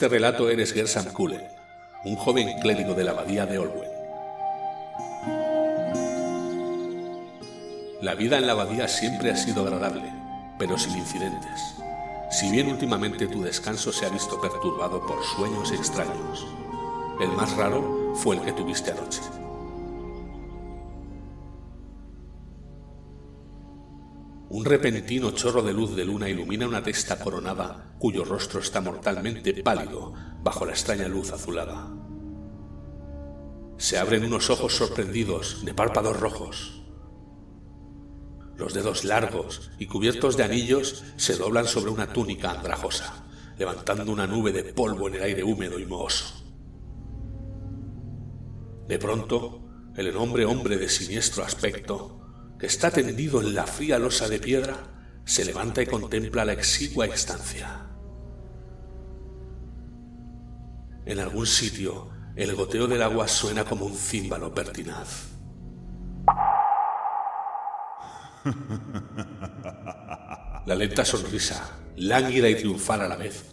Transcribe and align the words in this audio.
este 0.00 0.16
relato 0.16 0.48
eres 0.48 0.72
Gersan 0.72 1.12
Kule, 1.12 1.46
un 2.06 2.16
joven 2.16 2.58
clérigo 2.62 2.94
de 2.94 3.04
la 3.04 3.10
abadía 3.10 3.44
de 3.44 3.58
Olwen. 3.58 3.90
La 8.00 8.14
vida 8.14 8.38
en 8.38 8.46
la 8.46 8.54
abadía 8.54 8.88
siempre 8.88 9.30
ha 9.30 9.36
sido 9.36 9.60
agradable, 9.60 10.10
pero 10.58 10.78
sin 10.78 10.96
incidentes, 10.96 11.60
si 12.30 12.50
bien 12.50 12.68
últimamente 12.68 13.26
tu 13.26 13.42
descanso 13.42 13.92
se 13.92 14.06
ha 14.06 14.08
visto 14.08 14.40
perturbado 14.40 15.06
por 15.06 15.22
sueños 15.22 15.70
extraños. 15.70 16.46
El 17.20 17.28
más 17.32 17.54
raro 17.58 18.14
fue 18.14 18.36
el 18.36 18.42
que 18.42 18.52
tuviste 18.52 18.92
anoche. 18.92 19.20
Un 24.50 24.64
repentino 24.64 25.30
chorro 25.30 25.62
de 25.62 25.72
luz 25.72 25.94
de 25.94 26.04
luna 26.04 26.28
ilumina 26.28 26.66
una 26.66 26.82
testa 26.82 27.20
coronada 27.20 27.94
cuyo 28.00 28.24
rostro 28.24 28.58
está 28.58 28.80
mortalmente 28.80 29.62
pálido 29.62 30.12
bajo 30.42 30.66
la 30.66 30.72
extraña 30.72 31.06
luz 31.06 31.30
azulada. 31.30 31.88
Se 33.78 33.96
abren 33.96 34.24
unos 34.24 34.50
ojos 34.50 34.74
sorprendidos 34.74 35.64
de 35.64 35.72
párpados 35.72 36.18
rojos. 36.18 36.82
Los 38.56 38.74
dedos 38.74 39.04
largos 39.04 39.70
y 39.78 39.86
cubiertos 39.86 40.36
de 40.36 40.42
anillos 40.42 41.04
se 41.16 41.36
doblan 41.36 41.68
sobre 41.68 41.92
una 41.92 42.12
túnica 42.12 42.50
andrajosa, 42.50 43.26
levantando 43.56 44.10
una 44.10 44.26
nube 44.26 44.50
de 44.50 44.64
polvo 44.64 45.06
en 45.06 45.14
el 45.14 45.22
aire 45.22 45.44
húmedo 45.44 45.78
y 45.78 45.86
mohoso. 45.86 46.44
De 48.88 48.98
pronto, 48.98 49.62
el 49.94 50.08
enorme 50.08 50.44
hombre 50.44 50.76
de 50.76 50.88
siniestro 50.88 51.44
aspecto 51.44 52.19
que 52.60 52.66
está 52.66 52.90
tendido 52.90 53.40
en 53.40 53.54
la 53.54 53.66
fría 53.66 53.98
losa 53.98 54.28
de 54.28 54.38
piedra, 54.38 54.76
se 55.24 55.46
levanta 55.46 55.80
y 55.80 55.86
contempla 55.86 56.44
la 56.44 56.52
exigua 56.52 57.06
estancia. 57.06 57.86
En 61.06 61.18
algún 61.18 61.46
sitio, 61.46 62.10
el 62.36 62.54
goteo 62.54 62.86
del 62.86 63.02
agua 63.02 63.26
suena 63.26 63.64
como 63.64 63.86
un 63.86 63.96
címbalo 63.96 64.54
pertinaz. 64.54 65.28
La 70.66 70.74
lenta 70.74 71.04
sonrisa, 71.04 71.78
lánguida 71.96 72.48
y 72.50 72.54
triunfal 72.56 73.00
a 73.00 73.08
la 73.08 73.16
vez, 73.16 73.46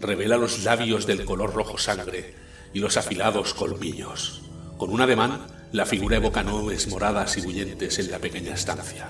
revela 0.00 0.38
los 0.38 0.64
labios 0.64 1.06
del 1.06 1.26
color 1.26 1.52
rojo 1.52 1.76
sangre 1.76 2.34
y 2.72 2.80
los 2.80 2.96
afilados 2.96 3.52
colmillos. 3.52 4.42
Con 4.78 4.90
un 4.90 5.02
ademán, 5.02 5.57
la 5.72 5.84
figura 5.84 6.16
evoca 6.16 6.42
nubes 6.42 6.88
moradas 6.88 7.36
y 7.36 7.42
bullentes 7.42 7.98
en 7.98 8.10
la 8.10 8.18
pequeña 8.18 8.54
estancia. 8.54 9.06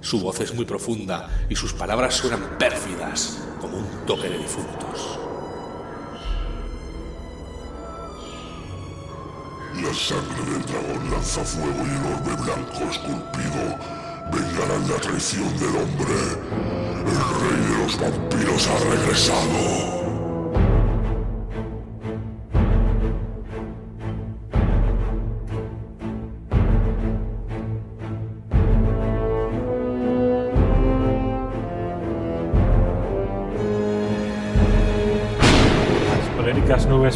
Su 0.00 0.20
voz 0.20 0.40
es 0.40 0.54
muy 0.54 0.64
profunda 0.64 1.28
y 1.50 1.56
sus 1.56 1.72
palabras 1.74 2.14
suenan 2.14 2.56
pérfidas 2.58 3.38
como 3.60 3.78
un 3.78 4.06
toque 4.06 4.28
de 4.28 4.38
difuntos. 4.38 5.18
La 9.74 9.94
sangre 9.94 10.52
del 10.52 10.62
dragón 10.62 11.10
lanza 11.10 11.44
fuego 11.44 11.84
y 11.84 11.90
el 11.90 12.12
orbe 12.14 12.42
blanco 12.42 12.90
esculpido 12.90 13.78
vengarán 14.32 14.88
la 14.88 14.96
traición 14.96 15.58
del 15.58 15.76
hombre. 15.76 16.14
El 17.06 17.16
rey 17.40 17.70
de 17.70 17.84
los 17.84 18.00
vampiros 18.00 18.66
ha 18.66 18.78
regresado. 18.90 19.97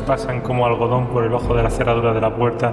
Pasan 0.00 0.40
como 0.40 0.64
algodón 0.64 1.08
por 1.08 1.24
el 1.24 1.34
ojo 1.34 1.54
de 1.54 1.62
la 1.62 1.70
cerradura 1.70 2.14
de 2.14 2.20
la 2.20 2.34
puerta 2.34 2.72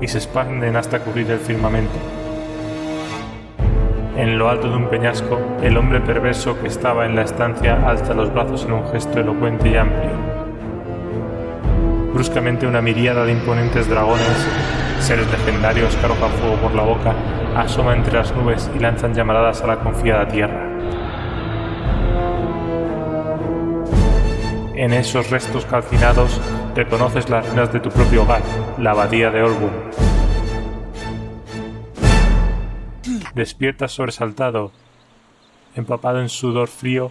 y 0.00 0.08
se 0.08 0.18
expanden 0.18 0.76
hasta 0.76 1.00
cubrir 1.00 1.30
el 1.30 1.38
firmamento. 1.38 1.94
En 4.16 4.38
lo 4.38 4.48
alto 4.48 4.70
de 4.70 4.76
un 4.76 4.88
peñasco, 4.88 5.38
el 5.62 5.76
hombre 5.76 6.00
perverso 6.00 6.58
que 6.60 6.68
estaba 6.68 7.06
en 7.06 7.16
la 7.16 7.22
estancia 7.22 7.86
alza 7.86 8.14
los 8.14 8.32
brazos 8.32 8.64
en 8.64 8.72
un 8.72 8.86
gesto 8.88 9.20
elocuente 9.20 9.68
y 9.68 9.76
amplio. 9.76 10.10
Bruscamente 12.14 12.66
una 12.66 12.80
miríada 12.80 13.24
de 13.24 13.32
imponentes 13.32 13.88
dragones, 13.90 14.48
seres 15.00 15.30
legendarios 15.30 15.94
que 15.96 16.06
arrojan 16.06 16.30
fuego 16.30 16.56
por 16.56 16.74
la 16.74 16.82
boca, 16.82 17.14
asoma 17.56 17.94
entre 17.94 18.14
las 18.14 18.34
nubes 18.34 18.70
y 18.74 18.78
lanzan 18.78 19.14
llamaradas 19.14 19.62
a 19.62 19.66
la 19.66 19.76
confiada 19.80 20.26
tierra. 20.28 20.65
En 24.76 24.92
esos 24.92 25.30
restos 25.30 25.64
calcinados 25.64 26.38
reconoces 26.74 27.30
las 27.30 27.46
ruinas 27.46 27.72
de 27.72 27.80
tu 27.80 27.88
propio 27.88 28.24
hogar, 28.24 28.42
la 28.78 28.90
abadía 28.90 29.30
de 29.30 29.42
Olbun. 29.42 29.70
Despiertas 33.34 33.92
sobresaltado, 33.92 34.72
empapado 35.76 36.20
en 36.20 36.28
sudor 36.28 36.68
frío, 36.68 37.10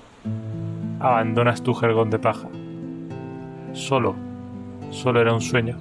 abandonas 1.00 1.64
tu 1.64 1.74
jergón 1.74 2.12
de 2.12 2.20
paja. 2.20 2.48
Solo, 3.74 4.16
solo 4.92 5.20
era 5.20 5.34
un 5.34 5.42
sueño, 5.42 5.80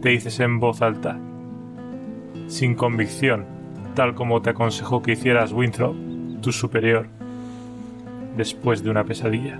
te 0.00 0.10
dices 0.10 0.38
en 0.38 0.60
voz 0.60 0.82
alta, 0.82 1.18
sin 2.46 2.76
convicción, 2.76 3.44
tal 3.96 4.14
como 4.14 4.40
te 4.40 4.50
aconsejó 4.50 5.02
que 5.02 5.12
hicieras 5.12 5.50
Winthrop, 5.50 5.96
tu 6.42 6.52
superior, 6.52 7.08
después 8.36 8.84
de 8.84 8.90
una 8.90 9.02
pesadilla. 9.02 9.58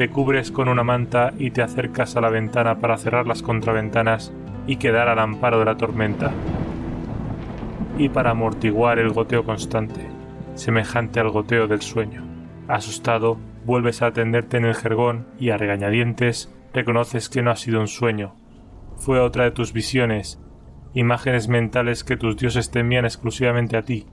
Te 0.00 0.08
cubres 0.08 0.50
con 0.50 0.70
una 0.70 0.82
manta 0.82 1.34
y 1.38 1.50
te 1.50 1.60
acercas 1.60 2.16
a 2.16 2.22
la 2.22 2.30
ventana 2.30 2.80
para 2.80 2.96
cerrar 2.96 3.26
las 3.26 3.42
contraventanas 3.42 4.32
y 4.66 4.76
quedar 4.76 5.08
al 5.08 5.18
amparo 5.18 5.58
de 5.58 5.66
la 5.66 5.76
tormenta. 5.76 6.32
Y 7.98 8.08
para 8.08 8.30
amortiguar 8.30 8.98
el 8.98 9.10
goteo 9.10 9.44
constante, 9.44 10.08
semejante 10.54 11.20
al 11.20 11.28
goteo 11.28 11.66
del 11.68 11.82
sueño. 11.82 12.24
Asustado, 12.66 13.36
vuelves 13.66 14.00
a 14.00 14.06
atenderte 14.06 14.56
en 14.56 14.64
el 14.64 14.74
jergón 14.74 15.26
y 15.38 15.50
a 15.50 15.58
regañadientes 15.58 16.50
reconoces 16.72 17.28
que 17.28 17.42
no 17.42 17.50
ha 17.50 17.56
sido 17.56 17.78
un 17.78 17.88
sueño. 17.88 18.34
Fue 18.96 19.20
otra 19.20 19.44
de 19.44 19.50
tus 19.50 19.74
visiones, 19.74 20.40
imágenes 20.94 21.48
mentales 21.48 22.04
que 22.04 22.16
tus 22.16 22.38
dioses 22.38 22.70
te 22.70 22.80
envían 22.80 23.04
exclusivamente 23.04 23.76
a 23.76 23.82
ti, 23.82 24.06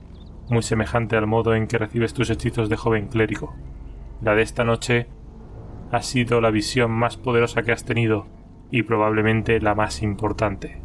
muy 0.50 0.62
semejante 0.62 1.16
al 1.16 1.26
modo 1.26 1.54
en 1.54 1.66
que 1.66 1.78
recibes 1.78 2.12
tus 2.12 2.28
hechizos 2.28 2.68
de 2.68 2.76
joven 2.76 3.08
clérigo. 3.08 3.54
La 4.20 4.34
de 4.34 4.42
esta 4.42 4.64
noche 4.64 5.06
ha 5.90 6.02
sido 6.02 6.40
la 6.40 6.50
visión 6.50 6.90
más 6.90 7.16
poderosa 7.16 7.62
que 7.62 7.72
has 7.72 7.84
tenido 7.84 8.26
y 8.70 8.82
probablemente 8.82 9.60
la 9.60 9.74
más 9.74 10.02
importante. 10.02 10.80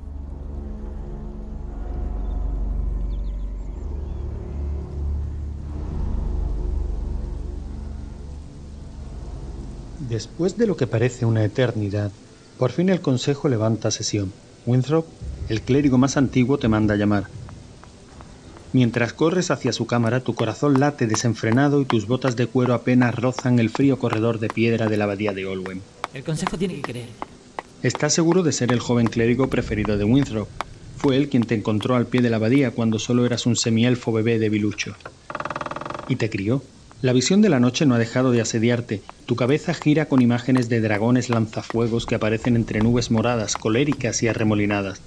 Después 10.10 10.58
de 10.58 10.68
lo 10.68 10.78
que 10.78 10.86
parece 10.86 11.26
una 11.26 11.44
eternidad, 11.44 12.12
por 12.60 12.72
fin 12.72 12.90
el 12.90 13.02
consejo 13.02 13.50
levanta 13.50 13.90
sesión. 13.90 14.32
Winthrop, 14.66 15.06
el 15.50 15.62
clérigo 15.62 15.98
más 15.98 16.18
antiguo, 16.18 16.58
te 16.58 16.68
manda 16.68 16.94
a 16.94 16.98
llamar. 16.98 17.43
Mientras 18.74 19.14
corres 19.14 19.52
hacia 19.52 19.72
su 19.72 19.86
cámara, 19.86 20.22
tu 20.22 20.34
corazón 20.34 20.80
late 20.80 21.06
desenfrenado 21.06 21.80
y 21.80 21.86
tus 21.86 22.08
botas 22.08 22.36
de 22.36 22.48
cuero 22.48 22.74
apenas 22.74 23.14
rozan 23.14 23.60
el 23.60 23.70
frío 23.70 24.00
corredor 24.00 24.40
de 24.40 24.50
piedra 24.50 24.88
de 24.88 24.98
la 24.98 25.04
abadía 25.04 25.32
de 25.32 25.46
Olwen. 25.46 25.84
El 26.12 26.24
consejo 26.24 26.58
tiene 26.58 26.74
que 26.78 26.82
creer. 26.82 27.10
Estás 27.84 28.14
seguro 28.14 28.42
de 28.42 28.52
ser 28.52 28.72
el 28.72 28.80
joven 28.80 29.10
clérigo 29.10 29.48
preferido 29.48 29.96
de 29.96 30.04
Winthrop. 30.06 30.48
Fue 30.98 31.18
él 31.18 31.30
quien 31.30 31.44
te 31.44 31.54
encontró 31.54 31.96
al 31.96 32.08
pie 32.08 32.24
de 32.24 32.32
la 32.32 32.38
abadía 32.38 32.72
cuando 32.72 32.98
solo 32.98 33.28
eras 33.28 33.46
un 33.46 33.56
semielfo 33.56 34.12
bebé 34.12 34.40
de 34.40 34.50
bilucho. 34.50 34.96
Y 36.08 36.16
te 36.16 36.32
crió. 36.32 36.64
La 37.00 37.14
visión 37.14 37.44
de 37.44 37.50
la 37.50 37.60
noche 37.60 37.86
no 37.86 37.94
ha 37.94 38.00
dejado 38.00 38.32
de 38.32 38.42
asediarte. 38.42 39.04
Tu 39.28 39.36
cabeza 39.36 39.76
gira 39.76 40.08
con 40.08 40.22
imágenes 40.24 40.68
de 40.68 40.82
dragones 40.82 41.30
lanzafuegos 41.30 42.08
que 42.08 42.16
aparecen 42.16 42.56
entre 42.56 42.82
nubes 42.82 43.12
moradas, 43.12 43.56
coléricas 43.56 44.24
y 44.24 44.30
arremolinadas 44.30 45.02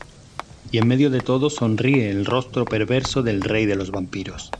y 0.70 0.78
en 0.78 0.88
medio 0.88 1.10
de 1.10 1.20
todo 1.20 1.50
sonríe 1.50 2.10
el 2.10 2.24
rostro 2.24 2.64
perverso 2.64 3.22
del 3.22 3.42
rey 3.42 3.66
de 3.66 3.76
los 3.76 3.90
vampiros. 3.90 4.50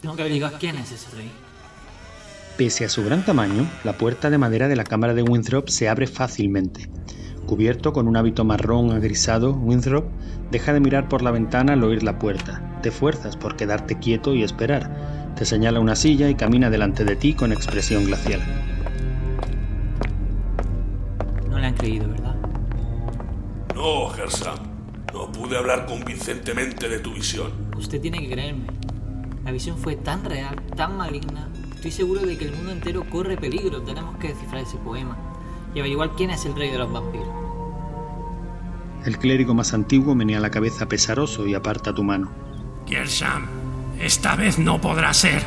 Tengo 0.00 0.16
que 0.16 0.22
averiguar 0.22 0.54
quién 0.58 0.76
es 0.76 0.92
ese 0.92 1.14
rey. 1.16 1.30
Pese 2.56 2.84
a 2.84 2.88
su 2.88 3.04
gran 3.04 3.24
tamaño, 3.24 3.66
la 3.84 3.96
puerta 3.96 4.30
de 4.30 4.38
madera 4.38 4.68
de 4.68 4.76
la 4.76 4.84
cámara 4.84 5.14
de 5.14 5.22
Winthrop 5.22 5.68
se 5.68 5.88
abre 5.88 6.06
fácilmente. 6.06 6.88
Cubierto 7.46 7.92
con 7.92 8.06
un 8.06 8.16
hábito 8.16 8.44
marrón 8.44 8.92
agrisado, 8.92 9.52
Winthrop 9.52 10.04
deja 10.50 10.72
de 10.72 10.80
mirar 10.80 11.08
por 11.08 11.22
la 11.22 11.30
ventana 11.30 11.72
al 11.72 11.84
oír 11.84 12.02
la 12.02 12.18
puerta. 12.18 12.78
Te 12.82 12.90
fuerzas 12.90 13.36
por 13.36 13.56
quedarte 13.56 13.98
quieto 13.98 14.34
y 14.34 14.42
esperar. 14.42 15.34
Te 15.36 15.44
señala 15.44 15.80
una 15.80 15.96
silla 15.96 16.28
y 16.28 16.34
camina 16.34 16.70
delante 16.70 17.04
de 17.04 17.16
ti 17.16 17.34
con 17.34 17.52
expresión 17.52 18.04
glacial. 18.04 18.40
han 21.70 21.74
creído, 21.74 22.08
¿verdad? 22.08 22.34
No, 23.74 24.08
Gersam. 24.10 24.69
No 25.12 25.30
pude 25.32 25.56
hablar 25.56 25.86
convincentemente 25.86 26.88
de 26.88 26.98
tu 27.00 27.12
visión. 27.12 27.52
Usted 27.76 28.00
tiene 28.00 28.20
que 28.20 28.30
creerme. 28.30 28.66
La 29.44 29.52
visión 29.52 29.76
fue 29.78 29.96
tan 29.96 30.24
real, 30.24 30.54
tan 30.76 30.96
maligna. 30.96 31.48
Estoy 31.74 31.90
seguro 31.90 32.20
de 32.20 32.36
que 32.36 32.44
el 32.44 32.52
mundo 32.52 32.72
entero 32.72 33.04
corre 33.08 33.36
peligro. 33.36 33.82
Tenemos 33.82 34.16
que 34.18 34.28
descifrar 34.28 34.62
ese 34.62 34.76
poema 34.78 35.16
y 35.74 35.80
averiguar 35.80 36.10
quién 36.16 36.30
es 36.30 36.44
el 36.44 36.54
rey 36.54 36.70
de 36.70 36.78
los 36.78 36.92
vampiros. 36.92 37.28
El 39.04 39.18
clérigo 39.18 39.54
más 39.54 39.72
antiguo 39.72 40.14
menea 40.14 40.40
la 40.40 40.50
cabeza 40.50 40.86
pesaroso 40.86 41.46
y 41.46 41.54
aparta 41.54 41.94
tu 41.94 42.04
mano. 42.04 42.30
Gersham, 42.86 43.46
esta 43.98 44.36
vez 44.36 44.58
no 44.58 44.80
podrá 44.80 45.12
ser. 45.14 45.42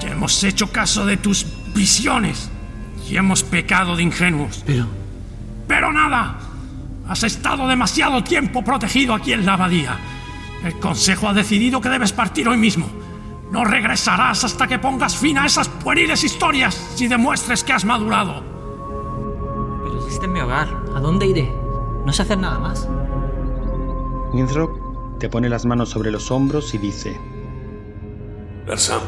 Ya 0.00 0.10
hemos 0.12 0.42
hecho 0.44 0.70
caso 0.70 1.06
de 1.06 1.16
tus 1.16 1.46
visiones 1.74 2.50
y 3.08 3.16
hemos 3.16 3.42
pecado 3.42 3.96
de 3.96 4.02
ingenuos. 4.02 4.62
Pero, 4.66 4.86
Pero 5.66 5.92
nada. 5.92 6.38
Has 7.08 7.22
estado 7.22 7.68
demasiado 7.68 8.24
tiempo 8.24 8.62
protegido 8.62 9.14
aquí 9.14 9.32
en 9.32 9.44
la 9.44 9.54
abadía. 9.54 9.98
El 10.64 10.78
consejo 10.80 11.28
ha 11.28 11.34
decidido 11.34 11.80
que 11.80 11.90
debes 11.90 12.12
partir 12.12 12.48
hoy 12.48 12.56
mismo. 12.56 12.86
No 13.50 13.64
regresarás 13.64 14.42
hasta 14.44 14.66
que 14.66 14.78
pongas 14.78 15.16
fin 15.16 15.36
a 15.36 15.46
esas 15.46 15.68
pueriles 15.68 16.24
historias 16.24 16.96
y 16.98 17.06
demuestres 17.06 17.62
que 17.62 17.74
has 17.74 17.84
madurado. 17.84 18.42
pero 19.84 20.00
si 20.02 20.14
este 20.14 20.26
es 20.26 20.32
mi 20.32 20.40
hogar, 20.40 20.68
¿a 20.94 21.00
dónde 21.00 21.26
iré? 21.26 21.52
No 22.06 22.12
sé 22.12 22.22
hacer 22.22 22.38
nada 22.38 22.58
más. 22.58 22.88
Winthrop 24.32 25.18
te 25.18 25.28
pone 25.28 25.48
las 25.48 25.66
manos 25.66 25.90
sobre 25.90 26.10
los 26.10 26.30
hombros 26.30 26.74
y 26.74 26.78
dice, 26.78 27.20
Gersam. 28.66 29.00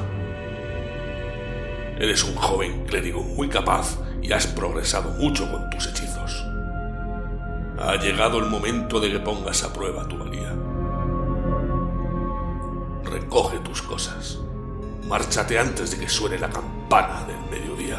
Eres 1.98 2.22
un 2.24 2.34
joven 2.36 2.84
clérigo 2.86 3.22
muy 3.22 3.48
capaz 3.48 3.98
y 4.22 4.32
has 4.32 4.46
progresado 4.46 5.12
mucho 5.12 5.50
con 5.50 5.70
tus 5.70 5.86
hechizos. 5.86 6.44
Ha 7.78 7.96
llegado 7.96 8.38
el 8.38 8.46
momento 8.46 9.00
de 9.00 9.10
que 9.10 9.18
pongas 9.18 9.62
a 9.62 9.72
prueba 9.72 10.08
tu 10.08 10.16
valía. 10.16 10.54
Recoge 13.04 13.58
tus 13.58 13.82
cosas. 13.82 14.38
Márchate 15.06 15.58
antes 15.58 15.90
de 15.90 15.98
que 15.98 16.08
suene 16.08 16.38
la 16.38 16.48
campana 16.48 17.24
del 17.24 17.50
mediodía. 17.50 17.98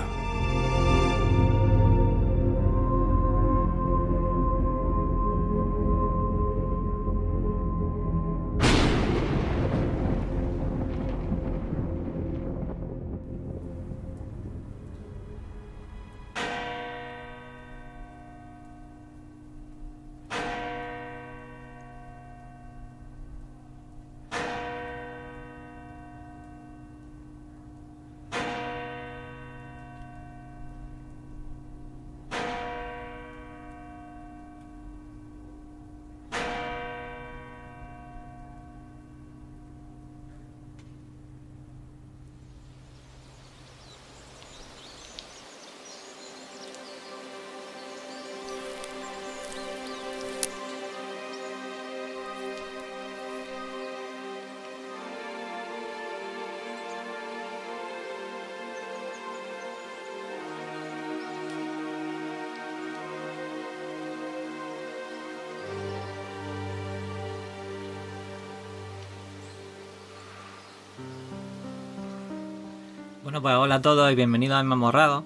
Pues 73.47 73.55
hola 73.55 73.75
a 73.75 73.81
todos 73.81 74.11
y 74.11 74.15
bienvenidos 74.15 74.57
a 74.57 74.63
Mamorrado. 74.63 75.23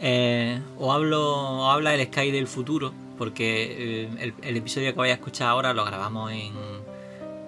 Eh, 0.00 0.62
os, 0.78 0.94
hablo, 0.94 1.68
habla 1.68 1.96
el 1.96 2.06
Sky 2.06 2.30
del 2.30 2.46
futuro, 2.46 2.92
porque 3.18 4.04
eh, 4.14 4.32
el, 4.40 4.56
episodio 4.56 4.92
que 4.92 4.98
vais 5.00 5.10
a 5.10 5.14
escuchar 5.14 5.48
ahora 5.48 5.74
lo 5.74 5.84
grabamos 5.84 6.30
en. 6.30 6.52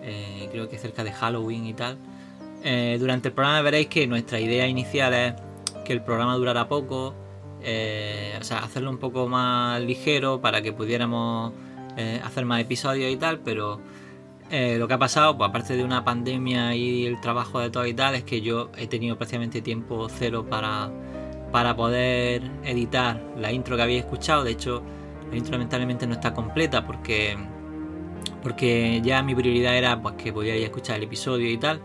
eh, 0.03 0.49
creo 0.51 0.69
que 0.69 0.77
cerca 0.77 1.05
de 1.05 1.13
Halloween 1.13 1.67
y 1.67 1.73
tal. 1.73 1.99
Eh, 2.65 2.97
durante 2.99 3.29
el 3.29 3.35
programa 3.35 3.63
veréis 3.63 3.87
que 3.87 4.09
nuestra 4.09 4.41
idea 4.41 4.67
inicial 4.67 5.15
es 5.15 5.35
que 5.85 5.93
el 5.93 6.03
programa 6.03 6.35
durara 6.35 6.67
poco, 6.67 7.15
o 7.61 8.45
sea, 8.45 8.59
hacerlo 8.65 8.91
un 8.91 8.99
poco 8.99 9.29
más 9.29 9.81
ligero 9.83 10.41
para 10.41 10.63
que 10.63 10.73
pudiéramos 10.73 11.53
hacer 12.25 12.45
más 12.45 12.61
episodios 12.61 13.13
y 13.13 13.17
tal, 13.19 13.39
pero 13.39 13.79
eh, 14.51 14.77
lo 14.79 14.89
que 14.89 14.95
ha 14.95 14.99
pasado, 14.99 15.37
pues 15.37 15.51
aparte 15.51 15.77
de 15.77 15.85
una 15.85 16.05
pandemia 16.05 16.75
y 16.75 17.07
el 17.07 17.21
trabajo 17.21 17.61
de 17.61 17.71
todo 17.71 17.87
y 17.87 17.93
tal, 17.93 18.15
es 18.15 18.25
que 18.25 18.41
yo 18.41 18.71
he 18.77 18.87
tenido 18.87 19.17
prácticamente 19.17 19.61
tiempo 19.61 20.09
cero 20.09 20.47
para, 20.49 20.91
para 21.53 21.77
poder 21.77 22.43
editar 22.65 23.23
la 23.37 23.53
intro 23.53 23.77
que 23.77 23.83
habéis 23.83 24.05
escuchado. 24.05 24.45
De 24.45 24.53
hecho, 24.53 24.83
la 25.31 25.37
intro 25.37 25.53
lamentablemente 25.53 26.07
no 26.07 26.15
está 26.15 26.33
completa 26.33 26.87
porque, 26.87 27.37
porque 28.43 29.03
ya 29.03 29.23
mi 29.23 29.35
prioridad 29.35 29.77
era 29.77 30.01
pues, 30.01 30.15
que 30.15 30.33
podíais 30.33 30.65
escuchar 30.65 30.97
el 30.97 31.03
episodio 31.05 31.51
y 31.51 31.59
tal. 31.59 31.83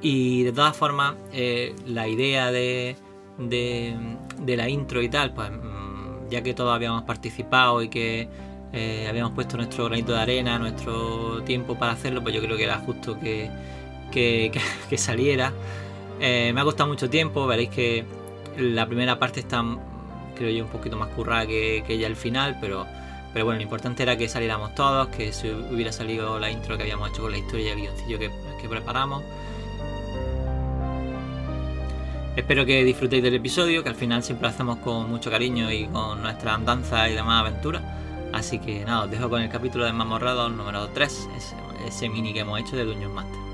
Y 0.00 0.44
de 0.44 0.52
todas 0.52 0.74
formas, 0.74 1.16
eh, 1.32 1.74
la 1.86 2.08
idea 2.08 2.50
de, 2.50 2.96
de, 3.36 3.94
de 4.38 4.56
la 4.56 4.70
intro 4.70 5.02
y 5.02 5.10
tal, 5.10 5.34
pues 5.34 5.50
mm, 5.50 6.28
ya 6.30 6.42
que 6.42 6.54
todos 6.54 6.74
habíamos 6.74 7.02
participado 7.02 7.82
y 7.82 7.90
que 7.90 8.28
eh, 8.72 9.06
habíamos 9.08 9.32
puesto 9.32 9.56
nuestro 9.56 9.86
granito 9.86 10.12
de 10.12 10.20
arena, 10.20 10.58
nuestro 10.58 11.42
tiempo 11.42 11.74
para 11.76 11.92
hacerlo, 11.92 12.22
pues 12.22 12.34
yo 12.34 12.40
creo 12.40 12.56
que 12.56 12.64
era 12.64 12.78
justo 12.78 13.18
que, 13.20 13.50
que, 14.12 14.98
saliera. 14.98 15.52
Eh, 16.20 16.52
me 16.54 16.60
ha 16.60 16.64
costado 16.64 16.88
mucho 16.88 17.08
tiempo, 17.10 17.46
veréis 17.46 17.70
que 17.70 18.04
la 18.58 18.86
primera 18.86 19.18
parte 19.18 19.40
está, 19.40 19.64
creo 20.36 20.50
yo, 20.50 20.64
un 20.64 20.70
poquito 20.70 20.96
más 20.96 21.08
currada 21.08 21.46
que, 21.46 21.82
que 21.86 21.98
ya 21.98 22.06
el 22.06 22.16
final, 22.16 22.58
pero, 22.60 22.86
pero 23.32 23.44
bueno, 23.44 23.58
lo 23.58 23.62
importante 23.62 24.02
era 24.02 24.16
que 24.16 24.28
saliéramos 24.28 24.74
todos, 24.74 25.08
que 25.08 25.32
se 25.32 25.52
hubiera 25.54 25.92
salido 25.92 26.38
la 26.38 26.50
intro 26.50 26.76
que 26.76 26.82
habíamos 26.84 27.10
hecho 27.10 27.22
con 27.22 27.32
la 27.32 27.38
historia 27.38 27.66
y 27.66 27.68
el 27.70 27.80
guioncillo 27.80 28.18
que, 28.18 28.30
que 28.60 28.68
preparamos. 28.68 29.22
Espero 32.36 32.64
que 32.64 32.84
disfrutéis 32.84 33.22
del 33.22 33.34
episodio, 33.34 33.82
que 33.82 33.88
al 33.88 33.96
final 33.96 34.22
siempre 34.22 34.44
lo 34.44 34.54
hacemos 34.54 34.78
con 34.78 35.10
mucho 35.10 35.30
cariño 35.30 35.70
y 35.72 35.86
con 35.86 36.22
nuestras 36.22 36.54
andanzas 36.54 37.10
y 37.10 37.14
demás 37.14 37.40
aventuras. 37.40 37.82
Así 38.32 38.58
que 38.58 38.84
nada, 38.84 39.04
os 39.04 39.10
dejo 39.10 39.28
con 39.28 39.42
el 39.42 39.48
capítulo 39.48 39.84
de 39.84 39.92
Mamorrado 39.92 40.48
número 40.48 40.88
3, 40.88 41.28
ese, 41.86 42.08
mini 42.08 42.32
que 42.32 42.40
hemos 42.40 42.60
hecho 42.60 42.76
de 42.76 42.84
Dungeon 42.84 43.12
Master. 43.12 43.49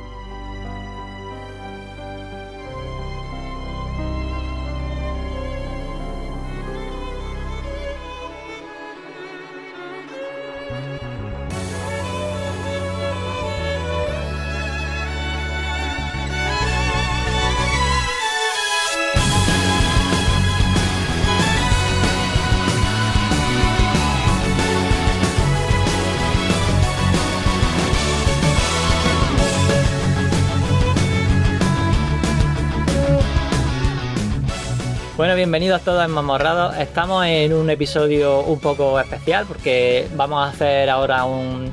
Bienvenidos 35.47 35.83
todos 35.83 36.05
en 36.05 36.11
Mamorrado. 36.11 36.73
Estamos 36.73 37.25
en 37.25 37.53
un 37.53 37.71
episodio 37.71 38.41
un 38.41 38.59
poco 38.59 38.99
especial 38.99 39.47
porque 39.47 40.09
vamos 40.17 40.45
a 40.45 40.51
hacer 40.51 40.91
ahora 40.91 41.25
un, 41.25 41.73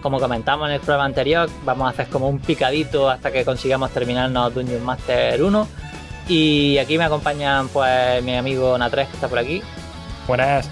como 0.00 0.18
comentamos 0.18 0.66
en 0.70 0.76
el 0.76 0.80
programa 0.80 1.04
anterior, 1.04 1.50
vamos 1.66 1.86
a 1.86 1.90
hacer 1.90 2.06
como 2.06 2.30
un 2.30 2.38
picadito 2.38 3.10
hasta 3.10 3.30
que 3.30 3.44
consigamos 3.44 3.90
terminarnos 3.90 4.54
Dungeon 4.54 4.82
Master 4.82 5.42
1. 5.42 5.68
Y 6.28 6.78
aquí 6.78 6.96
me 6.96 7.04
acompañan 7.04 7.68
pues 7.68 8.24
mi 8.24 8.36
amigo 8.36 8.78
Natres 8.78 9.08
que 9.08 9.14
está 9.16 9.28
por 9.28 9.38
aquí 9.38 9.62
Buenas. 10.26 10.70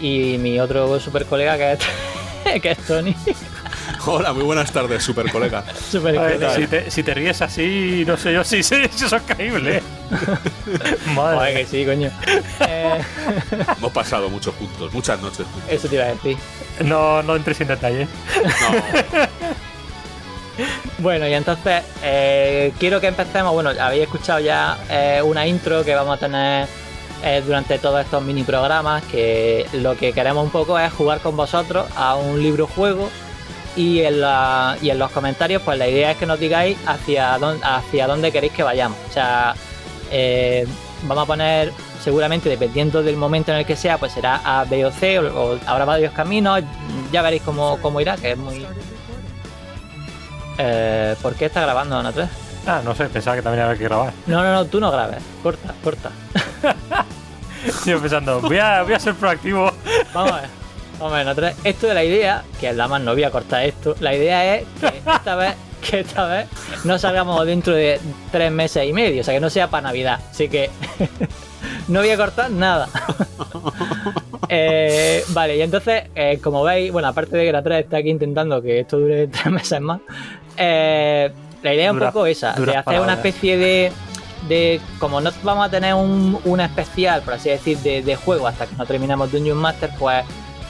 y 0.00 0.38
mi 0.38 0.60
otro 0.60 1.00
super 1.00 1.26
colega 1.26 1.56
que 1.56 1.72
es, 1.72 2.60
que 2.62 2.70
es 2.70 2.78
Tony. 2.86 3.16
Hola, 4.06 4.32
muy 4.32 4.42
buenas 4.44 4.70
tardes, 4.72 5.02
super 5.02 5.30
colega. 5.30 5.64
Super 5.90 6.14
colega. 6.14 6.54
si, 6.54 6.66
te, 6.66 6.90
si 6.90 7.02
te 7.02 7.14
ríes 7.14 7.40
así, 7.42 8.04
no 8.06 8.16
sé 8.16 8.32
yo 8.32 8.44
si, 8.44 8.62
si, 8.62 8.76
si 8.90 9.04
eso 9.04 9.16
es 9.16 9.22
creíble. 9.22 9.82
Madre 11.14 11.36
Joder, 11.36 11.54
que 11.56 11.66
sí, 11.66 11.84
coño. 11.84 12.10
Eh, 12.60 13.00
Hemos 13.78 13.92
pasado 13.92 14.28
mucho 14.28 14.52
juntos, 14.52 14.92
muchas 14.92 15.20
noches 15.20 15.46
juntos. 15.46 15.70
eso 15.70 15.88
te 15.88 15.94
iba 15.96 16.04
a 16.04 16.08
decir. 16.08 16.36
No, 16.80 17.22
no 17.22 17.36
entres 17.36 17.60
en 17.60 17.68
detalles. 17.68 18.08
No, 18.44 19.26
Bueno, 20.98 21.26
y 21.26 21.34
entonces 21.34 21.82
eh, 22.02 22.72
quiero 22.78 23.00
que 23.00 23.08
empecemos. 23.08 23.52
Bueno, 23.52 23.70
habéis 23.80 24.04
escuchado 24.04 24.40
ya 24.40 24.78
eh, 24.88 25.20
una 25.22 25.46
intro 25.46 25.84
que 25.84 25.94
vamos 25.94 26.16
a 26.16 26.20
tener 26.20 26.68
eh, 27.24 27.42
durante 27.44 27.78
todos 27.78 28.04
estos 28.04 28.22
mini 28.22 28.42
programas. 28.44 29.02
Que 29.04 29.66
lo 29.72 29.96
que 29.96 30.12
queremos 30.12 30.44
un 30.44 30.50
poco 30.50 30.78
es 30.78 30.92
jugar 30.92 31.20
con 31.20 31.36
vosotros 31.36 31.86
a 31.96 32.14
un 32.16 32.42
libro 32.42 32.66
juego. 32.66 33.10
Y 33.76 34.00
en, 34.02 34.20
la- 34.20 34.76
y 34.80 34.90
en 34.90 34.98
los 34.98 35.10
comentarios, 35.10 35.60
pues 35.62 35.76
la 35.78 35.88
idea 35.88 36.12
es 36.12 36.16
que 36.16 36.26
nos 36.26 36.38
digáis 36.38 36.76
hacia 36.86 37.36
dónde, 37.38 37.64
hacia 37.66 38.06
dónde 38.06 38.30
queréis 38.30 38.52
que 38.52 38.62
vayamos. 38.62 38.96
O 39.10 39.12
sea, 39.12 39.54
eh, 40.12 40.66
vamos 41.02 41.24
a 41.24 41.26
poner, 41.26 41.72
seguramente 42.02 42.48
dependiendo 42.48 43.02
del 43.02 43.16
momento 43.16 43.50
en 43.50 43.58
el 43.58 43.66
que 43.66 43.74
sea, 43.76 43.98
pues 43.98 44.12
será 44.12 44.40
A, 44.44 44.64
B 44.64 44.84
o 44.86 44.92
C, 44.92 45.18
o, 45.18 45.54
o 45.54 45.58
habrá 45.66 45.84
varios 45.84 46.12
caminos. 46.12 46.62
Ya 47.10 47.22
veréis 47.22 47.42
cómo, 47.42 47.78
cómo 47.82 48.00
irá, 48.00 48.16
que 48.16 48.32
es 48.32 48.38
muy. 48.38 48.64
Eh, 50.58 51.16
¿Por 51.20 51.34
qué 51.34 51.46
está 51.46 51.62
grabando 51.62 51.98
Ana 51.98 52.12
3? 52.12 52.28
Ah, 52.66 52.80
no 52.84 52.94
sé, 52.94 53.06
pensaba 53.06 53.36
que 53.36 53.42
también 53.42 53.64
había 53.64 53.76
que 53.76 53.84
grabar. 53.84 54.12
No, 54.26 54.42
no, 54.42 54.52
no, 54.52 54.64
tú 54.66 54.78
no 54.80 54.90
grabes. 54.90 55.18
Corta, 55.42 55.74
corta. 55.82 56.10
Yo 57.86 58.00
pensando, 58.00 58.40
voy 58.40 58.58
a, 58.58 58.82
voy 58.82 58.92
a 58.94 59.00
ser 59.00 59.14
proactivo. 59.14 59.70
Vamos 60.14 60.32
a 60.32 60.40
ver. 60.42 60.63
3. 60.98 61.56
Esto 61.64 61.86
de 61.86 61.94
la 61.94 62.04
idea, 62.04 62.44
que 62.60 62.72
la 62.72 62.88
más 62.88 63.00
no 63.00 63.12
voy 63.12 63.24
a 63.24 63.30
cortar 63.30 63.64
esto, 63.64 63.94
la 64.00 64.14
idea 64.14 64.56
es 64.56 64.64
que 64.80 64.98
esta 64.98 65.36
vez, 65.36 65.54
que 65.88 66.00
esta 66.00 66.26
vez 66.26 66.46
no 66.84 66.98
salgamos 66.98 67.44
dentro 67.46 67.74
de 67.74 68.00
tres 68.32 68.50
meses 68.50 68.88
y 68.88 68.92
medio, 68.92 69.20
o 69.20 69.24
sea 69.24 69.34
que 69.34 69.40
no 69.40 69.50
sea 69.50 69.68
para 69.68 69.88
Navidad. 69.88 70.20
Así 70.30 70.48
que 70.48 70.70
no 71.88 72.00
voy 72.00 72.10
a 72.10 72.16
cortar 72.16 72.50
nada. 72.50 72.88
Eh, 74.48 75.24
vale, 75.28 75.56
y 75.56 75.62
entonces, 75.62 76.04
eh, 76.14 76.38
como 76.42 76.62
veis, 76.62 76.92
bueno, 76.92 77.08
aparte 77.08 77.36
de 77.36 77.46
que 77.46 77.52
la 77.52 77.62
3 77.62 77.84
está 77.84 77.96
aquí 77.96 78.10
intentando 78.10 78.60
que 78.60 78.80
esto 78.80 78.98
dure 78.98 79.26
tres 79.28 79.46
meses 79.46 79.80
más, 79.80 80.00
eh, 80.56 81.30
la 81.62 81.74
idea 81.74 81.86
es 81.86 81.92
un 81.92 81.98
poco 81.98 82.26
esa, 82.26 82.52
de 82.52 82.76
hacer 82.76 83.00
una 83.00 83.14
especie 83.14 83.56
de, 83.56 83.92
de. 84.48 84.80
Como 84.98 85.20
no 85.20 85.30
vamos 85.42 85.66
a 85.66 85.70
tener 85.70 85.94
un, 85.94 86.38
un 86.44 86.60
especial, 86.60 87.22
por 87.22 87.34
así 87.34 87.48
decir, 87.48 87.78
de, 87.78 88.02
de 88.02 88.16
juego 88.16 88.46
hasta 88.46 88.66
que 88.66 88.76
no 88.76 88.84
terminemos 88.86 89.32
Dungeon 89.32 89.56
Master, 89.56 89.90
pues. 89.98 90.24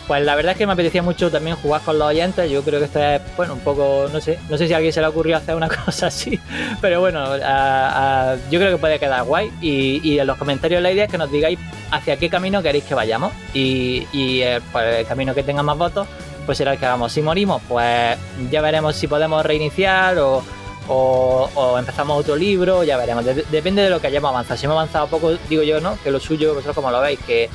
Pues 0.06 0.23
la 0.23 0.34
verdad 0.34 0.52
es 0.52 0.58
que 0.58 0.66
me 0.66 0.75
apetecía 0.75 1.02
mucho 1.02 1.30
también 1.30 1.56
jugar 1.56 1.80
con 1.80 1.99
los 1.99 2.08
oyentes. 2.08 2.50
Yo 2.50 2.62
creo 2.62 2.78
que 2.78 2.84
esto 2.87 3.02
es, 3.02 3.23
bueno, 3.38 3.54
un 3.54 3.61
poco, 3.61 4.06
no 4.12 4.20
sé, 4.20 4.38
no 4.50 4.58
sé 4.58 4.66
si 4.66 4.75
a 4.75 4.76
alguien 4.76 4.92
se 4.92 5.00
le 5.00 5.06
ocurrió 5.06 5.37
hacer 5.38 5.54
una 5.54 5.68
cosa 5.84 6.08
así, 6.08 6.38
pero 6.82 7.00
bueno, 7.00 7.20
a- 7.20 8.32
a- 8.32 8.37
yo 8.50 8.58
creo 8.61 8.70
que 8.73 8.76
puede 8.76 8.99
quedar 8.99 9.23
guay. 9.25 9.50
Y, 9.62 10.18
en 10.18 10.26
los 10.26 10.37
comentarios 10.37 10.82
la 10.82 10.92
idea 10.92 11.04
es 11.06 11.11
que 11.11 11.16
nos 11.16 11.30
digáis 11.32 11.58
hacia 11.90 12.18
qué 12.18 12.28
camino 12.28 12.62
queréis 12.62 12.84
que 12.84 12.94
vayamos. 12.94 13.32
Y, 13.54 14.06
y, 14.12 14.42
eh, 14.42 14.61
pues, 14.73 14.99
el 15.00 15.06
camino 15.06 15.34
que 15.34 15.42
tenga 15.42 15.62
más 15.62 15.78
votos, 15.78 16.06
pues 16.44 16.58
será 16.58 16.73
el 16.75 16.78
que 16.78 16.84
hagamos. 16.84 17.11
Si 17.11 17.23
morimos, 17.23 17.62
pues 17.66 18.18
ya 18.50 18.61
veremos 18.61 18.94
si 18.96 19.06
podemos 19.08 19.44
reiniciar 19.46 20.18
o, 20.18 20.44
o, 20.88 21.78
empezamos 21.78 22.18
otro 22.20 22.37
libro, 22.37 22.84
ya 22.84 22.99
veremos. 22.99 23.25
De- 23.25 23.46
depende 23.50 23.80
de 23.80 23.88
lo 23.88 24.02
que 24.02 24.08
hayamos 24.08 24.28
avanzado. 24.28 24.58
Si 24.58 24.66
hemos 24.66 24.75
avanzado 24.76 25.06
poco, 25.06 25.32
digo 25.49 25.62
yo, 25.62 25.80
¿no? 25.80 25.96
Que 26.04 26.11
lo 26.11 26.20
suyo, 26.20 26.50
vosotros 26.52 26.75
como 26.75 26.90
lo 26.90 27.00
veis, 27.00 27.18
que 27.26 27.49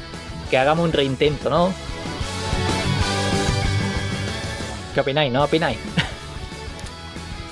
hagamos 0.58 0.84
un 0.84 0.92
reintento, 0.94 1.48
¿no? 1.52 1.72
¿Qué 4.94 5.00
opináis? 5.02 5.32
¿No 5.32 5.44
opináis? 5.44 5.78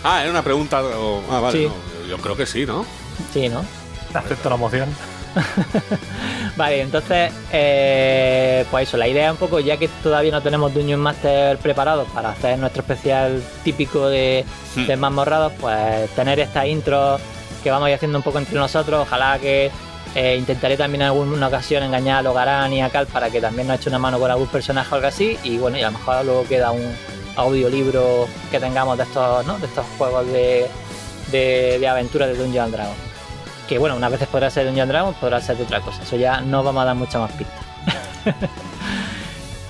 Ah, 0.03 0.22
era 0.22 0.29
una 0.32 0.44
pregunta. 0.44 0.82
o- 0.84 1.22
Ah, 1.29 1.39
vale. 1.41 1.58
Sí. 1.58 1.65
no, 1.67 2.08
yo 2.08 2.17
creo 2.20 2.38
que 2.38 2.46
sí, 2.46 2.65
¿no? 2.65 2.86
Sí, 3.34 3.50
¿no? 3.50 3.65
Acepto 4.13 4.50
la 4.50 4.56
moción. 4.56 4.88
Vale, 6.56 6.82
entonces, 6.82 7.32
eh, 7.51 8.63
pues 8.72 8.88
eso, 8.88 8.96
la 8.98 9.08
idea 9.08 9.25
es 9.27 9.32
un 9.34 9.38
poco, 9.38 9.60
ya 9.60 9.75
que 9.77 9.88
todavía 10.01 10.32
no 10.32 10.41
tenemos 10.41 10.74
Dungeon 10.74 11.00
Master 11.00 11.58
preparados 11.58 12.08
para 12.12 12.29
hacer 12.29 12.58
nuestro 12.58 12.82
especial 12.82 13.44
típico 13.63 14.08
de, 14.08 14.46
Hmm. 14.75 14.86
de 14.86 14.96
Mazmorrados, 14.96 15.53
pues 15.60 16.10
tener 16.12 16.39
esta 16.39 16.65
intro 16.65 17.20
que 17.63 17.70
vamos 17.70 17.88
a 17.88 17.89
ir 17.89 17.96
haciendo 17.96 18.17
un 18.20 18.24
poco 18.24 18.38
entre 18.39 18.56
nosotros. 18.56 19.01
Ojalá 19.06 19.38
que 19.39 19.70
eh, 20.15 20.36
intentaré 20.38 20.77
también 20.77 21.01
en 21.01 21.08
alguna 21.08 21.48
ocasión 21.48 21.84
engañar 21.84 22.20
a 22.20 22.22
Logarán 22.22 22.72
y 22.72 22.82
a 22.82 22.89
Cal 22.89 23.08
para 23.08 23.29
que 23.29 23.41
también 23.41 23.67
nos 23.67 23.77
eche 23.79 23.89
una 23.89 24.00
mano 24.00 24.20
con 24.20 24.32
algún 24.32 24.48
personaje 24.48 24.88
o 24.91 24.96
algo 24.96 25.08
así. 25.08 25.38
Y 25.44 25.58
bueno, 25.58 25.77
y 25.77 25.82
a 25.84 25.91
lo 25.91 25.98
mejor 25.98 26.24
luego 26.25 26.48
queda 26.48 26.72
un 26.72 26.96
audiolibro 27.38 28.27
que 28.51 28.60
tengamos 28.60 28.98
de 28.98 29.03
estos, 29.03 29.46
¿no? 29.46 29.58
de 29.60 29.67
estos 29.67 29.86
juegos 29.98 30.27
de, 30.27 30.67
de, 31.32 31.77
de 31.79 31.88
aventura 31.88 32.27
de 32.27 32.36
Dungeon 32.36 32.72
Dragon. 32.72 32.96
Que 33.67 33.77
bueno, 33.77 33.96
unas 33.96 34.12
veces 34.12 34.27
podrá 34.27 34.50
ser 34.50 34.65
Dungeon 34.65 34.88
Dragon, 34.89 35.13
podrá 35.13 35.39
ser 35.39 35.58
de 35.58 35.63
otra 35.63 35.82
cosa. 35.82 36.03
Eso 36.03 36.15
ya 36.15 36.41
no 36.41 36.63
vamos 36.63 36.82
a 36.82 36.86
dar 36.86 36.96
mucha 36.96 37.20
más 37.20 37.32
pista. 37.32 37.53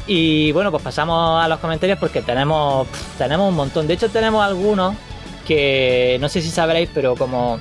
y 0.07 0.51
bueno, 0.53 0.71
pues 0.71 0.81
pasamos 0.83 1.43
a 1.43 1.47
los 1.47 1.59
comentarios 1.59 2.00
porque 2.00 2.21
tenemos, 2.21 2.88
tenemos 3.17 3.50
un 3.50 3.55
montón. 3.55 3.88
De 3.88 3.93
hecho, 3.93 4.09
tenemos 4.09 4.43
algunos 4.43 4.95
que 5.45 6.17
no 6.19 6.29
sé 6.29 6.41
si 6.41 6.50
sabréis, 6.50 6.89
pero 6.93 7.15
como 7.15 7.59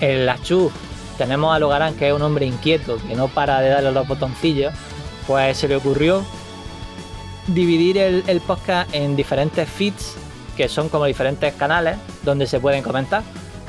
en 0.00 0.26
la 0.26 0.40
Chu 0.42 0.70
tenemos 1.16 1.54
a 1.54 1.58
Logarán, 1.58 1.94
que 1.94 2.08
es 2.08 2.14
un 2.14 2.22
hombre 2.22 2.46
inquieto, 2.46 2.98
que 3.06 3.14
no 3.14 3.28
para 3.28 3.60
de 3.60 3.70
darle 3.70 3.92
los 3.92 4.06
botoncillos, 4.06 4.72
pues 5.26 5.56
se 5.56 5.68
le 5.68 5.76
ocurrió 5.76 6.24
dividir 7.48 7.98
el, 7.98 8.24
el 8.26 8.40
podcast 8.40 8.92
en 8.94 9.16
diferentes 9.16 9.68
feeds, 9.68 10.14
que 10.56 10.68
son 10.68 10.88
como 10.88 11.04
diferentes 11.04 11.54
canales 11.54 11.96
donde 12.22 12.46
se 12.46 12.60
pueden 12.60 12.82
comentar. 12.82 13.22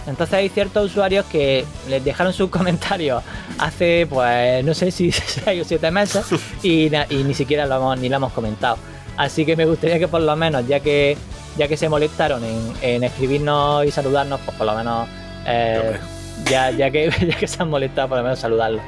Entonces 0.07 0.33
hay 0.33 0.49
ciertos 0.49 0.91
usuarios 0.91 1.25
que 1.25 1.65
les 1.87 2.03
dejaron 2.03 2.33
sus 2.33 2.49
comentarios 2.57 3.23
hace, 3.57 4.07
pues, 4.09 4.63
no 4.63 4.73
sé 4.73 4.91
si 4.91 5.11
6 5.11 5.61
o 5.61 5.65
7 5.65 5.91
meses 5.91 6.25
y, 6.63 6.91
y 7.09 7.23
ni 7.23 7.33
siquiera 7.33 7.65
lo 7.65 7.75
hemos, 7.75 7.99
ni 7.99 8.09
lo 8.09 8.17
hemos 8.17 8.33
comentado. 8.33 8.77
Así 9.17 9.45
que 9.45 9.55
me 9.55 9.65
gustaría 9.65 9.99
que 9.99 10.07
por 10.07 10.21
lo 10.21 10.35
menos, 10.35 10.65
ya 10.67 10.79
que 10.79 11.17
ya 11.57 11.67
que 11.67 11.75
se 11.75 11.89
molestaron 11.89 12.43
en, 12.43 12.73
en 12.81 13.03
escribirnos 13.03 13.85
y 13.85 13.91
saludarnos, 13.91 14.39
pues 14.45 14.55
por 14.55 14.65
lo 14.65 14.75
menos, 14.75 15.09
eh, 15.45 15.97
ya, 16.45 16.71
ya, 16.71 16.89
que, 16.89 17.09
ya 17.27 17.37
que 17.37 17.47
se 17.47 17.61
han 17.61 17.69
molestado, 17.69 18.07
por 18.07 18.17
lo 18.17 18.23
menos 18.23 18.39
saludarlos. 18.39 18.81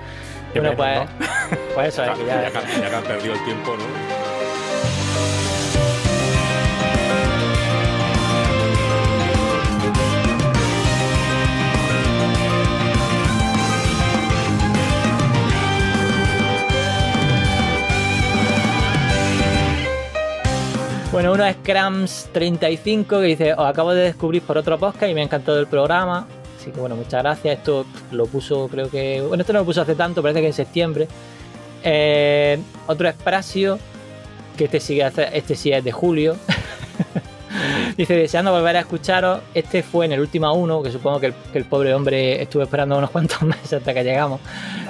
Bueno, 0.54 0.74
pues, 0.76 1.00
pues 1.76 1.88
eso 1.90 2.04
es 2.04 2.18
que 2.18 2.26
ya, 2.26 2.50
ya, 2.50 2.52
ya 2.52 2.90
que 2.90 2.96
han 2.96 3.04
perdido 3.04 3.34
el 3.34 3.44
tiempo, 3.44 3.76
¿no? 3.76 4.01
Bueno, 21.12 21.34
uno 21.34 21.46
es 21.46 21.58
Crams35 21.64 23.06
que 23.08 23.26
dice, 23.26 23.54
os 23.54 23.66
acabo 23.66 23.94
de 23.94 24.04
descubrir 24.04 24.42
por 24.44 24.58
otro 24.58 24.78
podcast 24.80 25.10
y 25.12 25.14
me 25.14 25.22
ha 25.22 25.24
encantado 25.26 25.60
el 25.60 25.68
programa. 25.68 26.26
Así 26.58 26.72
que 26.72 26.80
bueno, 26.80 26.96
muchas 26.96 27.22
gracias. 27.22 27.58
Esto 27.58 27.86
lo 28.12 28.28
puso, 28.28 28.68
creo 28.70 28.90
que... 28.90 29.22
Bueno, 29.22 29.42
esto 29.42 29.52
no 29.52 29.60
lo 29.60 29.66
puso 29.66 29.82
hace 29.82 29.96
tanto, 29.96 30.22
parece 30.22 30.40
que 30.40 30.48
en 30.48 30.54
septiembre. 30.54 31.08
Eh, 31.84 32.58
otro 32.88 33.10
es 33.10 33.16
Prasio, 33.16 33.78
que 34.58 34.66
este 34.72 35.04
hace- 35.04 35.30
este 35.38 35.56
sí 35.56 35.72
es 35.74 35.84
de 35.84 35.92
julio. 35.92 36.38
dice, 38.02 38.16
deseando 38.16 38.52
volver 38.52 38.78
a 38.78 38.80
escucharos. 38.82 39.42
Este 39.54 39.84
fue 39.84 40.06
en 40.06 40.14
el 40.14 40.20
último 40.20 40.52
uno, 40.54 40.82
que 40.82 40.92
supongo 40.92 41.20
que 41.20 41.28
el, 41.28 41.34
que 41.52 41.58
el 41.58 41.66
pobre 41.66 41.94
hombre 41.94 42.42
estuvo 42.42 42.64
esperando 42.64 42.98
unos 42.98 43.10
cuantos 43.10 43.42
meses 43.42 43.74
hasta 43.74 43.94
que 43.94 44.04
llegamos. 44.04 44.42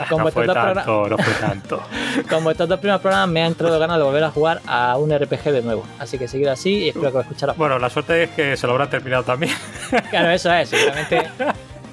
Con 0.09 0.17
no 0.19 0.23
vuestros 0.23 0.45
fue 0.45 0.47
dos 0.47 0.55
tanto, 0.55 1.09
no 1.09 1.17
fue 1.17 1.33
tanto. 1.33 1.83
con 2.29 2.43
vuestros 2.43 2.69
dos 2.69 2.79
primeros 2.79 3.01
programas 3.01 3.29
me 3.29 3.43
ha 3.43 3.47
entrado 3.47 3.77
ganas 3.79 3.97
de 3.97 4.03
volver 4.03 4.23
a 4.23 4.31
jugar 4.31 4.61
a 4.65 4.97
un 4.97 5.17
RPG 5.17 5.43
de 5.51 5.61
nuevo. 5.61 5.83
Así 5.99 6.17
que 6.17 6.27
seguid 6.27 6.47
así 6.47 6.85
y 6.85 6.89
espero 6.89 7.11
que 7.11 7.17
os 7.17 7.23
escucharos. 7.25 7.57
Bueno, 7.57 7.77
la 7.79 7.89
suerte 7.89 8.23
es 8.23 8.29
que 8.31 8.57
se 8.57 8.65
lo 8.65 8.73
habrá 8.73 8.89
terminado 8.89 9.23
también. 9.23 9.53
Claro, 10.09 10.31
eso 10.31 10.51
es, 10.53 10.69
seguramente 10.69 11.21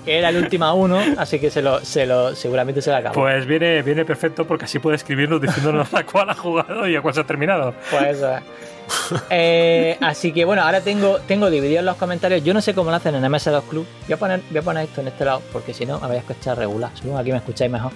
que 0.05 0.19
era 0.19 0.31
el 0.31 0.37
último 0.37 0.73
uno, 0.75 0.99
así 1.19 1.39
que 1.39 1.51
se 1.51 1.63
lo, 1.63 1.85
se 1.85 2.07
lo, 2.07 2.35
seguramente 2.35 2.81
se 2.81 2.91
lo 2.91 2.97
acabó. 2.97 3.15
Pues 3.15 3.45
viene, 3.45 3.83
viene 3.83 4.05
perfecto 4.05 4.47
porque 4.47 4.65
así 4.65 4.79
puede 4.79 4.97
escribirnos 4.97 5.41
diciéndonos 5.41 5.93
a 5.93 6.05
cuál 6.05 6.31
ha 6.31 6.35
jugado 6.35 6.89
y 6.89 6.97
a 6.97 7.03
cuál 7.03 7.15
se 7.15 7.21
ha 7.21 7.25
terminado. 7.25 7.75
Pues 7.91 8.17
eso 8.17 8.37
es. 8.37 8.43
Eh, 9.31 9.97
así 10.01 10.33
que 10.33 10.45
bueno, 10.45 10.63
ahora 10.63 10.81
tengo, 10.81 11.19
tengo 11.21 11.51
divididos 11.51 11.85
los 11.85 11.97
comentarios. 11.97 12.43
Yo 12.45 12.55
no 12.55 12.61
sé 12.61 12.75
cómo 12.75 12.91
lo 12.91 12.97
hacen 12.97 13.15
en 13.15 13.23
MS2 13.23 13.63
Club. 13.65 13.87
Voy 14.07 14.13
a 14.13 14.17
poner, 14.17 14.43
voy 14.51 14.59
a 14.59 14.63
poner 14.63 14.85
esto 14.85 15.01
en 15.01 15.09
este 15.09 15.25
lado, 15.25 15.43
porque 15.53 15.75
si 15.75 15.87
no 15.87 16.01
me 16.01 16.07
voy 16.07 16.17
a 16.17 16.21
escuchar 16.21 16.59
regular. 16.59 16.91
Supongo 16.95 17.19
aquí 17.19 17.31
me 17.31 17.39
escucháis 17.39 17.71
mejor. 17.71 17.93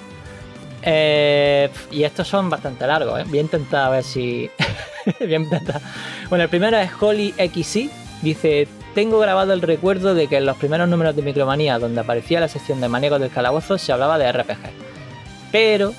Eh, 0.83 1.71
y 1.91 2.03
estos 2.03 2.27
son 2.27 2.51
bastante 2.51 2.87
largos, 2.87 3.21
¿eh? 3.21 3.25
Voy 3.27 3.39
a 3.39 3.43
intentar 3.43 3.87
a 3.87 3.91
ver 3.91 4.05
si. 4.05 4.51
voy 5.21 5.35
a 5.35 5.37
intentar. 5.37 5.81
Bueno, 6.29 6.45
el 6.45 6.51
primero 6.51 6.77
es 6.79 6.91
Holly 7.01 7.35
XC. 7.39 7.91
Dice: 8.23 8.69
Tengo 8.95 9.19
grabado 9.19 9.53
el 9.53 9.63
recuerdo 9.63 10.15
de 10.15 10.27
que 10.27 10.39
en 10.39 10.47
los 10.47 10.57
primeros 10.57 10.89
números 10.89 11.15
de 11.15 11.23
Micromanía, 11.23 11.79
donde 11.79 12.01
aparecía 12.01 12.41
la 12.41 12.49
sección 12.49 12.81
de 12.81 12.89
maníacos 12.89 13.21
del 13.21 13.31
calabozo, 13.31 13.79
se 13.79 13.93
hablaba 13.93 14.19
de 14.19 14.33
RPG. 14.33 14.59
Pero 15.53 15.95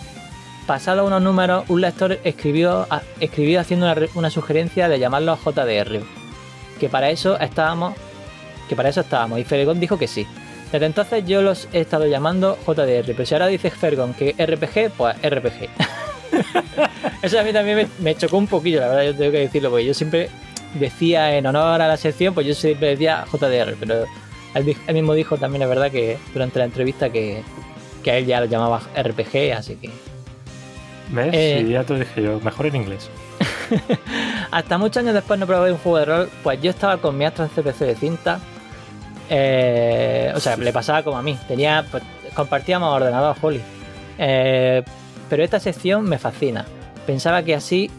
Pasados 0.65 1.05
unos 1.05 1.21
números, 1.21 1.65
un 1.67 1.81
lector 1.81 2.19
escribió, 2.23 2.87
escribió 3.19 3.59
haciendo 3.59 3.85
una, 3.85 4.07
una 4.15 4.29
sugerencia 4.29 4.87
de 4.87 4.99
llamarlo 4.99 5.37
JDR. 5.37 6.01
Que 6.79 6.89
para 6.89 7.09
eso 7.09 7.37
estábamos. 7.39 7.95
Que 8.69 8.75
para 8.75 8.89
eso 8.89 9.01
estábamos. 9.01 9.39
Y 9.39 9.43
Feregón 9.43 9.79
dijo 9.79 9.97
que 9.97 10.07
sí. 10.07 10.25
Desde 10.73 10.87
entonces 10.87 11.23
yo 11.27 11.43
los 11.43 11.67
he 11.71 11.81
estado 11.81 12.07
llamando 12.07 12.57
JDR, 12.65 13.05
pero 13.05 13.25
si 13.27 13.35
ahora 13.35 13.45
dices 13.45 13.73
Fergon 13.73 14.15
que 14.15 14.31
RPG, 14.31 14.91
pues 14.97 15.15
RPG. 15.21 15.69
Eso 17.21 17.39
a 17.39 17.43
mí 17.43 17.53
también 17.53 17.87
me, 17.99 18.15
chocó 18.15 18.39
un 18.39 18.47
poquillo, 18.47 18.79
la 18.79 18.87
verdad, 18.87 19.03
yo 19.03 19.15
tengo 19.15 19.31
que 19.31 19.39
decirlo, 19.39 19.69
porque 19.69 19.85
yo 19.85 19.93
siempre 19.93 20.29
decía 20.73 21.37
en 21.37 21.45
honor 21.45 21.79
a 21.79 21.87
la 21.87 21.95
sección, 21.95 22.33
pues 22.33 22.47
yo 22.47 22.55
siempre 22.55 22.87
decía 22.87 23.23
JDR, 23.31 23.75
pero 23.79 24.05
él, 24.55 24.75
mismo 24.95 25.13
dijo 25.13 25.37
también, 25.37 25.61
es 25.61 25.69
verdad, 25.69 25.91
que 25.91 26.17
durante 26.33 26.57
la 26.57 26.65
entrevista 26.65 27.11
que, 27.11 27.43
que 28.03 28.11
a 28.11 28.17
él 28.17 28.25
ya 28.25 28.39
lo 28.39 28.47
llamaba 28.47 28.81
RPG, 28.97 29.53
así 29.55 29.75
que 29.75 29.91
¿Ves? 31.13 31.29
Eh. 31.33 31.63
Sí, 31.65 31.71
ya 31.71 31.83
te 31.83 31.93
dije 31.99 32.21
yo, 32.23 32.39
mejor 32.39 32.65
en 32.65 32.75
inglés. 32.75 33.09
Hasta 34.51 34.77
muchos 34.77 34.97
años 34.97 35.13
después 35.13 35.39
no 35.39 35.45
probé 35.47 35.71
un 35.71 35.77
juego 35.77 35.97
de 35.99 36.05
rol, 36.05 36.29
pues 36.41 36.61
yo 36.61 36.71
estaba 36.71 36.97
con 36.97 37.17
mi 37.17 37.25
Astra 37.25 37.47
CPC 37.47 37.79
de 37.79 37.95
cinta. 37.95 38.39
eh, 39.29 40.31
o 40.35 40.39
sea, 40.39 40.57
le 40.57 40.73
pasaba 40.73 41.03
como 41.03 41.17
a 41.17 41.21
mí. 41.21 41.37
Tenía, 41.47 41.85
pues, 41.89 42.03
compartíamos 42.35 42.93
ordenador, 42.93 43.35
Holly. 43.41 43.61
Eh, 44.17 44.83
pero 45.29 45.43
esta 45.43 45.59
sección 45.59 46.03
me 46.03 46.17
fascina. 46.17 46.65
Pensaba 47.05 47.43
que 47.43 47.55
así 47.55 47.89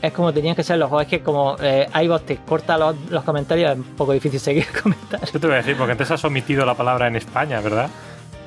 es 0.00 0.12
como 0.12 0.32
tenían 0.32 0.54
que 0.56 0.62
ser 0.64 0.78
los 0.78 0.88
juegos. 0.88 1.04
Es 1.06 1.10
que 1.10 1.20
como 1.20 1.56
eh, 1.60 1.88
iVoox 2.04 2.22
te 2.26 2.36
corta 2.36 2.76
los, 2.78 2.96
los 3.10 3.22
comentarios, 3.24 3.72
es 3.72 3.76
un 3.78 3.84
poco 3.96 4.12
difícil 4.12 4.40
seguir 4.48 4.66
comentarios. 4.82 5.32
Yo 5.32 5.40
te 5.40 5.46
voy 5.46 5.54
a 5.54 5.58
decir, 5.58 5.76
porque 5.76 5.92
antes 5.92 6.10
has 6.10 6.24
omitido 6.24 6.64
la 6.64 6.74
palabra 6.74 7.06
en 7.08 7.16
España, 7.16 7.60
¿verdad? 7.60 7.88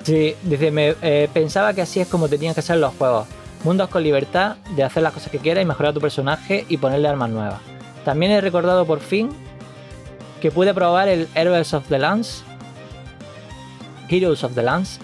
Sí, 0.05 0.35
dice, 0.43 0.69
me, 0.71 0.95
eh, 1.01 1.27
pensaba 1.33 1.73
que 1.73 1.81
así 1.81 1.99
es 1.99 2.07
como 2.07 2.29
tenían 2.29 2.53
que 2.53 2.61
ser 2.61 2.77
los 2.77 2.93
juegos. 2.93 3.27
Mundos 3.63 3.89
con 3.89 4.03
libertad 4.03 4.57
de 4.75 4.83
hacer 4.83 5.01
las 5.01 5.11
cosas 5.13 5.31
que 5.31 5.39
quieras 5.39 5.63
y 5.63 5.65
mejorar 5.65 5.93
tu 5.93 5.99
personaje 5.99 6.65
y 6.69 6.77
ponerle 6.77 7.07
armas 7.07 7.29
nuevas. 7.31 7.59
También 8.03 8.31
he 8.31 8.39
recordado 8.39 8.85
por 8.85 8.99
fin 8.99 9.29
que 10.39 10.51
pude 10.51 10.73
probar 10.75 11.07
el 11.07 11.27
Heroes 11.33 11.73
of 11.73 11.87
the 11.87 11.97
Lands. 11.97 12.43
Heroes 14.07 14.43
of 14.43 14.53
the 14.53 14.61
Lands. 14.61 14.99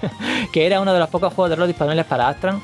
que 0.52 0.64
era 0.66 0.80
uno 0.80 0.94
de 0.94 1.00
los 1.00 1.10
pocos 1.10 1.34
juegos 1.34 1.50
de 1.50 1.56
rol 1.56 1.68
disponibles 1.68 2.06
para 2.06 2.28
Astran. 2.28 2.62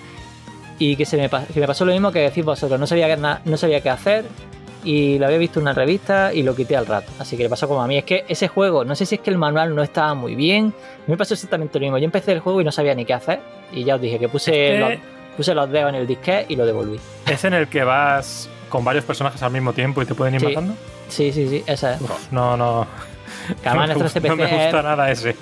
Y 0.78 0.96
que, 0.96 1.04
se 1.04 1.18
me, 1.18 1.28
que 1.28 1.60
me 1.60 1.66
pasó 1.66 1.84
lo 1.84 1.92
mismo 1.92 2.10
que 2.10 2.20
decís 2.20 2.42
vosotros. 2.44 2.80
No 2.80 2.86
sabía, 2.86 3.14
na- 3.16 3.42
no 3.44 3.56
sabía 3.58 3.82
qué 3.82 3.90
hacer. 3.90 4.24
Y 4.84 5.18
lo 5.18 5.26
había 5.26 5.38
visto 5.38 5.60
en 5.60 5.64
una 5.64 5.72
revista 5.74 6.32
y 6.34 6.42
lo 6.42 6.56
quité 6.56 6.76
al 6.76 6.86
rato. 6.86 7.12
Así 7.18 7.36
que 7.36 7.44
le 7.44 7.48
pasó 7.48 7.68
como 7.68 7.82
a 7.82 7.86
mí. 7.86 7.98
Es 7.98 8.04
que 8.04 8.24
ese 8.28 8.48
juego, 8.48 8.84
no 8.84 8.94
sé 8.96 9.06
si 9.06 9.14
es 9.16 9.20
que 9.20 9.30
el 9.30 9.38
manual 9.38 9.74
no 9.74 9.82
estaba 9.82 10.14
muy 10.14 10.34
bien. 10.34 10.74
Me 11.06 11.16
pasó 11.16 11.34
exactamente 11.34 11.78
lo 11.78 11.84
mismo. 11.84 11.98
Yo 11.98 12.04
empecé 12.04 12.32
el 12.32 12.40
juego 12.40 12.60
y 12.60 12.64
no 12.64 12.72
sabía 12.72 12.94
ni 12.94 13.04
qué 13.04 13.14
hacer. 13.14 13.40
Y 13.72 13.84
ya 13.84 13.94
os 13.94 14.00
dije 14.00 14.18
que 14.18 14.28
puse, 14.28 14.78
los, 14.78 14.92
puse 15.36 15.54
los 15.54 15.70
dedos 15.70 15.90
en 15.90 15.94
el 15.96 16.06
disquete 16.06 16.46
y 16.48 16.56
lo 16.56 16.66
devolví. 16.66 16.98
Es 17.30 17.44
en 17.44 17.54
el 17.54 17.68
que 17.68 17.84
vas 17.84 18.48
con 18.68 18.84
varios 18.84 19.04
personajes 19.04 19.42
al 19.42 19.52
mismo 19.52 19.72
tiempo 19.72 20.02
y 20.02 20.06
te 20.06 20.14
pueden 20.14 20.34
ir 20.34 20.40
Sí. 20.40 20.46
matando. 20.48 20.74
Sí, 21.08 21.30
sí, 21.32 21.46
sí, 21.48 21.62
esa 21.66 21.94
es. 21.94 22.00
Uf, 22.00 22.32
no, 22.32 22.56
no. 22.56 22.86
Que 23.62 23.68
además 23.68 23.88
no, 23.88 23.94
me 23.94 24.00
nuestro 24.00 24.20
gusta, 24.20 24.28
no 24.28 24.36
me 24.36 24.42
CPC 24.44 24.52
gusta 24.64 24.78
es- 24.78 24.84
nada 24.84 25.10
ese. 25.10 25.36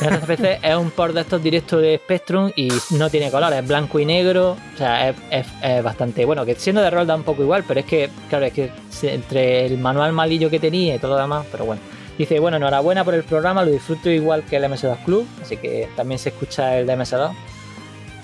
Nuestro 0.00 0.20
CPC 0.36 0.58
es 0.62 0.76
un 0.76 0.90
port 0.90 1.14
de 1.14 1.20
estos 1.22 1.42
directos 1.42 1.82
de 1.82 1.98
Spectrum 1.98 2.50
y 2.56 2.68
no 2.90 3.10
tiene 3.10 3.30
color, 3.30 3.52
es 3.52 3.66
blanco 3.66 3.98
y 3.98 4.04
negro. 4.06 4.56
O 4.74 4.76
sea, 4.78 5.10
es, 5.10 5.16
es- 5.30 5.46
es 5.62 5.82
bastante 5.82 6.24
bueno. 6.24 6.44
Que 6.44 6.54
siendo 6.54 6.80
de 6.82 6.90
rol 6.90 7.06
da 7.06 7.14
un 7.14 7.22
poco 7.24 7.42
igual, 7.42 7.64
pero 7.66 7.80
es 7.80 7.86
que, 7.86 8.08
claro, 8.28 8.46
es 8.46 8.52
que 8.52 8.70
entre 9.02 9.66
el 9.66 9.78
manual 9.78 10.12
malillo 10.12 10.48
que 10.50 10.58
tenía 10.60 10.94
y 10.94 10.98
todo 10.98 11.14
lo 11.16 11.20
demás, 11.20 11.46
pero 11.50 11.64
bueno. 11.64 11.80
Dice, 12.18 12.38
bueno, 12.38 12.58
enhorabuena 12.58 13.04
por 13.04 13.14
el 13.14 13.24
programa, 13.24 13.64
lo 13.64 13.70
disfruto 13.70 14.10
igual 14.10 14.42
que 14.44 14.56
el 14.56 14.64
MS2 14.64 14.98
Club, 15.04 15.26
así 15.40 15.56
que 15.56 15.88
también 15.96 16.18
se 16.18 16.28
escucha 16.28 16.78
el 16.78 16.86
de 16.86 16.96
MS2. 16.96 17.32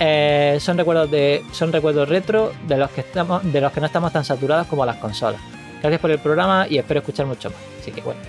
Eh, 0.00 0.58
son 0.60 0.78
recuerdos 0.78 1.10
de 1.10 1.42
son 1.52 1.72
recuerdos 1.72 2.08
retro 2.08 2.52
de 2.68 2.76
los 2.76 2.88
que 2.90 3.00
estamos 3.00 3.42
de 3.52 3.60
los 3.60 3.72
que 3.72 3.80
no 3.80 3.86
estamos 3.86 4.12
tan 4.12 4.24
saturados 4.24 4.66
como 4.68 4.86
las 4.86 4.96
consolas. 4.98 5.40
Gracias 5.80 6.00
por 6.00 6.10
el 6.12 6.18
programa 6.20 6.66
y 6.68 6.78
espero 6.78 7.00
escuchar 7.00 7.26
mucho 7.26 7.50
más. 7.50 7.58
Así 7.80 7.90
que 7.90 8.00
bueno. 8.02 8.20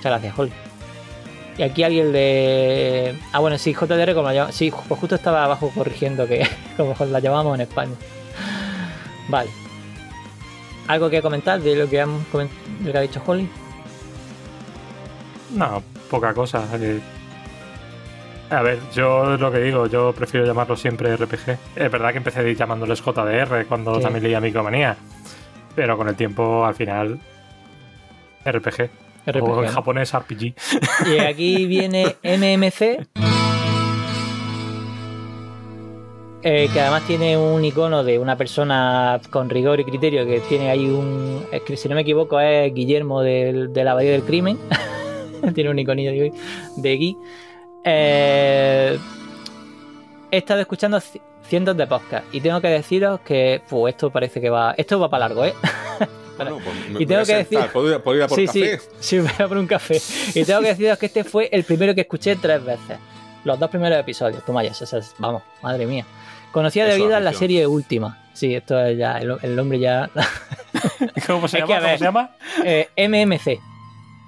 Muchas 0.00 0.12
gracias, 0.12 0.38
Holly. 0.38 0.52
Y 1.58 1.62
aquí 1.62 1.82
alguien 1.82 2.10
de. 2.10 3.14
Ah, 3.32 3.40
bueno, 3.40 3.58
sí, 3.58 3.74
JDR, 3.74 4.14
como 4.14 4.28
la 4.28 4.34
llama- 4.34 4.52
Sí, 4.52 4.70
pues 4.88 4.98
justo 4.98 5.14
estaba 5.16 5.44
abajo 5.44 5.70
corrigiendo 5.74 6.26
que 6.26 6.46
como 6.78 6.94
la 7.04 7.20
llamamos 7.20 7.54
en 7.56 7.60
España. 7.62 7.92
Vale. 9.28 9.50
¿Algo 10.88 11.10
que 11.10 11.20
comentar 11.20 11.60
de 11.60 11.76
lo 11.76 11.88
que, 11.88 12.00
han 12.00 12.18
de 12.32 12.48
lo 12.86 12.92
que 12.92 12.98
ha 12.98 13.02
dicho 13.02 13.22
Holly? 13.26 13.46
No, 15.54 15.82
poca 16.10 16.32
cosa. 16.32 16.64
eh. 16.80 17.00
A 18.50 18.62
ver, 18.62 18.78
yo 18.94 19.36
lo 19.36 19.52
que 19.52 19.58
digo, 19.58 19.86
yo 19.86 20.12
prefiero 20.12 20.46
llamarlo 20.46 20.76
siempre 20.76 21.14
RPG. 21.14 21.58
Es 21.76 21.90
verdad 21.90 22.10
que 22.10 22.18
empecé 22.18 22.54
llamándoles 22.54 23.00
JDR 23.00 23.66
cuando 23.66 23.96
Sí. 23.96 24.02
también 24.02 24.24
leía 24.24 24.40
Micromanía. 24.40 24.96
Pero 25.76 25.96
con 25.96 26.08
el 26.08 26.16
tiempo, 26.16 26.64
al 26.64 26.74
final, 26.74 27.20
RPG. 28.44 28.90
RPG, 29.32 29.50
o 29.50 29.60
en 29.60 29.66
¿no? 29.66 29.72
japonés 29.72 30.12
RPG. 30.12 30.54
Y 31.14 31.18
aquí 31.20 31.66
viene 31.66 32.16
MMC. 32.22 33.06
eh, 36.42 36.68
que 36.72 36.80
además 36.80 37.02
tiene 37.06 37.36
un 37.36 37.62
icono 37.64 38.02
de 38.02 38.18
una 38.18 38.36
persona 38.36 39.20
con 39.30 39.50
rigor 39.50 39.78
y 39.80 39.84
criterio 39.84 40.24
que 40.24 40.40
tiene 40.40 40.70
ahí 40.70 40.86
un. 40.88 41.44
es 41.52 41.60
que 41.62 41.76
si 41.76 41.88
no 41.88 41.94
me 41.94 42.00
equivoco, 42.02 42.40
es 42.40 42.72
Guillermo 42.72 43.20
del- 43.22 43.72
de 43.72 43.84
la 43.84 43.92
Abadía 43.92 44.12
del 44.12 44.22
Crimen. 44.22 44.58
tiene 45.54 45.70
un 45.70 45.78
iconillo 45.78 46.10
de, 46.12 46.32
de 46.76 46.96
Gui. 46.96 47.16
Eh, 47.84 48.98
he 50.30 50.36
estado 50.36 50.60
escuchando 50.60 50.98
ci- 50.98 51.20
cientos 51.42 51.76
de 51.76 51.86
podcasts 51.86 52.28
y 52.32 52.40
tengo 52.40 52.60
que 52.60 52.68
deciros 52.68 53.20
que. 53.20 53.60
fu, 53.66 53.86
esto 53.86 54.10
parece 54.10 54.40
que 54.40 54.48
va. 54.50 54.74
Esto 54.78 54.98
va 54.98 55.10
para 55.10 55.28
largo, 55.28 55.44
¿eh? 55.44 55.54
Bueno, 56.44 56.58
pues 56.64 57.00
Y 57.02 57.06
tengo 57.06 57.24
que 57.24 57.36
decir- 57.36 57.58
¿Puedo, 57.72 57.96
ir- 57.96 58.00
puedo 58.00 58.16
ir 58.16 58.22
a 58.24 58.28
por 58.28 58.38
sí, 58.38 58.46
café? 58.46 58.78
sí, 58.78 58.86
sí, 59.00 59.18
voy 59.18 59.30
a 59.38 59.48
por 59.48 59.56
un 59.58 59.66
café. 59.66 60.00
Y 60.34 60.44
tengo 60.44 60.60
que 60.60 60.68
deciros 60.68 60.98
que 60.98 61.06
este 61.06 61.24
fue 61.24 61.48
el 61.52 61.64
primero 61.64 61.94
que 61.94 62.02
escuché 62.02 62.36
tres 62.36 62.64
veces. 62.64 62.98
Los 63.44 63.58
dos 63.58 63.70
primeros 63.70 63.98
episodios. 63.98 64.44
Toma 64.44 64.62
ya, 64.62 64.72
vamos, 65.18 65.42
madre 65.62 65.86
mía. 65.86 66.04
Conocía 66.52 66.84
de 66.86 66.96
vida 66.96 67.20
la 67.20 67.32
serie 67.32 67.66
última. 67.66 68.18
Sí, 68.34 68.54
esto 68.54 68.78
es 68.84 68.98
ya, 68.98 69.18
el, 69.18 69.36
el 69.42 69.56
nombre 69.56 69.78
ya. 69.78 70.10
¿Cómo 71.26 71.48
se 71.48 71.58
Es 71.58 71.64
que, 71.64 71.72
llama? 71.72 71.76
a 71.76 71.78
¿Cómo 71.78 71.88
ver. 71.88 71.98
se 71.98 72.04
llama? 72.04 72.30
Eh, 72.64 72.88
MMC. 73.08 73.60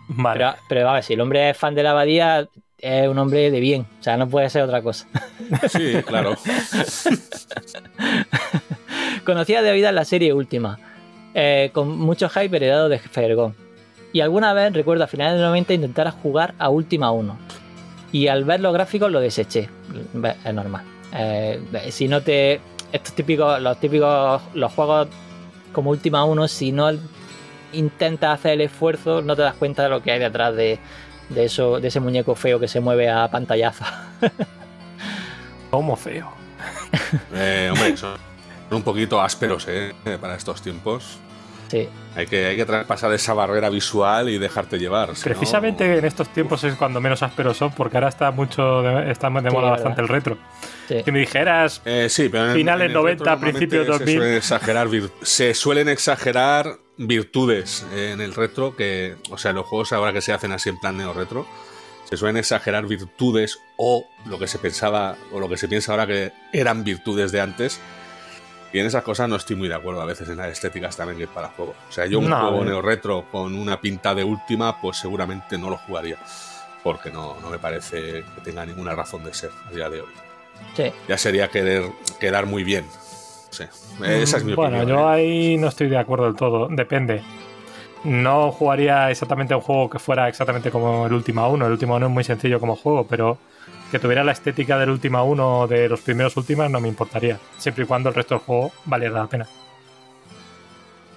Vale. 0.09 0.39
Pero, 0.39 0.55
pero 0.69 0.91
a 0.91 0.95
ver, 0.95 1.03
si 1.05 1.15
el 1.15 1.21
hombre 1.21 1.51
es 1.51 1.57
fan 1.57 1.75
de 1.75 1.83
la 1.83 1.91
abadía, 1.93 2.47
es 2.79 3.09
un 3.09 3.19
hombre 3.19 3.51
de 3.51 3.61
bien. 3.61 3.87
O 4.01 4.03
sea, 4.03 4.17
no 4.17 4.29
puede 4.29 4.49
ser 4.51 4.63
otra 4.63 4.83
cosa. 4.83 5.07
Sí, 5.69 5.97
claro. 6.07 6.35
Conocía 9.25 9.63
de 9.63 9.73
vida 9.73 9.93
la 9.93 10.05
serie 10.05 10.33
última, 10.33 10.79
eh, 11.35 11.71
con 11.73 11.99
mucho 11.99 12.29
hype 12.29 12.57
heredado 12.57 12.89
de 12.89 12.99
Fergón. 12.99 13.55
Y 14.13 14.21
alguna 14.21 14.53
vez, 14.53 14.73
recuerdo 14.73 15.05
a 15.05 15.07
finales 15.07 15.35
de 15.35 15.41
los 15.41 15.49
90, 15.49 15.75
intentar 15.75 16.11
jugar 16.11 16.55
a 16.59 16.69
Última 16.69 17.11
1. 17.11 17.37
Y 18.13 18.29
al 18.29 18.45
ver 18.45 18.61
los 18.61 18.75
gráficos 18.75 19.11
lo 19.11 19.21
deseché. 19.21 19.71
Es 20.45 20.55
normal. 20.55 20.85
Eh, 21.15 21.61
si 21.91 22.09
no 22.09 22.21
te. 22.21 22.61
Estos 22.93 23.15
típicos, 23.15 23.61
los 23.63 23.81
típicos, 23.81 24.43
los 24.53 24.71
juegos 24.73 25.09
como 25.73 25.91
Última 25.91 26.25
1, 26.25 26.47
si 26.49 26.73
no 26.73 26.91
intentas 27.73 28.39
hacer 28.39 28.53
el 28.53 28.61
esfuerzo, 28.63 29.23
no 29.23 29.35
te 29.35 29.41
das 29.41 29.55
cuenta 29.55 29.85
de 29.85 29.89
lo 29.89 30.03
que 30.03 30.13
hay 30.13 30.19
detrás 30.19 30.55
de, 30.55 30.79
de 31.31 31.45
eso, 31.45 31.81
de 31.81 31.89
ese 31.89 32.01
muñeco 32.01 32.35
feo 32.35 32.61
que 32.61 32.69
se 32.69 32.81
mueve 32.81 33.09
a 33.09 33.29
pantallazo. 33.31 33.85
Como 35.71 35.97
feo. 35.97 36.31
Eh, 37.35 37.71
hombre, 37.73 37.97
son 37.97 38.32
un 38.75 38.83
poquito 38.83 39.21
ásperos, 39.21 39.67
¿eh? 39.69 39.93
Para 40.21 40.35
estos 40.37 40.63
tiempos. 40.63 41.19
Sí. 41.69 41.89
Hay 42.15 42.27
que, 42.27 42.45
hay 42.49 42.57
que 42.57 42.67
traspasar 42.67 43.11
esa 43.15 43.33
barrera 43.33 43.71
visual 43.71 44.29
y 44.29 44.37
dejarte 44.37 44.79
llevar. 44.79 45.17
si 45.17 45.21
no- 45.21 45.35
Precisamente 45.35 45.97
en 45.99 46.05
estos 46.05 46.29
tiempos 46.29 46.63
es 46.65 46.75
cuando 46.75 47.01
menos 47.01 47.23
ásperos 47.23 47.57
son, 47.57 47.73
porque 47.73 47.97
ahora 47.97 48.09
está 48.11 48.31
mucho 48.31 48.83
de, 48.83 49.11
está 49.11 49.31
de 49.31 49.39
Sí, 49.41 49.45
moda 49.47 49.55
verdad. 49.55 49.71
bastante 49.71 50.03
el 50.03 50.09
retro. 50.09 50.37
sí. 50.87 50.97
Si 51.03 51.11
me 51.13 51.21
dijeras, 51.21 51.81
Eh, 51.87 52.09
sí, 52.11 52.29
pero 52.29 52.49
en, 52.51 52.55
Finales 52.57 52.85
en 52.85 52.91
el 52.91 52.95
90, 52.95 53.11
retro 53.25 53.25
normalmente 53.37 53.59
principios 53.59 53.87
2000. 53.87 54.07
Se 54.07 54.19
suelen 54.19 54.37
exagerar, 54.37 54.89
vir- 54.89 55.11
se 55.23 55.55
suelen 55.55 55.89
exagerar 55.89 56.77
virtudes 56.99 57.87
eh, 57.95 58.11
en 58.13 58.21
el 58.21 58.35
retro, 58.35 58.77
que, 58.77 59.17
o 59.31 59.39
sea, 59.39 59.53
los 59.55 59.65
juegos 59.67 59.95
ahora 59.95 60.13
que 60.13 60.21
se 60.21 60.35
hacen 60.35 60.53
así 60.53 60.69
en 60.69 60.79
plan 60.79 60.99
neo-retro, 60.99 61.47
se 62.05 62.19
suelen 62.19 62.37
exagerar 62.37 62.85
virtudes 62.87 63.59
o 63.79 64.05
lo 64.27 64.39
que 64.39 64.47
se 64.47 64.59
pensaba, 64.59 65.17
o 65.33 65.41
lo 65.41 65.49
que 65.49 65.57
se 65.57 65.69
piensa 65.69 65.93
ahora 65.93 66.07
que 66.07 66.33
eran 66.53 66.85
virtudes 66.85 67.33
de 67.33 67.41
antes. 67.41 67.81
Y 68.73 68.79
en 68.79 68.87
esas 68.87 69.03
cosas 69.03 69.29
no 69.29 69.37
estoy 69.37 69.57
muy 69.57 69.69
de 69.69 69.75
acuerdo 69.75 70.01
a 70.01 70.07
veces 70.07 70.29
en 70.29 70.39
las 70.39 70.49
estéticas 70.51 70.97
también 70.97 71.19
que 71.19 71.25
hay 71.25 71.31
para 71.35 71.49
juegos. 71.49 71.77
O 71.89 71.93
sea, 71.93 72.07
yo 72.07 72.19
un 72.19 72.29
No, 72.31 72.41
juego 72.41 72.65
neo-retro 72.65 73.27
con 73.31 73.55
una 73.55 73.81
pinta 73.81 74.15
de 74.15 74.25
última, 74.25 74.81
pues 74.81 74.97
seguramente 74.99 75.59
no 75.59 75.69
lo 75.71 75.77
jugaría. 75.79 76.17
Porque 76.83 77.11
no, 77.11 77.37
no 77.41 77.51
me 77.51 77.59
parece 77.59 78.25
que 78.35 78.41
tenga 78.43 78.65
ninguna 78.67 78.95
razón 78.95 79.25
de 79.25 79.35
ser 79.35 79.51
a 79.69 79.71
día 79.73 79.89
de 79.91 80.01
hoy 80.01 80.13
sí. 80.77 80.85
ya 81.09 81.19
sería 81.19 81.49
querer 81.49 81.85
quedar 82.19 82.47
muy 82.47 82.65
bien. 82.65 82.87
Sí. 83.51 83.65
Esa 84.05 84.39
es 84.39 84.45
mi 84.45 84.55
bueno, 84.55 84.79
opinión. 84.79 84.99
yo 84.99 85.09
¿eh? 85.11 85.13
ahí 85.13 85.59
no 85.59 85.69
estoy 85.69 85.89
de 85.89 85.99
acuerdo 85.99 86.25
del 86.25 86.37
todo. 86.37 86.69
Depende. 86.71 87.23
No 88.05 88.51
jugaría 88.51 89.11
exactamente 89.11 89.55
un 89.55 89.61
juego 89.61 89.89
que 89.91 89.99
fuera 89.99 90.29
exactamente 90.29 90.71
como 90.71 91.07
el 91.07 91.13
Ultima 91.13 91.47
1. 91.49 91.67
El 91.67 91.73
Ultima 91.73 91.97
1 91.97 92.07
es 92.07 92.13
muy 92.13 92.25
sencillo 92.25 92.59
como 92.59 92.75
juego, 92.75 93.07
pero 93.07 93.39
que 93.93 93.99
tuviera 93.99 94.25
la 94.25 94.33
estética 94.33 94.79
del 94.79 94.89
Ultima 94.89 95.23
1 95.23 95.59
o 95.61 95.69
de 95.69 95.87
los 95.87 96.01
primeros 96.01 96.35
Ultimas 96.39 96.71
no 96.71 96.81
me 96.81 96.89
importaría. 96.89 97.39
Siempre 97.59 97.85
y 97.85 97.87
cuando 97.87 98.09
el 98.09 98.15
resto 98.15 98.37
del 98.37 98.43
juego 98.43 98.73
valiera 98.87 99.19
la 99.19 99.27
pena. 99.27 99.47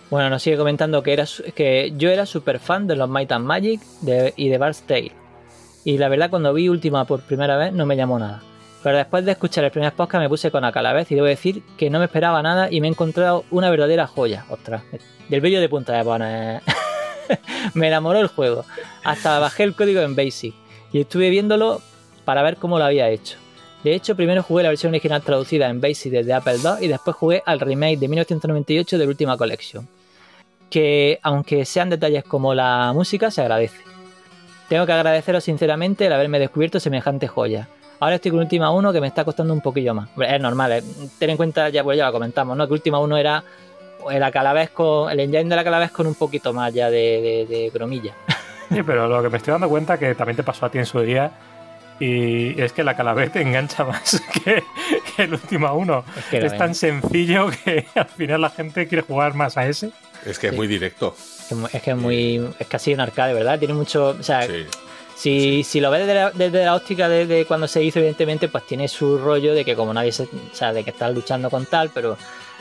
Bueno, 0.10 0.30
nos 0.30 0.44
sigue 0.44 0.58
comentando 0.58 1.02
que, 1.02 1.14
era, 1.14 1.24
que 1.56 1.94
yo 1.96 2.10
era 2.10 2.26
súper 2.26 2.60
fan 2.60 2.86
de 2.86 2.98
los 2.98 3.10
Might 3.10 3.32
and 3.32 3.46
Magic 3.46 3.80
y 4.36 4.50
de 4.50 4.58
Bard's 4.58 4.82
Tale. 4.82 5.14
Y 5.86 5.98
la 5.98 6.10
verdad, 6.10 6.30
cuando 6.30 6.54
vi 6.54 6.68
Última 6.68 7.06
por 7.06 7.22
primera 7.22 7.56
vez, 7.56 7.72
no 7.72 7.86
me 7.86 7.96
llamó 7.96 8.20
nada. 8.20 8.44
Pero 8.84 8.98
después 8.98 9.24
de 9.24 9.32
escuchar 9.32 9.64
el 9.64 9.72
primer 9.72 9.94
podcast 9.94 10.22
me 10.22 10.28
puse 10.28 10.52
con 10.52 10.66
a 10.66 10.82
la 10.82 10.92
vez 10.92 11.10
y 11.12 11.16
debo 11.16 11.28
decir 11.28 11.64
que 11.78 11.90
no 11.90 12.00
me 12.00 12.06
esperaba 12.06 12.42
nada 12.44 12.68
y 12.70 12.82
me 12.82 12.88
he 12.88 12.92
encontrado 12.92 13.46
una 13.52 13.70
verdadera 13.70 14.06
joya. 14.06 14.46
Ostras, 14.50 14.84
del 15.30 15.40
vídeo 15.40 15.62
de 15.62 15.70
punta 15.70 15.94
de 15.94 16.04
poner. 16.04 16.62
me 17.74 17.88
enamoró 17.88 18.20
el 18.20 18.28
juego. 18.28 18.66
Hasta 19.06 19.40
bajé 19.40 19.64
el 19.64 19.76
código 19.76 20.02
en 20.02 20.18
Basic 20.18 20.54
y 20.92 21.00
estuve 21.00 21.30
viéndolo 21.30 21.82
para 22.26 22.44
ver 22.44 22.58
cómo 22.58 22.78
lo 22.78 22.86
había 22.86 23.10
hecho. 23.10 23.38
De 23.84 23.94
hecho, 23.94 24.16
primero 24.16 24.42
jugué 24.42 24.64
la 24.64 24.70
versión 24.70 24.92
original 24.92 25.22
traducida 25.22 25.70
en 25.70 25.80
Basic 25.80 26.12
desde 26.12 26.34
Apple 26.34 26.56
II 26.56 26.86
y 26.86 26.88
después 26.88 27.16
jugué 27.16 27.44
al 27.46 27.60
remake 27.60 28.00
de 28.00 28.08
1998 28.08 28.98
de 28.98 29.08
Última 29.08 29.38
Collection. 29.38 29.88
Que, 30.72 31.20
aunque 31.22 31.66
sean 31.66 31.92
detalles 31.92 32.24
como 32.24 32.56
la 32.56 32.92
música, 32.96 33.30
se 33.30 33.42
agradece. 33.42 33.78
Tengo 34.68 34.88
que 34.88 34.92
agradeceros 34.92 35.44
sinceramente 35.44 36.08
el 36.08 36.14
haberme 36.14 36.40
descubierto 36.40 36.80
semejante 36.80 37.28
joya. 37.28 37.70
Ahora 38.00 38.16
estoy 38.16 38.32
con 38.32 38.40
Última 38.40 38.72
1 38.72 38.92
que 38.92 39.02
me 39.02 39.08
está 39.08 39.24
costando 39.24 39.54
un 39.54 39.62
poquillo 39.62 39.94
más. 39.94 40.10
Es 40.20 40.42
normal, 40.42 40.72
eh. 40.72 40.84
ten 41.20 41.30
en 41.30 41.38
cuenta, 41.38 41.70
ya, 41.70 41.84
pues 41.84 41.96
ya 41.96 42.08
lo 42.08 42.12
comentamos, 42.12 42.58
¿no? 42.58 42.66
Que 42.66 42.74
Última 42.74 43.00
1 43.00 43.18
era 43.18 43.44
el 44.12 44.32
Calavés 44.32 44.72
con, 44.72 45.12
el 45.12 45.20
engine 45.20 45.44
de 45.44 45.56
la 45.56 45.64
Calavés 45.64 45.92
con 45.92 46.08
un 46.08 46.16
poquito 46.16 46.54
más 46.54 46.74
ya 46.74 46.90
de, 46.90 47.46
de. 47.48 48.12
Sí, 48.72 48.82
pero 48.84 49.08
lo 49.08 49.22
que 49.22 49.30
me 49.30 49.38
estoy 49.38 49.52
dando 49.52 49.70
cuenta 49.70 50.00
que 50.00 50.16
también 50.16 50.36
te 50.36 50.44
pasó 50.44 50.66
a 50.66 50.72
ti 50.72 50.80
en 50.80 50.88
su 50.88 51.00
día 51.02 51.32
y 52.00 52.62
es 52.62 52.74
que 52.74 52.84
la 52.84 52.96
Calavés 52.96 53.32
te 53.32 53.42
engancha 53.42 53.84
más 53.86 54.22
que, 54.44 54.64
el 55.18 55.34
Última 55.34 55.74
1. 55.74 56.06
Es, 56.32 56.58
tan 56.58 56.76
sencillo 56.76 57.50
que 57.64 57.86
al 57.96 58.08
final 58.08 58.42
la 58.42 58.50
gente 58.50 58.88
quiere 58.88 59.04
jugar 59.04 59.34
más 59.34 59.58
a 59.58 59.68
ese. 59.68 59.92
Es 60.26 60.40
que 60.40 60.48
es 60.48 60.54
muy 60.54 60.68
directo. 60.68 61.16
Es 61.72 61.82
que 61.82 61.92
es 61.92 61.98
muy. 61.98 62.42
Es 62.60 62.68
casi 62.68 62.94
un 62.94 63.00
arcade, 63.00 63.34
¿verdad? 63.34 63.60
Tiene 63.60 63.74
mucho. 63.74 64.16
O 64.20 64.24
sea, 64.24 64.48
si, 65.16 65.64
si, 65.64 65.80
lo 65.80 65.92
ves 65.92 66.34
desde 66.36 66.66
la, 66.66 66.76
óptica 66.76 67.08
de, 67.08 67.46
cuando 67.48 67.68
se 67.68 67.84
hizo, 67.84 68.00
evidentemente, 68.00 68.50
pues 68.50 68.66
tiene 68.66 68.88
su 68.88 69.18
rollo 69.18 69.54
de 69.54 69.64
que 69.64 69.76
como 69.76 69.94
nadie 69.94 70.12
se. 70.12 70.24
O 70.24 70.30
sea, 70.54 70.74
de 70.74 70.84
que 70.84 70.90
estás 70.90 71.14
luchando 71.14 71.50
con 71.50 71.66
tal, 71.68 71.92
pero 71.94 72.18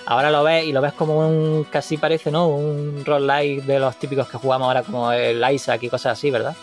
ahora 0.07 0.31
lo 0.31 0.45
ves 0.45 0.67
y 0.67 0.73
lo 0.73 0.83
ves 0.83 0.93
como 0.93 1.19
un. 1.19 1.65
casi 1.65 1.97
parece, 1.97 2.31
¿no? 2.31 2.49
Un 2.49 3.03
roll 3.05 3.27
light 3.27 3.65
de 3.65 3.79
los 3.79 3.99
típicos 3.99 4.29
que 4.29 4.37
jugamos 4.37 4.67
ahora, 4.67 4.83
como 4.83 5.11
el 5.11 5.43
Isaac 5.51 5.83
y 5.83 5.89
cosas 5.89 6.19
así, 6.19 6.31
¿verdad? 6.31 6.55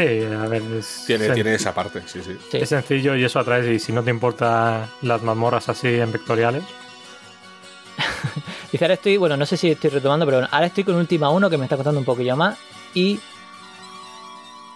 Sí, 0.00 0.24
a 0.24 0.46
ver. 0.46 0.62
tiene, 1.06 1.30
tiene 1.30 1.54
esa 1.54 1.74
parte, 1.74 2.02
sí, 2.06 2.20
sí, 2.22 2.36
Es 2.56 2.68
sencillo 2.68 3.14
y 3.16 3.24
eso 3.24 3.38
atrae. 3.38 3.74
Y 3.74 3.78
si 3.78 3.92
no 3.92 4.02
te 4.02 4.10
importan 4.10 4.86
las 5.02 5.22
mazmorras 5.22 5.68
así 5.68 5.88
en 5.88 6.10
vectoriales. 6.10 6.64
Dice, 8.72 8.84
ahora 8.84 8.94
estoy, 8.94 9.16
bueno, 9.16 9.36
no 9.36 9.44
sé 9.44 9.56
si 9.56 9.70
estoy 9.70 9.90
retomando, 9.90 10.24
pero 10.24 10.46
ahora 10.50 10.66
estoy 10.66 10.84
con 10.84 10.94
Última 10.94 11.30
1 11.30 11.50
que 11.50 11.58
me 11.58 11.64
está 11.64 11.76
costando 11.76 12.00
un 12.00 12.06
poquillo 12.06 12.36
más. 12.36 12.58
Y. 12.94 13.20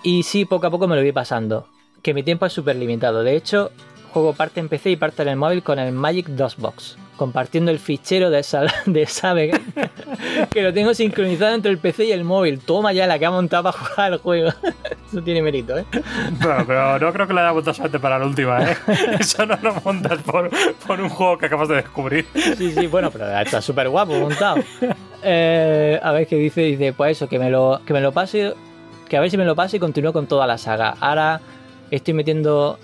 Y 0.03 0.23
sí, 0.25 0.45
poco 0.45 0.67
a 0.67 0.71
poco 0.71 0.87
me 0.87 0.97
lo 0.97 1.03
voy 1.03 1.13
pasando. 1.13 1.67
Que 2.03 2.13
mi 2.13 2.23
tiempo 2.23 2.45
es 2.45 2.53
súper 2.53 2.77
limitado. 2.77 3.23
De 3.23 3.35
hecho, 3.35 3.71
juego 4.15 4.33
parte 4.33 4.61
en 4.61 4.69
PC 4.69 4.93
y 4.93 4.97
parte 4.97 5.23
en 5.23 5.29
el 5.29 5.37
móvil 5.37 5.63
con 5.63 5.79
el 5.79 5.93
Magic 5.93 6.29
DOSBox 6.29 6.97
compartiendo 7.17 7.71
el 7.71 7.79
fichero 7.79 8.31
de 8.31 8.41
esa, 8.41 8.63
de 8.87 9.61
que 10.51 10.63
lo 10.63 10.73
tengo 10.73 10.95
sincronizado 10.95 11.55
entre 11.55 11.71
el 11.71 11.79
PC 11.79 12.07
y 12.07 12.13
el 12.13 12.25
móvil. 12.25 12.61
Toma 12.61 12.93
ya 12.93 13.07
la 13.07 13.19
que 13.19 13.27
ha 13.27 13.31
montado 13.31 13.65
para 13.65 13.79
jugar 13.79 14.13
al 14.13 14.19
juego. 14.19 14.51
Eso 15.09 15.23
tiene 15.23 15.43
mérito, 15.43 15.79
¿eh? 15.79 15.85
Bueno, 16.41 16.65
pero 16.67 16.99
no 16.99 17.13
creo 17.13 17.27
que 17.27 17.33
la 17.33 17.43
haya 17.43 17.53
montado 17.53 17.75
solamente 17.75 18.01
para 18.01 18.19
la 18.19 18.27
última, 18.27 18.63
¿eh? 18.63 18.77
Eso 19.21 19.47
no 19.47 19.57
lo 19.63 19.75
montas 19.85 20.19
por, 20.23 21.01
un 21.01 21.09
juego 21.09 21.39
que 21.39 21.47
acabas 21.47 21.69
de 21.69 21.77
descubrir. 21.77 22.27
Sí, 22.35 22.73
sí, 22.73 22.87
bueno, 22.87 23.11
pero 23.11 23.31
está 23.39 23.63
súper 23.63 23.89
guapo 23.89 24.19
montado. 24.19 24.57
Eh, 25.23 26.01
a 26.03 26.13
ver 26.13 26.27
qué 26.27 26.37
dice, 26.37 26.63
dice, 26.63 26.93
pues 26.93 27.13
eso, 27.17 27.29
que 27.29 27.39
me 27.39 27.51
lo, 27.51 27.81
que 27.87 27.93
me 27.93 28.01
lo 28.01 28.13
pase, 28.13 28.55
que 29.09 29.17
a 29.17 29.21
ver 29.21 29.31
si 29.31 29.37
me 29.37 29.45
lo 29.45 29.55
pase 29.55 29.77
y 29.77 29.81
continúo 29.81 30.13
con 30.13 30.27
toda 30.27 30.47
la 30.47 30.59
saga. 30.59 30.97
Ahora 31.01 31.41
estoy 31.91 32.15
metiendo 32.15 32.79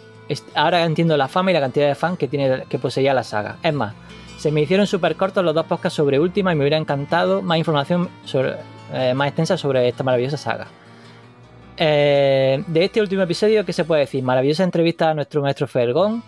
ahora 0.54 0.84
entiendo 0.84 1.16
la 1.16 1.28
fama 1.28 1.50
y 1.50 1.54
la 1.54 1.60
cantidad 1.60 1.88
de 1.88 1.94
fans 1.94 2.18
que 2.18 2.28
tiene 2.28 2.64
que 2.68 2.78
poseía 2.78 3.14
la 3.14 3.24
saga. 3.24 3.58
Es 3.62 3.74
más, 3.74 3.94
se 4.38 4.50
me 4.50 4.62
hicieron 4.62 4.86
súper 4.86 5.16
cortos 5.16 5.44
los 5.44 5.54
dos 5.54 5.66
podcasts 5.66 5.96
sobre 5.96 6.18
Última 6.18 6.52
y 6.52 6.56
me 6.56 6.62
hubiera 6.62 6.78
encantado 6.78 7.42
más 7.42 7.58
información 7.58 8.08
eh, 8.92 9.14
más 9.14 9.28
extensa 9.28 9.56
sobre 9.56 9.86
esta 9.88 10.02
maravillosa 10.02 10.36
saga. 10.36 10.66
Eh, 11.76 12.62
de 12.66 12.84
este 12.84 13.00
último 13.00 13.22
episodio, 13.22 13.64
¿qué 13.64 13.72
se 13.72 13.84
puede 13.84 14.02
decir? 14.02 14.22
Maravillosa 14.22 14.64
entrevista 14.64 15.10
a 15.10 15.14
nuestro 15.14 15.40
maestro 15.40 15.66
Fergón, 15.66 16.22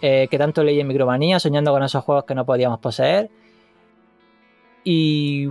eh, 0.00 0.28
que 0.30 0.38
tanto 0.38 0.62
leí 0.62 0.78
en 0.80 0.86
Micromanía, 0.86 1.40
soñando 1.40 1.72
con 1.72 1.82
esos 1.82 2.04
juegos 2.04 2.24
que 2.24 2.34
no 2.34 2.44
podíamos 2.44 2.78
poseer. 2.78 3.30
Y, 4.84 5.48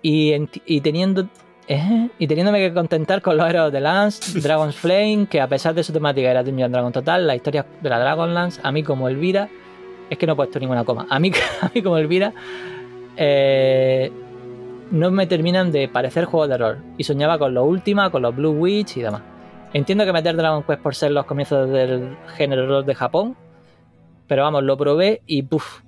y, 0.00 0.80
teniendo, 0.80 1.28
y 1.68 2.26
teniéndome 2.26 2.58
que 2.58 2.74
contentar 2.74 3.22
con 3.22 3.36
los 3.36 3.48
héroes 3.48 3.72
de 3.72 3.80
Lance, 3.80 4.40
Dragon's 4.40 4.76
Flame, 4.76 5.26
que 5.30 5.40
a 5.40 5.48
pesar 5.48 5.74
de 5.74 5.84
su 5.84 5.92
temática 5.92 6.30
era 6.30 6.42
Dungeon 6.42 6.72
Dragon 6.72 6.92
Total, 6.92 7.26
la 7.26 7.36
historia 7.36 7.64
de 7.80 7.88
la 7.88 7.98
Dragonlance, 7.98 8.60
a 8.62 8.72
mí 8.72 8.82
como 8.82 9.08
Elvira, 9.08 9.48
es 10.10 10.18
que 10.18 10.26
no 10.26 10.34
he 10.34 10.36
puesto 10.36 10.58
ninguna 10.58 10.84
coma. 10.84 11.06
A 11.08 11.18
mí, 11.18 11.30
a 11.60 11.70
mí 11.74 11.82
como 11.82 11.96
Elvira, 11.98 12.32
eh, 13.16 14.10
no 14.90 15.10
me 15.10 15.26
terminan 15.26 15.72
de 15.72 15.88
parecer 15.88 16.26
juegos 16.26 16.48
de 16.50 16.58
rol. 16.58 16.78
Y 16.98 17.04
soñaba 17.04 17.38
con 17.38 17.54
lo 17.54 17.64
última, 17.64 18.10
con 18.10 18.22
los 18.22 18.36
Blue 18.36 18.50
Witch 18.50 18.98
y 18.98 19.02
demás. 19.02 19.22
Entiendo 19.72 20.04
que 20.04 20.12
meter 20.12 20.36
Dragon 20.36 20.62
Quest 20.64 20.82
por 20.82 20.94
ser 20.94 21.12
los 21.12 21.24
comienzos 21.24 21.70
del 21.70 22.16
género 22.36 22.66
rol 22.66 22.84
de 22.84 22.94
Japón. 22.94 23.36
Pero 24.26 24.42
vamos, 24.42 24.64
lo 24.64 24.76
probé 24.76 25.22
y 25.26 25.42
puff. 25.42 25.80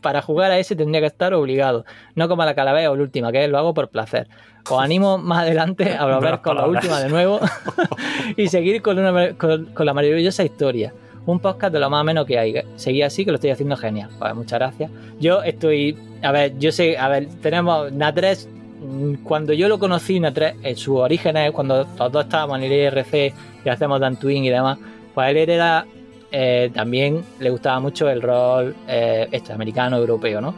Para 0.00 0.22
jugar 0.22 0.50
a 0.50 0.58
ese 0.58 0.76
tendría 0.76 1.00
que 1.00 1.06
estar 1.06 1.34
obligado. 1.34 1.84
No 2.14 2.28
como 2.28 2.42
a 2.42 2.46
la 2.46 2.54
calavera 2.54 2.90
o 2.90 2.96
la 2.96 3.02
última, 3.02 3.32
que 3.32 3.46
lo 3.48 3.58
hago 3.58 3.74
por 3.74 3.88
placer. 3.88 4.28
Os 4.68 4.80
animo 4.80 5.18
más 5.18 5.40
adelante 5.40 5.94
a 5.96 6.04
volver 6.06 6.40
con 6.40 6.56
la 6.56 6.66
última 6.66 7.00
de 7.00 7.08
nuevo 7.08 7.40
y 8.36 8.48
seguir 8.48 8.80
con, 8.82 8.98
una, 8.98 9.34
con 9.34 9.86
la 9.86 9.94
maravillosa 9.94 10.44
historia 10.44 10.92
un 11.26 11.38
podcast 11.38 11.72
de 11.72 11.80
lo 11.80 11.90
más 11.90 12.00
o 12.00 12.04
menos 12.04 12.26
que 12.26 12.38
hay. 12.38 12.54
Seguí 12.76 13.02
así, 13.02 13.24
que 13.24 13.30
lo 13.30 13.36
estoy 13.36 13.50
haciendo 13.50 13.76
genial. 13.76 14.10
Pues 14.18 14.34
muchas 14.34 14.58
gracias. 14.58 14.90
Yo 15.20 15.42
estoy, 15.42 15.96
a 16.22 16.32
ver, 16.32 16.58
yo 16.58 16.72
sé, 16.72 16.98
a 16.98 17.08
ver, 17.08 17.28
tenemos 17.40 17.92
Natres, 17.92 18.48
mm, 18.80 19.14
cuando 19.22 19.52
yo 19.52 19.68
lo 19.68 19.78
conocí, 19.78 20.18
Natres, 20.18 20.54
en 20.62 20.76
su 20.76 20.96
origen 20.96 21.36
es 21.36 21.52
cuando 21.52 21.86
los 21.98 22.12
dos 22.12 22.24
estábamos 22.24 22.58
en 22.58 22.64
el 22.64 22.72
IRC 22.72 23.34
y 23.64 23.68
hacemos 23.68 24.00
Dan 24.00 24.16
Twin 24.16 24.44
y 24.44 24.50
demás, 24.50 24.78
pues 25.14 25.30
él 25.30 25.36
era, 25.48 25.86
eh, 26.32 26.70
también 26.74 27.22
le 27.38 27.50
gustaba 27.50 27.78
mucho 27.78 28.08
el 28.08 28.22
rol 28.22 28.74
eh, 28.88 29.28
este, 29.30 29.52
americano, 29.52 29.96
europeo, 29.98 30.40
¿no? 30.40 30.54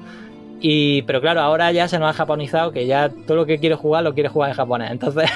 Y, 0.67 1.03
pero 1.03 1.21
claro, 1.21 1.43
ahora 1.43 1.73
ya 1.73 1.89
se 1.89 1.99
nos 1.99 2.09
ha 2.09 2.15
japonizado 2.15 2.73
que 2.73 2.87
ya 2.87 3.11
todo 3.11 3.37
lo 3.37 3.45
que 3.45 3.59
quiere 3.59 3.75
jugar 3.75 4.03
lo 4.03 4.15
quiere 4.15 4.31
jugar 4.31 4.49
en 4.49 4.57
japonés. 4.57 4.91
Entonces, 4.91 5.29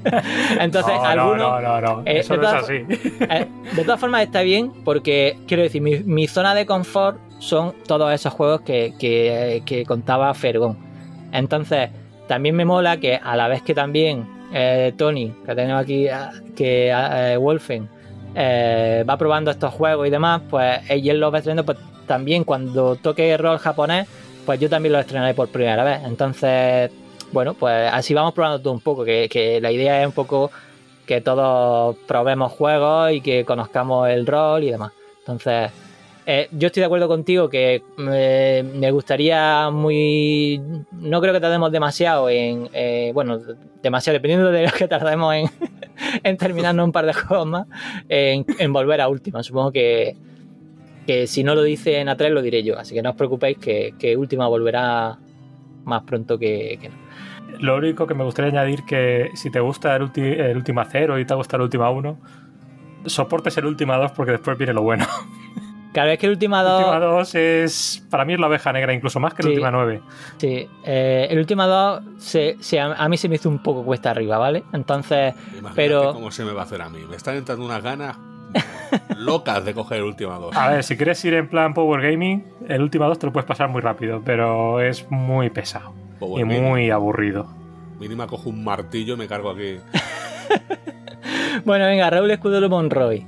entonces 0.58 0.94
no, 0.94 1.04
algunos. 1.04 1.38
No, 1.38 1.60
no, 1.60 1.80
no, 1.82 2.02
eh, 2.06 2.20
Eso 2.20 2.38
no 2.38 2.48
es 2.48 2.54
así. 2.54 2.74
Eh, 3.20 3.46
de 3.76 3.84
todas 3.84 4.00
formas, 4.00 4.22
está 4.22 4.40
bien 4.40 4.72
porque 4.84 5.36
quiero 5.46 5.62
decir, 5.62 5.82
mi, 5.82 6.26
zona 6.28 6.54
de 6.54 6.64
confort 6.64 7.18
son 7.40 7.74
todos 7.86 8.10
esos 8.14 8.32
juegos 8.32 8.62
que, 8.62 8.94
que, 8.98 9.84
contaba 9.86 10.32
Fergón. 10.32 10.78
Entonces, 11.30 11.90
también 12.26 12.56
me 12.56 12.64
mola 12.64 12.96
que 12.98 13.16
a 13.16 13.36
la 13.36 13.48
vez 13.48 13.60
que 13.60 13.74
también 13.74 14.26
eh, 14.54 14.94
Tony, 14.96 15.34
que 15.44 15.54
tenemos 15.54 15.82
aquí, 15.82 16.06
que 16.56 17.36
Wolfen, 17.38 17.86
va 18.36 19.16
probando 19.16 19.50
estos 19.50 19.72
juegos 19.74 20.06
y 20.06 20.10
demás, 20.10 20.42
pues 20.48 20.80
él 20.88 21.18
los 21.18 21.32
va 21.32 21.38
estrenando, 21.38 21.64
pues 21.64 21.78
también 22.06 22.44
cuando 22.44 22.96
toque 22.96 23.36
rol 23.36 23.58
japonés 23.58 24.08
pues 24.44 24.58
yo 24.58 24.68
también 24.68 24.92
lo 24.92 24.98
estrenaré 24.98 25.34
por 25.34 25.48
primera 25.48 25.84
vez. 25.84 26.00
Entonces, 26.04 26.90
bueno, 27.32 27.54
pues 27.54 27.88
así 27.92 28.14
vamos 28.14 28.34
probando 28.34 28.60
todo 28.60 28.72
un 28.72 28.80
poco, 28.80 29.04
que, 29.04 29.58
la 29.62 29.70
idea 29.70 30.00
es 30.00 30.06
un 30.06 30.12
poco 30.12 30.50
que 31.06 31.20
todos 31.20 31.96
probemos 32.06 32.52
juegos 32.52 33.12
y 33.12 33.20
que 33.20 33.44
conozcamos 33.44 34.08
el 34.08 34.26
rol 34.26 34.64
y 34.64 34.70
demás. 34.70 34.92
Entonces, 35.20 35.70
eh, 36.26 36.48
yo 36.52 36.66
estoy 36.66 36.80
de 36.80 36.86
acuerdo 36.86 37.08
contigo 37.08 37.48
que 37.48 37.82
me 37.96 38.90
gustaría 38.90 39.70
muy... 39.70 40.60
No 40.92 41.20
creo 41.20 41.32
que 41.32 41.40
tardemos 41.40 41.72
demasiado 41.72 42.28
en... 42.28 42.68
Eh, 42.72 43.10
bueno, 43.14 43.38
demasiado, 43.82 44.14
dependiendo 44.14 44.50
de 44.50 44.66
lo 44.66 44.72
que 44.72 44.88
tardemos 44.88 45.34
en, 45.34 45.50
en 46.22 46.36
terminarnos 46.36 46.84
un 46.84 46.92
par 46.92 47.06
de 47.06 47.12
juegos 47.12 47.46
más, 47.46 47.66
en, 48.08 48.72
volver 48.72 49.00
a 49.00 49.08
última. 49.08 49.42
Supongo 49.42 49.72
que 49.72 50.16
que 51.06 51.26
si 51.26 51.42
no 51.42 51.54
lo 51.54 51.62
dice 51.62 51.98
en 51.98 52.08
A3 52.08 52.28
lo 52.28 52.42
diré 52.42 52.62
yo, 52.62 52.78
así 52.78 52.94
que 52.94 53.02
no 53.02 53.10
os 53.10 53.16
preocupéis 53.16 53.58
que, 53.58 53.94
que 53.98 54.16
Última 54.16 54.46
volverá 54.46 55.18
más 55.84 56.02
pronto 56.02 56.38
que, 56.38 56.78
no. 56.82 57.58
Lo 57.58 57.76
único 57.76 58.06
que 58.06 58.14
me 58.14 58.22
gustaría 58.22 58.50
añadir 58.52 58.84
que 58.84 59.30
si 59.34 59.50
te 59.50 59.60
gusta 59.60 59.96
el, 59.96 60.10
el 60.14 60.56
Última 60.56 60.84
0 60.84 61.18
y 61.18 61.24
te 61.24 61.34
gusta 61.34 61.56
el 61.56 61.62
Última 61.62 61.90
1, 61.90 62.18
soportes 63.06 63.56
el 63.56 63.66
Última 63.66 63.96
2 63.96 64.12
porque 64.12 64.32
después 64.32 64.56
viene 64.56 64.72
lo 64.72 64.82
bueno. 64.82 65.06
Claro, 65.92 66.10
es 66.10 66.18
que 66.18 66.26
el 66.26 66.32
Última 66.32 66.62
2... 66.62 66.72
El 66.72 66.86
Última 66.86 67.00
2 67.00 67.34
es... 67.34 68.06
Para 68.10 68.24
mí 68.24 68.34
es 68.34 68.40
la 68.40 68.46
oveja 68.46 68.72
negra, 68.72 68.92
incluso 68.92 69.18
más 69.18 69.34
que 69.34 69.42
el 69.42 69.48
Última 69.48 69.70
9. 69.70 70.00
Sí, 70.36 70.68
eh, 70.84 71.26
el 71.30 71.38
Última 71.38 71.66
2 71.66 72.02
se, 72.18 72.56
a, 72.80 73.08
mí 73.08 73.16
se 73.16 73.28
me 73.28 73.36
hizo 73.36 73.48
un 73.48 73.60
poco 73.60 73.84
cuesta 73.84 74.10
arriba, 74.10 74.38
¿vale? 74.38 74.64
Entonces... 74.72 75.34
Imagínate 75.48 75.74
pero... 75.74 76.12
cómo 76.12 76.30
se 76.30 76.44
me 76.44 76.52
va 76.52 76.62
a 76.62 76.64
hacer 76.64 76.80
a 76.82 76.88
mí. 76.88 77.00
Me 77.08 77.16
están 77.16 77.36
entrando 77.36 77.64
unas 77.64 77.82
ganas 77.82 78.16
locas 79.16 79.64
de 79.64 79.74
coger 79.74 79.98
el 79.98 80.04
Última 80.04 80.36
2. 80.36 80.56
A 80.56 80.68
ver, 80.68 80.84
si 80.84 80.96
quieres 80.96 81.24
ir 81.24 81.34
en 81.34 81.48
plan 81.48 81.74
Power 81.74 82.00
Gaming, 82.00 82.44
el 82.68 82.82
Última 82.82 83.06
2 83.06 83.18
te 83.18 83.26
lo 83.26 83.32
puedes 83.32 83.46
pasar 83.46 83.68
muy 83.68 83.80
rápido, 83.80 84.22
pero 84.24 84.80
es 84.80 85.10
muy 85.10 85.50
pesado 85.50 85.92
y 86.36 86.44
muy 86.44 86.90
aburrido. 86.90 87.48
Mínima 87.98 88.26
cojo 88.26 88.48
un 88.48 88.64
martillo 88.64 89.14
y 89.14 89.16
me 89.16 89.28
cargo 89.28 89.50
aquí. 89.50 89.76
bueno, 91.64 91.84
venga, 91.86 92.08
Raúl 92.08 92.30
Escudero 92.30 92.68
Monroy. 92.68 93.26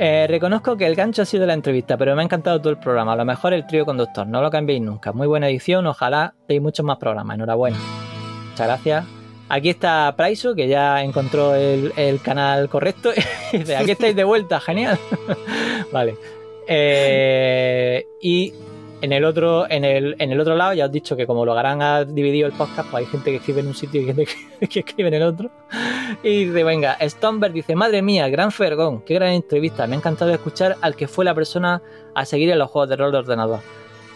Eh, 0.00 0.26
reconozco 0.28 0.76
que 0.76 0.86
el 0.86 0.94
gancho 0.94 1.22
ha 1.22 1.24
sido 1.24 1.44
la 1.44 1.54
entrevista, 1.54 1.96
pero 1.96 2.14
me 2.14 2.22
ha 2.22 2.24
encantado 2.24 2.60
todo 2.60 2.70
el 2.70 2.78
programa. 2.78 3.14
A 3.14 3.16
lo 3.16 3.24
mejor 3.24 3.52
el 3.52 3.66
trío 3.66 3.84
conductor, 3.84 4.26
no 4.28 4.40
lo 4.40 4.48
cambiéis 4.48 4.80
nunca. 4.80 5.12
Muy 5.12 5.26
buena 5.26 5.48
edición, 5.48 5.88
ojalá 5.88 6.34
deis 6.46 6.62
muchos 6.62 6.86
más 6.86 6.98
programas. 6.98 7.34
Enhorabuena. 7.34 7.76
Muchas 8.50 8.66
gracias. 8.66 9.04
Aquí 9.48 9.70
está 9.70 10.14
Praiso, 10.16 10.54
que 10.54 10.68
ya 10.68 11.02
encontró 11.02 11.56
el, 11.56 11.92
el 11.96 12.20
canal 12.20 12.68
correcto. 12.68 13.10
Aquí 13.78 13.90
estáis 13.90 14.14
de 14.14 14.22
vuelta, 14.22 14.60
genial. 14.60 14.98
vale. 15.92 16.16
Eh, 16.68 18.06
y 18.22 18.52
en 19.00 19.12
el 19.12 19.24
otro, 19.24 19.70
en 19.70 19.84
el, 19.84 20.16
en 20.18 20.32
el 20.32 20.40
otro 20.40 20.56
lado, 20.56 20.74
ya 20.74 20.84
os 20.84 20.90
he 20.90 20.92
dicho 20.92 21.16
que 21.16 21.26
como 21.26 21.44
lo 21.44 21.56
harán 21.56 21.82
ha 21.82 22.04
dividido 22.04 22.46
el 22.46 22.52
podcast, 22.52 22.90
pues 22.90 23.04
hay 23.04 23.10
gente 23.10 23.30
que 23.30 23.36
escribe 23.36 23.60
en 23.60 23.68
un 23.68 23.74
sitio 23.74 24.00
y 24.00 24.06
gente 24.06 24.26
que, 24.26 24.80
escribe 24.80 25.08
en 25.08 25.14
el 25.14 25.22
otro. 25.22 25.50
Y 26.22 26.46
dice, 26.46 26.64
venga, 26.64 26.96
Stomberg 27.02 27.52
dice, 27.52 27.76
madre 27.76 28.02
mía, 28.02 28.28
gran 28.28 28.50
Fergón, 28.50 29.02
qué 29.02 29.14
gran 29.14 29.30
entrevista. 29.30 29.86
Me 29.86 29.94
ha 29.94 29.98
encantado 29.98 30.32
escuchar 30.32 30.76
al 30.80 30.96
que 30.96 31.06
fue 31.06 31.24
la 31.24 31.34
persona 31.34 31.82
a 32.14 32.24
seguir 32.24 32.50
en 32.50 32.58
los 32.58 32.70
juegos 32.70 32.88
de 32.88 32.96
rol 32.96 33.12
de 33.12 33.18
ordenador, 33.18 33.60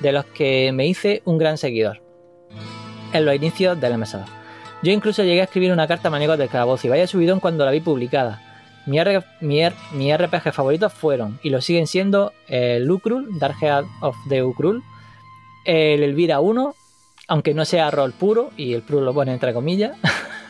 de 0.01 0.13
los 0.13 0.25
que 0.27 0.73
me 0.73 0.87
hice 0.87 1.23
un 1.25 1.39
gran 1.39 1.59
seguidor 1.59 2.03
en 3.13 3.25
los 3.25 3.35
inicios 3.35 3.81
del 3.81 3.99
MSA. 3.99 4.25
Yo 4.83 4.91
incluso 4.91 5.23
llegué 5.23 5.43
a 5.43 5.45
escribir 5.45 5.73
una 5.73 5.87
carta 5.87 6.09
a 6.09 6.11
Maníacos 6.11 6.39
del 6.39 6.49
Calabozo 6.49 6.87
y 6.87 6.91
vaya 6.91 7.07
subidón 7.07 7.39
cuando 7.39 7.65
la 7.65 7.71
vi 7.71 7.81
publicada. 7.81 8.52
Mi, 8.87 8.99
mi, 9.41 9.63
mi 9.93 10.17
RPG 10.17 10.53
favoritos 10.53 10.93
fueron, 10.93 11.39
y 11.43 11.51
lo 11.51 11.61
siguen 11.61 11.87
siendo, 11.87 12.33
el 12.49 12.91
Ukrul, 12.91 13.39
Dark 13.39 13.57
Heart 13.61 13.87
of 14.01 14.17
the 14.29 14.43
Ukrul, 14.43 14.83
el 15.65 16.03
Elvira 16.03 16.41
1, 16.41 16.75
aunque 17.29 17.55
no 17.55 17.65
sea 17.65 17.91
rol 17.91 18.13
puro, 18.13 18.51
y 18.57 18.75
el 18.75 18.83
puro 18.83 19.01
lo 19.01 19.15
pone 19.15 19.33
entre 19.33 19.55
comillas. 19.55 19.97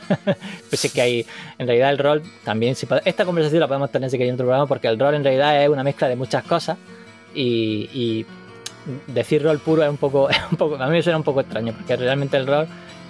pues 0.69 0.85
es 0.85 0.93
que 0.93 1.01
hay, 1.01 1.27
en 1.59 1.67
realidad 1.67 1.91
el 1.91 1.99
rol 1.99 2.23
también, 2.45 2.75
esta 3.05 3.25
conversación 3.25 3.61
la 3.61 3.69
podemos 3.69 3.91
tener 3.91 4.11
si 4.11 4.17
queréis 4.17 4.35
otro 4.35 4.47
programa, 4.47 4.67
porque 4.67 4.89
el 4.89 4.99
rol 4.99 5.15
en 5.15 5.25
realidad 5.25 5.63
es 5.63 5.69
una 5.69 5.85
mezcla 5.85 6.09
de 6.09 6.17
muchas 6.17 6.45
cosas, 6.45 6.79
y, 7.35 7.89
y 7.93 8.27
decir 9.07 9.43
rol 9.43 9.59
puro 9.59 9.83
es 9.83 9.91
un 9.91 9.97
poco, 9.97 10.31
es 10.31 10.39
un 10.51 10.57
poco, 10.57 10.77
a 10.77 10.87
mí 10.87 10.93
me 10.93 11.03
suena 11.03 11.19
un 11.19 11.25
poco 11.25 11.41
extraño, 11.41 11.75
porque 11.75 11.97
realmente 11.97 12.37
el 12.37 12.47
rol 12.47 12.67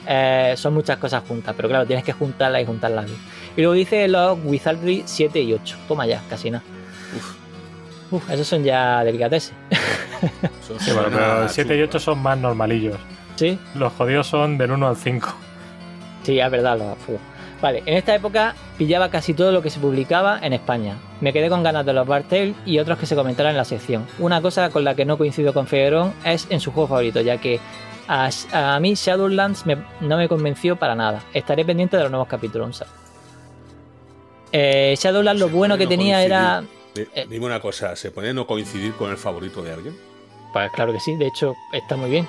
eh, 0.07 0.55
son 0.57 0.75
muchas 0.75 0.99
cosas 0.99 1.23
juntas, 1.27 1.55
pero 1.57 1.69
claro, 1.69 1.87
tienes 1.87 2.05
que 2.05 2.13
juntarlas 2.13 2.63
y 2.63 2.67
juntarlas 2.67 3.07
bien. 3.07 3.19
Y 3.57 3.61
luego 3.61 3.75
dice 3.75 4.09
los 4.09 4.39
Wizardry 4.45 5.03
7 5.05 5.41
y 5.41 5.53
8. 5.55 5.77
Toma 5.89 6.07
ya, 6.07 6.23
casi 6.29 6.51
nada. 6.51 6.65
Uf, 8.11 8.31
esos 8.31 8.47
son 8.47 8.63
ya 8.63 9.03
delicatessen. 9.05 9.57
Eso 10.61 10.79
Sí, 10.79 10.93
bueno, 10.93 11.09
pero 11.11 11.43
el 11.45 11.49
7 11.49 11.75
y 11.75 11.79
chungo. 11.79 11.89
8 11.89 11.99
son 11.99 12.19
más 12.23 12.39
normalillos. 12.39 12.97
¿Sí? 13.37 13.59
Los 13.75 13.93
jodidos 13.95 14.27
son 14.27 14.59
del 14.59 14.71
1 14.73 14.89
al 14.89 14.97
5. 14.97 15.35
Sí, 16.23 16.39
es 16.39 16.51
verdad. 16.51 16.79
Los, 16.79 16.99
fu. 16.99 17.19
Vale, 17.63 17.83
en 17.87 17.97
esta 17.97 18.13
época 18.15 18.57
pillaba 18.77 19.09
casi 19.09 19.35
todo 19.35 19.53
lo 19.53 19.63
que 19.63 19.71
se 19.71 19.79
publicaba 19.79 20.41
en 20.43 20.53
España. 20.53 20.97
Me 21.21 21.33
quedé 21.33 21.49
con 21.49 21.63
ganas 21.63 21.87
de 21.87 21.93
los 21.93 22.07
Bartel 22.07 22.57
y 22.67 22.81
otros 22.81 22.99
que 22.99 23.07
se 23.07 23.15
comentaran 23.15 23.53
en 23.53 23.57
la 23.57 23.65
sección. 23.65 24.05
Una 24.19 24.43
cosa 24.43 24.71
con 24.71 24.83
la 24.83 24.97
que 24.97 25.05
no 25.05 25.17
coincido 25.17 25.55
con 25.55 25.69
Figueroa 25.69 26.13
es 26.25 26.49
en 26.51 26.59
su 26.59 26.73
juego 26.73 26.89
favorito, 26.89 27.21
ya 27.21 27.37
que 27.37 27.61
a, 28.09 28.31
a 28.53 28.81
mí 28.81 28.95
Shadowlands 28.95 29.67
me- 29.67 29.85
no 30.01 30.17
me 30.17 30.29
convenció 30.29 30.77
para 30.77 30.95
nada. 30.95 31.23
Estaré 31.33 31.65
pendiente 31.65 31.97
de 31.97 32.03
los 32.05 32.11
nuevos 32.11 32.29
capítulos. 32.29 32.85
Eh, 34.53 34.95
Shadowlands 34.99 35.41
lo 35.41 35.49
bueno 35.49 35.77
que 35.79 35.85
no 35.85 35.91
tenía 35.91 36.23
era... 36.23 36.63
Eh. 36.95 37.27
Dime 37.29 37.47
una 37.47 37.61
cosa, 37.61 37.97
¿se 37.97 38.11
puede 38.11 38.35
no 38.35 38.47
coincidir 38.47 38.93
con 38.95 39.11
el 39.11 39.17
favorito 39.17 39.63
de 39.63 39.73
alguien? 39.73 39.97
Pues 40.53 40.71
claro 40.73 40.93
que 40.93 41.01
sí, 41.01 41.17
de 41.17 41.27
hecho 41.29 41.55
está 41.73 41.97
muy 41.97 42.11
bien. 42.11 42.29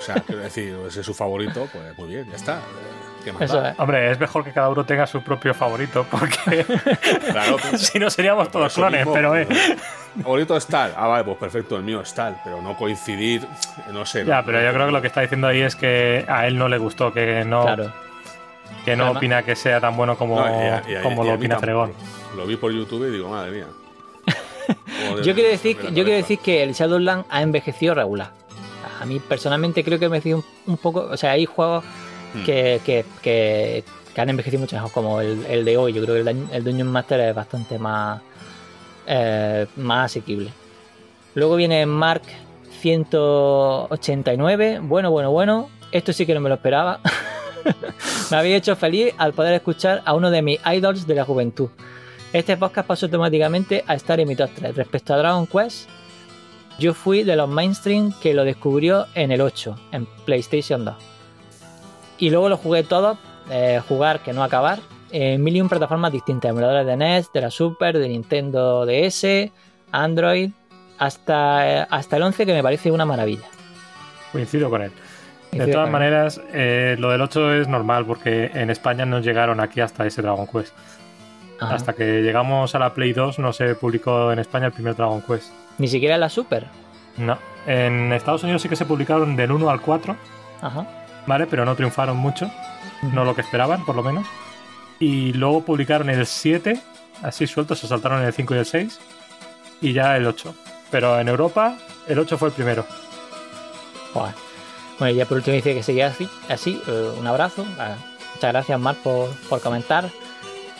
O 0.00 0.02
sea, 0.04 0.16
quiero 0.16 0.40
decir, 0.42 0.76
ese 0.88 1.00
es 1.00 1.06
su 1.06 1.14
favorito, 1.14 1.68
pues 1.72 1.96
muy 1.96 2.08
bien, 2.08 2.28
ya 2.28 2.36
está. 2.36 2.60
Hombre, 3.78 4.10
es 4.10 4.18
mejor 4.18 4.42
que 4.42 4.50
cada 4.52 4.68
uno 4.68 4.84
tenga 4.84 5.06
su 5.06 5.22
propio 5.22 5.54
favorito, 5.54 6.04
porque 6.10 6.66
Claro, 7.30 7.56
si 7.78 8.00
no 8.00 8.10
seríamos 8.10 8.50
todos 8.50 8.74
clones, 8.74 9.06
mismo, 9.06 9.12
pero 9.12 9.36
eh. 9.36 9.46
Favorito 10.22 10.56
es 10.56 10.66
tal. 10.66 10.92
Ah, 10.96 11.06
vale, 11.06 11.24
pues 11.24 11.36
perfecto, 11.38 11.76
el 11.76 11.82
mío 11.84 12.00
es 12.00 12.12
tal, 12.14 12.38
pero 12.44 12.60
no 12.60 12.76
coincidir, 12.76 13.46
no 13.92 14.04
sé. 14.04 14.24
Ya, 14.24 14.38
no- 14.40 14.44
pero 14.46 14.62
yo 14.62 14.72
creo 14.72 14.86
que 14.86 14.92
lo 14.92 15.00
que 15.00 15.06
está 15.06 15.20
diciendo 15.22 15.46
ahí 15.46 15.60
es 15.60 15.76
que 15.76 16.24
a 16.28 16.46
él 16.46 16.58
no 16.58 16.68
le 16.68 16.78
gustó, 16.78 17.12
que 17.12 17.44
no, 17.44 17.62
Claro. 17.62 17.92
que 18.84 18.96
no 18.96 19.04
Además- 19.04 19.16
opina 19.18 19.42
que 19.42 19.56
sea 19.56 19.80
tan 19.80 19.96
bueno 19.96 20.16
como, 20.18 20.40
No, 20.40 20.46
y- 20.48 20.92
y- 20.92 20.96
y- 20.98 21.02
como 21.02 21.24
y 21.24 21.28
lo 21.28 21.34
opina. 21.34 21.58
Fregón. 21.58 21.92
Lo 22.36 22.46
vi 22.46 22.56
por 22.56 22.72
YouTube 22.72 23.08
y 23.08 23.12
digo, 23.12 23.28
madre 23.30 23.50
mía. 23.52 23.66
Joder, 25.08 25.24
Yo 25.24 25.34
quiero 25.34 25.48
decir, 25.50 25.76
me 25.76 25.84
yo 25.92 26.04
quiero 26.04 26.16
decir 26.16 26.38
que 26.38 26.62
el 26.62 26.72
Shadowlands 26.72 27.26
ha 27.30 27.42
envejecido 27.42 27.94
regular. 27.94 28.30
A 29.00 29.04
mí 29.04 29.18
personalmente 29.18 29.82
creo 29.82 29.98
que 29.98 30.04
ha 30.04 30.06
envejecido 30.06 30.38
un, 30.38 30.44
un 30.66 30.76
poco. 30.76 31.00
O 31.10 31.16
sea, 31.16 31.32
hay 31.32 31.44
juegos 31.46 31.84
Hmm. 32.34 32.44
que, 32.44 32.80
que, 32.84 33.04
que- 33.22 33.84
que 34.14 34.20
han 34.20 34.28
envejecido 34.30 34.60
mucho 34.60 34.76
mejor, 34.76 34.92
como 34.92 35.20
el, 35.20 35.44
el 35.46 35.64
de 35.64 35.76
hoy. 35.76 35.92
Yo 35.94 36.02
creo 36.04 36.14
que 36.22 36.30
el, 36.30 36.46
el 36.52 36.64
Dungeon 36.64 36.88
Master 36.88 37.18
es 37.20 37.34
bastante 37.34 37.78
más, 37.78 38.20
eh, 39.06 39.66
más 39.76 40.12
asequible. 40.12 40.50
Luego 41.34 41.56
viene 41.56 41.84
Mark 41.86 42.22
189. 42.80 44.80
Bueno, 44.82 45.10
bueno, 45.10 45.30
bueno. 45.30 45.70
Esto 45.90 46.12
sí 46.12 46.26
que 46.26 46.34
no 46.34 46.40
me 46.40 46.48
lo 46.48 46.56
esperaba. 46.56 47.00
me 48.30 48.36
había 48.36 48.56
hecho 48.56 48.76
feliz 48.76 49.14
al 49.18 49.32
poder 49.32 49.54
escuchar 49.54 50.02
a 50.04 50.14
uno 50.14 50.30
de 50.30 50.42
mis 50.42 50.60
idols 50.66 51.06
de 51.06 51.14
la 51.14 51.24
juventud. 51.24 51.70
Este 52.32 52.56
podcast 52.56 52.88
pasó 52.88 53.06
automáticamente 53.06 53.84
a 53.86 53.94
estar 53.94 54.18
en 54.18 54.26
mi 54.28 54.36
top 54.36 54.50
3. 54.54 54.74
Respecto 54.74 55.14
a 55.14 55.18
Dragon 55.18 55.46
Quest, 55.46 55.88
yo 56.78 56.94
fui 56.94 57.24
de 57.24 57.36
los 57.36 57.48
mainstream 57.48 58.12
que 58.20 58.34
lo 58.34 58.44
descubrió 58.44 59.06
en 59.14 59.32
el 59.32 59.42
8, 59.42 59.76
en 59.92 60.06
PlayStation 60.24 60.84
2. 60.84 60.94
Y 62.18 62.30
luego 62.30 62.48
lo 62.48 62.56
jugué 62.56 62.82
todo, 62.84 63.18
eh, 63.50 63.80
jugar 63.86 64.22
que 64.22 64.32
no 64.32 64.42
acabar, 64.42 64.80
en 65.12 65.42
mil 65.42 65.56
y 65.56 65.60
un 65.60 65.68
plataformas 65.68 66.10
distintas, 66.12 66.50
emuladores 66.50 66.86
de 66.86 66.96
NES, 66.96 67.32
de 67.32 67.40
la 67.40 67.50
Super, 67.50 67.98
de 67.98 68.08
Nintendo 68.08 68.86
DS, 68.86 69.50
Android, 69.92 70.50
hasta, 70.98 71.82
eh, 71.82 71.86
hasta 71.90 72.16
el 72.16 72.22
11 72.22 72.46
que 72.46 72.52
me 72.52 72.62
parece 72.62 72.90
una 72.90 73.04
maravilla. 73.04 73.46
Coincido 74.32 74.70
con 74.70 74.82
él. 74.82 74.92
De 75.52 75.66
todas 75.66 75.90
maneras, 75.90 76.40
eh, 76.54 76.96
lo 76.98 77.10
del 77.10 77.20
8 77.20 77.54
es 77.54 77.68
normal 77.68 78.06
porque 78.06 78.50
en 78.54 78.70
España 78.70 79.04
no 79.04 79.20
llegaron 79.20 79.60
aquí 79.60 79.82
hasta 79.82 80.06
ese 80.06 80.22
Dragon 80.22 80.46
Quest. 80.46 80.72
Ajá. 81.60 81.74
Hasta 81.74 81.92
que 81.92 82.22
llegamos 82.22 82.74
a 82.74 82.78
la 82.78 82.94
Play 82.94 83.12
2 83.12 83.38
no 83.38 83.52
se 83.52 83.74
publicó 83.74 84.32
en 84.32 84.38
España 84.38 84.66
el 84.66 84.72
primer 84.72 84.96
Dragon 84.96 85.20
Quest. 85.20 85.52
Ni 85.76 85.88
siquiera 85.88 86.14
en 86.14 86.22
la 86.22 86.30
Super. 86.30 86.66
No. 87.18 87.36
En 87.66 88.12
Estados 88.14 88.42
Unidos 88.42 88.62
sí 88.62 88.68
que 88.70 88.76
se 88.76 88.86
publicaron 88.86 89.36
del 89.36 89.52
1 89.52 89.68
al 89.68 89.82
4, 89.82 90.16
Ajá. 90.62 90.86
¿vale? 91.26 91.46
Pero 91.46 91.66
no 91.66 91.74
triunfaron 91.74 92.16
mucho. 92.16 92.50
No 93.12 93.24
lo 93.24 93.34
que 93.34 93.42
esperaban, 93.42 93.84
por 93.84 93.94
lo 93.94 94.02
menos. 94.02 94.26
Y 95.02 95.32
luego 95.32 95.64
publicaron 95.64 96.10
el 96.10 96.24
7, 96.24 96.80
así 97.24 97.48
suelto, 97.48 97.74
se 97.74 97.88
saltaron 97.88 98.22
el 98.22 98.32
5 98.32 98.54
y 98.54 98.58
el 98.58 98.66
6. 98.66 99.00
Y 99.80 99.92
ya 99.94 100.16
el 100.16 100.24
8. 100.24 100.54
Pero 100.92 101.18
en 101.18 101.26
Europa, 101.26 101.76
el 102.06 102.20
8 102.20 102.38
fue 102.38 102.50
el 102.50 102.54
primero. 102.54 102.86
Bueno, 104.14 105.12
ya 105.12 105.26
por 105.26 105.38
último 105.38 105.56
dice 105.56 105.74
que 105.74 105.82
seguía 105.82 106.06
así. 106.06 106.28
así 106.48 106.80
eh, 106.86 107.10
un 107.18 107.26
abrazo. 107.26 107.66
Ah, 107.80 107.96
Muchas 108.34 108.52
gracias, 108.52 108.78
Marc, 108.78 108.98
por, 108.98 109.30
por 109.48 109.60
comentar. 109.60 110.08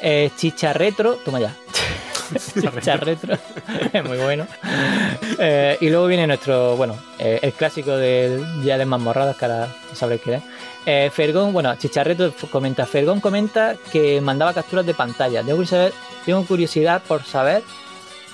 Eh, 0.00 0.30
Chicha 0.36 0.72
Retro, 0.72 1.16
toma 1.24 1.40
ya. 1.40 1.56
Chicha 2.54 2.96
Retro, 2.98 3.36
es 3.92 4.04
muy 4.04 4.18
bueno. 4.18 4.46
Eh, 5.36 5.78
y 5.80 5.90
luego 5.90 6.06
viene 6.06 6.28
nuestro, 6.28 6.76
bueno, 6.76 6.96
el 7.18 7.52
clásico 7.54 7.96
de 7.96 8.40
ya 8.62 8.78
de 8.78 8.86
Mamorradas, 8.86 9.36
que 9.36 9.46
ahora 9.46 9.66
sabréis 9.94 10.22
qué 10.22 10.34
es. 10.34 10.42
Eh, 10.84 11.10
Fergón, 11.12 11.52
bueno, 11.52 11.74
Chicharreto 11.76 12.32
comenta, 12.50 12.84
Fergón 12.86 13.20
comenta 13.20 13.76
que 13.92 14.20
mandaba 14.20 14.52
capturas 14.52 14.84
de 14.84 14.94
pantalla. 14.94 15.42
Tengo 15.42 15.56
curiosidad, 15.56 15.92
tengo 16.26 16.44
curiosidad 16.44 17.02
por 17.06 17.22
saber 17.24 17.62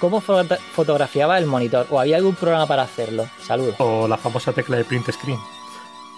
cómo 0.00 0.20
foto- 0.20 0.56
fotografiaba 0.72 1.37
el 1.38 1.44
monitor 1.46 1.87
o 1.90 2.00
había 2.00 2.16
algún 2.16 2.34
programa 2.34 2.66
para 2.66 2.82
hacerlo. 2.82 3.26
Saludos. 3.46 3.74
O 3.78 4.08
la 4.08 4.16
famosa 4.16 4.52
tecla 4.52 4.76
de 4.78 4.84
print 4.84 5.11
screen. 5.11 5.38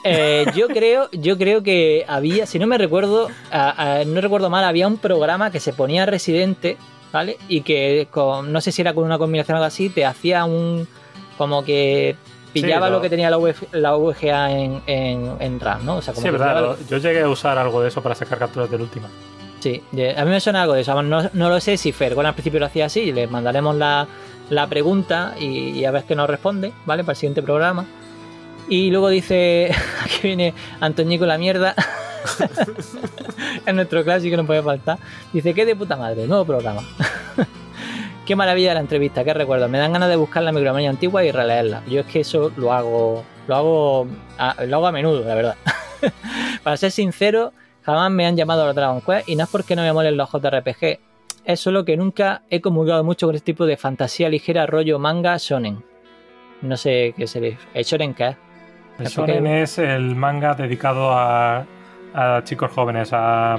Eh, 0.05 0.47
yo 0.55 0.69
creo, 0.69 1.11
yo 1.13 1.37
creo 1.37 1.63
que 1.63 2.05
había, 2.09 2.47
si 2.47 2.59
no 2.59 2.67
me 2.67 2.79
recuerdo, 2.79 3.29
a- 3.51 3.99
a- 4.01 4.05
no 4.05 4.21
recuerdo 4.21 4.49
mal, 4.51 4.65
había 4.65 4.87
un 4.87 4.99
programa 4.99 5.51
que 5.51 5.61
se 5.61 5.73
ponía 5.73 6.07
Residente, 6.07 6.79
¿vale? 7.13 7.39
Y 7.49 7.63
que 7.63 8.07
con, 8.11 8.53
no 8.53 8.61
sé 8.61 8.71
si 8.73 8.81
era 8.83 8.95
con 8.95 9.05
una 9.05 9.19
combinación 9.19 9.57
o 9.57 9.59
algo 9.59 9.67
así, 9.67 9.91
te 9.91 10.07
hacía 10.07 10.45
un 10.45 10.87
como 11.37 11.65
que 11.65 12.17
pillaba 12.53 12.87
Sí, 12.87 12.91
lo 12.93 12.97
lo- 12.99 13.03
que 13.03 13.11
tenía 13.11 13.31
la, 13.31 13.37
VG 13.39 13.69
la 13.73 13.95
VGA 13.97 14.51
en, 14.53 14.83
en, 14.87 15.37
en 15.41 15.61
RAM, 15.61 15.85
¿no? 15.85 15.97
O 15.97 16.03
sea, 16.03 16.15
como 16.15 16.25
Sí, 16.27 16.31
verdad. 16.31 16.61
lo- 16.61 16.77
Yo 16.89 16.99
llegué 16.99 17.23
a 17.23 17.29
usar 17.29 17.59
algo 17.59 17.81
de 17.83 17.89
eso 17.89 18.03
para 18.03 18.15
sacar 18.15 18.39
capturas 18.39 18.71
del 18.71 18.81
última. 18.83 19.09
Sí, 19.61 19.83
a 20.17 20.25
mí 20.25 20.31
me 20.31 20.41
suena 20.41 20.63
algo 20.63 20.75
de 20.75 20.81
eso. 20.81 21.03
No, 21.03 21.29
no 21.33 21.49
lo 21.51 21.61
sé 21.61 21.77
si 21.77 21.93
Fergon 21.93 22.25
al 22.27 22.33
principio 22.35 22.59
lo 22.61 22.67
hacía 22.67 22.87
así, 22.87 23.13
le 23.13 23.27
mandaremos 23.27 23.77
la, 23.77 24.07
la 24.49 24.67
pregunta 24.67 25.35
y, 25.39 25.71
y 25.71 25.85
a 25.85 25.91
ver 25.91 26.05
qué 26.05 26.15
nos 26.15 26.31
responde, 26.31 26.73
¿vale? 26.87 27.05
Para 27.05 27.13
el 27.13 27.17
siguiente 27.17 27.43
programa. 27.43 27.85
Y 28.69 28.91
luego 28.91 29.09
dice, 29.11 29.71
aquí 30.05 30.21
viene 30.23 30.55
Antoñico 30.81 31.27
la 31.27 31.37
mierda. 31.37 31.75
es 33.67 33.75
nuestro 33.75 34.03
clásico, 34.05 34.37
no 34.37 34.47
puede 34.47 34.63
faltar. 34.63 34.99
Dice, 35.33 35.53
qué 35.55 35.67
de 35.67 35.77
puta 35.77 35.97
madre, 35.97 36.27
nuevo 36.27 36.45
programa. 36.45 36.83
qué 38.31 38.37
maravilla 38.37 38.75
la 38.75 38.79
entrevista, 38.81 39.25
qué 39.25 39.35
recuerdo. 39.35 39.69
Me 39.69 39.79
dan 39.79 39.93
ganas 39.93 40.09
de 40.09 40.15
buscar 40.15 40.45
la 40.45 40.53
micromanía 40.53 40.89
antigua 40.89 41.25
y 41.25 41.33
releerla. 41.33 41.83
Yo 41.89 41.99
es 42.03 42.07
que 42.07 42.21
eso 42.21 42.53
lo 42.57 42.73
hago, 42.73 43.25
lo 43.49 43.57
hago, 43.57 44.07
a, 44.39 44.55
lo 44.67 44.77
hago 44.77 44.87
a 44.87 44.93
menudo, 44.93 45.25
la 45.27 45.35
verdad. 45.35 45.57
Para 46.63 46.77
ser 46.77 46.93
sincero, 46.93 47.53
jamás 47.83 48.09
me 48.13 48.27
han 48.27 48.37
llamado 48.37 48.63
a 48.63 48.67
los 48.67 48.77
Dragon 48.77 49.01
Quest 49.01 49.29
y 49.29 49.35
no 49.35 49.43
es 49.43 49.51
porque 49.51 49.75
no 49.75 49.83
me 49.83 49.93
molen 49.93 50.17
los 50.17 50.31
JRPG. 50.31 51.01
es 51.45 51.59
solo 51.59 51.85
que 51.85 51.97
nunca 51.97 52.43
he 52.51 52.61
comulgado 52.61 53.03
mucho 53.03 53.27
con 53.27 53.35
este 53.35 53.47
tipo 53.47 53.67
de 53.67 53.77
fantasía 53.77 54.29
ligera, 54.29 54.65
rollo 54.65 55.01
manga, 55.01 55.37
shonen. 55.37 55.83
No 56.63 56.77
sé 56.77 57.13
qué 57.17 57.27
se 57.27 57.41
le... 57.41 57.59
¿El 57.75 57.83
shonen 57.83 58.15
qué 58.15 58.29
es? 58.29 58.37
El 59.01 59.07
¿Es 59.07 59.15
porque- 59.17 59.33
shonen 59.33 59.53
es 59.57 59.77
el 59.79 60.15
manga 60.15 60.55
dedicado 60.55 61.11
a, 61.11 61.67
a 62.15 62.45
chicos 62.45 62.71
jóvenes, 62.71 63.13
a, 63.13 63.55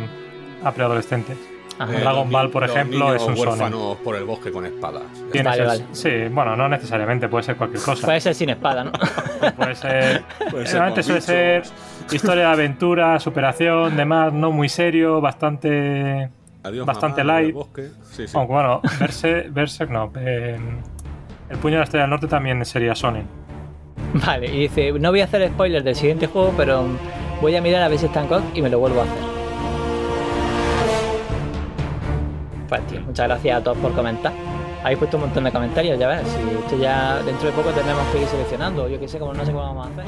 a 0.63 0.71
preadolescentes. 0.73 1.37
Ajá. 1.83 1.97
Eh, 1.97 2.01
Dragon 2.01 2.29
Ball, 2.29 2.49
por 2.49 2.63
ejemplo, 2.63 3.15
es 3.15 3.23
un 3.23 3.37
huérfanos 3.37 3.97
por 3.97 4.15
el 4.15 4.23
bosque 4.23 4.51
con 4.51 4.65
espadas. 4.65 5.03
Vale, 5.43 5.65
vale. 5.65 5.85
Sí, 5.91 6.09
bueno, 6.31 6.55
no 6.55 6.69
necesariamente, 6.69 7.27
puede 7.27 7.43
ser 7.43 7.55
cualquier 7.55 7.81
cosa. 7.81 8.05
Puede 8.05 8.21
ser 8.21 8.35
sin 8.35 8.49
espada, 8.49 8.83
¿no? 8.83 8.91
Puede 9.57 9.75
ser. 9.75 10.23
Puede 10.51 10.67
ser 10.67 11.03
suele 11.03 11.21
ser 11.21 11.63
historia 12.11 12.47
de 12.47 12.53
aventura, 12.53 13.19
superación, 13.19 13.95
demás, 13.95 14.31
no 14.33 14.51
muy 14.51 14.69
serio, 14.69 15.21
bastante. 15.21 16.29
Adiós, 16.63 16.85
bastante 16.85 17.23
mamá, 17.23 17.41
light. 17.41 17.55
Sí, 18.11 18.27
sí. 18.27 18.33
Aunque 18.37 18.53
bueno, 18.53 18.81
Berserk, 18.99 19.51
Berserk 19.51 19.89
no. 19.89 20.11
eh, 20.17 20.59
el 21.49 21.57
puño 21.57 21.73
de 21.73 21.79
la 21.79 21.83
estrella 21.85 22.03
del 22.03 22.11
norte 22.11 22.27
también 22.27 22.63
sería 22.65 22.93
Sonen. 22.93 23.25
Vale, 24.13 24.47
y 24.47 24.59
dice, 24.61 24.91
no 24.93 25.09
voy 25.09 25.21
a 25.21 25.23
hacer 25.23 25.49
spoilers 25.49 25.83
del 25.83 25.95
siguiente 25.95 26.27
juego, 26.27 26.53
pero 26.55 26.85
voy 27.41 27.55
a 27.55 27.61
mirar 27.61 27.81
a 27.81 27.87
ver 27.87 27.97
si 27.97 28.05
está 28.05 28.21
en 28.21 28.27
COD 28.27 28.41
y 28.53 28.61
me 28.61 28.69
lo 28.69 28.77
vuelvo 28.79 29.01
a 29.01 29.03
hacer. 29.05 29.30
Muchas 32.79 33.27
gracias 33.27 33.59
a 33.59 33.63
todos 33.63 33.77
por 33.79 33.91
comentar. 33.93 34.31
Habéis 34.81 34.97
puesto 34.97 35.17
un 35.17 35.23
montón 35.23 35.43
de 35.43 35.51
comentarios, 35.51 35.99
ya 35.99 36.07
ves. 36.07 36.21
Si 36.25 36.55
esto 36.57 36.77
ya 36.77 37.21
dentro 37.23 37.47
de 37.47 37.53
poco 37.53 37.69
tendremos 37.71 38.07
que 38.13 38.21
ir 38.21 38.27
seleccionando. 38.27 38.87
Yo 38.87 38.97
que 38.97 39.07
sé, 39.07 39.19
como 39.19 39.33
no 39.33 39.45
sé 39.45 39.51
cómo 39.51 39.63
vamos 39.63 39.87
a 39.87 39.89
hacer. 39.89 40.05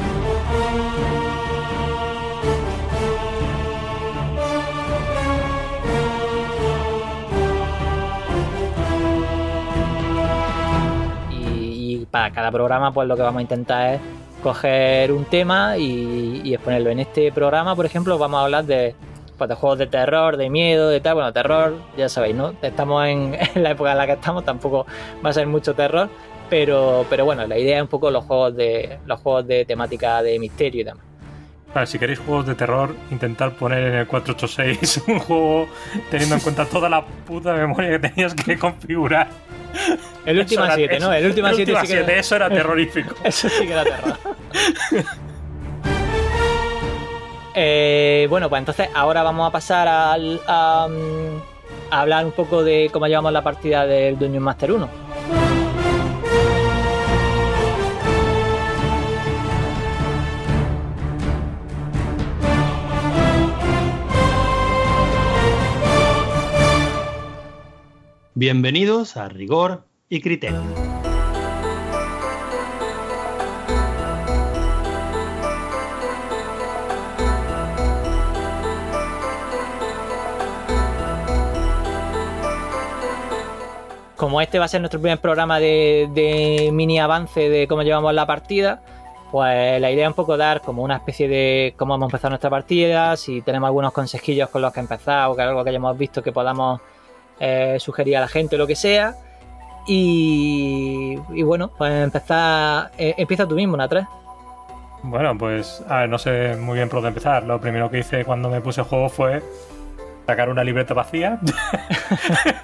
Y, 11.31 12.01
y 12.01 12.07
para 12.09 12.31
cada 12.31 12.49
programa, 12.49 12.93
pues 12.93 13.07
lo 13.09 13.17
que 13.17 13.23
vamos 13.23 13.39
a 13.39 13.41
intentar 13.41 13.95
es 13.95 14.01
coger 14.41 15.11
un 15.11 15.25
tema 15.25 15.77
y, 15.77 16.41
y 16.45 16.53
exponerlo. 16.53 16.91
En 16.91 16.99
este 16.99 17.31
programa, 17.33 17.75
por 17.75 17.85
ejemplo, 17.85 18.17
vamos 18.17 18.39
a 18.39 18.43
hablar 18.45 18.65
de, 18.65 18.95
juegos 19.55 19.79
de 19.79 19.87
terror, 19.87 20.37
de 20.37 20.49
miedo, 20.49 20.89
de 20.89 20.99
tal. 21.01 21.15
Bueno, 21.15 21.31
terror, 21.33 21.75
ya 21.97 22.09
sabéis, 22.09 22.35
¿no? 22.35 22.53
Estamos 22.61 23.05
en, 23.07 23.37
en 23.55 23.63
la 23.63 23.71
época 23.71 23.91
en 23.91 23.97
la 23.97 24.05
que 24.05 24.13
estamos, 24.13 24.43
tampoco 24.45 24.85
va 25.25 25.29
a 25.29 25.33
ser 25.33 25.47
mucho 25.47 25.73
terror. 25.73 26.09
Pero, 26.49 27.05
pero 27.09 27.25
bueno, 27.25 27.47
la 27.47 27.57
idea 27.57 27.77
es 27.77 27.81
un 27.81 27.87
poco 27.87 28.11
los 28.11 28.25
juegos 28.25 28.55
de 28.55 28.99
los 29.05 29.19
juegos 29.21 29.47
de 29.47 29.65
temática 29.65 30.21
de 30.21 30.37
misterio 30.39 30.81
y 30.81 30.83
demás. 30.83 31.03
Vale, 31.73 31.87
si 31.87 31.97
queréis 31.97 32.19
juegos 32.19 32.45
de 32.45 32.53
terror, 32.53 32.95
intentar 33.09 33.53
poner 33.53 33.79
en 33.83 33.93
el 33.95 34.05
486 34.07 35.03
un 35.07 35.19
juego 35.19 35.67
teniendo 36.11 36.35
en 36.35 36.41
cuenta 36.41 36.65
toda 36.65 36.87
la 36.89 37.03
puta 37.03 37.53
memoria 37.53 37.89
que 37.99 38.09
tenías 38.09 38.35
que 38.35 38.59
configurar. 38.59 39.27
El 40.25 40.37
último 40.37 40.63
Eso 40.65 40.65
era- 40.65 40.75
7, 40.75 40.95
eso- 40.97 41.07
¿no? 41.07 41.13
El 41.13 41.25
último 41.25 41.47
el 41.47 41.55
7 41.55 41.71
Ultima 41.71 41.85
sí 41.87 41.93
que 41.93 41.97
7, 42.03 42.19
eso 42.19 42.35
era 42.35 42.49
terrorífico. 42.51 43.15
Eso 43.23 43.49
sí 43.49 43.65
que 43.65 43.71
era 43.73 43.83
terror. 43.83 44.17
Eh, 47.55 48.27
bueno, 48.29 48.49
pues 48.49 48.59
entonces 48.59 48.89
ahora 48.93 49.23
vamos 49.23 49.47
a 49.47 49.51
pasar 49.51 49.87
al- 49.87 50.41
a, 50.47 50.87
hablar 51.91 52.25
un 52.25 52.31
poco 52.31 52.63
de 52.63 52.89
cómo 52.91 53.07
llevamos 53.07 53.31
la 53.31 53.43
partida 53.43 53.85
del 53.85 54.17
Dungeon 54.17 54.43
Master 54.43 54.71
1. 54.71 54.89
Bienvenidos 68.35 69.15
a 69.17 69.29
Rigor 69.29 69.85
y 70.09 70.21
Criterio. 70.21 70.61
Como 84.23 84.39
este 84.39 84.57
va 84.57 84.63
a 84.63 84.67
ser 84.69 84.79
nuestro 84.79 85.01
primer 85.01 85.19
programa 85.19 85.59
de, 85.59 86.69
mini 86.71 86.97
avance 86.97 87.49
de 87.49 87.67
cómo 87.67 87.83
llevamos 87.83 88.13
la 88.13 88.25
partida, 88.25 88.79
pues 89.33 89.81
la 89.81 89.91
idea 89.91 90.05
es 90.05 90.11
un 90.11 90.13
poco 90.13 90.37
dar 90.37 90.61
como 90.61 90.81
una 90.81 90.95
especie 90.95 91.27
de 91.27 91.73
cómo 91.75 91.95
hemos 91.95 92.07
empezado 92.07 92.29
nuestra 92.29 92.49
partida, 92.49 93.17
si 93.17 93.41
tenemos 93.41 93.67
algunos 93.67 93.91
consejillos 93.91 94.47
con 94.47 94.61
los 94.61 94.71
que 94.71 94.79
empezar 94.79 95.27
o 95.27 95.35
que 95.35 95.41
algo 95.41 95.61
que 95.61 95.71
hayamos 95.71 95.97
visto 95.97 96.23
que 96.23 96.31
podamos 96.31 96.79
eh, 97.37 97.75
sugerir 97.81 98.15
a 98.15 98.21
la 98.21 98.29
gente 98.29 98.55
o 98.55 98.59
lo 98.59 98.65
que 98.65 98.77
sea. 98.77 99.13
Y, 99.87 101.17
bueno, 101.43 101.71
pues 101.77 101.91
empezar. 101.91 102.91
eh, 102.97 103.15
empieza 103.17 103.45
tú 103.45 103.55
mismo, 103.55 103.75
Natres. 103.75 104.05
Bueno, 105.01 105.37
pues 105.37 105.83
a 105.89 105.97
ver, 105.97 106.09
no 106.09 106.17
sé 106.17 106.55
muy 106.55 106.75
bien 106.75 106.87
por 106.87 106.99
dónde 106.99 107.09
empezar. 107.09 107.43
Lo 107.43 107.59
primero 107.59 107.89
que 107.89 107.99
hice 107.99 108.23
cuando 108.23 108.49
me 108.49 108.61
puse 108.61 108.79
el 108.79 108.87
juego 108.87 109.09
fue 109.09 109.43
sacar 110.25 110.49
una 110.49 110.63
libreta 110.63 110.93
vacía, 110.93 111.39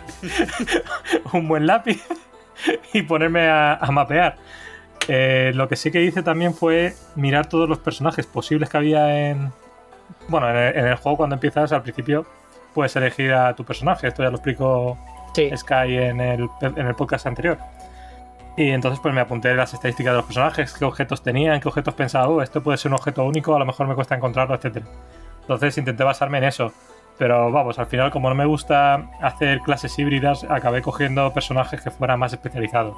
un 1.33 1.47
buen 1.47 1.67
lápiz 1.67 2.03
y 2.93 3.01
ponerme 3.03 3.47
a, 3.47 3.75
a 3.75 3.91
mapear. 3.91 4.37
Eh, 5.07 5.51
lo 5.55 5.67
que 5.67 5.75
sí 5.75 5.91
que 5.91 6.03
hice 6.03 6.21
también 6.21 6.53
fue 6.53 6.93
mirar 7.15 7.47
todos 7.47 7.67
los 7.67 7.79
personajes 7.79 8.25
posibles 8.27 8.69
que 8.69 8.77
había 8.77 9.29
en. 9.29 9.51
Bueno, 10.27 10.49
en 10.49 10.55
el, 10.55 10.77
en 10.77 10.87
el 10.87 10.95
juego 10.95 11.17
cuando 11.17 11.35
empiezas 11.35 11.71
al 11.71 11.81
principio 11.81 12.25
puedes 12.73 12.95
elegir 12.95 13.33
a 13.33 13.55
tu 13.55 13.63
personaje. 13.65 14.07
Esto 14.07 14.23
ya 14.23 14.29
lo 14.29 14.37
explico 14.37 14.97
Sí, 15.33 15.49
Sky 15.55 15.97
en 15.97 16.19
el, 16.21 16.49
en 16.61 16.87
el 16.87 16.95
podcast 16.95 17.25
anterior. 17.27 17.57
Y 18.57 18.71
entonces 18.71 18.99
pues 18.99 19.13
me 19.13 19.21
apunté 19.21 19.53
las 19.53 19.73
estadísticas 19.73 20.13
de 20.13 20.17
los 20.17 20.25
personajes, 20.25 20.73
qué 20.73 20.85
objetos 20.85 21.23
tenían, 21.23 21.61
qué 21.61 21.67
objetos 21.67 21.93
pensaba, 21.93 22.27
oh, 22.27 22.41
esto 22.41 22.61
puede 22.61 22.77
ser 22.77 22.91
un 22.91 22.95
objeto 22.95 23.23
único, 23.23 23.55
a 23.55 23.59
lo 23.59 23.65
mejor 23.65 23.87
me 23.87 23.95
cuesta 23.95 24.15
encontrarlo, 24.15 24.55
etcétera. 24.55 24.85
Entonces 25.41 25.77
intenté 25.77 26.03
basarme 26.03 26.39
en 26.39 26.43
eso. 26.45 26.73
Pero 27.19 27.51
vamos, 27.51 27.77
al 27.77 27.85
final 27.85 28.09
como 28.11 28.29
no 28.29 28.35
me 28.35 28.45
gusta 28.45 29.11
hacer 29.21 29.59
clases 29.59 29.99
híbridas, 29.99 30.45
acabé 30.49 30.81
cogiendo 30.81 31.31
personajes 31.33 31.81
que 31.81 31.91
fueran 31.91 32.17
más 32.17 32.33
especializados. 32.33 32.95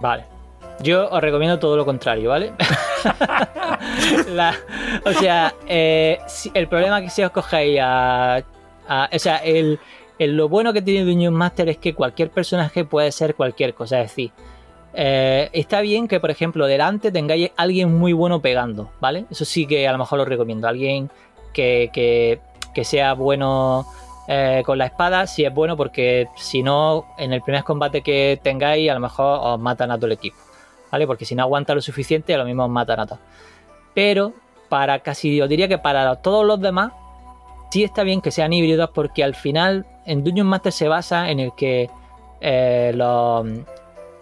Vale. 0.00 0.24
Yo 0.82 1.10
os 1.10 1.20
recomiendo 1.20 1.58
todo 1.58 1.76
lo 1.76 1.84
contrario, 1.84 2.30
¿vale? 2.30 2.52
La- 4.28 4.54
o 5.04 5.12
sea, 5.12 5.52
eh, 5.66 6.18
si- 6.26 6.50
el 6.54 6.68
problema 6.68 7.00
que 7.02 7.10
si 7.10 7.22
os 7.22 7.30
cogéis 7.30 7.80
a, 7.82 8.36
a- 8.88 9.08
O 9.12 9.18
sea, 9.18 9.36
el, 9.38 9.78
el- 10.18 10.36
lo 10.36 10.48
bueno 10.48 10.72
que 10.72 10.80
tiene 10.80 11.04
Dungeon 11.10 11.34
Master 11.34 11.68
es 11.68 11.78
que 11.78 11.94
cualquier 11.94 12.30
personaje 12.30 12.84
puede 12.84 13.12
ser 13.12 13.34
cualquier 13.34 13.74
cosa. 13.74 14.00
Es 14.00 14.10
decir, 14.10 14.30
eh, 14.94 15.50
está 15.52 15.80
bien 15.82 16.08
que, 16.08 16.18
por 16.20 16.30
ejemplo, 16.30 16.66
delante 16.66 17.12
tengáis 17.12 17.50
alguien 17.56 17.94
muy 17.98 18.12
bueno 18.12 18.40
pegando, 18.40 18.90
¿vale? 19.00 19.26
Eso 19.30 19.44
sí 19.44 19.66
que 19.66 19.86
a 19.86 19.92
lo 19.92 19.98
mejor 19.98 20.18
lo 20.18 20.24
recomiendo. 20.24 20.66
Alguien 20.68 21.10
que, 21.52 21.90
que- 21.92 22.40
que 22.74 22.84
sea 22.84 23.14
bueno 23.14 23.86
eh, 24.28 24.62
con 24.64 24.78
la 24.78 24.86
espada, 24.86 25.26
si 25.26 25.44
es 25.44 25.52
bueno, 25.52 25.76
porque 25.76 26.28
si 26.36 26.62
no, 26.62 27.06
en 27.18 27.32
el 27.32 27.42
primer 27.42 27.64
combate 27.64 28.02
que 28.02 28.38
tengáis, 28.42 28.90
a 28.90 28.94
lo 28.94 29.00
mejor 29.00 29.40
os 29.42 29.58
matan 29.60 29.90
a 29.90 29.96
todo 29.96 30.06
el 30.06 30.12
equipo, 30.12 30.36
¿vale? 30.90 31.06
Porque 31.06 31.24
si 31.24 31.34
no 31.34 31.42
aguanta 31.42 31.74
lo 31.74 31.80
suficiente, 31.80 32.34
a 32.34 32.38
lo 32.38 32.44
mismo 32.44 32.64
os 32.64 32.70
matan 32.70 33.00
a 33.00 33.06
todos. 33.06 33.20
Pero 33.94 34.32
para 34.68 35.00
casi, 35.00 35.36
yo 35.36 35.48
diría 35.48 35.68
que 35.68 35.78
para 35.78 36.14
todos 36.16 36.46
los 36.46 36.60
demás, 36.60 36.92
sí 37.70 37.82
está 37.82 38.02
bien 38.02 38.20
que 38.20 38.30
sean 38.30 38.52
híbridos, 38.52 38.90
porque 38.90 39.24
al 39.24 39.34
final 39.34 39.86
en 40.06 40.22
Dungeon 40.22 40.46
Master 40.46 40.72
se 40.72 40.88
basa 40.88 41.30
en 41.30 41.40
el 41.40 41.52
que 41.56 41.90
eh, 42.40 42.92
los 42.94 43.46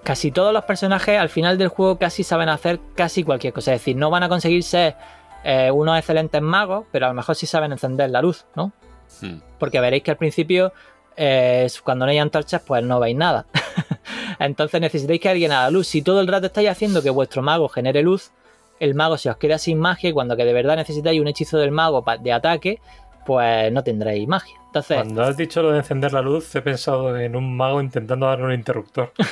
casi 0.05 0.31
todos 0.31 0.55
los 0.55 0.65
personajes 0.65 1.19
al 1.19 1.29
final 1.29 1.59
del 1.59 1.69
juego 1.69 1.99
casi 1.99 2.25
saben 2.25 2.49
hacer 2.49 2.81
casi 2.95 3.25
cualquier 3.25 3.53
cosa. 3.53 3.75
Es 3.75 3.81
decir, 3.81 3.97
no 3.97 4.09
van 4.09 4.23
a 4.23 4.29
conseguir 4.31 4.63
ser 4.63 4.97
eh, 5.45 5.71
unos 5.71 5.99
excelentes 5.99 6.43
magos, 6.43 6.87
pero 6.91 7.07
a 7.07 7.09
lo 7.11 7.15
mejor 7.15 7.35
sí 7.35 7.47
saben 7.47 7.73
encender 7.73 8.11
la 8.11 8.23
luz, 8.23 8.47
¿no? 8.55 8.73
Hmm. 9.21 9.41
Porque 9.59 9.81
veréis 9.81 10.03
que 10.03 10.11
al 10.11 10.17
principio, 10.17 10.73
eh, 11.17 11.69
cuando 11.83 12.05
no 12.05 12.11
hay 12.11 12.19
antorchas, 12.19 12.63
pues 12.67 12.83
no 12.83 13.01
veis 13.01 13.17
nada. 13.17 13.47
Entonces 14.39 14.81
necesitáis 14.81 15.21
que 15.21 15.29
alguien 15.29 15.53
haga 15.53 15.71
luz. 15.71 15.87
Si 15.87 16.03
todo 16.03 16.21
el 16.21 16.29
rato 16.29 16.47
estáis 16.47 16.69
haciendo 16.69 17.03
que 17.03 17.11
vuestro 17.11 17.43
mago 17.43 17.69
genere 17.69 18.03
luz, 18.03 18.33
el 18.81 18.95
mago 18.95 19.19
se 19.19 19.31
os 19.31 19.37
queda 19.37 19.59
sin 19.59 19.79
magia 19.79 20.11
y 20.11 20.13
cuando 20.13 20.37
que 20.37 20.45
de 20.45 20.53
verdad 20.53 20.77
necesitáis 20.77 21.21
un 21.21 21.29
hechizo 21.29 21.59
del 21.59 21.73
mago 21.73 22.05
de 22.21 22.33
ataque, 22.33 22.81
pues 23.29 23.71
no 23.71 23.85
tendréis 23.85 24.27
magia. 24.27 24.55
Entonces, 24.69 24.97
Cuando 24.97 25.23
has 25.23 25.37
dicho 25.37 25.63
lo 25.63 25.71
de 25.73 25.79
encender 25.79 26.13
la 26.15 26.23
luz, 26.23 26.55
he 26.55 26.63
pensado 26.63 27.15
en 27.19 27.37
un 27.37 27.55
mago 27.55 27.81
intentando 27.83 28.25
darle 28.27 28.47
un 28.47 28.53
interruptor. 28.55 29.13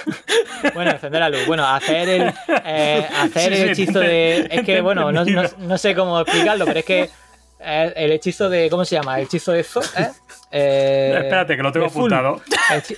Bueno, 0.75 0.91
encender 0.91 1.21
la 1.21 1.29
luz. 1.29 1.47
Bueno, 1.47 1.67
hacer 1.67 2.09
el, 2.09 2.33
eh, 2.65 3.07
hacer 3.21 3.55
Sí, 3.55 3.63
el 3.63 3.69
hechizo 3.71 4.01
de. 4.01 4.49
Es 4.51 4.63
que, 4.63 4.81
bueno, 4.81 5.13
no, 5.13 5.25
no- 5.25 5.43
no 5.59 5.79
sé 5.79 5.95
cómo 5.95 6.19
explicarlo, 6.21 6.65
pero 6.65 6.79
es 6.81 6.85
que 6.85 7.11
eh, 7.61 7.93
el 7.97 8.13
hechizo 8.13 8.49
de. 8.49 8.69
¿Cómo 8.71 8.85
se 8.85 8.95
llama? 8.97 9.19
El 9.19 9.25
hechizo 9.27 9.53
de 9.53 9.63
Zo, 9.65 9.81
¿eh? 9.81 10.09
Eh, 10.59 11.13
Espérate, 11.25 11.57
que 11.57 11.63
lo 11.63 11.73
tengo 11.73 11.87
apuntado. 11.87 12.41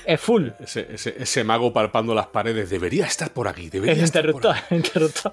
Es 0.04 0.20
full. 0.20 0.48
Ese, 0.61 0.86
ese- 0.92 1.16
ese 1.18 1.42
mago 1.44 1.72
palpando 1.72 2.14
las 2.14 2.26
paredes 2.26 2.68
debería 2.70 3.06
estar 3.06 3.32
por 3.32 3.48
aquí. 3.48 3.68
Debería 3.70 3.94
El 3.94 4.04
estar 4.04 4.22
por 4.30 4.34
interruptor. 4.44 4.76
interruptor. 4.76 5.32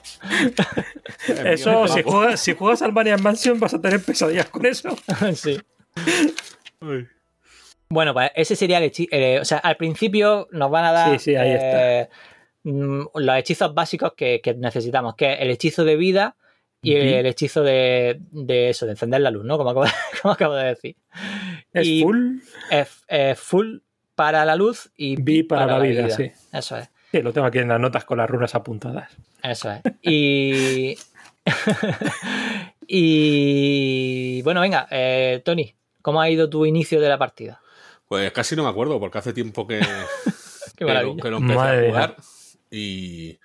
aquí. 1.27 1.49
Eso, 1.49 1.87
si 1.89 2.01
juegas, 2.03 2.39
si 2.39 2.53
juegas 2.55 2.81
al 2.81 2.93
Mansion 3.19 3.59
vas 3.59 3.73
a 3.73 3.81
tener 3.81 4.01
pesadillas 4.01 4.47
con 4.49 4.65
eso. 4.65 4.95
sí. 5.35 5.59
Uy. 6.81 7.07
Bueno, 7.89 8.13
pues 8.13 8.31
ese 8.35 8.55
sería 8.55 8.77
el 8.77 8.85
hechizo. 8.85 9.09
o 9.41 9.45
sea, 9.45 9.57
al 9.59 9.75
principio 9.77 10.47
nos 10.51 10.71
van 10.71 10.85
a 10.85 10.91
dar 10.93 11.19
Sí, 11.19 11.31
sí, 11.31 11.35
ahí 11.35 11.51
está. 11.51 11.99
eh, 12.01 12.09
mm, 12.63 13.03
los 13.15 13.37
hechizos 13.37 13.73
básicos 13.75 14.13
que, 14.15 14.41
que 14.41 14.53
necesitamos, 14.55 15.15
que 15.15 15.33
es 15.33 15.41
el 15.41 15.51
hechizo 15.51 15.83
de 15.85 15.95
vida 15.95 16.35
y 16.85 16.95
el, 16.95 17.25
hechizo 17.25 17.63
de, 17.63 18.19
de 18.31 18.69
eso, 18.69 18.85
de 18.85 18.91
encender 18.91 19.21
la 19.21 19.31
luz, 19.31 19.43
¿no? 19.45 19.57
Como 19.57 19.69
acabo, 19.69 19.85
como 20.21 20.33
acabo 20.33 20.53
de 20.53 20.65
decir. 20.65 20.95
Es 21.73 21.87
Y 21.87 22.01
full 22.03 22.37
Es, 22.69 23.03
es 23.07 23.39
full 23.39 23.77
para 24.15 24.45
la 24.45 24.55
luz 24.55 24.91
y 24.95 25.21
B 25.21 25.45
para, 25.47 25.65
la 25.65 25.79
vida, 25.79 26.09
sí. 26.09 26.31
Eso 26.51 26.77
es. 26.77 26.89
Sí, 27.11 27.21
lo 27.21 27.33
tengo 27.33 27.47
aquí 27.47 27.59
en 27.59 27.67
las 27.67 27.79
notas 27.79 28.05
con 28.05 28.17
las 28.17 28.29
runas 28.29 28.55
apuntadas. 28.55 29.11
Eso 29.43 29.71
es. 29.71 29.81
Y. 30.01 30.97
y. 32.87 34.41
Bueno, 34.43 34.61
venga, 34.61 34.87
eh, 34.89 35.41
Tony, 35.45 35.75
¿cómo 36.01 36.21
ha 36.21 36.29
ido 36.29 36.49
tu 36.49 36.65
inicio 36.65 36.99
de 36.99 37.09
la 37.09 37.17
partida? 37.17 37.61
Pues 38.07 38.31
casi 38.31 38.55
no 38.55 38.63
me 38.63 38.69
acuerdo, 38.69 38.99
porque 38.99 39.17
hace 39.17 39.33
tiempo 39.33 39.67
que, 39.67 39.79
Qué 40.77 40.85
que 40.85 41.17
que 41.21 41.31
lo 41.31 41.37
empecé 41.37 41.55
Madre 41.55 41.77
a 41.77 41.81
mía. 41.81 41.89
jugar. 41.89 42.15
Y 42.71 43.39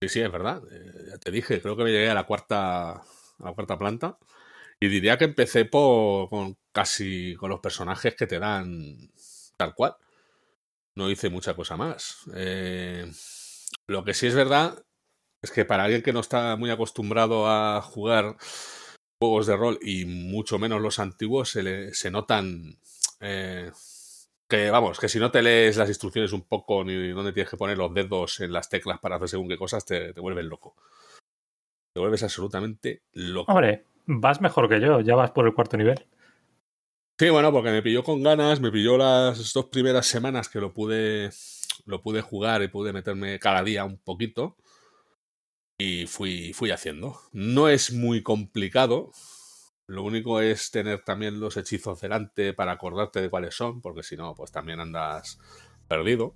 sí, 0.00 0.08
sí, 0.08 0.20
es 0.20 0.32
verdad. 0.32 0.62
Eh, 0.70 0.92
ya 1.10 1.18
te 1.18 1.30
dije, 1.30 1.60
creo 1.60 1.76
que 1.76 1.84
me 1.84 1.90
llegué 1.92 2.10
a 2.10 2.14
la 2.14 2.24
cuarta, 2.26 2.90
a 2.92 3.02
la 3.38 3.52
cuarta 3.54 3.78
planta. 3.78 4.18
Y 4.80 4.88
diría 4.88 5.18
que 5.18 5.24
empecé 5.26 5.64
por, 5.66 6.28
con 6.30 6.58
casi 6.72 7.34
con 7.36 7.50
los 7.50 7.60
personajes 7.60 8.14
que 8.16 8.26
te 8.26 8.38
dan 8.38 8.96
tal 9.56 9.74
cual. 9.74 9.96
No 10.96 11.10
hice 11.10 11.30
mucha 11.30 11.54
cosa 11.54 11.76
más. 11.76 12.16
Eh, 12.34 13.10
lo 13.86 14.04
que 14.04 14.14
sí 14.14 14.26
es 14.26 14.34
verdad 14.34 14.84
es 15.42 15.50
que 15.50 15.64
para 15.64 15.84
alguien 15.84 16.02
que 16.02 16.12
no 16.12 16.20
está 16.20 16.56
muy 16.56 16.70
acostumbrado 16.70 17.48
a 17.48 17.82
jugar 17.82 18.36
juegos 19.20 19.46
de 19.46 19.56
rol 19.56 19.78
y 19.82 20.04
mucho 20.06 20.58
menos 20.58 20.80
los 20.82 20.98
antiguos, 20.98 21.50
se, 21.50 21.62
le- 21.62 21.94
se 21.94 22.10
notan 22.10 22.78
eh, 23.20 23.70
que, 24.50 24.70
vamos, 24.70 25.00
que 25.00 25.08
si 25.08 25.18
no 25.18 25.30
te 25.30 25.40
lees 25.40 25.78
las 25.78 25.88
instrucciones 25.88 26.32
un 26.32 26.42
poco 26.42 26.84
ni 26.84 27.08
dónde 27.08 27.32
tienes 27.32 27.48
que 27.48 27.56
poner 27.56 27.78
los 27.78 27.94
dedos 27.94 28.40
en 28.40 28.52
las 28.52 28.68
teclas 28.68 28.98
para 28.98 29.16
hacer 29.16 29.28
según 29.28 29.48
qué 29.48 29.56
cosas, 29.56 29.86
te, 29.86 30.12
te 30.12 30.20
vuelves 30.20 30.44
loco. 30.44 30.74
Te 31.94 32.00
vuelves 32.00 32.22
absolutamente 32.22 33.04
loco. 33.12 33.50
Hombre, 33.52 33.84
vas 34.06 34.40
mejor 34.40 34.68
que 34.68 34.80
yo, 34.80 35.00
ya 35.00 35.14
vas 35.14 35.30
por 35.30 35.46
el 35.46 35.54
cuarto 35.54 35.76
nivel. 35.76 36.06
Sí, 37.18 37.28
bueno, 37.28 37.52
porque 37.52 37.70
me 37.70 37.82
pilló 37.82 38.02
con 38.02 38.22
ganas, 38.22 38.60
me 38.60 38.72
pilló 38.72 38.96
las 38.96 39.52
dos 39.52 39.66
primeras 39.66 40.06
semanas 40.06 40.48
que 40.48 40.60
lo 40.60 40.72
pude, 40.72 41.30
lo 41.84 42.02
pude 42.02 42.22
jugar 42.22 42.62
y 42.62 42.68
pude 42.68 42.92
meterme 42.92 43.38
cada 43.38 43.62
día 43.62 43.84
un 43.84 43.98
poquito. 43.98 44.56
Y 45.78 46.06
fui, 46.06 46.52
fui 46.52 46.70
haciendo. 46.70 47.20
No 47.32 47.68
es 47.68 47.92
muy 47.92 48.22
complicado. 48.22 49.12
Lo 49.90 50.04
único 50.04 50.40
es 50.40 50.70
tener 50.70 51.02
también 51.02 51.40
los 51.40 51.56
hechizos 51.56 52.00
delante 52.00 52.52
para 52.52 52.70
acordarte 52.70 53.20
de 53.20 53.28
cuáles 53.28 53.56
son, 53.56 53.80
porque 53.80 54.04
si 54.04 54.16
no, 54.16 54.36
pues 54.36 54.52
también 54.52 54.78
andas 54.78 55.40
perdido. 55.88 56.32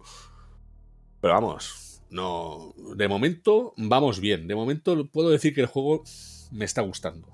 Pero 1.21 1.35
vamos, 1.35 2.03
no. 2.11 2.75
De 2.97 3.07
momento 3.07 3.73
vamos 3.77 4.19
bien. 4.19 4.49
De 4.49 4.57
momento 4.57 5.07
puedo 5.07 5.31
decir 5.31 5.55
que 5.55 5.61
el 5.61 5.69
juego 5.69 6.03
me 6.51 6.65
está 6.65 6.83
gustando. 6.83 7.29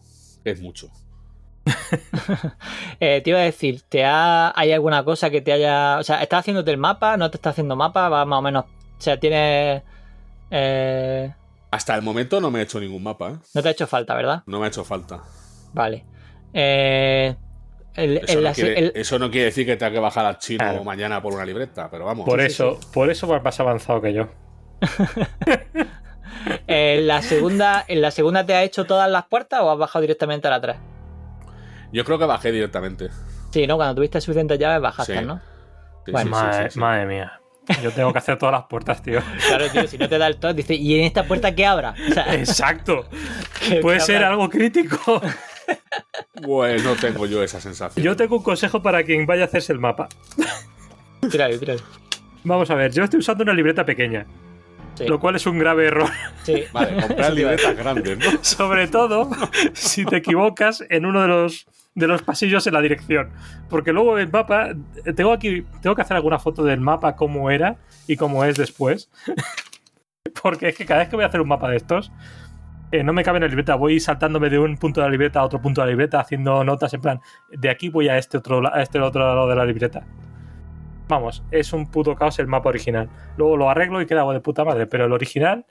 Es 0.45 0.61
mucho. 0.61 0.91
Eh, 3.01 3.23
te 3.23 3.31
iba 3.31 3.39
a 3.39 3.43
decir, 3.43 3.81
¿te 3.89 4.05
ha, 4.05 4.53
¿hay 4.55 4.73
alguna 4.73 5.03
cosa 5.05 5.31
que 5.31 5.41
te 5.41 5.53
haya. 5.53 5.99
O 5.99 6.03
sea, 6.05 6.23
¿estás 6.23 6.41
haciéndote 6.41 6.71
el 6.71 6.77
mapa? 6.77 7.16
¿No 7.16 7.31
te 7.31 7.39
estás 7.39 7.53
haciendo 7.53 7.75
mapa? 7.77 8.11
Va 8.11 8.27
más 8.27 8.39
o 8.41 8.43
menos. 8.43 8.64
O 8.66 9.01
sea, 9.01 9.18
tienes. 9.18 9.83
eh, 10.51 11.33
Hasta 11.71 11.95
el 11.97 12.03
momento 12.03 12.41
no 12.43 12.51
me 12.51 12.61
he 12.61 12.62
hecho 12.64 12.79
ningún 12.79 13.03
mapa, 13.03 13.31
¿eh? 13.31 13.37
no 13.55 13.62
te 13.62 13.68
ha 13.68 13.73
hecho 13.73 13.87
falta, 13.87 14.14
¿verdad? 14.14 14.43
No 14.47 14.59
me 14.61 14.66
ha 14.66 14.68
hecho 14.68 14.85
falta. 14.85 15.23
Vale. 15.73 16.05
Eh, 16.53 17.34
el- 17.94 18.18
Eso, 18.18 18.40
no 18.40 18.53
quiere, 18.53 18.78
el- 18.78 18.92
eso 18.94 19.18
no 19.18 19.30
quiere 19.30 19.46
decir 19.46 19.66
que 19.66 19.76
tenga 19.76 19.92
que 19.92 19.98
bajar 19.98 20.24
al 20.26 20.38
chino 20.38 20.59
Claro. 20.64 20.84
mañana 20.84 21.20
por 21.22 21.34
una 21.34 21.44
libreta, 21.44 21.90
pero 21.90 22.05
vamos. 22.07 22.24
Por 22.26 22.40
sí, 22.40 22.46
eso, 22.46 22.78
por 22.92 23.11
eso 23.11 23.26
vas 23.26 23.42
más 23.42 23.59
avanzado 23.61 24.01
que 24.01 24.12
yo. 24.12 24.28
en 26.66 27.07
la 27.07 27.22
segunda, 27.22 27.84
¿En 27.88 28.01
la 28.01 28.11
segunda 28.11 28.44
te 28.46 28.55
has 28.55 28.64
hecho 28.64 28.84
todas 28.86 29.11
las 29.11 29.24
puertas 29.26 29.61
o 29.61 29.70
has 29.70 29.78
bajado 29.78 30.01
directamente 30.03 30.46
a 30.48 30.51
la 30.51 30.61
3? 30.61 30.76
Yo 31.92 32.05
creo 32.05 32.18
que 32.18 32.24
bajé 32.24 32.53
directamente. 32.53 33.09
Sí, 33.53 33.66
¿no? 33.66 33.76
Cuando 33.76 33.96
tuviste 33.96 34.20
suficientes 34.20 34.59
llaves 34.59 34.80
bajaste, 34.80 35.18
Sí. 35.18 35.24
¿no? 35.24 35.40
Sí, 36.07 36.12
Bueno. 36.12 36.18
sí, 36.18 36.24
sí, 36.24 36.30
madre, 36.46 36.64
sí, 36.64 36.70
sí. 36.74 36.78
madre 36.78 37.07
mía. 37.07 37.40
Yo 37.82 37.92
tengo 37.92 38.12
que 38.12 38.18
hacer 38.18 38.38
todas 38.38 38.53
las 38.53 38.64
puertas, 38.64 39.03
tío. 39.03 39.20
Claro, 39.48 39.68
tío, 39.70 39.86
si 39.86 39.98
no 39.98 40.09
te 40.09 40.18
da 40.18 40.26
el 40.28 40.36
top, 40.38 40.55
dice, 40.55 40.74
¿y 40.74 40.98
en 40.98 41.05
esta 41.05 41.24
puerta 41.24 41.55
qué? 41.55 41.68
O 41.68 41.80
sea, 42.14 42.34
Exacto. 42.34 43.05
¿qué- 43.68 43.76
Puede 43.80 43.98
qué 43.98 44.05
ser 44.05 44.24
algo 44.24 44.48
crítico. 44.48 45.20
Pues 46.43 46.83
no 46.85 46.95
tengo 46.97 47.27
yo 47.27 47.43
esa 47.43 47.61
sensación. 47.61 48.05
Yo 48.05 48.16
tengo 48.16 48.37
un 48.37 48.43
consejo 48.43 48.83
para 48.83 49.03
quien 49.03 49.27
vaya 49.27 49.43
a 49.43 49.47
hacerse 49.47 49.73
el 49.73 49.79
mapa. 49.79 50.09
Tírale, 51.31 51.59
tírale. 51.59 51.81
Vamos 52.45 52.71
a 52.71 52.75
ver, 52.75 52.93
yo 52.93 53.05
estoy 53.05 53.21
usando 53.21 53.43
una 53.45 53.53
libreta 53.53 53.85
pequeña, 53.85 54.27
Sí, 54.95 55.07
lo 55.07 55.21
cual 55.21 55.37
es 55.37 55.47
un 55.47 55.59
grave 55.59 55.87
error. 55.87 56.09
sí. 56.43 56.64
Vale, 56.73 57.01
comprar 57.01 57.33
libretas 57.33 57.77
grandes, 57.77 58.18
¿no? 58.18 58.43
Sobre 58.43 58.89
todo 58.89 59.31
si 59.73 60.05
te 60.05 60.16
equivocas 60.16 60.85
en 60.89 61.07
uno 61.07 61.23
de 61.23 61.29
los, 61.29 61.66
de 61.95 62.07
los 62.07 62.23
pasillos 62.23 62.66
en 62.66 62.75
la 62.75 62.81
dirección. 62.81 63.31
Porque 63.68 63.93
luego 63.93 64.18
el 64.18 64.31
mapa, 64.31 64.71
tengo 65.16 65.33
aquí, 65.33 65.64
tengo 65.83 65.95
que 65.95 66.03
hacer 66.03 66.16
alguna 66.16 66.39
foto 66.39 66.64
del 66.64 66.81
mapa 66.81 67.14
cómo 67.16 67.51
era 67.51 67.77
y 68.07 68.16
cómo 68.16 68.45
es 68.45 68.57
después. 68.57 69.11
Porque 70.43 70.68
es 70.68 70.77
que 70.77 70.87
cada 70.87 71.01
vez 71.01 71.09
que 71.09 71.16
voy 71.16 71.25
a 71.25 71.29
hacer 71.29 71.41
un 71.41 71.49
mapa 71.49 71.68
de 71.71 71.77
estos, 71.77 72.11
eh, 72.93 73.05
no 73.05 73.12
me 73.12 73.22
cabe 73.22 73.38
en 73.38 73.43
la 73.43 73.49
libreta, 73.49 73.74
voy 73.76 74.01
saltándome 74.01 74.51
de 74.51 74.59
un 74.59 74.76
punto 74.76 75.01
de 75.01 75.07
la 75.07 75.11
libreta 75.11 75.41
a 75.41 75.45
otro 75.45 75.61
punto 75.61 75.80
de 75.80 75.86
la 75.86 75.91
libreta, 75.91 76.20
haciendo 76.20 76.64
notas 76.64 76.93
en 76.95 77.01
plan, 77.01 77.20
de 77.51 77.70
aquí 77.70 77.88
voy 77.88 78.09
a 78.09 78.18
este 78.18 78.38
otro, 78.38 78.62
a 78.72 78.82
este 78.82 79.01
otro 79.01 79.20
lado 79.20 79.49
de 79.49 79.57
la 79.57 79.64
libreta. 79.64 80.05
Vamos, 81.09 81.43
es 81.51 81.72
un 81.72 81.91
puto 81.91 82.14
caos 82.14 82.38
el 82.38 82.47
mapa 82.47 82.68
original. 82.68 83.09
Luego 83.36 83.57
lo 83.57 83.68
arreglo 83.68 84.01
y 84.01 84.07
queda 84.07 84.24
de 84.32 84.41
puta 84.41 84.64
madre, 84.64 84.86
pero 84.86 85.07
el 85.07 85.12
original 85.12 85.66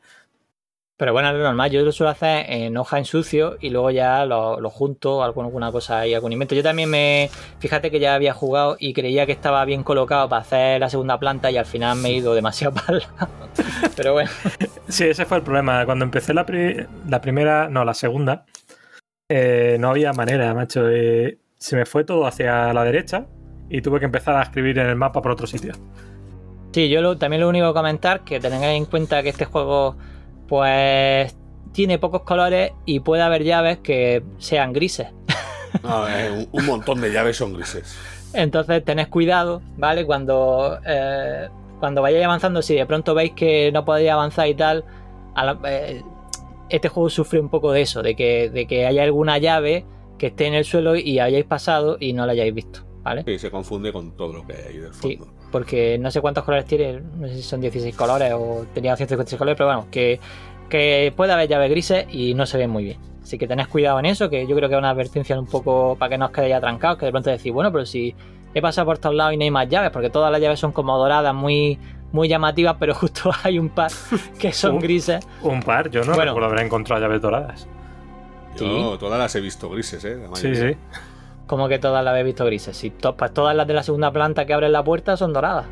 Pero 1.00 1.14
bueno, 1.14 1.30
es 1.30 1.36
lo 1.36 1.44
normal. 1.44 1.72
Yo 1.72 1.82
lo 1.82 1.94
suelo 1.94 2.12
hacer 2.12 2.46
en 2.50 2.76
hoja 2.76 2.98
en 2.98 3.06
sucio 3.06 3.56
y 3.62 3.70
luego 3.70 3.90
ya 3.90 4.26
lo, 4.26 4.60
lo 4.60 4.70
junto, 4.70 5.24
alguna 5.24 5.72
cosa 5.72 6.06
y 6.06 6.14
algún 6.14 6.34
invento. 6.34 6.56
Yo 6.56 6.62
también 6.62 6.90
me. 6.90 7.30
Fíjate 7.60 7.90
que 7.90 8.02
ya 8.02 8.16
había 8.16 8.34
jugado 8.34 8.76
y 8.78 8.92
creía 8.92 9.26
que 9.26 9.32
estaba 9.32 9.64
bien 9.64 9.84
colocado 9.84 10.28
para 10.28 10.42
hacer 10.42 10.82
la 10.82 10.90
segunda 10.90 11.18
planta 11.18 11.50
y 11.52 11.58
al 11.58 11.66
final 11.66 11.98
me 12.00 12.10
he 12.10 12.14
ido 12.18 12.34
demasiado 12.36 12.74
para 12.86 12.98
el 12.98 13.04
lado. 13.18 13.32
Pero 13.96 14.12
bueno, 14.12 14.30
Sí, 14.90 15.06
ese 15.06 15.26
fue 15.26 15.38
el 15.38 15.44
problema. 15.44 15.86
Cuando 15.86 16.04
empecé 16.04 16.34
la, 16.34 16.46
pri- 16.46 16.86
la 17.08 17.22
primera, 17.22 17.70
no, 17.70 17.86
la 17.86 17.94
segunda, 17.94 18.46
eh, 19.30 19.78
no 19.80 19.90
había 19.92 20.12
manera, 20.12 20.54
macho. 20.54 20.90
Eh, 20.90 21.38
se 21.58 21.78
me 21.78 21.86
fue 21.86 22.04
todo 22.04 22.26
hacia 22.28 22.74
la 22.74 22.84
derecha 22.84 23.26
y 23.70 23.82
tuve 23.82 24.00
que 24.00 24.06
empezar 24.06 24.36
a 24.36 24.42
escribir 24.44 24.78
en 24.80 24.88
el 24.88 24.96
mapa 24.98 25.22
por 25.22 25.32
otro 25.32 25.48
sitio. 25.48 25.72
sí, 26.74 26.90
yo 26.90 27.02
lo- 27.02 27.18
también 27.18 27.40
lo 27.42 27.48
único 27.48 27.68
que 27.68 27.74
comentar 27.74 28.22
que 28.26 28.40
tengáis 28.42 28.78
en 28.78 28.86
cuenta 28.86 29.24
que 29.24 29.30
este 29.30 29.46
juego, 29.46 29.96
pues. 30.50 31.36
Tiene 31.72 32.00
pocos 32.00 32.24
colores 32.24 32.72
y 32.86 33.00
puede 33.02 33.22
haber 33.22 33.44
llaves 33.44 33.78
que 33.78 34.24
sean 34.40 34.74
grises. 34.74 35.08
No, 35.84 36.08
eh, 36.10 36.48
un, 36.52 36.66
montón 36.66 37.00
de 37.00 37.12
llaves 37.14 37.38
son 37.38 37.54
grises. 37.54 37.96
Entonces 38.34 38.84
tened 38.84 39.08
cuidado, 39.10 39.62
¿vale? 39.78 40.04
Cuando, 40.06 40.80
eh, 40.86 41.48
cuando 41.80 42.02
vayáis 42.02 42.26
avanzando, 42.26 42.64
si 42.64 42.74
de 42.74 42.86
pronto 42.88 43.14
veis 43.14 43.34
que 43.34 43.72
no 43.72 43.86
podéis 43.86 44.10
avanzar 44.10 44.48
y 44.48 44.56
tal, 44.56 44.84
a 45.36 45.46
la- 45.46 45.60
eh, 45.66 46.02
este 46.70 46.90
juego 46.90 47.10
sufre 47.10 47.40
un 47.40 47.50
poco 47.50 47.72
de 47.72 47.82
eso, 47.82 48.02
de 48.02 48.16
que, 48.16 48.50
de 48.50 48.66
que 48.66 48.88
haya 48.88 49.04
alguna 49.04 49.38
llave 49.38 49.86
que 50.18 50.28
esté 50.28 50.48
en 50.48 50.56
el 50.56 50.66
suelo 50.66 50.96
y 50.96 51.20
hayáis 51.20 51.46
pasado 51.46 51.98
y 52.00 52.14
no 52.14 52.26
la 52.26 52.32
hayáis 52.34 52.54
visto, 52.54 52.82
¿vale? 53.04 53.24
Sí, 53.26 53.38
se 53.40 53.52
confunde 53.52 53.94
con 53.94 54.18
todo 54.18 54.34
lo 54.34 54.48
que 54.48 54.54
hay 54.54 54.78
del 54.80 54.94
Sí, 54.94 55.18
fondo. 55.18 55.34
Porque 55.52 55.98
no 55.98 56.12
sé 56.12 56.22
cuántos 56.22 56.44
colores 56.44 56.66
tiene, 56.66 57.02
no 57.18 57.28
sé 57.28 57.36
si 57.36 57.42
son 57.44 57.62
16 57.62 57.96
colores 57.96 58.32
o 58.34 58.66
tenía 58.74 58.96
156 58.96 59.38
colores, 59.38 59.58
pero 59.58 59.68
bueno, 59.68 59.88
que, 59.92 60.20
que 60.70 61.14
puede 61.16 61.32
haber 61.34 61.48
llaves 61.50 61.70
grises 61.72 62.06
y 62.12 62.34
no 62.34 62.46
se 62.46 62.58
ven 62.58 62.70
muy 62.70 62.84
bien. 62.84 62.98
Así 63.24 63.38
que 63.38 63.48
tened 63.48 63.68
cuidado 63.68 64.00
en 64.00 64.06
eso, 64.06 64.30
que 64.30 64.48
yo 64.48 64.56
creo 64.56 64.70
que 64.70 64.76
es 64.76 64.80
una 64.80 64.90
advertencia 64.90 65.40
un 65.40 65.46
poco 65.46 65.96
para 65.98 66.10
que 66.10 66.18
no 66.18 66.26
os 66.26 66.32
quedéis 66.32 66.56
atrancados, 66.56 66.98
que 66.98 67.06
de 67.06 67.12
pronto 67.12 67.30
decís, 67.30 67.52
bueno, 67.54 67.72
pero 67.72 67.86
si 67.86 68.16
he 68.54 68.62
pasado 68.62 68.86
por 68.86 68.98
todos 68.98 69.16
lados 69.16 69.34
y 69.34 69.38
no 69.38 69.44
hay 69.44 69.52
más 69.52 69.68
llaves, 69.70 69.92
porque 69.92 70.10
todas 70.10 70.32
las 70.32 70.42
llaves 70.42 70.60
son 70.60 70.72
como 70.72 70.98
doradas, 70.98 71.36
muy, 71.36 71.78
muy 72.12 72.28
llamativas, 72.28 72.78
pero 72.80 72.94
justo 72.96 73.32
hay 73.44 73.60
un 73.60 73.70
par 73.70 73.92
que 74.40 74.52
son 74.52 74.80
grises. 74.80 75.26
Un 75.44 75.62
par, 75.62 75.90
yo 75.92 76.02
no 76.02 76.14
Bueno. 76.14 76.26
recuerdo 76.32 76.48
haber 76.50 76.66
encontrado 76.66 77.02
llaves 77.02 77.22
doradas. 77.22 77.68
Yo 78.58 78.98
todas 78.98 79.20
las 79.20 79.34
he 79.36 79.42
visto 79.42 79.70
grises, 79.70 80.04
¿eh? 80.04 80.16
La 80.18 80.36
Sí, 80.36 80.54
sí. 80.56 80.76
Como 81.50 81.68
que 81.68 81.80
todas 81.80 82.04
las 82.04 82.12
habéis 82.12 82.28
visto 82.28 82.46
grises. 82.46 82.78
Si 82.78 82.92
to- 82.92 83.18
pues 83.18 83.34
todas 83.34 83.56
las 83.56 83.66
de 83.66 83.74
la 83.74 83.82
segunda 83.82 84.12
planta 84.12 84.46
que 84.46 84.54
abren 84.54 84.72
la 84.72 84.84
puerta 84.84 85.18
son 85.18 85.34
doradas. 85.34 85.66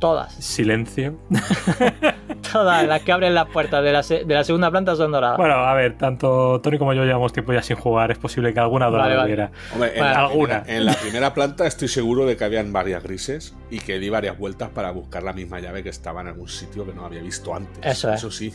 Todas. 0.00 0.32
Silencio. 0.34 1.14
Todas 2.52 2.84
las 2.88 3.00
que 3.02 3.12
abren 3.12 3.34
las 3.36 3.46
puertas 3.48 3.84
de 3.84 3.92
la, 3.92 4.02
se- 4.02 4.24
de 4.24 4.34
la 4.34 4.42
segunda 4.42 4.68
planta 4.72 4.96
son 4.96 5.12
doradas. 5.12 5.36
Bueno, 5.38 5.54
a 5.54 5.72
ver, 5.74 5.96
tanto 5.96 6.60
Tony 6.60 6.76
como 6.76 6.92
yo 6.92 7.04
llevamos 7.04 7.32
tiempo 7.32 7.52
ya 7.52 7.62
sin 7.62 7.76
jugar. 7.76 8.10
Es 8.10 8.18
posible 8.18 8.52
que 8.52 8.58
alguna 8.58 8.86
dorada 8.86 9.04
Vale, 9.04 9.16
vale. 9.16 9.26
hubiera. 9.28 9.50
Hombre, 9.72 9.90
en, 9.92 9.98
Bueno, 9.98 10.12
la 10.12 10.18
alguna. 10.20 10.62
primera, 10.64 10.78
en 10.78 10.84
la 10.86 10.94
primera 10.94 11.34
planta 11.34 11.66
estoy 11.68 11.86
seguro 11.86 12.26
de 12.26 12.36
que 12.36 12.42
habían 12.44 12.72
varias 12.72 13.04
grises 13.04 13.54
y 13.70 13.78
que 13.78 14.00
di 14.00 14.10
varias 14.10 14.36
vueltas 14.36 14.70
para 14.70 14.90
buscar 14.90 15.22
la 15.22 15.32
misma 15.32 15.60
llave 15.60 15.84
que 15.84 15.90
estaba 15.90 16.20
en 16.22 16.26
algún 16.26 16.48
sitio 16.48 16.84
que 16.84 16.92
no 16.92 17.06
había 17.06 17.22
visto 17.22 17.54
antes. 17.54 17.78
Eso 17.86 18.08
es. 18.10 18.16
Eso 18.16 18.30
sí. 18.32 18.52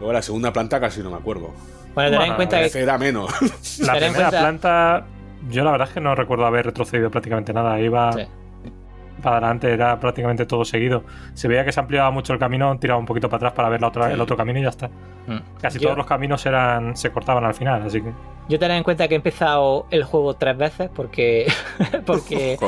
Luego 0.00 0.12
la 0.12 0.22
segunda 0.22 0.52
planta 0.52 0.80
casi 0.80 1.00
no 1.00 1.10
me 1.12 1.16
acuerdo. 1.16 1.52
Bueno, 1.94 2.10
tened 2.18 2.26
en 2.30 2.34
cuenta 2.34 2.56
La 2.56 2.62
que 2.62 2.70
tercera 2.70 2.98
menos. 2.98 3.30
La 3.80 3.92
primera 3.92 4.12
cuenta- 4.12 4.30
planta 4.30 5.06
yo 5.50 5.62
la 5.64 5.70
verdad 5.72 5.88
es 5.88 5.94
que 5.94 6.00
no 6.00 6.14
recuerdo 6.14 6.46
haber 6.46 6.66
retrocedido 6.66 7.10
prácticamente 7.10 7.52
nada. 7.52 7.78
Iba 7.80 8.12
Sí. 8.12 8.26
Para 9.24 9.38
adelante, 9.38 9.72
era 9.72 9.98
prácticamente 9.98 10.46
todo 10.46 10.64
seguido. 10.64 11.02
Se 11.32 11.48
veía 11.48 11.64
que 11.64 11.72
se 11.72 11.80
ampliaba 11.80 12.10
mucho 12.12 12.32
el 12.32 12.38
camino, 12.38 12.78
tiraba 12.78 13.00
un 13.00 13.06
poquito 13.06 13.28
para 13.28 13.38
atrás 13.38 13.52
para 13.54 13.68
ver 13.68 13.80
la 13.80 13.88
otra, 13.88 14.12
el 14.12 14.20
otro 14.20 14.36
camino 14.36 14.60
y 14.60 14.62
ya 14.62 14.68
está. 14.68 14.88
Mm. 15.26 15.38
Casi 15.60 15.78
Yo- 15.78 15.84
todos 15.88 15.98
los 15.98 16.06
caminos 16.06 16.44
eran 16.46 16.96
se 16.96 17.10
cortaban 17.10 17.44
al 17.44 17.54
final, 17.54 17.82
así 17.82 18.00
que. 18.00 18.12
Yo 18.46 18.58
tened 18.58 18.76
en 18.76 18.82
cuenta 18.84 19.08
que 19.08 19.14
he 19.14 19.16
empezado 19.16 19.86
el 19.90 20.04
juego 20.04 20.34
tres 20.34 20.54
veces 20.58 20.90
porque 20.94 21.46
porque 22.04 22.58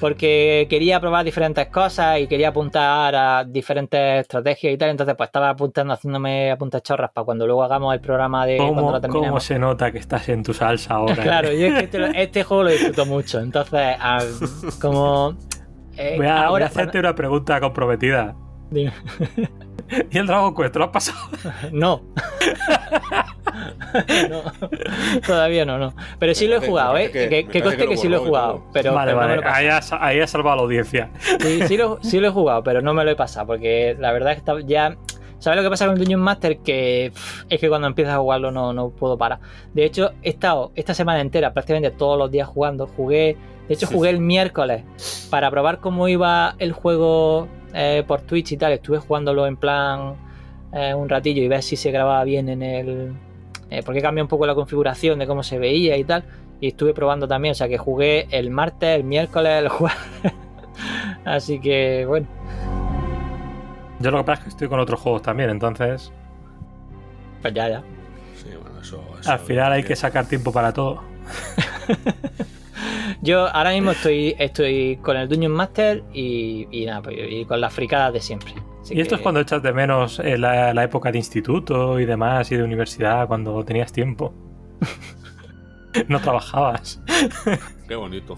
porque 0.00 0.66
quería 0.70 0.98
probar 0.98 1.26
diferentes 1.26 1.66
cosas 1.66 2.20
y 2.20 2.26
quería 2.26 2.48
apuntar 2.48 3.14
a 3.14 3.44
diferentes 3.44 4.22
estrategias 4.22 4.72
y 4.72 4.78
tal, 4.78 4.88
entonces 4.88 5.14
pues 5.16 5.28
estaba 5.28 5.50
apuntando, 5.50 5.92
haciéndome 5.92 6.50
apuntes 6.50 6.82
chorras 6.82 7.10
para 7.12 7.26
cuando 7.26 7.46
luego 7.46 7.62
hagamos 7.62 7.92
el 7.92 8.00
programa 8.00 8.46
de 8.46 8.56
cuando 8.56 8.74
¿Cómo, 8.76 8.80
lo 8.80 8.86
cómo 8.92 9.00
terminemos. 9.00 9.44
se 9.44 9.58
nota 9.58 9.92
que 9.92 9.98
estás 9.98 10.26
en 10.30 10.42
tu 10.42 10.54
salsa 10.54 10.94
ahora? 10.94 11.16
Claro, 11.22 11.52
yo 11.52 11.66
es 11.66 11.74
que 11.74 11.84
este, 11.84 12.22
este 12.22 12.44
juego 12.44 12.62
lo 12.64 12.70
disfruto 12.70 13.04
mucho, 13.04 13.40
entonces 13.40 13.96
ah, 14.00 14.24
como 14.80 15.36
eh, 16.00 16.14
Voy 16.16 16.26
a, 16.26 16.30
voy 16.34 16.40
a 16.40 16.46
ahora 16.46 16.66
hacerte 16.66 16.98
una 16.98 17.14
pregunta 17.14 17.60
comprometida. 17.60 18.34
Dime. 18.70 18.92
¿Y 20.10 20.18
el 20.18 20.26
Dragon 20.26 20.54
Quest 20.54 20.76
lo 20.76 20.84
has 20.84 20.90
pasado? 20.90 21.18
No. 21.72 22.02
No. 24.30 24.42
Todavía 25.26 25.64
no, 25.64 25.76
no. 25.78 25.94
Pero 26.18 26.34
sí 26.34 26.46
lo 26.46 26.56
he 26.56 26.66
jugado, 26.66 26.96
¿eh? 26.96 27.10
que- 27.10 27.28
Que, 27.28 27.46
que 27.46 27.62
conste 27.62 27.86
que 27.88 27.96
sí 27.96 28.08
lo 28.08 28.16
he 28.16 28.20
jugado. 28.20 28.62
Pero, 28.72 28.94
vale, 28.94 29.12
pero 29.14 29.26
vale. 29.26 29.42
ahí, 29.44 29.66
has, 29.66 29.92
ahí 29.92 30.20
has 30.20 30.30
salvado 30.30 30.54
a 30.54 30.56
la 30.56 30.62
audiencia. 30.62 31.10
Sí, 31.40 31.62
sí 31.66 31.76
lo, 31.76 31.98
sí 32.02 32.20
lo 32.20 32.28
he 32.28 32.30
jugado, 32.30 32.62
pero 32.62 32.80
no 32.82 32.94
me 32.94 33.04
lo 33.04 33.10
he 33.10 33.16
pasado. 33.16 33.46
Porque 33.48 33.96
la 33.98 34.12
verdad 34.12 34.32
es 34.32 34.36
que 34.42 34.50
está- 34.50 34.66
ya. 34.66 34.96
¿Sabes 35.40 35.56
lo 35.56 35.62
que 35.62 35.70
pasa 35.70 35.86
con 35.86 35.94
el 35.94 35.98
Dungeon 36.00 36.20
Master? 36.20 36.58
Que 36.58 37.10
pff, 37.12 37.44
es 37.48 37.58
que 37.58 37.68
cuando 37.68 37.88
empiezas 37.88 38.14
a 38.14 38.18
jugarlo 38.18 38.50
no, 38.52 38.72
no 38.72 38.90
puedo 38.90 39.18
parar. 39.18 39.40
De 39.74 39.84
hecho, 39.84 40.12
he 40.22 40.28
estado 40.30 40.70
esta 40.76 40.94
semana 40.94 41.20
entera, 41.20 41.52
prácticamente 41.52 41.90
todos 41.90 42.16
los 42.18 42.30
días 42.30 42.46
jugando. 42.46 42.86
Jugué. 42.86 43.36
De 43.66 43.74
hecho, 43.74 43.86
jugué 43.86 44.10
el 44.10 44.20
miércoles 44.20 44.84
para 45.30 45.50
probar 45.50 45.78
cómo 45.78 46.08
iba 46.08 46.54
el 46.58 46.72
juego 46.72 47.48
eh, 47.72 48.04
por 48.06 48.20
Twitch 48.22 48.52
y 48.52 48.56
tal. 48.56 48.72
Estuve 48.72 48.98
jugándolo 48.98 49.46
en 49.46 49.56
plan 49.56 50.14
eh, 50.72 50.92
un 50.94 51.08
ratillo 51.08 51.42
y 51.42 51.48
ver 51.48 51.62
si 51.62 51.76
se 51.76 51.90
grababa 51.90 52.22
bien 52.24 52.48
en 52.48 52.62
el. 52.62 53.12
eh, 53.70 53.82
porque 53.84 54.02
cambia 54.02 54.22
un 54.22 54.28
poco 54.28 54.44
la 54.46 54.54
configuración 54.54 55.18
de 55.20 55.26
cómo 55.26 55.42
se 55.42 55.58
veía 55.58 55.96
y 55.96 56.04
tal. 56.04 56.24
Y 56.60 56.68
estuve 56.68 56.92
probando 56.92 57.26
también, 57.26 57.52
o 57.52 57.54
sea 57.54 57.68
que 57.68 57.78
jugué 57.78 58.26
el 58.30 58.50
martes, 58.50 58.90
el 58.96 59.04
miércoles, 59.04 59.52
el 59.62 59.68
jueves. 59.68 59.96
Así 61.24 61.60
que 61.60 62.04
bueno. 62.06 62.26
Yo 64.00 64.10
lo 64.10 64.18
que 64.18 64.24
pasa 64.24 64.40
es 64.40 64.44
que 64.44 64.48
estoy 64.50 64.68
con 64.68 64.80
otros 64.80 64.98
juegos 65.00 65.22
también, 65.22 65.50
entonces 65.50 66.12
Pues 67.42 67.54
ya, 67.54 67.68
ya. 67.68 67.82
Sí, 68.34 68.48
bueno, 68.60 68.80
eso, 68.80 69.04
eso- 69.20 69.30
al 69.30 69.38
final 69.40 69.72
hay 69.72 69.84
que 69.84 69.94
sacar 69.94 70.26
tiempo 70.26 70.50
para 70.52 70.72
todo. 70.72 71.02
Yo 73.22 73.48
ahora 73.54 73.72
mismo 73.72 73.90
estoy, 73.90 74.34
estoy 74.38 74.96
con 75.02 75.16
el 75.16 75.28
Dungeon 75.28 75.52
Master 75.52 76.02
y, 76.12 76.66
y 76.70 76.86
nada, 76.86 77.02
pues, 77.02 77.16
y 77.28 77.44
con 77.44 77.60
las 77.60 77.72
fricadas 77.72 78.12
de 78.14 78.20
siempre. 78.20 78.54
Así 78.80 78.94
y 78.96 79.00
esto 79.00 79.16
que- 79.16 79.20
es 79.20 79.22
cuando 79.22 79.40
echas 79.40 79.62
de 79.62 79.72
menos 79.74 80.18
eh, 80.20 80.38
la, 80.38 80.72
la 80.72 80.84
época 80.84 81.12
de 81.12 81.18
instituto 81.18 82.00
y 82.00 82.06
demás 82.06 82.50
y 82.50 82.56
de 82.56 82.62
universidad, 82.62 83.26
cuando 83.28 83.62
tenías 83.64 83.92
tiempo. 83.92 84.32
no 86.08 86.18
trabajabas. 86.20 87.02
Qué 87.86 87.94
bonito. 87.94 88.36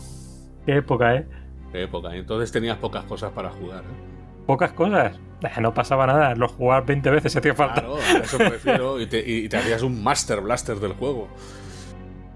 Qué 0.66 0.76
época, 0.78 1.14
¿eh? 1.14 1.26
Qué 1.70 1.84
época. 1.84 2.14
Entonces 2.16 2.50
tenías 2.50 2.76
pocas 2.78 3.04
cosas 3.04 3.30
para 3.32 3.50
jugar. 3.50 3.84
¿eh? 3.84 4.11
Pocas 4.52 4.72
cosas. 4.72 5.18
No 5.62 5.72
pasaba 5.72 6.06
nada. 6.06 6.34
Lo 6.34 6.46
jugar 6.46 6.84
20 6.84 7.08
veces 7.08 7.34
hacía 7.34 7.54
falta. 7.54 7.80
Claro, 7.80 7.96
a 7.96 8.18
eso 8.18 8.36
prefiero. 8.36 9.00
Y 9.00 9.06
te, 9.06 9.18
y 9.26 9.48
te 9.48 9.56
hacías 9.56 9.80
un 9.80 10.02
Master 10.02 10.42
Blaster 10.42 10.76
del 10.76 10.92
juego. 10.92 11.26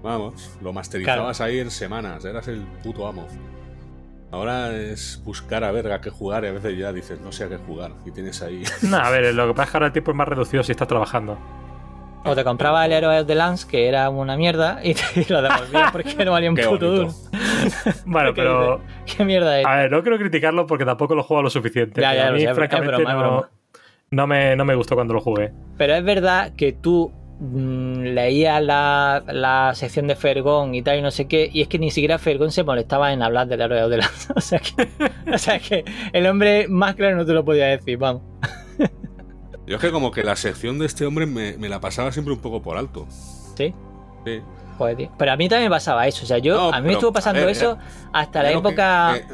Vamos, 0.01 0.57
lo 0.63 0.73
masterizabas 0.73 1.41
ahí 1.41 1.59
en 1.59 1.69
semanas. 1.69 2.25
Eras 2.25 2.47
el 2.47 2.61
puto 2.81 3.05
amo. 3.05 3.27
Ahora 4.31 4.75
es 4.75 5.21
buscar 5.23 5.63
a 5.63 5.71
ver 5.71 5.91
a 5.91 6.01
qué 6.01 6.09
jugar 6.09 6.43
y 6.45 6.47
a 6.47 6.53
veces 6.53 6.75
ya 6.75 6.91
dices, 6.91 7.21
no 7.21 7.31
sé 7.31 7.43
a 7.43 7.49
qué 7.49 7.57
jugar. 7.57 7.91
Y 8.03 8.09
tienes 8.09 8.41
ahí. 8.41 8.63
No, 8.81 8.97
a 8.97 9.11
ver, 9.11 9.31
lo 9.35 9.47
que 9.47 9.53
pasa 9.53 9.65
es 9.65 9.69
que 9.69 9.77
ahora 9.77 9.85
el 9.85 9.93
tiempo 9.93 10.09
es 10.09 10.17
más 10.17 10.27
reducido 10.27 10.63
si 10.63 10.71
estás 10.71 10.87
trabajando. 10.87 11.37
O 12.23 12.35
te 12.35 12.43
compraba 12.43 12.85
el 12.85 12.91
Héroe 12.91 13.23
de 13.23 13.35
Lance, 13.35 13.67
que 13.67 13.87
era 13.87 14.09
una 14.09 14.35
mierda, 14.35 14.79
y 14.83 14.93
te 14.93 15.01
lo 15.29 15.41
devolvías 15.41 15.91
porque 15.93 16.25
no 16.25 16.31
valía 16.31 16.49
un 16.49 16.55
puto 16.55 16.91
duro. 16.91 17.09
Bueno, 18.05 18.33
¿Qué 18.33 18.41
pero. 18.41 18.81
¿Qué 19.05 19.25
mierda 19.25 19.59
es? 19.59 19.65
A 19.65 19.75
ver, 19.77 19.91
no 19.91 20.01
quiero 20.01 20.17
criticarlo 20.17 20.67
porque 20.67 20.85
tampoco 20.85 21.15
lo 21.15 21.23
juego 21.23 21.43
lo 21.43 21.49
suficiente. 21.49 21.99
Ya, 22.01 22.13
ya, 22.13 22.27
a 22.27 22.29
lo 22.29 22.35
mí, 22.35 22.41
sé, 22.41 22.49
es 22.49 22.55
francamente, 22.55 23.03
broma, 23.03 23.13
no, 23.13 23.47
no 24.11 24.27
me, 24.27 24.55
no 24.55 24.63
me 24.63 24.75
gustó 24.75 24.95
cuando 24.95 25.13
lo 25.13 25.21
jugué. 25.21 25.51
Pero 25.77 25.95
es 25.95 26.03
verdad 26.03 26.53
que 26.55 26.71
tú 26.73 27.11
mm, 27.39 27.99
leías 28.13 28.61
la, 28.61 29.23
la 29.27 29.71
sección 29.73 30.07
de 30.07 30.15
Fergón 30.15 30.75
y 30.75 30.81
tal 30.81 30.99
y 30.99 31.01
no 31.01 31.11
sé 31.11 31.27
qué, 31.27 31.49
y 31.51 31.61
es 31.61 31.67
que 31.67 31.79
ni 31.79 31.91
siquiera 31.91 32.17
Fergón 32.19 32.51
se 32.51 32.63
molestaba 32.63 33.11
en 33.11 33.21
hablar 33.21 33.47
del 33.47 33.61
héroe 33.61 33.89
de 33.89 33.97
Lance. 33.97 34.33
O 34.35 34.41
sea 34.41 34.59
que, 34.59 34.87
o 35.31 35.37
sea 35.37 35.59
que 35.59 35.83
el 36.13 36.27
hombre 36.27 36.67
más 36.67 36.95
claro 36.95 37.17
no 37.17 37.25
te 37.25 37.33
lo 37.33 37.43
podía 37.43 37.65
decir, 37.65 37.97
vamos. 37.97 38.21
Yo 39.67 39.75
es 39.75 39.81
que 39.81 39.91
como 39.91 40.11
que 40.11 40.23
la 40.23 40.35
sección 40.35 40.79
de 40.79 40.85
este 40.85 41.05
hombre 41.05 41.25
me, 41.25 41.57
me 41.57 41.67
la 41.69 41.79
pasaba 41.79 42.11
siempre 42.11 42.33
un 42.33 42.39
poco 42.39 42.61
por 42.61 42.77
alto. 42.77 43.05
¿Sí? 43.55 43.73
Sí. 44.25 44.41
Joder, 44.77 44.95
tío. 44.97 45.11
Pero 45.17 45.31
a 45.33 45.37
mí 45.37 45.49
también 45.49 45.69
me 45.69 45.75
pasaba 45.75 46.07
eso. 46.07 46.23
O 46.23 46.27
sea, 46.27 46.37
yo, 46.37 46.55
No, 46.55 46.73
a 46.73 46.79
mí 46.81 46.87
me 46.87 46.93
estuvo 46.93 47.11
pasando 47.11 47.41
ver, 47.41 47.49
eso 47.49 47.73
eh, 47.73 48.07
hasta 48.13 48.43
la 48.43 48.49
que- 48.49 48.57
época. 48.57 49.13
que, 49.27 49.33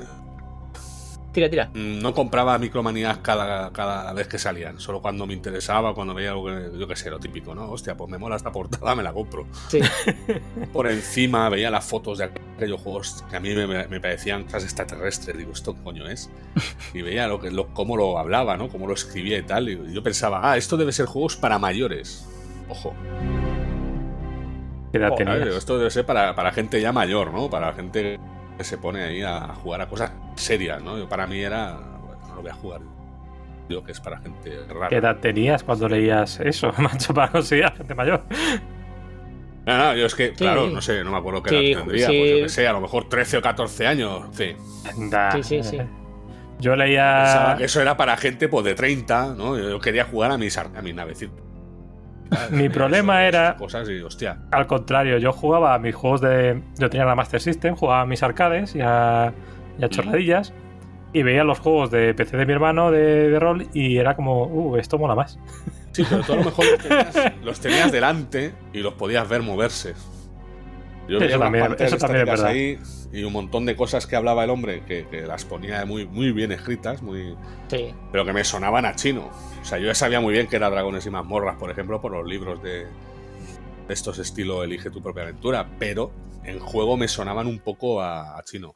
Tira, 1.34 1.50
tira. 1.50 1.72
mm, 1.74 2.00
no 2.00 2.14
compraba 2.14 2.58
micromanías 2.60 3.18
cada, 3.18 3.72
cada 3.72 4.14
vez 4.14 4.28
que 4.28 4.38
salían, 4.38 4.80
solo 4.80 5.02
cuando 5.02 5.26
me 5.26 5.34
interesaba, 5.34 5.96
cuando 5.96 6.14
veía 6.14 6.30
algo 6.30 6.46
que, 6.46 6.78
yo 6.78 6.88
qué 6.88 6.96
sé, 6.96 7.10
lo 7.10 7.20
típico, 7.20 7.56
¿no? 7.56 7.72
Hostia, 7.72 7.98
pues 7.98 8.08
me 8.10 8.20
mola 8.20 8.36
esta 8.36 8.52
portada, 8.52 8.94
me 8.94 9.02
la 9.02 9.12
compro. 9.12 9.48
Sí. 9.68 9.80
Por 10.74 10.88
encima 10.88 11.50
veía 11.50 11.72
las 11.72 11.86
fotos 11.86 12.20
de 12.20 12.26
aquellos 12.26 12.80
juegos 12.80 13.24
que 13.32 13.36
a 13.36 13.40
mí 13.40 13.56
me, 13.56 13.66
me 13.66 14.00
parecían 14.00 14.44
cosas 14.44 14.66
extraterrestres. 14.66 15.36
Digo, 15.36 15.54
¿esto 15.54 15.74
qué 15.74 15.82
coño 15.82 16.08
es? 16.08 16.30
Y 16.94 17.02
veía 17.02 17.28
lo 17.28 17.40
que, 17.40 17.50
lo, 17.50 17.74
cómo 17.74 17.98
lo 17.98 18.20
hablaba, 18.20 18.56
¿no? 18.56 18.70
Cómo 18.70 18.86
lo 18.86 18.94
escribía 18.94 19.40
y 19.40 19.44
tal. 19.44 19.70
Y 19.70 19.92
yo 19.92 20.04
pensaba, 20.04 20.52
ah, 20.52 20.58
esto 20.58 20.78
debe 20.78 20.92
ser 20.92 21.08
juegos 21.08 21.36
para 21.36 21.58
mayores. 21.58 22.28
Ojo, 22.70 22.94
¿Qué 24.92 25.00
edad 25.00 25.48
esto 25.48 25.80
debe 25.80 25.90
ser 25.90 26.06
para, 26.06 26.36
para 26.36 26.52
gente 26.52 26.80
ya 26.80 26.92
mayor, 26.92 27.34
¿no? 27.34 27.50
Para 27.50 27.74
gente 27.74 28.20
que 28.58 28.64
se 28.64 28.78
pone 28.78 29.04
ahí 29.04 29.22
a 29.22 29.48
jugar 29.56 29.82
a 29.82 29.88
cosas 29.88 30.12
serias, 30.36 30.82
¿no? 30.82 30.98
Yo, 30.98 31.08
para 31.10 31.28
mí 31.28 31.40
era, 31.40 31.74
bueno, 32.06 32.22
no 32.30 32.36
lo 32.36 32.42
voy 32.42 32.52
a 32.52 32.56
jugar. 32.56 32.82
Digo 33.70 33.84
que 33.84 33.92
es 33.94 34.00
para 34.00 34.20
gente 34.20 34.52
rara. 34.70 34.90
¿Qué 34.90 34.98
edad 34.98 35.18
tenías 35.18 35.64
cuando 35.64 35.88
leías 35.90 36.40
eso, 36.42 36.72
macho, 36.78 37.14
para 37.14 37.32
conseguir 37.32 37.66
a 37.66 37.72
gente 37.72 37.96
mayor? 37.96 38.24
No, 39.66 39.78
no, 39.78 39.96
yo 39.96 40.06
es 40.06 40.16
que, 40.16 40.28
Sí. 40.30 40.34
claro, 40.36 40.68
no 40.70 40.82
sé, 40.82 41.04
no 41.04 41.12
me 41.12 41.18
acuerdo 41.18 41.42
qué 41.42 41.50
Sí, 41.52 41.72
edad 41.72 41.80
tendría. 41.80 42.08
sí. 42.08 42.18
Pues 42.20 42.32
yo 42.32 42.44
que 42.44 42.50
sé, 42.50 42.68
a 42.68 42.74
lo 42.74 42.82
mejor 42.82 43.08
13 43.08 43.38
o 43.38 43.42
14 43.42 43.88
años. 43.88 44.24
Sí. 44.34 44.56
Sí, 45.34 45.44
sí, 45.44 45.64
sí. 45.64 45.78
Yo 46.60 46.76
Pensaba 46.76 46.76
leía. 46.86 47.56
que 47.58 47.64
eso 47.66 47.82
era 47.82 47.96
para 47.98 48.16
gente 48.18 48.48
pues, 48.50 48.64
de 48.66 48.76
30, 48.76 49.36
¿no? 49.38 49.58
Yo 49.58 49.80
quería 49.80 50.06
jugar 50.06 50.32
a 50.32 50.38
mis, 50.38 50.58
a 50.58 50.66
mis 50.82 50.94
navecitas. 50.94 51.43
Mi 52.52 52.70
problema 52.70 53.26
era- 53.26 53.56
Cosas 53.56 53.88
y, 53.90 54.00
hostia. 54.02 54.38
Al 54.52 54.68
contrario, 54.68 55.18
yo 55.18 55.32
jugaba 55.34 55.74
a 55.74 55.80
mis 55.80 55.94
juegos 55.96 56.22
de. 56.22 56.62
Yo 56.78 56.90
tenía 56.90 57.06
la 57.06 57.16
Master 57.16 57.42
System, 57.42 57.76
jugaba 57.76 58.02
a 58.02 58.06
mis 58.06 58.22
arcades 58.24 58.76
y 58.76 58.82
a, 58.82 59.34
y 59.80 59.84
a 59.84 59.90
chorradillas. 59.90 60.54
Y 61.16 61.22
veía 61.22 61.44
los 61.44 61.60
juegos 61.60 61.92
de 61.92 62.14
PC 62.16 62.38
de 62.38 62.46
mi 62.48 62.54
hermano 62.54 62.90
de, 62.90 63.30
de 63.30 63.40
rol 63.40 63.68
y 63.74 63.98
era 63.98 64.16
como, 64.16 64.46
uh, 64.48 64.78
esto 64.78 64.98
mola 64.98 65.14
más. 65.14 65.38
Sí, 65.92 66.04
pero 66.10 66.24
tú 66.24 66.34
a 66.34 66.36
lo 66.38 66.44
mejor 66.46 66.66
los 66.66 66.80
tenías, 66.82 67.34
los 67.44 67.60
tenías 67.60 67.92
delante 67.92 68.54
y 68.74 68.80
los 68.80 68.96
podías 68.96 69.30
ver 69.30 69.44
moverse. 69.44 69.94
Yo 71.08 71.18
unas 71.18 71.32
también- 71.40 71.76
eso 71.80 71.98
también 71.98 72.22
es 72.22 72.30
verdad. 72.30 72.46
ahí 72.48 72.80
y 73.12 73.24
un 73.24 73.34
montón 73.34 73.66
de 73.66 73.76
cosas 73.76 74.08
que 74.08 74.16
hablaba 74.16 74.44
el 74.44 74.50
hombre 74.50 74.84
que, 74.86 75.06
que 75.08 75.22
las 75.22 75.44
ponía 75.46 75.86
muy, 75.86 76.06
muy 76.06 76.32
bien 76.32 76.52
escritas, 76.52 77.02
muy, 77.02 77.36
Sí. 77.68 77.94
pero 78.12 78.26
que 78.26 78.34
me 78.34 78.44
sonaban 78.44 78.86
a 78.86 78.96
chino. 78.96 79.30
O 79.62 79.66
sea, 79.66 79.78
yo 79.80 79.86
ya 79.88 79.96
sabía 79.96 80.20
muy 80.22 80.34
bien 80.34 80.48
que 80.48 80.56
era 80.56 80.70
Dragones 80.70 81.06
y 81.06 81.10
Mazmorras, 81.10 81.58
por 81.58 81.70
ejemplo, 81.70 82.00
por 82.02 82.12
los 82.14 82.26
libros 82.26 82.64
de, 82.64 82.86
de 83.88 83.94
estos 83.94 84.18
estilo 84.20 84.64
Elige 84.64 84.90
tu 84.90 85.02
propia 85.02 85.24
aventura, 85.24 85.68
pero 85.78 86.12
en 86.46 86.60
juego 86.60 86.96
me 86.98 87.08
sonaban 87.08 87.48
un 87.48 87.60
poco 87.60 88.02
a, 88.02 88.38
a 88.38 88.44
chino. 88.44 88.76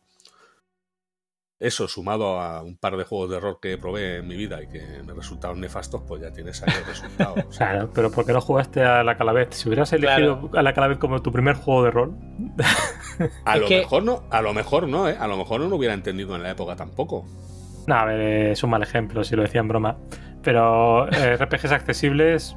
Eso, 1.60 1.88
sumado 1.88 2.40
a 2.40 2.62
un 2.62 2.78
par 2.78 2.96
de 2.98 3.04
juegos 3.04 3.32
de 3.32 3.40
rol 3.40 3.58
que 3.60 3.80
probé 3.80 4.18
en 4.18 4.28
mi 4.28 4.36
vida 4.36 4.62
y 4.62 4.68
que 4.68 5.02
me 5.04 5.12
resultaron 5.14 5.60
nefastos, 5.60 6.04
pues 6.08 6.22
ya 6.22 6.32
tienes 6.32 6.62
ahí 6.62 6.72
el 6.78 6.86
resultado. 6.86 7.34
O 7.48 7.52
sea, 7.52 7.72
Claro, 7.72 7.90
pero 7.96 8.12
¿por 8.12 8.28
qué 8.28 8.34
no 8.34 8.42
jugaste 8.42 8.84
a 8.84 9.04
la 9.04 9.18
Calavez? 9.18 9.56
Si 9.56 9.68
hubieras 9.68 9.92
elegido 9.92 10.52
a 10.54 10.62
la 10.62 10.74
Calavez 10.74 11.00
como 11.00 11.20
tu 11.24 11.32
primer 11.32 11.56
juego 11.56 11.84
de 11.84 11.90
rol, 11.92 12.16
a 13.44 13.58
lo 13.58 13.68
que- 13.68 13.80
mejor 13.80 14.04
no, 14.04 14.24
a 14.30 14.42
lo 14.44 14.54
mejor 14.54 14.88
no, 14.88 15.10
¿eh? 15.10 15.18
A 15.20 15.26
lo 15.28 15.36
mejor 15.36 15.60
no 15.62 15.68
lo 15.68 15.78
hubiera 15.78 15.96
entendido 15.96 16.36
en 16.36 16.44
la 16.44 16.52
época 16.52 16.76
tampoco. 16.76 17.26
no, 17.88 17.96
a 17.96 18.06
ver, 18.06 18.20
es 18.52 18.64
un 18.64 18.70
mal 18.70 18.84
ejemplo 18.84 19.24
si 19.24 19.36
lo 19.36 19.42
decía 19.42 19.62
en 19.62 19.68
broma. 19.68 19.98
Pero 20.44 21.12
eh, 21.12 21.36
RPGs 21.38 21.72
accesibles, 21.72 22.56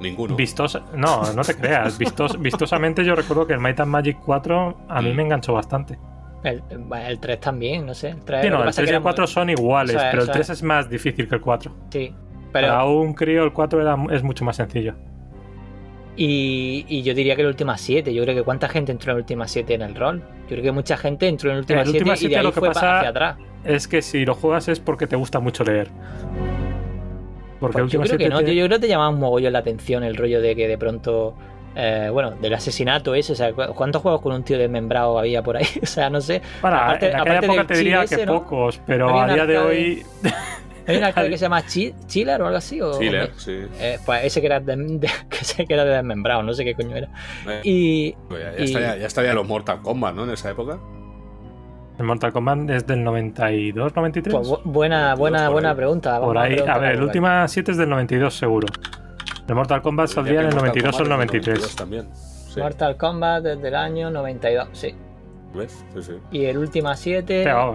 Ninguno. 0.00 0.34
vistos, 0.34 0.80
no, 0.94 1.30
no 1.34 1.42
te 1.44 1.54
creas. 1.54 1.98
Vistos, 1.98 2.40
vistosamente 2.40 3.04
yo 3.04 3.14
recuerdo 3.14 3.46
que 3.46 3.52
el 3.52 3.60
Might 3.60 3.80
and 3.80 3.90
Magic 3.90 4.16
4 4.24 4.86
a 4.88 5.02
mí 5.02 5.12
Mm. 5.12 5.16
me 5.16 5.22
enganchó 5.24 5.52
bastante. 5.52 5.98
El, 6.44 6.62
el 7.08 7.18
3 7.18 7.40
también, 7.40 7.84
no 7.86 7.94
sé. 7.94 8.10
El 8.10 8.20
3, 8.24 8.42
Sí, 8.44 8.50
no, 8.50 8.58
el 8.58 8.64
pasa 8.66 8.76
3 8.76 8.76
es 8.76 8.76
que 8.76 8.82
y 8.82 8.88
el 8.88 8.94
era 8.94 9.02
4 9.02 9.22
muy- 9.24 9.28
son 9.32 9.50
iguales, 9.50 9.96
Eso 9.96 10.04
es, 10.04 10.10
pero 10.10 10.22
el 10.22 10.28
eso 10.28 10.32
3 10.32 10.50
es. 10.50 10.56
es 10.58 10.62
más 10.62 10.88
difícil 10.90 11.28
que 11.28 11.34
el 11.34 11.40
4. 11.40 11.74
Sí. 11.90 12.14
Para 12.52 12.68
Pero 12.78 12.92
un 13.00 13.12
crío 13.14 13.44
el 13.44 13.52
4 13.52 13.82
era, 13.82 13.96
es 14.10 14.22
mucho 14.22 14.44
más 14.44 14.56
sencillo. 14.56 14.94
Y, 16.16 16.84
y 16.88 17.02
yo 17.02 17.14
diría 17.14 17.36
que 17.36 17.42
el 17.42 17.48
Ultima 17.48 17.76
7. 17.78 18.12
Yo 18.12 18.22
creo 18.24 18.34
que 18.34 18.42
cuánta 18.42 18.68
gente 18.68 18.90
entró 18.90 19.12
en 19.12 19.18
el 19.18 19.22
Ultima 19.22 19.46
7 19.46 19.74
en 19.74 19.82
el 19.82 19.94
rol. 19.94 20.20
Yo 20.42 20.48
creo 20.48 20.62
que 20.62 20.72
mucha 20.72 20.96
gente 20.96 21.28
entró 21.28 21.50
en 21.50 21.56
En 21.58 21.58
el 21.60 21.66
7 21.66 21.90
Ultima 21.90 22.14
y 22.14 22.16
7 22.16 22.32
de 22.34 22.38
ahí 22.38 22.44
lo 22.44 22.52
que 22.52 22.60
fue 22.60 22.68
pa- 22.68 22.74
pasa- 22.74 22.96
hacia 22.98 23.10
atrás. 23.10 23.36
Es 23.64 23.86
que 23.86 24.02
si 24.02 24.24
lo 24.24 24.34
juegas 24.34 24.68
es 24.68 24.80
porque 24.80 25.06
te 25.06 25.14
gusta 25.16 25.38
mucho 25.40 25.62
leer. 25.64 25.88
Porque 27.60 27.80
Pues 27.80 27.92
yo 27.92 28.00
creo 28.00 28.12
que 28.18 28.24
7 28.24 28.28
no, 28.30 28.38
tiene- 28.38 28.54
yo 28.56 28.66
creo 28.66 28.78
que 28.78 28.82
te 28.82 28.88
llamaba 28.88 29.10
un 29.10 29.18
mogollón 29.20 29.52
la 29.52 29.58
atención 29.60 30.02
el 30.04 30.16
rollo 30.16 30.40
de 30.40 30.54
que 30.56 30.66
de 30.68 30.78
pronto. 30.78 31.34
Eh, 31.80 32.10
bueno, 32.12 32.32
del 32.32 32.52
asesinato 32.54 33.14
ese, 33.14 33.32
o 33.32 33.36
sea, 33.36 33.52
¿cu- 33.52 33.72
¿cuántos 33.74 34.02
juegos 34.02 34.20
con 34.20 34.32
un 34.32 34.42
tío 34.42 34.58
desmembrado 34.58 35.18
había 35.18 35.42
por 35.42 35.56
ahí? 35.56 35.64
O 35.82 35.86
sea, 35.86 36.10
no 36.10 36.20
sé. 36.20 36.42
Bueno, 36.60 36.76
Aparte- 36.76 37.08
en 37.10 37.16
aquella 37.16 37.22
aparte 37.38 37.46
época 37.46 37.66
te 37.68 37.76
diría 37.76 37.96
chile 38.04 38.08
que 38.08 38.14
ese, 38.16 38.26
¿no? 38.26 38.32
pocos, 38.42 38.80
pero 38.84 39.08
Había 39.10 39.32
a 39.32 39.34
día 39.34 39.46
de 39.46 39.58
hoy. 39.58 40.02
¿Hay 40.88 40.96
un 40.96 41.04
arcade 41.04 41.28
que 41.28 41.36
se 41.36 41.42
llama 41.44 41.62
Chi- 41.66 41.94
Chiller 42.06 42.40
o 42.40 42.46
algo 42.46 42.56
así? 42.58 42.80
O, 42.80 42.98
Chiller, 42.98 43.30
sí. 43.36 43.60
Eh, 43.78 43.98
pues 44.06 44.24
ese 44.24 44.40
que 44.40 44.46
era 44.46 44.58
de, 44.58 44.74
de- 44.74 45.00
que 45.30 45.36
ese 45.40 45.66
que 45.66 45.74
era 45.74 45.84
de 45.84 45.94
desmembrado, 45.96 46.42
no 46.42 46.52
sé 46.54 46.64
qué 46.64 46.74
coño 46.74 46.96
era. 46.96 47.08
Eh, 47.46 47.60
Y. 47.62 48.12
pues 48.28 48.42
ya, 48.42 48.52
ya 48.52 48.58
y- 48.58 48.64
estaría, 48.64 48.96
ya 48.96 49.06
estaría 49.06 49.34
los 49.34 49.46
Mortal 49.46 49.80
Kombat, 49.82 50.14
¿no? 50.14 50.24
En 50.24 50.30
esa 50.30 50.50
época. 50.50 50.78
El 51.98 52.04
Mortal 52.06 52.32
Kombat 52.32 52.70
es 52.70 52.86
del 52.86 53.04
92, 53.04 53.94
93. 53.94 54.32
Pues 54.34 54.48
bu- 54.48 54.60
buena, 54.64 55.14
buena, 55.14 55.44
por 55.46 55.52
buena 55.52 55.70
ahí. 55.70 55.76
pregunta. 55.76 56.20
Por 56.20 56.38
ahí, 56.38 56.56
a 56.66 56.78
ver, 56.78 56.92
el. 56.94 57.02
Ultima 57.02 57.46
7 57.48 57.72
es 57.72 57.76
del 57.76 57.88
92 57.90 58.34
seguro. 58.36 58.66
El 59.48 59.54
Mortal 59.54 59.82
Kombat 59.82 60.08
saldría 60.08 60.40
que 60.40 60.46
en 60.46 60.48
el 60.48 60.54
Mortal 60.54 60.68
92 60.68 60.94
o 60.94 61.02
el 61.02 61.08
Kombat 61.08 61.24
es 61.24 61.32
del 61.32 61.40
93. 61.42 61.58
92 61.58 61.76
también. 61.76 62.08
Sí. 62.52 62.60
Mortal 62.60 62.96
Kombat 62.96 63.42
desde 63.44 63.68
el 63.68 63.74
año 63.74 64.10
92, 64.10 64.68
sí. 64.72 64.94
¿Ves? 65.54 65.84
Sí, 65.94 66.02
sí. 66.02 66.12
Y 66.30 66.44
el 66.44 66.58
Ultima 66.58 66.94
7. 66.96 67.40
Pero 67.44 67.74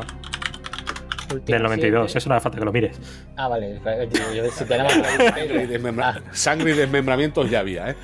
Ultima 1.33 1.55
del 1.57 1.63
92, 1.63 2.05
7. 2.11 2.17
eso 2.19 2.29
no 2.29 2.35
hace 2.35 2.43
falta 2.43 2.59
que 2.59 2.65
lo 2.65 2.71
mires. 2.71 2.99
Ah, 3.35 3.47
vale. 3.47 3.79
digo, 3.79 4.33
yo 4.35 4.49
si 4.51 4.65
tenemos- 4.65 4.93
Sangre 5.17 5.63
y, 5.63 5.67
desmembra- 5.67 6.09
Ah. 6.15 6.21
Sangre 6.31 6.71
y 6.71 6.75
desmembramientos 6.75 7.49
ya 7.49 7.59
había, 7.61 7.89
¿eh? 7.89 7.95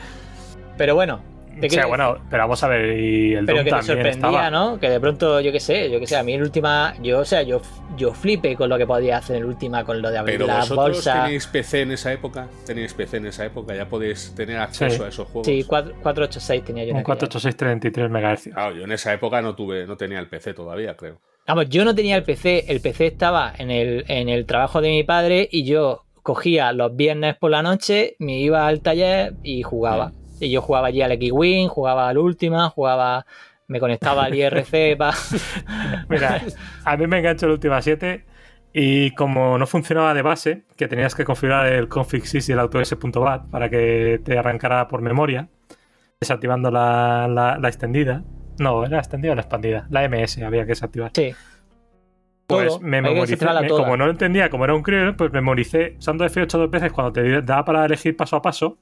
Pero 0.78 0.96
bueno. 0.96 1.22
O 1.60 1.62
¿de 1.62 1.68
qué- 1.68 1.76
sea, 1.76 1.86
bueno, 1.86 2.18
pero 2.30 2.44
vamos 2.44 2.64
a 2.64 2.68
ver, 2.68 2.98
y 2.98 3.34
el 3.36 3.46
pero 3.46 3.58
Doom 3.60 3.66
que 3.66 3.72
te 3.72 3.82
sorprendía, 3.84 4.12
estaba. 4.12 4.50
¿no? 4.50 4.80
Que 4.80 4.90
de 4.90 5.00
pronto, 5.00 5.40
yo 5.42 5.52
qué 5.52 5.60
sé, 5.60 5.92
yo 5.92 6.00
qué 6.00 6.08
sé, 6.08 6.16
a 6.18 6.24
mí 6.24 6.34
el 6.34 6.42
Ultima, 6.42 6.96
yo, 7.02 7.20
o 7.20 7.26
sea, 7.26 7.42
yo, 7.44 7.62
yo 7.98 8.14
flipé 8.14 8.56
con 8.56 8.70
lo 8.70 8.78
que 8.78 8.88
podía 8.88 9.18
hacer 9.18 9.36
el 9.38 9.46
Ultima, 9.46 9.84
con 9.84 10.02
lo 10.02 10.10
de 10.10 10.18
abrir 10.18 10.40
vosotros 10.42 10.76
bolsas. 10.76 11.24
tenéis 11.26 11.48
PC 11.48 11.82
en 11.82 11.92
esa 11.92 12.14
época, 12.14 12.48
tenéis 12.66 12.94
PC 12.94 13.18
en 13.18 13.26
esa 13.28 13.46
época, 13.46 13.76
ya 13.76 13.88
podéis 13.88 14.34
tener 14.36 14.58
acceso 14.58 14.98
Sí. 14.98 15.04
a 15.04 15.08
esos 15.10 15.28
juegos. 15.28 15.46
Sí, 15.46 15.64
4- 15.68 15.94
486 16.02 16.64
tenía 16.64 16.84
yo. 16.86 16.90
en 16.92 16.96
Un 16.96 17.02
aquella 17.02 17.18
486 17.18 17.56
33 17.58 18.10
MHz. 18.10 18.54
Claro, 18.54 18.76
yo 18.76 18.84
en 18.84 18.92
esa 18.92 19.14
época 19.14 19.42
no 19.42 19.56
tuve, 19.56 19.86
no 19.86 19.98
tenía 19.98 20.20
el 20.20 20.28
PC 20.28 20.54
todavía, 20.54 20.96
creo. 20.96 21.20
Vamos, 21.48 21.68
yo 21.70 21.84
no 21.84 21.96
tenía 21.96 22.16
el 22.16 22.24
PC, 22.24 22.66
el 22.72 22.80
PC 22.80 23.08
estaba 23.08 23.52
en 23.58 23.72
el, 23.72 24.06
en 24.08 24.30
el 24.30 24.46
trabajo 24.46 24.82
de 24.82 24.90
mi 24.90 25.04
padre 25.04 25.48
y 25.52 25.64
yo 25.66 26.06
cogía 26.22 26.72
los 26.74 26.96
viernes 26.96 27.38
por 27.38 27.50
la 27.50 27.64
noche, 27.64 28.16
me 28.20 28.38
iba 28.40 28.68
al 28.68 28.82
taller 28.82 29.34
y 29.44 29.64
jugaba. 29.64 30.12
Y 30.40 30.52
yo 30.52 30.62
jugaba 30.62 30.88
allí 30.88 31.02
al 31.02 31.12
X-Wing, 31.14 31.68
jugaba 31.68 32.10
al 32.10 32.18
Ultima, 32.18 32.70
jugaba, 32.70 33.26
me 33.68 33.80
conectaba 33.80 34.24
al 34.26 34.36
IRC 34.36 34.98
para... 34.98 35.14
Mira, 36.10 36.42
a 36.86 36.98
mí 36.98 37.08
me 37.08 37.20
enganchó 37.20 37.46
el 37.46 37.54
Ultima 37.54 37.82
7 37.82 38.26
y 38.74 39.12
como 39.16 39.58
no 39.58 39.66
funcionaba 39.68 40.14
de 40.14 40.22
base, 40.22 40.64
que 40.78 40.88
tenías 40.88 41.16
que 41.16 41.26
configurar 41.26 41.66
el 41.68 41.88
config 41.88 42.26
sys 42.26 42.50
y 42.50 42.52
el 42.52 42.60
autos.bat 42.60 43.50
para 43.50 43.70
que 43.70 44.22
te 44.24 44.38
arrancara 44.38 44.88
por 44.88 45.02
memoria, 45.02 45.50
desactivando 46.20 46.70
la, 46.72 47.28
la- 47.28 47.58
la 47.58 47.68
extendida. 47.68 48.24
No, 48.60 48.86
era 48.86 49.00
extendida 49.00 49.32
o 49.32 49.36
la 49.36 49.42
expandida. 49.42 49.88
La 49.90 50.04
MS 50.08 50.40
había 50.44 50.62
que 50.64 50.70
desactivar. 50.70 51.12
Sí. 51.16 51.34
Pues 52.46 52.68
Todo, 52.68 52.80
me 52.82 53.02
memoricé, 53.02 53.46
me- 53.46 53.68
como 53.70 53.96
no 53.96 54.06
lo 54.06 54.12
entendía, 54.12 54.50
como 54.50 54.64
era 54.66 54.74
un 54.74 54.82
crío, 54.82 55.16
pues 55.16 55.32
memoricé, 55.32 55.96
usando 56.00 56.26
F8 56.26 56.58
dos 56.58 56.70
veces 56.72 56.92
cuando 56.92 57.14
te 57.14 57.42
daba 57.44 57.64
para 57.64 57.86
elegir 57.86 58.18
paso 58.18 58.36
a 58.36 58.42
paso, 58.42 58.78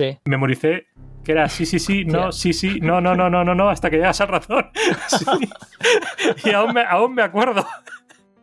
Sí. 0.00 0.18
memoricé 0.24 0.86
que 1.22 1.32
era 1.32 1.46
sí, 1.50 1.66
sí, 1.66 1.78
sí, 1.78 2.06
no, 2.06 2.32
sí, 2.32 2.54
sí, 2.54 2.80
no, 2.80 3.02
no, 3.02 3.14
no, 3.14 3.28
no, 3.28 3.44
no, 3.44 3.54
no, 3.54 3.68
hasta 3.68 3.90
que 3.90 3.96
llegas 3.96 4.20
al 4.22 4.28
razón. 4.28 4.70
Sí. 5.08 5.26
Y 6.44 6.50
aún 6.50 6.72
me, 6.72 6.82
aún 6.82 7.14
me 7.14 7.22
acuerdo 7.22 7.66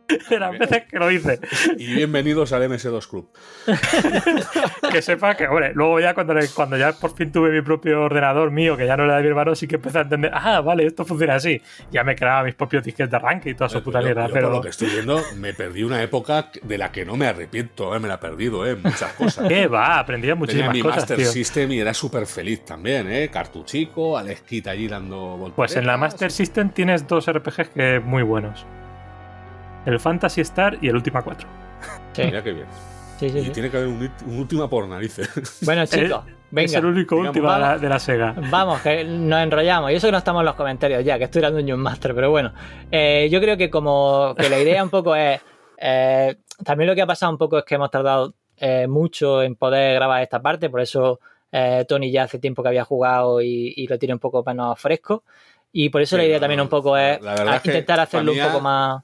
de 0.30 0.38
las 0.38 0.58
veces 0.58 0.84
que 0.90 0.98
lo 0.98 1.10
hice. 1.10 1.38
Y 1.76 1.94
bienvenidos 1.94 2.52
al 2.52 2.62
MS2 2.62 3.08
Club. 3.08 3.28
Que 4.90 5.02
sepa 5.02 5.34
que, 5.34 5.46
hombre, 5.46 5.72
luego 5.74 6.00
ya 6.00 6.14
cuando, 6.14 6.34
cuando 6.54 6.78
ya 6.78 6.92
por 6.92 7.14
fin 7.14 7.30
tuve 7.30 7.50
mi 7.50 7.60
propio 7.60 8.02
ordenador 8.02 8.50
mío, 8.50 8.74
que 8.76 8.86
ya 8.86 8.96
no 8.96 9.04
era 9.04 9.16
de 9.16 9.22
mi 9.22 9.28
hermano, 9.28 9.54
sí 9.54 9.66
que 9.66 9.74
empecé 9.74 9.98
a 9.98 10.00
entender, 10.02 10.30
ah, 10.32 10.62
vale, 10.62 10.86
esto 10.86 11.04
funciona 11.04 11.34
así. 11.34 11.60
Ya 11.90 12.04
me 12.04 12.16
creaba 12.16 12.42
mis 12.44 12.54
propios 12.54 12.82
disquetes 12.82 13.10
de 13.10 13.16
arranque 13.16 13.50
y 13.50 13.54
toda 13.54 13.68
su 13.68 13.82
puta 13.82 14.00
mierda, 14.00 14.28
pero... 14.32 14.48
Por 14.48 14.56
lo 14.56 14.62
que 14.62 14.70
estoy 14.70 14.88
viendo, 14.88 15.22
me 15.36 15.52
perdí 15.52 15.82
una 15.82 16.02
época 16.02 16.50
de 16.62 16.78
la 16.78 16.90
que 16.90 17.04
no 17.04 17.16
me 17.16 17.26
arrepiento, 17.26 17.94
¿eh? 17.94 18.00
me 18.00 18.08
la 18.08 18.14
he 18.14 18.18
perdido, 18.18 18.66
¿eh? 18.66 18.76
muchas 18.76 19.12
cosas. 19.12 19.46
¿Qué 19.48 19.66
va? 19.66 19.98
Aprendí 19.98 20.28
Tenía 20.28 20.34
muchísimas 20.36 20.72
mi 20.72 20.80
cosas, 20.80 20.98
Master 20.98 21.16
tío. 21.18 21.26
System 21.26 21.72
y 21.72 21.80
era 21.80 21.92
súper 21.92 22.26
feliz 22.26 22.64
también, 22.64 23.10
¿eh? 23.12 23.28
Cartuchico, 23.28 24.16
Alex 24.16 24.40
Kidd 24.42 24.68
allí 24.68 24.88
dando 24.88 25.18
volteretas. 25.18 25.56
Pues 25.56 25.76
en 25.76 25.86
la 25.86 25.96
Master 25.98 26.30
System 26.30 26.70
tienes 26.70 27.06
dos 27.06 27.30
RPGs 27.30 27.68
que 27.70 28.00
muy 28.00 28.22
buenos. 28.22 28.64
El 29.88 30.00
Fantasy 30.00 30.40
Star 30.42 30.78
y 30.80 30.88
el 30.88 30.96
Ultima 30.96 31.22
4. 31.22 31.48
Sí, 32.12 32.22
Mira 32.24 32.42
qué 32.42 32.52
bien. 32.52 32.66
sí, 33.18 33.30
sí, 33.30 33.38
Y 33.38 33.44
sí. 33.44 33.50
tiene 33.50 33.70
que 33.70 33.76
haber 33.76 33.88
un, 33.88 34.10
un 34.26 34.38
última 34.38 34.68
por 34.68 34.86
narices. 34.88 35.28
Bueno, 35.64 35.86
chicos, 35.86 36.24
venga. 36.50 36.66
Es 36.66 36.74
el 36.74 36.84
único 36.84 37.14
Digamos, 37.16 37.36
Ultima 37.36 37.54
de 37.54 37.60
la, 37.60 37.66
vamos. 37.68 37.82
de 37.82 37.88
la 37.88 37.98
Sega. 37.98 38.34
Vamos, 38.50 38.80
que 38.80 39.04
nos 39.04 39.40
enrollamos. 39.40 39.90
Y 39.90 39.94
eso 39.94 40.08
que 40.08 40.12
no 40.12 40.18
estamos 40.18 40.40
en 40.40 40.46
los 40.46 40.54
comentarios 40.54 41.04
ya, 41.04 41.18
que 41.18 41.24
estoy 41.24 41.42
dando 41.42 41.58
un 41.74 41.80
Master, 41.80 42.14
pero 42.14 42.30
bueno. 42.30 42.52
Eh, 42.90 43.28
yo 43.30 43.40
creo 43.40 43.56
que 43.56 43.70
como 43.70 44.34
que 44.36 44.48
la 44.50 44.58
idea 44.58 44.82
un 44.82 44.90
poco 44.90 45.14
es. 45.14 45.40
eh, 45.78 46.36
también 46.64 46.88
lo 46.88 46.94
que 46.96 47.02
ha 47.02 47.06
pasado 47.06 47.30
un 47.32 47.38
poco 47.38 47.58
es 47.58 47.64
que 47.64 47.76
hemos 47.76 47.90
tardado 47.90 48.34
eh, 48.56 48.86
mucho 48.88 49.42
en 49.42 49.54
poder 49.54 49.94
grabar 49.94 50.20
esta 50.22 50.42
parte, 50.42 50.68
por 50.68 50.80
eso 50.80 51.20
eh, 51.52 51.84
Tony 51.88 52.10
ya 52.10 52.24
hace 52.24 52.40
tiempo 52.40 52.62
que 52.62 52.68
había 52.70 52.84
jugado 52.84 53.40
y, 53.40 53.72
y 53.76 53.86
lo 53.86 53.96
tiene 53.98 54.14
un 54.14 54.18
poco 54.20 54.42
menos 54.44 54.78
fresco. 54.80 55.22
Y 55.70 55.90
por 55.90 56.00
eso 56.02 56.16
la 56.16 56.24
idea 56.24 56.40
también 56.40 56.60
un 56.62 56.68
poco 56.68 56.96
es 56.96 57.20
intentar 57.64 58.00
hacerlo 58.00 58.32
un 58.32 58.38
poco 58.40 58.60
más. 58.60 59.02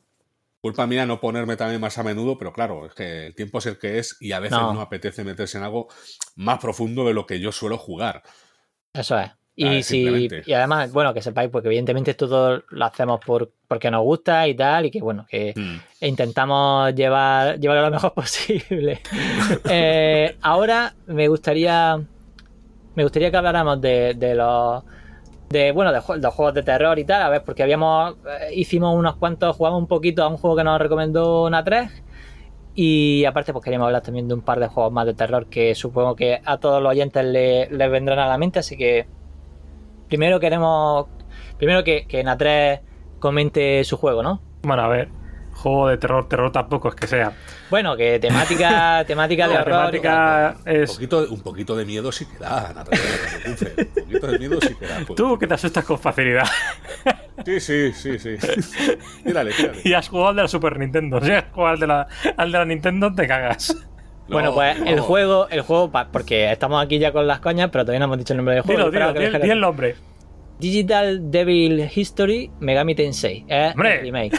Culpa 0.64 0.86
mía 0.86 1.04
no 1.04 1.20
ponerme 1.20 1.56
también 1.58 1.78
más 1.78 1.98
a 1.98 2.02
menudo, 2.02 2.38
pero 2.38 2.50
claro, 2.50 2.86
es 2.86 2.94
que 2.94 3.26
el 3.26 3.34
tiempo 3.34 3.58
es 3.58 3.66
el 3.66 3.78
que 3.78 3.98
es 3.98 4.16
y 4.18 4.32
a 4.32 4.40
veces 4.40 4.56
No. 4.58 4.72
no, 4.72 4.80
apetece 4.80 5.22
meterse 5.22 5.58
en 5.58 5.64
algo 5.64 5.88
más 6.36 6.58
profundo 6.58 7.04
de 7.06 7.12
lo 7.12 7.26
que 7.26 7.38
yo 7.38 7.52
suelo 7.52 7.76
jugar. 7.76 8.22
Eso 8.94 9.18
es. 9.18 9.30
Y, 9.56 9.82
si, 9.82 10.02
simplemente. 10.02 10.42
y 10.46 10.54
además, 10.54 10.90
bueno, 10.90 11.12
que 11.12 11.20
sepáis, 11.20 11.50
porque 11.50 11.68
evidentemente 11.68 12.14
todo 12.14 12.62
lo 12.70 12.84
hacemos 12.86 13.20
por, 13.20 13.52
porque 13.68 13.90
nos 13.90 14.02
gusta 14.04 14.48
y 14.48 14.54
tal, 14.56 14.86
y 14.86 14.90
que 14.90 15.00
bueno, 15.02 15.26
que 15.28 15.52
Mm. 15.54 15.76
intentamos 16.06 16.94
llevar, 16.94 17.60
llevarlo 17.60 17.82
lo 17.84 17.90
mejor 17.90 18.14
posible. 18.14 19.02
Eh, 19.68 20.34
ahora 20.40 20.94
me 21.08 21.28
gustaría. 21.28 22.00
Me 22.94 23.02
gustaría 23.02 23.30
que 23.30 23.36
habláramos 23.36 23.82
de, 23.82 24.14
de 24.14 24.34
los. 24.34 24.82
De, 25.48 25.72
bueno, 25.72 25.92
de, 25.92 26.00
los 26.20 26.34
juegos 26.34 26.54
de 26.54 26.62
terror 26.62 26.98
y 26.98 27.04
tal, 27.04 27.22
a 27.22 27.28
ver, 27.28 27.42
porque 27.44 27.62
habíamos. 27.62 28.16
eh, 28.26 28.54
hicimos 28.54 28.96
unos 28.96 29.16
cuantos, 29.16 29.56
jugamos 29.56 29.78
un 29.80 29.86
poquito 29.86 30.22
a 30.24 30.28
un 30.28 30.36
juego 30.36 30.56
que 30.56 30.64
nos 30.64 30.80
recomendó 30.80 31.48
Natres. 31.50 31.90
Y 32.74 33.24
aparte, 33.24 33.52
pues 33.52 33.62
queríamos 33.64 33.86
hablar 33.86 34.02
también 34.02 34.26
de 34.26 34.34
un 34.34 34.40
par 34.42 34.58
de 34.58 34.66
juegos 34.66 34.92
más 34.92 35.06
de 35.06 35.14
terror 35.14 35.46
que 35.46 35.74
supongo 35.76 36.16
que 36.16 36.40
a 36.44 36.56
todos 36.58 36.82
los 36.82 36.90
oyentes 36.90 37.24
le- 37.24 37.68
les 37.70 37.90
vendrán 37.90 38.18
a 38.18 38.26
la 38.26 38.36
mente. 38.36 38.58
Así 38.58 38.76
que 38.76 39.06
primero 40.08 40.40
queremos. 40.40 41.06
Primero 41.56 41.84
que, 41.84 42.06
que 42.06 42.24
Natres 42.24 42.80
comente 43.20 43.84
su 43.84 43.96
juego, 43.96 44.22
¿no? 44.24 44.40
Bueno, 44.62 44.82
a 44.82 44.88
ver. 44.88 45.08
Juego 45.54 45.88
de 45.88 45.96
terror, 45.96 46.28
terror 46.28 46.52
tampoco 46.52 46.88
es 46.88 46.94
que 46.94 47.06
sea. 47.06 47.32
Bueno, 47.70 47.96
que 47.96 48.18
temática, 48.18 49.04
temática 49.06 49.48
de 49.48 49.54
La 49.54 49.60
horror. 49.62 49.90
temática 49.90 50.56
Un 50.66 50.72
es. 50.72 50.92
poquito, 50.92 51.26
un 51.30 51.40
poquito 51.40 51.76
de 51.76 51.84
miedo 51.86 52.12
sí 52.12 52.26
que 52.26 52.38
da. 52.38 52.84
Un 53.46 54.02
poquito 54.04 54.26
de 54.26 54.38
miedo 54.38 54.60
sí 54.60 54.74
que 54.74 54.86
da. 54.86 54.96
pues. 55.06 55.16
Tú 55.16 55.38
que 55.38 55.46
te 55.46 55.54
asustas 55.54 55.84
con 55.84 55.98
facilidad. 55.98 56.44
Sí, 57.44 57.60
sí, 57.60 57.92
sí, 57.92 58.18
sí. 58.18 58.36
Tírale, 59.24 59.52
tírale. 59.52 59.80
Y 59.84 59.92
has 59.94 60.08
jugado 60.08 60.28
al 60.30 60.36
de 60.36 60.42
la 60.42 60.48
Super 60.48 60.78
Nintendo. 60.78 61.20
Si 61.20 61.30
has 61.30 61.44
jugado 61.52 61.72
al 61.74 61.80
de 61.80 61.86
la, 61.86 62.06
al 62.36 62.52
de 62.52 62.58
la 62.58 62.64
Nintendo, 62.64 63.12
te 63.14 63.26
cagas. 63.26 63.76
Bueno, 64.28 64.48
No, 64.50 64.54
pues 64.54 64.78
no. 64.80 64.86
el 64.86 65.00
juego, 65.00 65.48
el 65.50 65.60
juego, 65.62 65.90
porque 66.12 66.50
estamos 66.50 66.82
aquí 66.84 66.98
ya 66.98 67.12
con 67.12 67.26
las 67.26 67.40
coñas, 67.40 67.70
pero 67.70 67.84
todavía 67.84 67.98
no 68.00 68.04
hemos 68.06 68.18
dicho 68.18 68.32
el 68.32 68.38
nombre 68.38 68.54
del 68.56 68.64
juego. 68.64 68.90
Dilo, 68.90 68.90
dilo, 68.90 69.12
que 69.12 69.18
di, 69.20 69.24
deje 69.26 69.38
di 69.40 69.50
el 69.50 69.60
nombre. 69.60 69.96
Digital 70.58 71.30
Devil 71.30 71.90
History 71.94 72.50
Megami 72.60 72.94
Tensei. 72.94 73.44
Es 73.48 73.72
Hombre. 73.74 73.96
el 73.96 74.00
remake. 74.02 74.38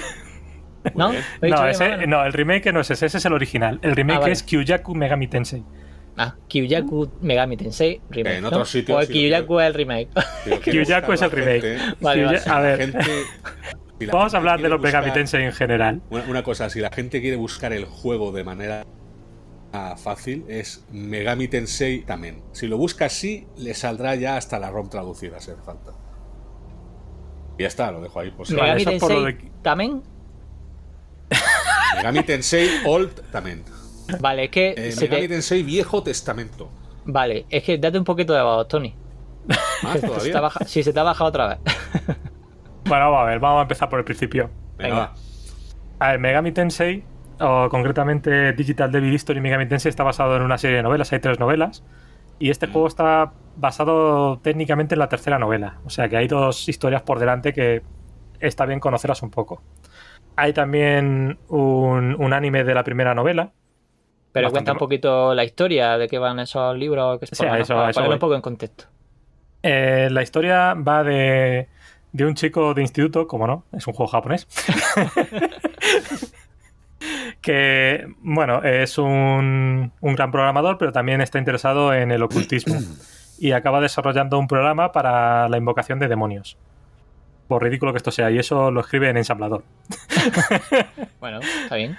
¿No? 0.94 1.10
bien. 1.12 1.24
¿Lo 1.42 1.48
he 1.48 1.52
dicho 1.52 1.62
No, 1.64 1.68
ese, 1.70 2.08
no, 2.08 2.26
el 2.26 2.34
remake 2.34 2.72
no 2.74 2.82
es 2.82 2.92
ese, 2.92 3.06
ese 3.08 3.18
es 3.18 3.26
el 3.26 3.34
original. 3.34 3.80
El 3.82 3.96
remake 3.96 4.18
Ah, 4.18 4.22
vale. 4.22 4.34
es 4.34 4.44
Kyuyaku 4.44 4.94
Megami 4.96 5.28
Tensei. 5.28 5.64
Ah, 6.18 6.36
Kyuyaku 6.48 7.10
Megami 7.22 7.58
Tensei 7.58 8.02
remake. 8.10 8.38
En 8.38 8.46
otros 8.46 8.60
¿no? 8.60 8.66
sitios 8.66 8.98
O 8.98 9.02
el 9.02 9.08
sí 9.08 9.14
Kyuyaku 9.14 9.60
es 9.60 9.68
el 9.68 9.74
remake. 9.74 10.10
Kyuyaku 10.64 11.12
es 11.14 11.22
el 11.22 11.32
remake. 11.32 11.62
gente- 11.62 11.96
Vale, 12.02 12.22
Kyuya- 12.22 12.26
vale. 12.28 12.40
A 12.46 12.54
la 12.54 12.60
ver, 12.62 12.78
gente- 12.80 13.00
si 14.00 14.06
la 14.06 14.14
vamos 14.14 14.34
a 14.34 14.38
hablar 14.38 14.62
de 14.62 14.70
los 14.70 14.80
Megami 14.82 15.12
Tensei 15.12 15.44
en 15.44 15.52
general. 15.54 16.02
Una, 16.10 16.24
una 16.30 16.44
cosa, 16.44 16.70
si 16.70 16.80
la 16.80 16.90
gente 16.92 17.22
quiere 17.22 17.36
buscar 17.38 17.74
el 17.74 17.86
juego 17.86 18.32
de 18.32 18.44
manera 18.44 18.86
fácil, 19.98 20.46
es 20.48 20.86
Megami 20.94 21.50
Tensei 21.50 22.04
también. 22.06 22.42
Si 22.54 22.66
lo 22.68 22.78
busca 22.78 23.08
así, 23.08 23.46
le 23.58 23.74
saldrá 23.74 24.16
ya 24.16 24.38
hasta 24.38 24.58
la 24.58 24.72
ROM 24.72 24.90
traducida, 24.90 25.42
si 25.42 25.52
hace 25.52 25.62
falta. 25.64 25.92
Y 27.58 27.64
ya 27.64 27.68
está, 27.68 27.92
lo 27.92 28.00
dejo 28.02 28.22
ahí. 28.22 28.32
Pues, 28.32 28.52
Vale, 28.52 28.62
Megami 28.62 28.82
eso 28.82 28.90
es 28.92 29.02
por 29.02 29.12
lo 29.12 29.24
de- 29.24 29.52
también. 29.62 30.02
Megami 31.96 32.24
Tensei 32.24 32.70
Old 32.86 33.22
también. 33.32 33.64
Vale, 34.20 34.46
es 34.46 34.50
que 34.52 34.74
Eh, 34.78 34.92
se 34.92 35.06
te- 35.08 35.10
Megami 35.10 35.28
Tensei 35.28 35.64
Viejo 35.64 36.04
Testamento. 36.04 36.70
Vale, 37.06 37.46
es 37.50 37.64
que 37.64 37.78
date 37.78 37.98
un 37.98 38.04
poquito 38.04 38.34
de 38.34 38.42
voz, 38.42 38.68
Tony. 38.68 38.94
Más 39.84 40.00
Se 40.22 40.32
te 40.32 40.40
baja- 40.40 40.66
Sí, 40.66 40.84
se 40.84 40.92
te 40.94 41.00
ha 41.00 41.04
bajado 41.04 41.30
otra 41.30 41.48
vez. 41.48 41.60
Bueno, 42.88 43.10
vamos 43.10 43.22
a 43.22 43.26
ver, 43.32 43.40
vamos 43.40 43.60
a 43.60 43.62
empezar 43.64 43.90
por 43.90 43.98
el 43.98 44.06
principio. 44.06 44.52
Venga. 44.78 45.12
A 45.98 46.10
ver, 46.12 46.20
Megami 46.20 46.52
Tensei, 46.52 47.04
o 47.40 47.68
concretamente 47.68 48.54
Digital 48.54 48.92
Devil 48.92 49.12
History 49.12 49.42
Megami 49.42 49.68
Tensei, 49.68 49.90
está 49.90 50.04
basado 50.04 50.36
en 50.36 50.44
una 50.44 50.60
serie 50.60 50.78
de 50.78 50.84
novelas, 50.84 51.12
hay 51.12 51.20
tres 51.20 51.40
novelas. 51.40 51.84
Y 52.38 52.52
este 52.52 52.68
juego 52.68 52.86
está 52.88 53.34
basado 53.56 54.38
técnicamente 54.44 54.94
en 54.94 55.00
la 55.00 55.10
tercera 55.10 55.40
novela. 55.40 55.80
O 55.84 55.90
sea 55.90 56.08
que 56.10 56.18
hay 56.18 56.28
dos 56.28 56.70
historias 56.70 57.02
por 57.02 57.18
delante 57.18 57.54
que 57.54 57.82
está 58.40 58.68
bien 58.68 58.80
conocerlas 58.80 59.24
un 59.24 59.32
poco. 59.32 59.64
Hay 60.38 60.54
también 60.54 61.38
un, 61.50 62.16
un 62.20 62.34
anime 62.34 62.64
de 62.64 62.74
la 62.74 62.84
primera 62.84 63.14
novela. 63.16 63.52
Pero 64.32 64.52
cuenta 64.52 64.74
un 64.74 64.78
poquito 64.78 65.34
la 65.34 65.46
historia 65.46 65.98
de 65.98 66.08
qué 66.10 66.18
van 66.20 66.40
esos 66.40 66.78
libros, 66.78 67.20
que 67.20 67.26
Sí, 67.28 67.32
eso- 67.34 67.44
para 67.46 67.60
eso 67.62 67.74
ponerlo 67.74 68.04
voy. 68.06 68.14
un 68.16 68.20
poco 68.20 68.36
en 68.36 68.42
contexto. 68.42 68.86
Eh, 69.64 70.10
la 70.12 70.22
historia 70.22 70.74
va 70.74 71.04
de, 71.04 71.70
de 72.12 72.26
un 72.26 72.36
chico 72.36 72.74
de 72.74 72.82
instituto, 72.82 73.28
como 73.28 73.48
no, 73.48 73.64
es 73.72 73.88
un 73.88 73.94
juego 73.94 74.12
japonés. 74.12 74.46
que, 77.42 78.06
bueno, 78.22 78.62
es 78.64 78.98
un, 78.98 79.92
un 80.02 80.16
gran 80.16 80.32
programador, 80.32 80.78
pero 80.78 80.92
también 80.92 81.22
está 81.22 81.40
interesado 81.40 81.94
en 81.94 82.12
el 82.12 82.24
ocultismo. 82.24 82.76
y 83.38 83.52
acaba 83.52 83.82
desarrollando 83.82 84.40
un 84.40 84.48
programa 84.48 84.92
para 84.92 85.48
la 85.50 85.58
invocación 85.58 86.00
de 86.00 86.08
demonios. 86.08 86.58
Por 87.48 87.64
ridículo 87.64 87.94
que 87.94 87.98
esto 87.98 88.12
sea, 88.12 88.32
y 88.32 88.40
eso 88.40 88.72
lo 88.72 88.82
escribe 88.82 89.10
en 89.10 89.18
ensamblador. 89.18 89.64
Bueno, 91.20 91.40
está 91.40 91.76
bien. 91.76 91.98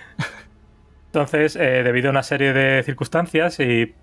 Entonces, 1.06 1.56
eh, 1.56 1.82
debido 1.82 2.08
a 2.08 2.10
una 2.10 2.22
serie 2.22 2.52
de 2.52 2.82
circunstancias 2.84 3.58
y 3.58 3.94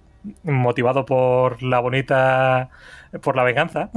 motivado 0.44 1.06
por 1.06 1.62
la 1.64 1.80
bonita. 1.80 2.70
por 3.22 3.36
la 3.36 3.44
venganza, 3.44 3.90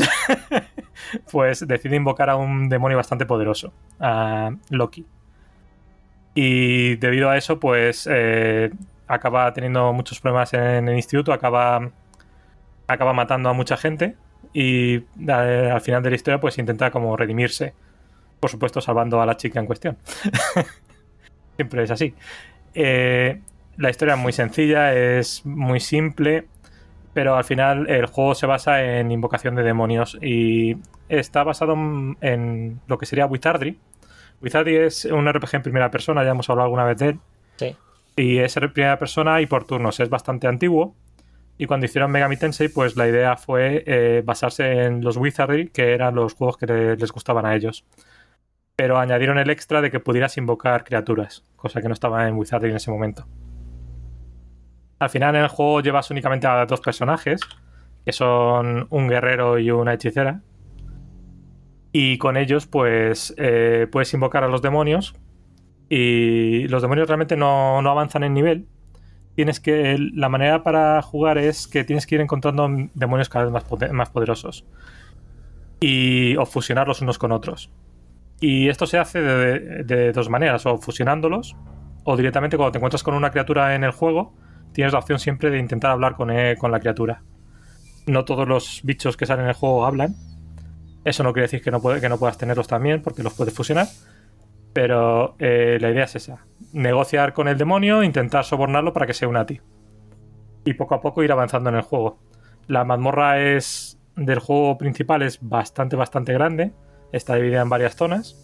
pues 1.33 1.67
decide 1.67 1.97
invocar 1.97 2.31
a 2.31 2.37
un 2.37 2.69
demonio 2.69 2.97
bastante 2.97 3.27
poderoso, 3.27 3.73
a 3.99 4.51
Loki. 4.71 5.07
Y 6.35 6.97
debido 6.97 7.31
a 7.31 7.37
eso, 7.39 7.59
pues 7.59 8.09
eh, 8.11 8.71
acaba 9.09 9.53
teniendo 9.53 9.93
muchos 9.93 10.21
problemas 10.21 10.53
en 10.55 10.89
el 10.89 10.97
instituto, 10.97 11.33
acaba, 11.33 11.91
acaba 12.87 13.13
matando 13.13 13.49
a 13.49 13.53
mucha 13.53 13.77
gente 13.77 14.17
y 14.59 14.95
eh, 15.29 15.71
al 15.73 15.81
final 15.83 16.03
de 16.03 16.09
la 16.11 16.17
historia, 16.17 16.41
pues 16.41 16.57
intenta 16.57 16.91
como 16.91 17.15
redimirse. 17.17 17.75
Por 18.41 18.49
supuesto, 18.51 18.81
salvando 18.81 19.21
a 19.21 19.27
la 19.27 19.37
chica 19.37 19.61
en 19.61 19.67
cuestión. 19.67 19.97
Siempre 21.57 21.83
es 21.85 21.91
así. 21.91 22.15
Eh, 22.75 23.41
la 23.77 23.91
historia 23.91 24.15
es 24.15 24.21
muy 24.21 24.33
sencilla, 24.33 24.95
es 24.95 25.45
muy 25.45 25.81
simple, 25.81 26.47
pero 27.13 27.37
al 27.37 27.45
final 27.45 27.89
el 27.91 28.07
juego 28.07 28.35
se 28.35 28.47
basa 28.47 28.83
en 28.83 29.11
invocación 29.11 29.55
de 29.55 29.63
demonios 29.63 30.19
y 30.23 30.77
está 31.09 31.45
basado 31.45 31.75
en- 31.75 32.17
en 32.21 32.81
lo 32.87 32.99
que 32.99 33.07
sería 33.07 33.27
Wizardry. 33.27 33.79
Wizardry 34.43 34.77
es 34.77 35.05
un 35.07 35.27
RPG 35.29 35.57
en 35.57 35.63
primera 35.63 35.91
persona, 35.91 36.25
ya 36.25 36.31
hemos 36.31 36.49
hablado 36.51 36.65
alguna 36.67 36.85
vez 36.85 36.99
de 36.99 37.09
él, 37.09 37.19
Sí. 37.57 37.77
y 38.17 38.39
es 38.39 38.55
en 38.57 38.71
primera 38.73 38.99
persona 38.99 39.41
y 39.41 39.47
por 39.47 39.65
turnos, 39.65 39.99
es 40.01 40.11
bastante 40.11 40.47
antiguo. 40.47 40.95
Y 41.59 41.67
cuando 41.67 41.87
hicieron 41.87 42.11
Megami 42.11 42.37
Tensei, 42.37 42.69
pues 42.69 42.97
la 42.97 43.09
idea 43.09 43.37
fue 43.37 43.83
eh, 43.87 44.23
basarse 44.25 44.85
en 44.85 45.03
los 45.03 45.17
Wizardry, 45.17 45.69
que 45.71 45.95
eran 45.95 46.15
los 46.15 46.35
juegos 46.35 46.57
que 46.59 46.67
le- 46.67 46.97
les 46.97 47.13
gustaban 47.13 47.47
a 47.47 47.55
ellos. 47.55 47.85
Pero 48.77 48.99
añadieron 48.99 49.39
el 49.39 49.49
extra 49.49 49.81
de 49.81 49.91
que 49.91 50.01
pudieras 50.01 50.37
invocar 50.37 50.85
criaturas, 50.85 51.45
cosa 51.57 51.81
que 51.81 51.89
no 51.89 51.95
estaba 51.95 52.29
en 52.29 52.37
Wizardry 52.37 52.71
en 52.71 52.77
ese 52.77 52.91
momento. 52.91 53.27
Al 54.99 55.09
final 55.11 55.35
en 55.35 55.43
el 55.43 55.49
juego 55.49 55.81
llevas 55.81 56.11
únicamente 56.11 56.47
a 56.47 56.67
dos 56.67 56.81
personajes, 56.81 57.41
que 58.05 58.13
son 58.13 58.87
un 58.91 59.09
guerrero 59.09 59.59
y 59.59 59.71
una 59.71 59.95
hechicera. 59.95 60.43
Y 61.93 62.19
con 62.19 62.37
ellos, 62.37 62.67
pues, 62.67 63.35
eh, 63.39 63.87
puedes 63.91 64.13
invocar 64.13 64.45
a 64.45 64.49
los 64.49 64.61
demonios. 64.61 65.15
Y 65.89 66.69
los 66.69 66.83
demonios 66.83 67.09
realmente 67.09 67.37
no, 67.37 67.81
no 67.81 67.91
avanzan 67.91 68.25
en 68.25 68.35
nivel. 68.35 68.67
Tienes 69.37 69.61
que. 69.61 69.97
La 70.15 70.29
manera 70.29 70.63
para 70.65 71.01
jugar 71.03 71.39
es 71.39 71.69
que 71.69 71.85
tienes 71.85 72.07
que 72.07 72.17
ir 72.17 72.21
encontrando 72.21 72.69
demonios 72.95 73.29
cada 73.29 73.45
vez 73.45 73.53
más, 73.53 73.93
más 73.93 74.11
poderosos. 74.11 74.65
Y. 75.81 76.37
o 76.37 76.47
fusionarlos 76.47 77.03
unos 77.03 77.19
con 77.19 77.33
otros. 77.33 77.71
Y 78.41 78.69
esto 78.69 78.87
se 78.87 78.99
hace 78.99 79.21
de, 79.21 79.85
de 79.85 80.13
dos 80.13 80.29
maneras, 80.29 80.67
o 80.67 80.77
fusionándolos, 80.79 81.57
o 82.05 82.17
directamente 82.17 82.57
cuando 82.57 82.73
te 82.73 82.79
encuentras 82.79 83.03
con 83.03 83.15
una 83.15 83.31
criatura 83.31 83.75
en 83.75 83.85
el 83.85 83.93
juego, 83.93 84.35
tienes 84.73 84.93
la 84.93 84.99
opción 84.99 85.19
siempre 85.19 85.51
de 85.51 85.59
intentar 85.59 85.91
hablar 85.93 86.17
con, 86.17 86.31
eh, 86.31 86.57
con 86.59 86.71
la 86.71 86.81
criatura. 86.81 87.23
No 88.07 88.25
todos 88.25 88.47
los 88.47 88.81
bichos 88.85 89.17
que 89.17 89.27
salen 89.27 89.45
en 89.45 89.49
el 89.51 89.55
juego 89.55 89.87
hablan. 89.87 90.15
Eso 91.05 91.23
no 91.23 91.33
quiere 91.33 91.45
decir 91.47 91.63
que 91.63 91.71
no, 91.71 91.81
puede- 91.81 92.01
que 92.01 92.09
no 92.09 92.19
puedas 92.19 92.37
tenerlos 92.39 92.67
también, 92.69 93.01
porque 93.03 93.23
los 93.23 93.33
puedes 93.35 93.55
fusionar. 93.55 93.87
Pero 94.77 95.37
eh, 95.39 95.79
la 95.81 95.89
idea 95.89 96.05
es 96.05 96.17
esa. 96.17 96.45
Negociar 96.75 97.33
con 97.33 97.49
el 97.49 97.57
demonio, 97.57 98.03
intentar 98.03 98.45
sobornarlo 98.45 98.93
para 98.93 99.07
que 99.07 99.15
se 99.15 99.27
una 99.27 99.41
a 99.41 99.47
ti. 99.47 99.63
Y 100.67 100.75
poco 100.75 100.95
a 100.95 101.01
poco 101.01 101.23
ir 101.23 101.33
avanzando 101.33 101.71
en 101.71 101.77
el 101.77 101.81
juego. 101.81 102.19
La 102.67 102.85
mazmorra 102.85 103.41
es 103.41 103.99
del 104.17 104.39
juego 104.39 104.77
principal 104.77 105.23
es 105.23 105.39
bastante, 105.41 105.97
bastante 105.97 106.35
grande. 106.35 106.75
Está 107.11 107.37
dividida 107.37 107.63
en 107.63 107.71
varias 107.71 107.97
zonas. 107.97 108.37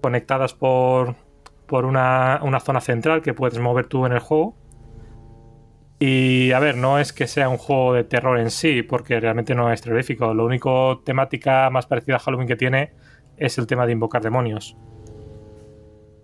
Conectadas 0.00 0.54
por, 0.54 1.16
por 1.66 1.84
una, 1.84 2.38
una 2.44 2.60
zona 2.60 2.80
central 2.80 3.20
que 3.20 3.34
puedes 3.34 3.58
mover 3.58 3.88
tú 3.88 4.06
en 4.06 4.12
el 4.12 4.20
juego. 4.20 4.54
Y 5.98 6.52
a 6.52 6.60
ver, 6.60 6.76
no 6.76 7.00
es 7.00 7.12
que 7.12 7.26
sea 7.26 7.48
un 7.48 7.58
juego 7.58 7.94
de 7.94 8.04
terror 8.04 8.38
en 8.38 8.52
sí, 8.52 8.84
porque 8.84 9.18
realmente 9.18 9.56
no 9.56 9.72
es 9.72 9.82
terrorífico. 9.82 10.32
Lo 10.32 10.44
único 10.44 11.02
temática 11.04 11.68
más 11.70 11.88
parecida 11.88 12.16
a 12.16 12.18
Halloween 12.20 12.46
que 12.46 12.54
tiene 12.54 12.92
es 13.36 13.58
el 13.58 13.66
tema 13.66 13.84
de 13.84 13.92
invocar 13.94 14.22
demonios. 14.22 14.76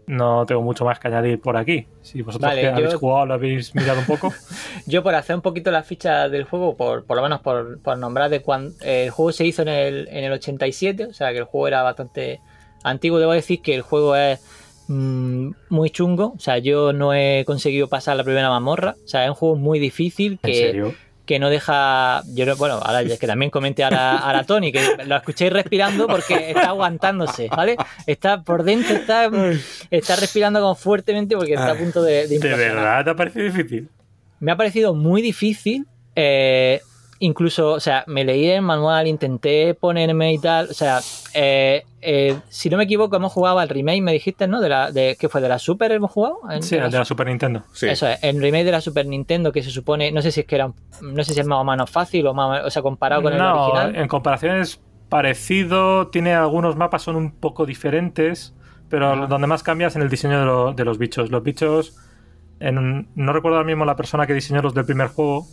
No 0.06 0.46
tengo 0.46 0.62
mucho 0.62 0.84
más 0.84 0.98
que 1.00 1.08
añadir 1.08 1.40
por 1.40 1.56
aquí. 1.56 1.86
Si 2.02 2.22
vosotros 2.22 2.48
Vale, 2.48 2.60
que 2.60 2.66
yo- 2.68 2.72
habéis 2.74 2.94
jugado 2.94 3.26
lo 3.26 3.34
habéis 3.34 3.74
mirado 3.74 3.98
un 4.00 4.06
poco. 4.06 4.32
Yo 4.86 5.02
por 5.02 5.14
hacer 5.16 5.34
un 5.34 5.42
poquito 5.42 5.70
la 5.72 5.82
ficha 5.82 6.28
del 6.28 6.44
juego, 6.44 6.76
por, 6.76 7.04
por 7.04 7.16
lo 7.16 7.22
menos 7.24 7.40
por, 7.40 7.80
por 7.80 7.98
nombrar 7.98 8.30
de 8.30 8.40
cuando 8.40 8.72
el 8.82 9.10
juego 9.10 9.32
se 9.32 9.44
hizo 9.44 9.62
en 9.62 9.68
el, 9.68 10.08
en 10.08 10.24
el 10.24 10.32
87, 10.32 11.06
o 11.06 11.12
sea 11.12 11.32
que 11.32 11.38
el 11.38 11.44
juego 11.44 11.66
era 11.66 11.82
bastante 11.82 12.40
antiguo, 12.84 13.18
debo 13.18 13.32
decir 13.32 13.62
que 13.62 13.74
el 13.74 13.82
juego 13.82 14.14
es 14.14 14.40
mm, 14.86 15.50
muy 15.70 15.90
chungo, 15.90 16.34
o 16.36 16.38
sea 16.38 16.58
yo 16.58 16.92
no 16.92 17.12
he 17.12 17.44
conseguido 17.44 17.88
pasar 17.88 18.16
la 18.16 18.22
primera 18.22 18.48
mazmorra, 18.48 18.94
o 19.04 19.08
sea 19.08 19.24
es 19.24 19.30
un 19.30 19.34
juego 19.34 19.56
muy 19.56 19.80
difícil 19.80 20.38
¿En 20.44 20.54
serio? 20.54 20.94
Que 21.26 21.38
no 21.38 21.50
deja, 21.50 22.22
yo 22.34 22.46
no- 22.46 22.56
bueno, 22.56 22.76
ahora 22.82 23.02
es 23.02 23.18
que 23.18 23.26
también 23.26 23.50
comenté 23.50 23.84
ahora, 23.84 24.16
ahora 24.18 24.38
a 24.38 24.44
Tony, 24.44 24.72
que 24.72 24.80
lo 25.04 25.16
escuchéis 25.16 25.52
respirando 25.52 26.06
porque 26.06 26.50
está 26.50 26.68
aguantándose, 26.68 27.48
¿vale? 27.48 27.76
Está 28.06 28.42
por 28.42 28.62
dentro, 28.62 28.94
está, 28.94 29.28
está 29.90 30.16
respirando 30.16 30.60
como 30.60 30.74
fuertemente 30.76 31.36
porque 31.36 31.54
está 31.54 31.72
a 31.72 31.74
punto 31.74 32.02
de, 32.02 32.28
de 32.28 32.38
¿De 32.38 32.48
verdad 32.54 33.04
te 33.04 33.10
ha 33.10 33.16
parecido 33.16 33.44
difícil? 33.44 33.88
Me 34.40 34.52
ha 34.52 34.56
parecido 34.56 34.94
muy 34.94 35.20
difícil. 35.20 35.86
eh, 36.14 36.80
incluso, 37.18 37.72
o 37.72 37.80
sea, 37.80 38.04
me 38.06 38.24
leí 38.24 38.46
el 38.48 38.62
manual, 38.62 39.06
intenté 39.06 39.74
ponerme 39.74 40.32
y 40.34 40.38
tal. 40.38 40.68
O 40.70 40.74
sea, 40.74 41.00
eh, 41.34 41.82
eh, 42.02 42.36
si 42.48 42.68
no 42.70 42.76
me 42.76 42.84
equivoco, 42.84 43.16
hemos 43.16 43.32
jugado 43.32 43.58
al 43.58 43.68
remake, 43.68 44.02
me 44.02 44.12
dijiste, 44.12 44.46
¿no? 44.46 44.60
De 44.60 44.68
la, 44.68 44.90
de, 44.92 45.16
¿Qué 45.18 45.28
fue? 45.28 45.40
¿De 45.40 45.48
la 45.48 45.58
Super 45.58 45.90
hemos 45.92 46.10
jugado? 46.10 46.38
En- 46.50 46.62
Sí, 46.62 46.76
de 46.76 46.84
el 46.84 46.90
de 46.90 46.98
la 46.98 47.04
Super 47.04 47.26
Nintendo. 47.26 47.64
Sí. 47.72 47.88
Eso 47.88 48.06
es, 48.08 48.22
el 48.22 48.40
remake 48.40 48.64
de 48.64 48.72
la 48.72 48.80
Super 48.80 49.06
Nintendo 49.06 49.50
que 49.52 49.62
se 49.62 49.70
supone, 49.70 50.12
no 50.12 50.22
sé 50.22 50.30
si 50.30 50.40
es 50.40 50.46
que 50.46 50.54
era, 50.56 50.66
un- 50.66 50.74
no 51.14 51.24
sé 51.24 51.34
si 51.34 51.40
es 51.40 51.46
más 51.46 51.58
o 51.60 51.64
menos 51.64 51.90
fácil 51.90 52.26
o 52.26 52.34
más, 52.34 52.64
o 52.64 52.70
sea, 52.70 52.82
comparado 52.82 53.22
con 53.22 53.32
el 53.32 53.38
no, 53.38 53.64
original. 53.66 53.96
en 53.96 54.08
comparación 54.08 54.56
es 54.60 54.80
parecido, 55.08 56.08
tiene 56.08 56.34
algunos 56.34 56.76
mapas 56.76 57.02
son 57.02 57.16
un 57.16 57.30
poco 57.32 57.66
diferentes, 57.66 58.54
pero 58.88 59.26
donde 59.26 59.46
más 59.46 59.62
cambia 59.62 59.88
es 59.88 59.96
en 59.96 60.02
el 60.02 60.08
diseño 60.08 60.38
de, 60.38 60.44
lo- 60.46 60.72
de 60.72 60.84
los 60.84 60.98
bichos. 60.98 61.30
Los 61.30 61.42
bichos, 61.42 61.96
en 62.60 63.08
no 63.14 63.32
recuerdo 63.32 63.56
ahora 63.58 63.66
mismo 63.66 63.84
la 63.84 63.96
persona 63.96 64.26
que 64.26 64.34
diseñó 64.34 64.62
los 64.62 64.74
del 64.74 64.84
primer 64.84 65.08
juego, 65.08 65.46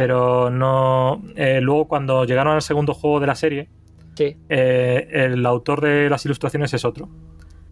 pero 0.00 0.50
no. 0.50 1.22
eh, 1.36 1.60
luego 1.60 1.88
cuando 1.88 2.24
llegaron 2.24 2.54
al 2.54 2.62
segundo 2.62 2.94
juego 2.94 3.20
de 3.20 3.26
la 3.26 3.34
serie, 3.34 3.68
Sí. 4.14 4.36
eh, 4.48 5.08
el 5.12 5.44
autor 5.46 5.80
de 5.80 6.10
las 6.10 6.24
ilustraciones 6.24 6.72
es 6.74 6.84
otro. 6.84 7.08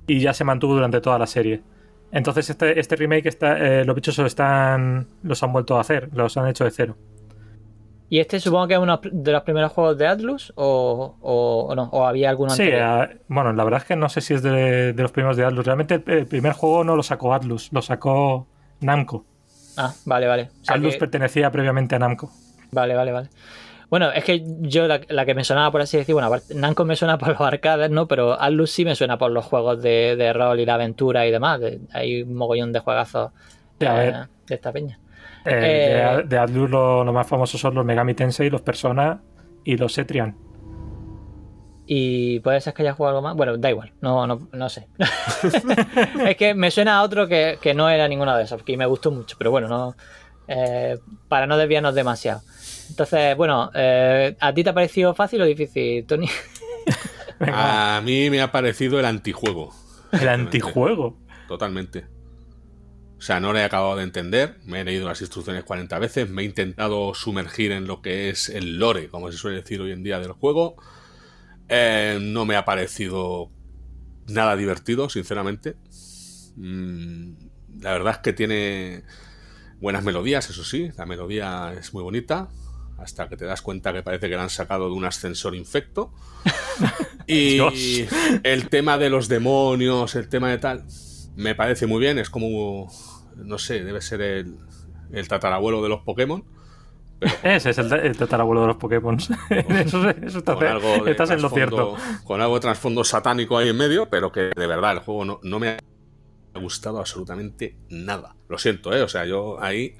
Y 0.07 0.20
ya 0.20 0.33
se 0.33 0.45
mantuvo 0.45 0.74
durante 0.74 1.01
toda 1.01 1.18
la 1.18 1.27
serie. 1.27 1.62
Entonces 2.12 2.49
este, 2.51 2.79
este 2.79 2.95
remake 2.97 3.27
está, 3.29 3.59
eh, 3.59 3.85
los 3.85 3.95
bichos 3.97 4.16
los 4.18 4.27
están. 4.29 5.09
los 5.22 5.43
han 5.43 5.53
vuelto 5.53 5.77
a 5.77 5.81
hacer, 5.81 6.09
los 6.14 6.37
han 6.37 6.47
hecho 6.49 6.64
de 6.64 6.70
cero. 6.70 6.97
¿Y 8.09 8.20
este 8.20 8.39
supongo 8.39 8.68
que 8.68 8.74
es 8.74 8.81
uno 8.81 9.01
de 9.03 9.33
los 9.33 9.43
primeros 9.43 9.72
juegos 9.72 9.99
de 9.99 10.07
Atlus 10.07 10.53
o, 10.55 11.16
o, 11.20 11.66
o 11.68 11.74
no? 11.74 11.89
¿O 11.91 12.07
había 12.07 12.31
alguno 12.31 12.51
Sí, 12.51 12.68
eh, 12.72 13.18
bueno, 13.27 13.53
la 13.53 13.64
verdad 13.64 13.81
es 13.81 13.87
que 13.89 13.97
no 13.97 14.09
sé 14.09 14.20
si 14.20 14.33
es 14.35 14.43
de, 14.45 14.93
de 14.93 15.03
los 15.03 15.11
primeros 15.11 15.37
de 15.37 15.45
Atlus. 15.45 15.66
Realmente 15.66 15.95
el, 15.97 16.03
el 16.07 16.27
primer 16.27 16.53
juego 16.53 16.85
no 16.85 16.95
lo 16.95 17.03
sacó 17.03 17.35
Atlus, 17.35 17.72
lo 17.72 17.83
sacó 17.83 18.47
Namco. 18.81 19.24
Ah, 19.77 19.93
vale, 20.05 20.27
vale. 20.27 20.49
O 20.62 20.64
sea 20.64 20.77
Atlus 20.77 20.95
que- 20.95 21.01
pertenecía 21.01 21.51
previamente 21.51 21.95
a 21.95 21.99
Namco. 21.99 22.31
Vale, 22.72 22.95
vale, 22.95 23.12
vale. 23.12 23.29
Bueno, 23.89 24.11
es 24.11 24.24
que 24.24 24.43
yo 24.62 24.89
la, 24.89 25.01
la 25.09 25.24
que 25.24 25.35
me 25.35 25.45
sonaba 25.45 25.70
por 25.70 25.81
así 25.81 25.97
decir, 25.97 26.12
bueno, 26.14 26.29
Namco 26.55 26.85
me 26.85 26.97
suena 26.97 27.18
por 27.18 27.29
los 27.29 27.41
arcades, 27.41 27.89
¿no? 27.91 28.09
Pero 28.09 28.41
Atlus 28.41 28.70
sí 28.72 28.85
me 28.85 28.97
suena 28.97 29.16
por 29.16 29.31
los 29.31 29.45
juegos 29.45 29.81
de, 29.81 30.16
de 30.16 30.33
rol 30.33 30.59
y 30.59 30.66
la 30.66 30.74
aventura 30.74 31.24
y 31.27 31.31
demás. 31.31 31.61
De- 31.61 31.81
hay 31.93 32.22
un 32.22 32.35
mogollón 32.35 32.72
de 32.72 32.81
juegazos 32.81 33.31
eh, 33.79 33.89
ver. 33.89 34.14
de 34.47 34.55
esta 34.55 34.72
peña. 34.72 34.99
Eh, 35.45 35.51
Eh, 35.55 36.16
de, 36.16 36.22
de 36.24 36.39
Atlus 36.39 36.68
lo, 36.68 37.05
lo 37.05 37.12
más 37.12 37.27
famosos 37.29 37.61
son 37.61 37.74
los 37.77 37.85
Megami 37.85 38.14
Tensei, 38.14 38.51
los 38.51 38.62
Persona 38.62 39.20
y 39.64 39.77
los 39.77 39.97
Etrian. 39.99 40.35
Y 41.87 42.41
puede 42.41 42.61
ser 42.61 42.74
que 42.74 42.82
haya 42.82 42.95
jugado 42.95 43.16
algo 43.16 43.28
más. 43.28 43.37
Bueno, 43.37 43.57
da 43.59 43.70
igual, 43.70 43.93
no, 44.01 44.26
no, 44.26 44.49
no 44.53 44.68
sé. 44.68 44.89
es 46.26 46.37
que 46.37 46.55
me 46.55 46.70
suena 46.70 46.99
a 46.99 47.03
otro 47.03 47.28
que, 47.28 47.59
que, 47.61 47.74
no 47.74 47.89
era 47.89 48.09
ninguno 48.09 48.37
de 48.37 48.43
esos, 48.43 48.62
que 48.62 48.76
me 48.76 48.87
gustó 48.87 49.12
mucho, 49.12 49.37
pero 49.39 49.51
bueno, 49.53 49.68
no 49.68 49.95
eh, 50.49 50.99
para 51.28 51.47
no 51.47 51.57
desviarnos 51.57 51.95
demasiado. 51.95 52.43
Entonces, 52.89 53.37
bueno, 53.37 53.70
eh, 53.74 54.37
¿a 54.39 54.55
ti 54.55 54.62
te 54.62 54.70
ha 54.70 54.74
parecido 54.74 55.14
fácil 55.14 55.43
o 55.43 55.45
difícil, 55.45 56.07
Tony? 56.07 56.28
a 57.41 58.01
mí 58.05 58.30
me 58.30 58.41
ha 58.41 58.53
parecido 58.53 58.99
el 59.01 59.07
antijuego. 59.07 59.74
¿El 60.12 60.28
antijuego? 60.28 61.18
Totalmente. 61.49 62.07
O 63.18 63.22
sea, 63.22 63.41
no 63.41 63.53
lo 63.53 63.59
he 63.59 63.64
acabado 63.64 63.97
de 63.97 64.03
entender, 64.03 64.59
me 64.64 64.82
he 64.82 64.84
leído 64.84 65.09
las 65.09 65.20
instrucciones 65.20 65.64
40 65.64 65.99
veces, 65.99 66.28
me 66.28 66.43
he 66.43 66.45
intentado 66.45 67.14
sumergir 67.14 67.72
en 67.72 67.87
lo 67.87 68.03
que 68.03 68.28
es 68.28 68.49
el 68.51 68.78
lore, 68.78 69.09
como 69.09 69.32
se 69.32 69.39
suele 69.39 69.57
decir 69.57 69.80
hoy 69.80 69.91
en 69.93 70.03
día 70.03 70.20
del 70.20 70.32
juego. 70.32 70.76
Eh, 71.69 72.19
no 72.21 72.45
me 72.45 72.57
ha 72.57 72.64
parecido 72.64 73.51
nada 74.29 74.57
divertido, 74.57 75.09
sinceramente. 75.09 75.77
Mm, 76.57 77.33
la 77.81 77.93
verdad 77.93 78.14
es 78.14 78.19
que 78.19 78.33
tiene 78.33 79.05
buenas 79.81 80.05
melodías, 80.05 80.49
eso 80.49 80.64
sí, 80.64 80.91
la 80.97 81.07
melodía 81.07 81.75
es 81.79 81.93
muy 81.93 82.03
bonita, 82.03 82.49
hasta 82.99 83.29
que 83.29 83.37
te 83.37 83.45
das 83.45 83.62
cuenta 83.62 83.93
que 83.93 84.03
parece 84.03 84.29
que 84.29 84.37
la 84.37 84.45
han 84.45 84.51
sacado 84.51 84.87
de 84.89 84.95
un 84.95 85.05
ascensor 85.05 85.55
infecto. 85.55 86.12
y 87.27 87.59
el 88.43 88.69
tema 88.69 88.99
de 88.99 89.11
los 89.11 89.29
demonios, 89.29 90.14
el 90.14 90.29
tema 90.29 90.51
de 90.51 90.59
tal, 90.59 90.85
me 91.37 91.55
parece 91.55 91.87
muy 91.87 92.01
bien, 92.01 92.19
es 92.19 92.31
como, 92.31 92.91
no 93.37 93.59
sé, 93.59 93.85
debe 93.85 94.01
ser 94.01 94.23
el, 94.23 94.59
el 95.12 95.29
tatarabuelo 95.29 95.83
de 95.83 95.89
los 95.89 96.03
Pokémon. 96.03 96.45
Ese 97.43 97.71
es 97.71 97.79
el, 97.79 98.17
tatarabuelo 98.17 98.62
de 98.62 98.67
los 98.69 98.77
Pokémon. 98.77 99.17
eso, 99.51 100.09
estás 100.11 101.31
en 101.31 101.43
lo 101.43 101.51
cierto. 101.51 101.97
Con 102.25 102.41
algo 102.41 102.55
de 102.55 102.61
trasfondo 102.61 103.05
satánico 103.05 103.57
ahí 103.57 103.69
en 103.69 103.77
medio, 103.77 104.09
pero 104.09 104.31
que 104.31 104.51
de 104.55 104.67
verdad 104.67 104.93
el 104.93 104.99
juego 105.01 105.25
no, 105.25 105.41
no 105.43 105.59
me 105.59 105.69
ha 105.69 106.59
gustado 106.59 106.99
absolutamente 106.99 107.77
nada. 107.89 108.37
Lo 108.49 108.59
siento, 108.59 108.93
¿eh? 108.95 109.03
O 109.03 109.09
sea, 109.09 109.25
yo 109.25 109.62
ahí... 109.62 109.97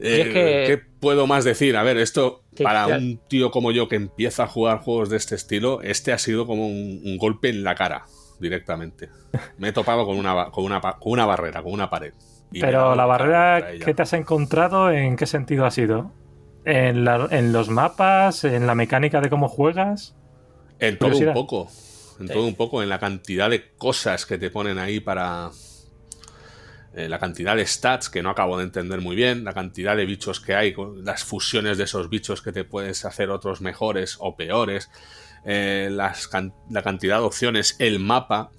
Eh, 0.00 0.64
¿Qué 0.66 0.80
puedo 1.00 1.26
más 1.26 1.44
decir? 1.44 1.76
A 1.76 1.82
ver, 1.82 1.96
esto 1.96 2.44
para 2.62 2.86
un 2.86 3.20
tío 3.28 3.50
como 3.50 3.72
yo 3.72 3.88
que 3.88 3.96
empieza 3.96 4.44
a 4.44 4.46
jugar 4.46 4.78
juegos 4.78 5.10
de 5.10 5.16
este 5.16 5.34
estilo, 5.34 5.82
este 5.82 6.12
ha 6.12 6.18
sido 6.18 6.46
como 6.46 6.68
un, 6.68 7.18
golpe 7.18 7.48
en 7.48 7.64
la 7.64 7.74
cara 7.74 8.04
directamente. 8.38 9.08
Me 9.58 9.68
he 9.68 9.72
topado 9.72 10.06
con 10.06 10.16
una, 10.16 10.50
con 10.52 10.64
una, 10.64 10.80
con 10.80 11.12
una 11.12 11.26
barrera, 11.26 11.64
con 11.64 11.72
una 11.72 11.90
pared. 11.90 12.14
Pero 12.52 12.94
la 12.94 13.06
barrera 13.06 13.72
que 13.84 13.94
te 13.94 14.02
has 14.02 14.12
encontrado, 14.12 14.90
¿en 14.90 15.16
qué 15.16 15.26
sentido 15.26 15.66
ha 15.66 15.70
sido? 15.70 16.12
¿En, 16.64 17.06
¿En, 17.06 17.52
los 17.52 17.68
mapas? 17.68 18.44
¿En 18.44 18.66
la 18.66 18.74
mecánica 18.74 19.20
de 19.20 19.28
cómo 19.28 19.48
juegas? 19.48 20.16
En 20.78 20.98
todo 20.98 21.16
un 21.18 21.32
poco 21.32 21.68
en 22.20 22.28
todo 22.28 22.44
un 22.44 22.54
poco, 22.54 22.82
en 22.82 22.88
la 22.88 22.98
cantidad 22.98 23.48
de 23.48 23.70
cosas 23.76 24.26
que 24.26 24.38
te 24.38 24.50
ponen 24.50 24.78
ahí 24.78 25.00
para... 25.00 25.50
Eh, 26.94 27.08
la 27.08 27.18
cantidad 27.18 27.54
de 27.54 27.66
stats 27.66 28.08
que 28.08 28.22
no 28.22 28.30
acabo 28.30 28.58
de 28.58 28.64
entender 28.64 29.00
muy 29.00 29.14
bien, 29.14 29.44
la 29.44 29.52
cantidad 29.52 29.94
de 29.94 30.06
bichos 30.06 30.40
que 30.40 30.54
hay, 30.54 30.74
las 30.96 31.22
fusiones 31.22 31.78
de 31.78 31.84
esos 31.84 32.08
bichos 32.08 32.42
que 32.42 32.50
te 32.50 32.64
puedes 32.64 33.04
hacer 33.04 33.30
otros 33.30 33.60
mejores 33.60 34.16
o 34.18 34.36
peores, 34.36 34.90
eh, 35.44 35.90
las, 35.92 36.28
la 36.70 36.82
cantidad 36.82 37.18
de 37.18 37.24
opciones, 37.24 37.76
el 37.78 38.00
mapa, 38.00 38.50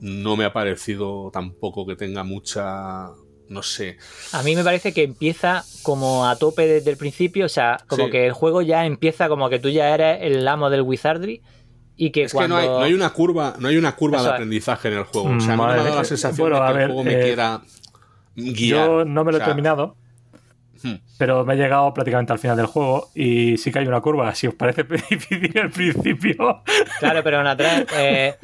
no 0.00 0.36
me 0.36 0.46
ha 0.46 0.52
parecido 0.52 1.30
tampoco 1.30 1.86
que 1.86 1.94
tenga 1.94 2.24
mucha 2.24 3.10
no 3.54 3.62
sé. 3.62 3.96
A 4.32 4.42
mí 4.42 4.54
me 4.54 4.64
parece 4.64 4.92
que 4.92 5.04
empieza 5.04 5.64
como 5.82 6.26
a 6.26 6.36
tope 6.36 6.66
desde 6.66 6.90
el 6.90 6.96
principio, 6.96 7.46
o 7.46 7.48
sea, 7.48 7.78
como 7.86 8.10
que 8.10 8.26
el 8.26 8.32
juego 8.32 8.60
ya 8.60 8.84
empieza 8.84 9.28
como 9.28 9.48
que 9.48 9.58
tú 9.58 9.70
ya 9.70 9.94
eres 9.94 10.18
el 10.20 10.46
amo 10.46 10.68
del 10.68 10.82
Wizardry 10.82 11.40
y 11.96 12.10
que 12.10 12.24
es 12.24 12.32
que 12.34 12.48
no 12.48 12.56
hay, 12.56 12.92
una 12.92 13.10
curva, 13.10 13.54
no 13.58 13.68
hay 13.68 13.76
una 13.76 13.94
curva 13.94 14.22
de 14.22 14.28
aprendizaje 14.28 14.88
en 14.88 14.94
el 14.94 15.04
juego. 15.04 15.36
O 15.36 15.40
sea, 15.40 15.56
no 15.56 15.66
me 15.66 15.72
ha 15.72 15.76
dado 15.76 15.96
la 15.96 16.04
sensación 16.04 16.52
de 16.52 16.58
que 16.58 16.82
el 16.82 16.86
juego 16.86 17.04
me 17.04 17.14
eh, 17.14 17.22
quiera 17.22 17.62
guiar. 18.34 18.86
Yo 18.86 19.04
no 19.04 19.24
me 19.24 19.32
lo 19.32 19.38
he 19.38 19.40
terminado. 19.40 19.96
Hmm. 20.82 20.96
Pero 21.16 21.46
me 21.46 21.54
he 21.54 21.56
llegado 21.56 21.94
prácticamente 21.94 22.32
al 22.32 22.38
final 22.38 22.56
del 22.56 22.66
juego 22.66 23.08
y 23.14 23.56
sí 23.56 23.70
que 23.70 23.78
hay 23.78 23.86
una 23.86 24.00
curva. 24.00 24.34
Si 24.34 24.48
os 24.48 24.54
parece 24.54 24.82
difícil 25.10 25.58
al 25.58 25.70
principio. 25.70 26.62
Claro, 26.98 27.22
pero 27.22 27.40
en 27.40 27.46
atrás. 27.46 27.86
Eh, 27.96 28.34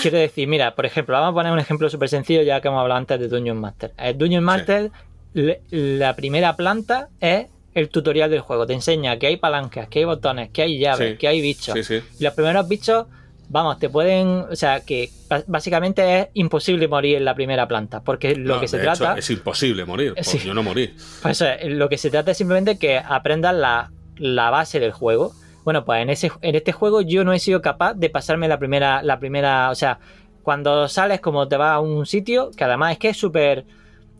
quiero 0.00 0.18
decir, 0.18 0.48
mira, 0.48 0.74
por 0.74 0.86
ejemplo, 0.86 1.14
vamos 1.14 1.30
a 1.30 1.34
poner 1.34 1.52
un 1.52 1.58
ejemplo 1.58 1.88
súper 1.88 2.08
sencillo 2.08 2.42
ya 2.42 2.60
que 2.60 2.68
hemos 2.68 2.80
hablado 2.80 2.98
antes 2.98 3.20
de 3.20 3.28
Dungeon 3.28 3.58
Master. 3.58 3.92
El 3.98 4.18
Dungeon 4.18 4.44
Master, 4.44 4.90
la 5.34 6.16
primera 6.16 6.56
planta 6.56 7.08
es 7.20 7.46
el 7.74 7.88
tutorial 7.88 8.30
del 8.30 8.40
juego. 8.40 8.66
Te 8.66 8.74
enseña 8.74 9.18
que 9.18 9.26
hay 9.26 9.36
palancas, 9.36 9.88
que 9.88 10.00
hay 10.00 10.04
botones, 10.04 10.50
que 10.50 10.62
hay 10.62 10.78
llaves, 10.78 11.18
que 11.18 11.28
hay 11.28 11.40
bichos. 11.40 11.90
Y 11.90 12.24
los 12.24 12.34
primeros 12.34 12.68
bichos, 12.68 13.06
vamos, 13.48 13.78
te 13.78 13.88
pueden. 13.88 14.28
O 14.28 14.56
sea, 14.56 14.80
que 14.80 15.10
básicamente 15.46 16.20
es 16.20 16.28
imposible 16.34 16.88
morir 16.88 17.16
en 17.16 17.24
la 17.24 17.34
primera 17.34 17.66
planta. 17.66 18.02
Porque 18.02 18.36
lo 18.36 18.60
que 18.60 18.68
se 18.68 18.78
trata. 18.78 19.16
es 19.16 19.30
imposible 19.30 19.84
morir. 19.84 20.14
Yo 20.44 20.54
no 20.54 20.62
morí. 20.62 20.94
Pues 21.22 21.42
lo 21.64 21.88
que 21.88 21.98
se 21.98 22.10
trata 22.10 22.32
es 22.32 22.38
simplemente 22.38 22.78
que 22.78 22.98
aprendas 22.98 23.54
la, 23.54 23.90
la 24.16 24.50
base 24.50 24.80
del 24.80 24.92
juego. 24.92 25.32
Bueno, 25.64 25.84
pues 25.84 26.02
en, 26.02 26.10
ese, 26.10 26.30
en 26.40 26.54
este 26.54 26.72
juego 26.72 27.02
yo 27.02 27.24
no 27.24 27.32
he 27.32 27.38
sido 27.38 27.62
capaz 27.62 27.94
de 27.94 28.10
pasarme 28.10 28.48
la 28.48 28.58
primera. 28.58 29.02
La 29.02 29.18
primera. 29.18 29.70
O 29.70 29.74
sea, 29.74 29.98
cuando 30.42 30.88
sales 30.88 31.20
como 31.20 31.48
te 31.48 31.56
vas 31.56 31.72
a 31.72 31.80
un 31.80 32.06
sitio, 32.06 32.50
que 32.56 32.64
además 32.64 32.92
es 32.92 32.98
que 32.98 33.08
es 33.10 33.16
súper. 33.16 33.64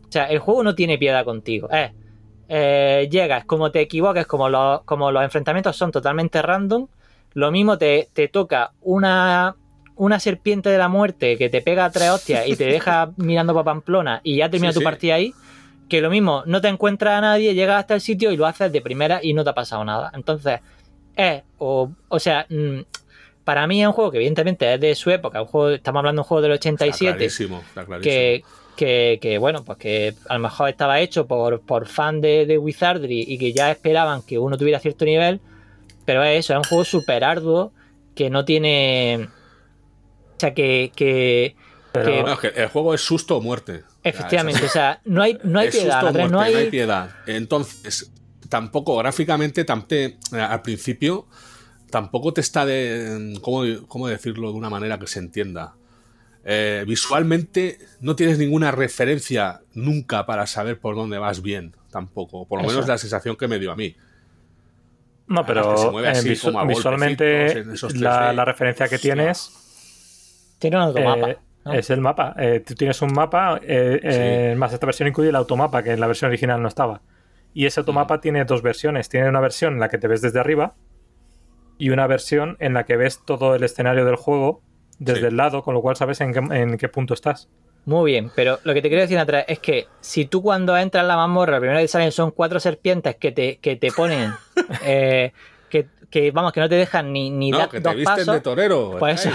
O 0.07 0.11
sea, 0.11 0.25
el 0.25 0.39
juego 0.39 0.63
no 0.63 0.75
tiene 0.75 0.97
piedad 0.97 1.25
contigo. 1.25 1.69
Es 1.69 1.91
eh, 2.55 3.07
llegas, 3.09 3.45
como 3.45 3.71
te 3.71 3.81
equivoques, 3.81 4.27
como 4.27 4.49
los, 4.49 4.81
como 4.83 5.11
los 5.11 5.23
enfrentamientos 5.23 5.75
son 5.75 5.91
totalmente 5.91 6.41
random, 6.41 6.87
lo 7.33 7.51
mismo 7.51 7.77
te, 7.77 8.09
toca 8.31 8.73
una, 8.81 9.55
una 9.95 10.19
serpiente 10.19 10.69
de 10.69 10.77
la 10.77 10.87
muerte 10.87 11.37
que 11.37 11.49
te 11.49 11.61
pega 11.61 11.89
tres 11.89 12.09
hostias 12.09 12.47
y 12.47 12.55
te 12.55 12.65
deja 12.65 13.11
mirando 13.17 13.53
para 13.53 13.63
Pamplona 13.63 14.21
y 14.23 14.37
ya 14.37 14.49
termina 14.49 14.73
tu 14.73 14.81
partida 14.81 15.15
ahí, 15.15 15.33
que 15.89 16.01
lo 16.01 16.09
mismo, 16.09 16.43
no 16.45 16.61
te 16.61 16.67
encuentras 16.67 17.17
a 17.17 17.21
nadie, 17.21 17.55
llegas 17.55 17.79
hasta 17.79 17.95
el 17.95 18.01
sitio 18.01 18.31
y 18.31 18.37
lo 18.37 18.45
haces 18.45 18.71
de 18.71 18.81
primera 18.81 19.19
y 19.23 19.33
no 19.33 19.43
te 19.43 19.49
ha 19.49 19.55
pasado 19.55 19.83
nada. 19.83 20.11
Entonces, 20.13 20.59
es, 21.15 21.43
o, 21.57 21.91
o 22.07 22.19
sea, 22.19 22.45
mm, 22.49 22.81
para 23.43 23.67
mí 23.67 23.81
es 23.81 23.87
un 23.87 23.93
juego 23.93 24.11
que 24.11 24.17
evidentemente 24.17 24.73
es 24.73 24.79
de 24.79 24.95
su 24.95 25.09
época, 25.11 25.41
un 25.41 25.47
juego, 25.47 25.69
estamos 25.69 25.99
hablando 25.99 26.21
de 26.21 26.23
un 26.23 26.27
juego 26.27 26.41
del 26.41 26.51
87, 26.53 27.29
que, 28.75 29.19
que, 29.21 29.37
bueno, 29.37 29.63
pues 29.63 29.77
que 29.77 30.15
a 30.29 30.33
lo 30.35 30.39
mejor 30.39 30.69
estaba 30.69 30.99
hecho 30.99 31.27
por, 31.27 31.61
por 31.61 31.87
fan 31.87 32.21
de, 32.21 32.45
de, 32.45 32.57
Wizardry 32.57 33.23
y 33.27 33.37
que 33.37 33.53
ya 33.53 33.69
esperaban 33.71 34.23
que 34.23 34.39
uno 34.39 34.57
tuviera 34.57 34.79
cierto 34.79 35.05
nivel, 35.05 35.39
pero 36.05 36.23
es 36.23 36.39
eso, 36.39 36.53
es 36.53 36.57
un 36.57 36.63
juego 36.63 36.85
súper 36.85 37.23
arduo 37.23 37.71
que 38.15 38.29
no 38.29 38.45
tiene... 38.45 39.29
O 40.35 40.39
sea, 40.39 40.53
que... 40.53 40.91
que, 40.95 41.55
el 41.93 42.67
juego 42.69 42.95
es 42.95 43.01
susto 43.01 43.37
o 43.37 43.41
muerte. 43.41 43.83
Efectivamente, 44.03 44.65
o 44.65 44.69
sea, 44.69 44.99
no 45.05 45.21
hay, 45.21 45.37
no 45.43 45.59
hay 45.59 45.69
piedad. 45.69 46.11
no, 46.29 46.39
hay... 46.39 46.69
piedad. 46.71 47.11
Entonces, 47.27 48.11
tampoco 48.53 48.95
gráficamente, 48.97 49.65
al 49.67 50.61
principio, 50.61 51.25
tampoco 51.89 52.33
te 52.33 52.41
está 52.41 52.67
de... 52.67 53.35
¿cómo, 53.41 53.63
¿Cómo 53.87 54.07
decirlo 54.07 54.51
de 54.51 54.57
una 54.59 54.69
manera 54.69 54.99
que 54.99 55.07
se 55.07 55.17
entienda? 55.17 55.73
Eh, 56.45 56.83
visualmente 56.85 57.79
no 57.99 58.15
tienes 58.15 58.37
ninguna 58.37 58.69
referencia 58.69 59.61
nunca 59.73 60.27
para 60.27 60.45
saber 60.45 60.79
por 60.79 60.95
dónde 60.95 61.17
vas 61.17 61.41
bien, 61.41 61.73
tampoco. 61.89 62.45
Por 62.45 62.61
lo 62.61 62.67
menos 62.67 62.87
la 62.87 62.99
sensación 62.99 63.37
que 63.37 63.47
me 63.47 63.57
dio 63.57 63.71
a 63.71 63.75
mí. 63.75 63.95
No, 65.25 65.43
pero 65.47 65.91
visualmente 66.23 67.65
la, 67.95 68.45
referencia 68.45 68.87
que 68.87 68.99
tienes 68.99 69.49
tiene 70.59 70.77
un 70.77 70.83
automapa. 70.83 71.29
Eh, 71.31 71.37
es 71.71 71.89
el 71.89 72.01
mapa. 72.01 72.35
Eh, 72.37 72.63
tú 72.63 72.75
tienes 72.75 73.01
un 73.01 73.13
mapa, 73.13 73.59
más 74.55 74.73
esta 74.73 74.85
versión 74.85 75.09
incluye 75.09 75.29
el 75.29 75.35
automapa, 75.37 75.81
que 75.81 75.93
en 75.93 75.99
la 75.99 76.05
versión 76.05 76.29
original 76.29 76.61
no 76.61 76.67
estaba. 76.67 77.01
Y 77.53 77.65
ese 77.65 77.79
automapa 77.79 78.19
tiene 78.19 78.45
dos 78.45 78.61
versiones. 78.61 79.09
Tiene 79.09 79.29
una 79.29 79.39
versión 79.39 79.73
en 79.73 79.79
la 79.79 79.89
que 79.89 79.97
te 79.97 80.07
ves 80.07 80.21
desde 80.21 80.39
arriba 80.39 80.75
y 81.77 81.89
una 81.89 82.07
versión 82.07 82.57
en 82.59 82.73
la 82.73 82.85
que 82.85 82.97
ves 82.97 83.21
todo 83.25 83.55
el 83.55 83.63
escenario 83.63 84.05
del 84.05 84.15
juego 84.15 84.61
desde 84.99 85.27
el 85.27 85.37
lado, 85.37 85.63
con 85.63 85.73
lo 85.73 85.81
cual 85.81 85.95
sabes 85.95 86.21
en 86.21 86.77
qué, 86.77 86.87
punto 86.89 87.13
estás. 87.13 87.49
Muy 87.85 88.11
bien, 88.11 88.31
pero 88.33 88.59
lo 88.63 88.73
que 88.73 88.81
te 88.81 88.87
quiero 88.87 89.01
decir 89.01 89.17
atrás 89.17 89.43
es 89.47 89.59
que 89.59 89.87
si 89.99 90.25
tú 90.25 90.41
cuando 90.41 90.77
entras 90.77 91.01
en 91.01 91.09
la 91.09 91.17
mazmorra, 91.17 91.53
la 91.53 91.59
primera 91.59 91.81
que 91.81 91.87
salen 91.87 92.11
son 92.11 92.31
cuatro 92.31 92.59
serpientes 92.59 93.17
que 93.17 93.31
te, 93.31 93.57
que 93.57 93.75
te 93.75 93.91
ponen 93.91 94.31
eh, 94.85 95.33
que 96.13 96.29
vamos, 96.29 96.53
que 96.53 96.59
no 96.59 96.69
te 96.69 96.75
dejan 96.75 97.11
ni, 97.11 97.31
ni 97.31 97.49
no, 97.49 97.67
que 97.67 97.81
te 97.81 97.95
visten 97.95 98.27
de 98.27 98.39
torero. 98.39 98.97
Pues 98.99 99.27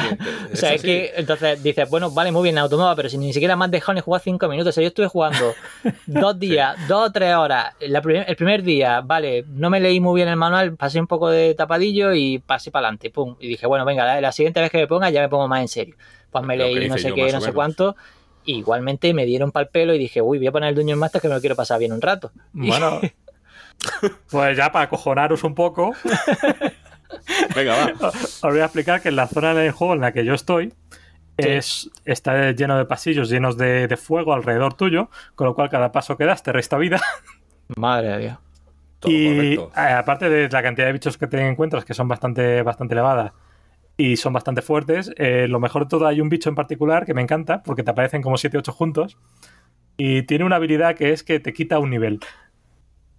o 0.52 0.56
sea, 0.56 0.74
es 0.74 0.80
que 0.80 1.12
entonces 1.16 1.60
dices, 1.60 1.90
bueno, 1.90 2.08
vale, 2.12 2.30
muy 2.30 2.44
bien, 2.44 2.56
automóvil, 2.56 2.94
pero 2.94 3.08
si 3.08 3.18
ni 3.18 3.32
siquiera 3.32 3.56
me 3.56 3.64
has 3.64 3.70
dejado 3.72 3.94
ni 3.94 4.00
jugar 4.00 4.20
cinco 4.20 4.46
minutos. 4.46 4.68
O 4.68 4.74
sea, 4.74 4.82
yo 4.82 4.88
estuve 4.88 5.08
jugando 5.08 5.54
dos 6.06 6.38
días, 6.38 6.76
dos 6.86 7.08
o 7.08 7.12
tres 7.12 7.34
horas. 7.34 7.74
el 7.80 8.36
primer 8.36 8.62
día, 8.62 9.00
vale, 9.00 9.44
no 9.48 9.70
me 9.70 9.80
leí 9.80 9.98
muy 9.98 10.20
bien 10.20 10.28
el 10.28 10.36
manual, 10.36 10.76
pasé 10.76 11.00
un 11.00 11.08
poco 11.08 11.28
de 11.30 11.52
tapadillo 11.56 12.14
y 12.14 12.38
pasé 12.38 12.70
para 12.70 12.86
adelante, 12.86 13.10
pum. 13.10 13.34
Y 13.40 13.48
dije, 13.48 13.66
bueno, 13.66 13.84
venga, 13.84 14.20
la, 14.20 14.30
siguiente 14.30 14.60
vez 14.60 14.70
que 14.70 14.78
me 14.78 14.86
ponga 14.86 15.10
ya 15.10 15.20
me 15.20 15.28
pongo 15.28 15.48
más 15.48 15.62
en 15.62 15.68
serio. 15.68 15.96
Pues 16.30 16.44
me 16.44 16.56
leí 16.56 16.88
no 16.88 16.96
sé 16.96 17.12
qué, 17.12 17.32
no 17.32 17.40
sé 17.40 17.52
cuánto. 17.52 17.96
Igualmente 18.44 19.12
me 19.14 19.26
dieron 19.26 19.50
pal 19.50 19.66
pelo 19.66 19.94
y 19.94 19.98
dije, 19.98 20.22
uy, 20.22 20.38
voy 20.38 20.46
a 20.46 20.52
poner 20.52 20.68
el 20.68 20.76
Dungeon 20.76 21.00
Master 21.00 21.20
que 21.20 21.26
me 21.26 21.34
lo 21.34 21.40
quiero 21.40 21.56
pasar 21.56 21.80
bien 21.80 21.90
un 21.90 22.00
rato. 22.00 22.30
Bueno. 22.52 23.00
Pues 24.30 24.56
ya 24.56 24.70
para 24.72 24.86
acojonaros 24.86 25.44
un 25.44 25.54
poco, 25.54 25.92
Venga, 27.56 27.74
va. 28.00 28.08
os 28.08 28.40
voy 28.42 28.60
a 28.60 28.64
explicar 28.64 29.00
que 29.00 29.08
en 29.08 29.16
la 29.16 29.26
zona 29.26 29.54
del 29.54 29.72
juego 29.72 29.94
en 29.94 30.00
la 30.00 30.12
que 30.12 30.24
yo 30.24 30.34
estoy 30.34 30.74
es, 31.36 31.90
está 32.04 32.50
lleno 32.52 32.76
de 32.76 32.84
pasillos 32.84 33.30
llenos 33.30 33.56
de, 33.56 33.86
de 33.88 33.96
fuego 33.96 34.34
alrededor 34.34 34.74
tuyo, 34.74 35.10
con 35.34 35.46
lo 35.46 35.54
cual 35.54 35.70
cada 35.70 35.92
paso 35.92 36.16
que 36.16 36.24
das 36.24 36.42
te 36.42 36.52
resta 36.52 36.76
vida. 36.78 37.00
Madre 37.76 38.08
de 38.08 38.18
Dios. 38.18 38.38
Todo 39.00 39.12
y 39.12 39.24
correcto. 39.56 39.72
eh, 39.76 39.80
aparte 39.92 40.28
de 40.28 40.48
la 40.48 40.62
cantidad 40.62 40.86
de 40.86 40.92
bichos 40.92 41.18
que 41.18 41.26
te 41.28 41.46
encuentras, 41.46 41.84
que 41.84 41.94
son 41.94 42.08
bastante, 42.08 42.62
bastante 42.62 42.94
elevadas 42.94 43.32
y 43.96 44.16
son 44.16 44.32
bastante 44.32 44.62
fuertes, 44.62 45.12
eh, 45.16 45.46
lo 45.48 45.60
mejor 45.60 45.84
de 45.84 45.88
todo 45.90 46.06
hay 46.06 46.20
un 46.20 46.28
bicho 46.28 46.48
en 46.48 46.54
particular 46.56 47.04
que 47.06 47.14
me 47.14 47.22
encanta, 47.22 47.62
porque 47.62 47.82
te 47.82 47.90
aparecen 47.90 48.22
como 48.22 48.36
7-8 48.38 48.72
juntos, 48.72 49.18
y 49.96 50.22
tiene 50.24 50.44
una 50.44 50.56
habilidad 50.56 50.96
que 50.96 51.12
es 51.12 51.24
que 51.24 51.40
te 51.40 51.52
quita 51.52 51.78
un 51.80 51.90
nivel, 51.90 52.20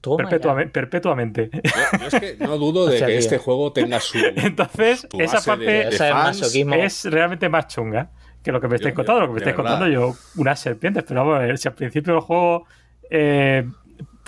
Perpetuamente. 0.02 1.50
Yo, 1.52 2.00
yo 2.00 2.08
es 2.08 2.16
que 2.16 2.36
no 2.40 2.58
dudo 2.58 2.86
de 2.88 3.00
que 3.00 3.06
tío. 3.06 3.16
este 3.18 3.38
juego 3.38 3.74
tenga 3.74 4.00
su, 4.00 4.18
Entonces, 4.36 5.08
su 5.12 5.20
esa 5.20 5.40
de- 5.40 5.46
parte 5.46 5.66
de 5.66 5.82
es 5.90 5.98
fans. 5.98 6.40
masoquismo. 6.42 6.74
es 6.76 7.06
realmente 7.06 7.50
más 7.50 7.68
chunga 7.68 8.10
que 8.44 8.52
lo 8.52 8.62
que 8.62 8.68
me 8.70 8.76
estáis 8.76 8.94
Yo- 8.94 8.96
contando. 8.96 9.22
Lo 9.22 9.28
que 9.28 9.34
me 9.34 9.38
estáis 9.40 9.56
contando 9.56 9.88
yo, 9.88 10.16
unas 10.38 10.60
serpientes, 10.60 11.04
pero 11.08 11.22
vamos 11.26 11.36
a 11.38 11.40
ver, 11.40 11.58
si 11.58 11.68
al 11.68 11.74
principio 11.76 12.14
del 12.14 12.22
juego 12.22 12.66
eh, 13.10 13.68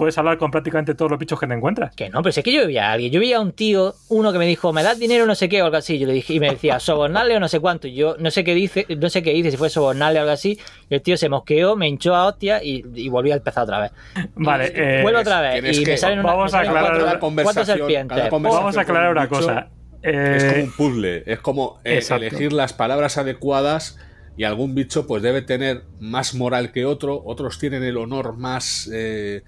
puedes 0.01 0.17
hablar 0.17 0.39
con 0.39 0.49
prácticamente 0.49 0.95
todos 0.95 1.11
los 1.11 1.19
bichos 1.19 1.39
que 1.39 1.45
te 1.45 1.53
encuentras. 1.53 1.93
Que 1.95 2.09
no, 2.09 2.23
pero 2.23 2.31
es 2.31 2.43
que 2.43 2.51
yo 2.51 2.65
veía 2.65 2.89
a 2.89 2.93
alguien. 2.93 3.11
Yo 3.11 3.19
veía 3.19 3.37
a 3.37 3.39
un 3.39 3.51
tío, 3.51 3.93
uno 4.09 4.33
que 4.33 4.39
me 4.39 4.47
dijo, 4.47 4.73
¿me 4.73 4.81
das 4.81 4.97
dinero 4.97 5.27
no 5.27 5.35
sé 5.35 5.47
qué 5.47 5.61
o 5.61 5.65
algo 5.65 5.77
así? 5.77 5.99
Yo 5.99 6.07
le 6.07 6.13
dije, 6.13 6.33
y 6.33 6.39
me 6.39 6.49
decía, 6.49 6.79
sobornarle 6.79 7.37
o 7.37 7.39
no 7.39 7.47
sé 7.47 7.59
cuánto. 7.59 7.87
Y 7.87 7.93
yo 7.93 8.15
no 8.17 8.31
sé 8.31 8.43
qué 8.43 8.55
dice, 8.55 8.87
no 8.97 9.11
sé 9.11 9.21
qué 9.21 9.31
dice, 9.31 9.51
si 9.51 9.57
fue 9.57 9.69
sobornarle 9.69 10.17
o 10.17 10.21
algo 10.23 10.33
así. 10.33 10.57
Y 10.89 10.95
el 10.95 11.03
tío 11.03 11.17
se 11.17 11.29
mosqueó, 11.29 11.75
me 11.75 11.87
hinchó 11.87 12.15
a 12.15 12.25
hostia 12.25 12.63
y, 12.63 12.83
y 12.95 13.09
volví 13.09 13.31
a 13.31 13.35
empezar 13.35 13.63
otra 13.65 13.79
vez. 13.79 13.91
Vale, 14.33 14.71
eh, 14.73 15.03
Vuelvo 15.03 15.19
otra 15.19 15.39
vez 15.39 15.77
y 15.77 15.83
que- 15.83 15.91
me 15.91 15.97
salen, 15.97 16.19
una, 16.21 16.29
vamos 16.31 16.51
a 16.55 16.59
aclarar 16.61 16.81
cuatro, 16.81 16.97
la 16.97 17.03
cuatro 17.03 17.19
conversación, 17.19 17.77
serpientes. 17.77 18.29
conversación. 18.29 18.59
vamos 18.63 18.77
a 18.77 18.81
aclarar 18.81 19.11
una 19.11 19.27
cosa. 19.29 19.67
es 20.01 20.43
como 20.45 20.55
Eh, 20.57 20.63
un 20.63 20.71
puzzle, 20.71 21.23
es 21.27 21.39
como 21.41 21.79
eh, 21.83 21.93
Exacto. 21.97 22.25
elegir 22.25 22.53
las 22.53 22.73
palabras 22.73 23.19
adecuadas 23.19 23.99
y 24.35 24.45
algún 24.45 24.73
bicho 24.73 25.05
pues 25.05 25.21
debe 25.21 25.43
tener 25.43 25.83
más 25.99 26.33
moral 26.33 26.71
que 26.71 26.85
otro, 26.85 27.21
otros 27.23 27.59
tienen 27.59 27.83
el 27.83 27.97
honor 27.97 28.35
más, 28.37 28.89
eh, 28.91 29.43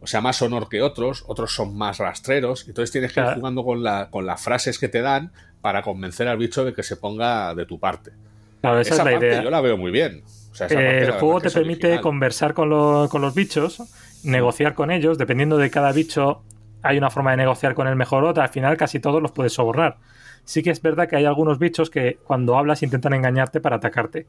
o 0.00 0.06
sea, 0.06 0.20
más 0.20 0.40
honor 0.42 0.68
que 0.68 0.80
otros, 0.82 1.24
otros 1.26 1.52
son 1.54 1.76
más 1.76 1.98
rastreros, 1.98 2.66
entonces 2.68 2.90
tienes 2.92 3.12
que 3.12 3.20
ir 3.20 3.24
Claro. 3.24 3.40
jugando 3.40 3.64
con, 3.64 3.82
la, 3.82 4.08
con 4.10 4.26
las 4.26 4.40
frases 4.42 4.78
que 4.78 4.88
te 4.88 5.00
dan 5.02 5.32
para 5.60 5.82
convencer 5.82 6.28
al 6.28 6.38
bicho 6.38 6.64
de 6.64 6.72
que 6.72 6.82
se 6.82 6.96
ponga 6.96 7.54
de 7.54 7.66
tu 7.66 7.78
parte. 7.80 8.12
claro, 8.60 8.80
esa, 8.80 8.94
Esa, 8.94 9.02
es 9.02 9.04
la 9.06 9.10
parte 9.12 9.26
idea. 9.28 9.42
yo 9.42 9.50
la 9.50 9.60
veo 9.60 9.76
muy 9.76 9.90
bien. 9.90 10.22
O 10.52 10.54
sea, 10.54 10.66
esa 10.68 10.80
Eh, 10.80 10.84
parte, 10.84 11.04
el 11.04 11.12
juego 11.12 11.40
te 11.40 11.50
permite 11.50 11.86
original. 11.86 12.00
conversar 12.02 12.54
con, 12.54 12.68
lo- 12.70 13.08
con 13.10 13.22
los 13.22 13.34
bichos, 13.34 13.82
negociar 14.24 14.74
con 14.74 14.90
ellos, 14.90 15.18
dependiendo 15.18 15.56
de 15.58 15.70
cada 15.70 15.92
bicho 15.92 16.42
hay 16.82 16.96
una 16.96 17.10
forma 17.10 17.32
de 17.32 17.38
negociar 17.38 17.74
con 17.74 17.88
el 17.88 17.96
mejor 17.96 18.22
o 18.24 18.28
otra, 18.28 18.44
al 18.44 18.50
final 18.50 18.76
casi 18.76 19.00
todos 19.00 19.20
los 19.20 19.32
puedes 19.32 19.52
sobornar. 19.52 19.96
Sí 20.44 20.62
que 20.62 20.70
es 20.70 20.80
verdad 20.80 21.08
que 21.08 21.16
hay 21.16 21.24
algunos 21.24 21.58
bichos 21.58 21.90
que 21.90 22.18
cuando 22.24 22.56
hablas 22.56 22.82
intentan 22.84 23.12
engañarte 23.14 23.60
para 23.60 23.76
atacarte. 23.76 24.26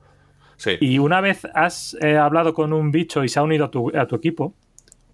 Sí. 0.57 0.71
Y 0.81 0.97
una 0.99 1.21
vez 1.21 1.45
has 1.53 1.95
eh, 2.01 2.17
hablado 2.17 2.53
con 2.53 2.73
un 2.73 2.91
bicho 2.91 3.23
y 3.23 3.29
se 3.29 3.39
ha 3.39 3.43
unido 3.43 3.65
a 3.65 3.71
tu, 3.71 3.95
a 3.95 4.07
tu 4.07 4.15
equipo, 4.15 4.53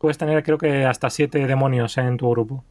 puedes 0.05 0.19
tener 0.19 0.43
creo 0.43 0.59
que 0.59 0.85
hasta 0.85 1.09
siete 1.09 1.47
demonios 1.47 1.97
en 1.97 2.15
tu 2.17 2.29
grupo. 2.29 2.63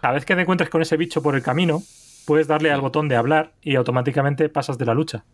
Cada 0.00 0.14
vez 0.14 0.24
que 0.24 0.34
te 0.34 0.40
encuentres 0.40 0.70
con 0.70 0.80
ese 0.80 0.96
bicho 0.96 1.22
por 1.22 1.34
el 1.34 1.42
camino, 1.42 1.82
puedes 2.26 2.46
darle 2.46 2.72
al 2.72 2.80
botón 2.80 3.06
de 3.06 3.16
hablar 3.16 3.52
y 3.60 3.76
automáticamente 3.76 4.48
pasas 4.48 4.78
de 4.78 4.86
la 4.86 4.94
lucha. 4.94 5.26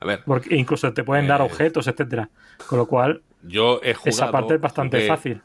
A 0.00 0.06
ver, 0.06 0.22
Porque 0.24 0.56
incluso 0.56 0.90
te 0.94 1.04
pueden 1.04 1.26
dar 1.26 1.42
Eh, 1.42 1.44
objetos, 1.44 1.86
etcétera. 1.86 2.30
Con 2.66 2.78
lo 2.78 2.86
cual, 2.86 3.20
yo 3.42 3.78
he 3.82 3.92
jugado 3.92 4.08
esa 4.08 4.30
parte 4.30 4.54
es 4.54 4.60
bastante 4.62 4.96
jugué 4.96 5.08
fácil. 5.08 5.42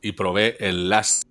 y 0.00 0.12
probé 0.12 0.56
el 0.58 0.88
Last 0.88 1.24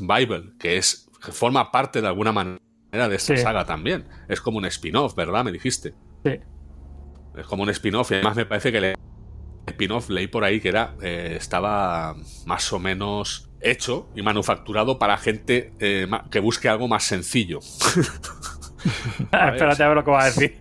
Bible, 0.00 0.52
que 0.58 0.78
es 0.78 1.10
que 1.22 1.30
forma 1.32 1.70
parte 1.70 2.00
de 2.00 2.06
alguna 2.08 2.32
manera 2.32 2.58
de 2.90 3.16
esta 3.16 3.36
Sí. 3.36 3.42
saga 3.42 3.66
también. 3.66 4.06
Es 4.28 4.40
como 4.40 4.56
un 4.56 4.64
spin-off, 4.64 5.14
¿verdad? 5.14 5.44
Me 5.44 5.52
dijiste. 5.52 5.92
Sí. 6.24 6.40
Es 7.36 7.46
como 7.46 7.64
un 7.64 7.68
spin-off. 7.70 8.10
Y 8.12 8.14
además 8.14 8.36
me 8.36 8.46
parece 8.46 8.72
que 8.72 8.78
el 8.78 8.94
spin-off 9.66 10.10
leí 10.10 10.26
por 10.26 10.44
ahí 10.44 10.60
que 10.60 10.68
era 10.68 10.94
eh, 11.02 11.36
estaba 11.38 12.16
más 12.46 12.72
o 12.72 12.78
menos 12.78 13.50
hecho 13.60 14.08
y 14.14 14.22
manufacturado 14.22 14.98
para 14.98 15.16
gente 15.16 15.72
eh, 15.80 16.08
que 16.30 16.40
busque 16.40 16.68
algo 16.68 16.88
más 16.88 17.04
sencillo. 17.04 17.60
ver. 19.32 19.52
Espérate 19.54 19.82
a 19.82 19.88
ver 19.88 19.96
lo 19.96 20.04
que 20.04 20.10
va 20.10 20.22
a 20.22 20.26
decir. 20.26 20.58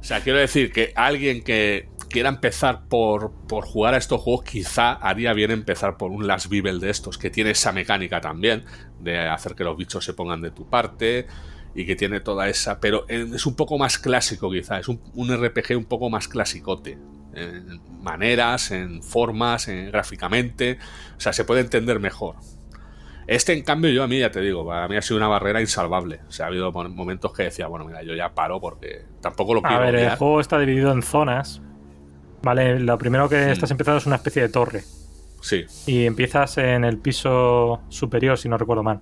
O 0.00 0.04
sea, 0.04 0.20
quiero 0.20 0.38
decir 0.38 0.72
que 0.72 0.92
alguien 0.96 1.42
que 1.42 1.88
quiera 2.08 2.28
empezar 2.28 2.88
por, 2.88 3.32
por 3.46 3.64
jugar 3.64 3.94
a 3.94 3.98
estos 3.98 4.20
juegos, 4.20 4.44
quizá 4.44 4.92
haría 4.92 5.32
bien 5.32 5.50
empezar 5.50 5.96
por 5.96 6.10
un 6.10 6.26
Last 6.26 6.48
Bible 6.48 6.78
de 6.78 6.90
estos, 6.90 7.16
que 7.16 7.30
tiene 7.30 7.50
esa 7.50 7.72
mecánica 7.72 8.20
también, 8.20 8.64
de 8.98 9.18
hacer 9.18 9.54
que 9.54 9.64
los 9.64 9.76
bichos 9.76 10.04
se 10.04 10.12
pongan 10.12 10.40
de 10.40 10.50
tu 10.50 10.68
parte 10.68 11.26
y 11.74 11.86
que 11.86 11.96
tiene 11.96 12.20
toda 12.20 12.48
esa. 12.48 12.80
Pero 12.80 13.06
es 13.08 13.46
un 13.46 13.54
poco 13.54 13.78
más 13.78 13.98
clásico, 13.98 14.50
quizá. 14.50 14.80
Es 14.80 14.88
un, 14.88 15.00
un 15.14 15.34
RPG 15.34 15.76
un 15.76 15.84
poco 15.84 16.10
más 16.10 16.28
clasicote. 16.28 16.98
En 17.34 17.80
maneras, 18.02 18.70
en 18.70 19.02
formas, 19.02 19.68
en, 19.68 19.90
gráficamente. 19.90 20.78
O 21.16 21.20
sea, 21.20 21.32
se 21.32 21.44
puede 21.44 21.60
entender 21.60 22.00
mejor. 22.00 22.36
Este, 23.26 23.52
en 23.52 23.62
cambio, 23.62 23.90
yo 23.90 24.02
a 24.02 24.08
mí 24.08 24.18
ya 24.18 24.30
te 24.32 24.40
digo, 24.40 24.66
para 24.66 24.88
mí 24.88 24.96
ha 24.96 25.02
sido 25.02 25.16
una 25.18 25.28
barrera 25.28 25.60
insalvable. 25.60 26.20
O 26.28 26.32
sea, 26.32 26.46
ha 26.46 26.48
habido 26.48 26.72
momentos 26.72 27.32
que 27.32 27.44
decía, 27.44 27.68
bueno, 27.68 27.84
mira, 27.84 28.02
yo 28.02 28.14
ya 28.14 28.34
paro 28.34 28.60
porque 28.60 29.04
tampoco 29.20 29.54
lo 29.54 29.60
A 29.60 29.68
quiero 29.68 29.82
ver, 29.84 29.94
el 29.94 30.16
juego 30.16 30.40
está 30.40 30.58
dividido 30.58 30.90
en 30.92 31.02
zonas. 31.02 31.62
Vale, 32.42 32.80
lo 32.80 32.98
primero 32.98 33.28
que 33.28 33.52
estás 33.52 33.70
empezando 33.70 33.98
es 33.98 34.06
una 34.06 34.16
especie 34.16 34.42
de 34.42 34.48
torre. 34.48 34.82
Sí, 35.42 35.64
Y 35.86 36.06
empiezas 36.06 36.58
en 36.58 36.84
el 36.84 36.98
piso 36.98 37.80
superior, 37.88 38.36
si 38.36 38.48
no 38.48 38.58
recuerdo 38.58 38.82
mal. 38.82 39.00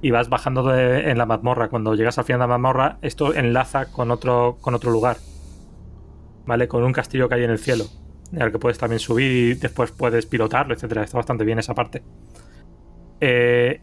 Y 0.00 0.12
vas 0.12 0.28
bajando 0.28 0.62
de- 0.62 1.10
en 1.10 1.18
la 1.18 1.26
mazmorra. 1.26 1.68
Cuando 1.68 1.94
llegas 1.94 2.16
al 2.18 2.24
final 2.24 2.38
de 2.40 2.44
la 2.44 2.58
mazmorra, 2.58 2.98
esto 3.02 3.34
enlaza 3.34 3.86
con 3.86 4.10
otro, 4.12 4.58
con 4.60 4.74
otro 4.74 4.90
lugar. 4.92 5.16
¿Vale? 6.48 6.66
Con 6.66 6.82
un 6.82 6.94
castillo 6.94 7.28
que 7.28 7.34
hay 7.34 7.44
en 7.44 7.50
el 7.50 7.58
cielo. 7.58 7.84
Al 8.40 8.50
que 8.50 8.58
puedes 8.58 8.78
también 8.78 9.00
subir 9.00 9.30
y 9.30 9.54
después 9.54 9.92
puedes 9.92 10.24
pilotarlo, 10.24 10.72
etcétera. 10.72 11.02
Está 11.04 11.18
bastante 11.18 11.44
bien 11.44 11.58
esa 11.58 11.74
parte. 11.74 12.02
Eh, 13.20 13.82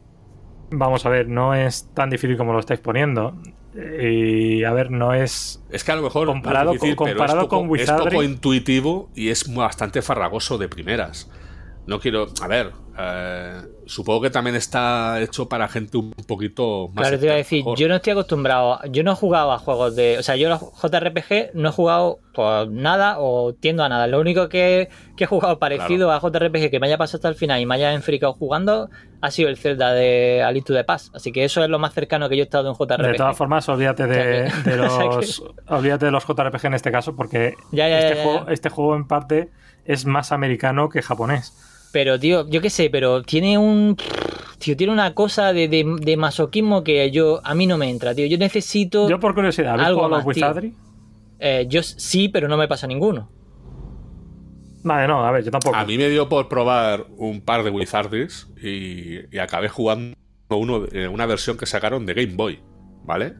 vamos 0.71 1.05
a 1.05 1.09
ver, 1.09 1.27
no 1.29 1.53
es 1.53 1.89
tan 1.93 2.09
difícil 2.09 2.37
como 2.37 2.53
lo 2.53 2.59
estáis 2.59 2.79
poniendo. 2.79 3.37
Y 4.01 4.63
a 4.63 4.71
ver, 4.73 4.89
no 4.89 5.13
es. 5.13 5.63
es 5.69 5.83
que 5.83 5.91
a 5.91 5.95
lo 5.95 6.01
mejor 6.01 6.25
Comparado 6.25 6.65
no 6.65 6.71
es 6.71 6.75
difícil, 6.81 6.95
con- 6.95 7.09
comparado 7.09 7.39
es 7.41 7.45
poco, 7.45 7.67
con 7.67 7.79
es 7.79 7.85
poco 7.91 8.01
Wizardry. 8.03 8.25
intuitivo 8.25 9.09
y 9.13 9.29
es 9.29 9.53
bastante 9.53 10.01
farragoso 10.01 10.57
de 10.57 10.67
primeras. 10.67 11.29
No 11.85 11.99
quiero, 11.99 12.25
a 12.41 12.47
ver, 12.47 12.71
eh, 12.97 13.61
supongo 13.85 14.21
que 14.21 14.29
también 14.29 14.55
está 14.55 15.21
hecho 15.21 15.47
para 15.47 15.67
gente 15.67 15.97
un 15.97 16.11
poquito 16.11 16.89
más. 16.93 17.03
Claro, 17.03 17.19
te 17.19 17.25
iba 17.25 17.33
a 17.35 17.37
decir, 17.37 17.59
mejor. 17.59 17.77
yo 17.77 17.87
no 17.87 17.95
estoy 17.95 18.11
acostumbrado, 18.11 18.79
yo 18.89 19.03
no 19.03 19.11
he 19.11 19.15
jugado 19.15 19.51
a 19.51 19.59
juegos 19.59 19.95
de, 19.95 20.17
o 20.17 20.23
sea, 20.23 20.35
yo 20.35 20.49
los 20.49 20.61
JRPG 20.61 21.51
no 21.53 21.69
he 21.69 21.71
jugado 21.71 22.19
pues 22.33 22.69
nada 22.69 23.19
o 23.19 23.53
tiendo 23.53 23.83
a 23.83 23.89
nada. 23.89 24.07
Lo 24.07 24.19
único 24.19 24.49
que, 24.49 24.89
que 25.15 25.23
he 25.23 25.27
jugado 25.27 25.57
parecido 25.59 26.11
a 26.11 26.19
JRPG 26.19 26.69
que 26.69 26.79
me 26.79 26.87
haya 26.87 26.97
pasado 26.97 27.17
hasta 27.17 27.29
el 27.29 27.35
final 27.35 27.61
y 27.61 27.65
me 27.65 27.75
haya 27.75 27.93
enfricado 27.93 28.33
jugando 28.33 28.89
ha 29.21 29.31
sido 29.31 29.49
el 29.49 29.57
Zelda 29.57 29.93
de 29.93 30.43
Alitu 30.43 30.73
de 30.73 30.83
Paz. 30.83 31.11
Así 31.13 31.31
que 31.31 31.43
eso 31.43 31.63
es 31.63 31.69
lo 31.69 31.79
más 31.79 31.93
cercano 31.93 32.29
que 32.29 32.37
yo 32.37 32.43
he 32.43 32.45
estado 32.45 32.65
de 32.65 32.69
un 32.71 32.75
JRPG. 32.75 33.11
De 33.11 33.13
todas 33.15 33.37
formas, 33.37 33.67
olvídate 33.69 34.05
de, 34.07 34.51
de 34.65 34.77
los. 34.77 35.43
Olvídate 35.67 36.05
de 36.05 36.11
los 36.11 36.25
JRPG 36.25 36.65
en 36.65 36.73
este 36.73 36.91
caso, 36.91 37.15
porque 37.15 37.55
Ya, 37.71 37.87
ya, 37.87 37.99
este, 37.99 38.09
ya, 38.09 38.15
ya, 38.15 38.23
juego, 38.23 38.45
ya. 38.47 38.53
este 38.53 38.69
juego 38.69 38.95
en 38.95 39.07
parte 39.07 39.49
es 39.85 40.05
más 40.05 40.31
americano 40.31 40.89
que 40.89 41.01
japonés. 41.01 41.53
Pero, 41.95 42.19
tío, 42.19 42.45
yo 42.49 42.59
qué 42.59 42.69
sé, 42.69 42.89
pero 42.89 43.23
tiene 43.23 43.57
un. 43.57 43.95
Tío, 44.59 44.75
tiene 44.75 44.91
una 44.91 45.13
cosa 45.13 45.53
de, 45.53 45.69
de, 45.69 45.85
de 46.01 46.17
masoquismo 46.17 46.83
que 46.83 47.09
yo 47.09 47.39
a 47.45 47.55
mí 47.55 47.67
no 47.67 47.77
me 47.77 47.89
entra, 47.89 48.13
tío. 48.13 48.25
Yo 48.25 48.37
necesito. 48.37 49.07
Yo, 49.07 49.17
por 49.17 49.33
curiosidad, 49.33 49.75
¿habéis 49.75 49.87
Algo 49.87 49.99
jugado 50.01 50.15
a 50.15 50.17
los 50.17 50.25
más. 50.27 50.35
Wizardry? 50.35 50.73
eh, 51.39 51.65
yo 51.69 51.81
sí, 51.83 52.27
pero 52.27 52.49
no 52.49 52.57
me 52.57 52.67
pasa 52.67 52.85
ninguno. 52.85 53.29
Vale, 54.83 55.07
no, 55.07 55.25
a 55.25 55.31
ver, 55.31 55.45
yo 55.45 55.51
tampoco. 55.51 55.73
A 55.73 55.85
mí 55.85 55.97
me 55.97 56.09
dio 56.09 56.27
por 56.27 56.49
probar 56.49 57.05
un 57.15 57.39
par 57.39 57.63
de 57.63 57.69
Wizardries 57.69 58.47
y, 58.61 59.33
y 59.33 59.39
acabé 59.39 59.69
jugando 59.69 60.17
uno, 60.49 60.81
de- 60.81 61.07
una 61.07 61.25
versión 61.25 61.55
que 61.57 61.65
sacaron 61.65 62.05
de 62.05 62.13
Game 62.13 62.35
Boy, 62.35 62.59
¿vale? 63.05 63.35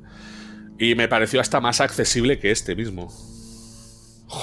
Y 0.80 0.95
me 0.95 1.10
pareció 1.10 1.41
hasta 1.41 1.60
más 1.60 1.82
accesible 1.82 2.39
que 2.39 2.51
este 2.51 2.74
mismo. 2.74 3.10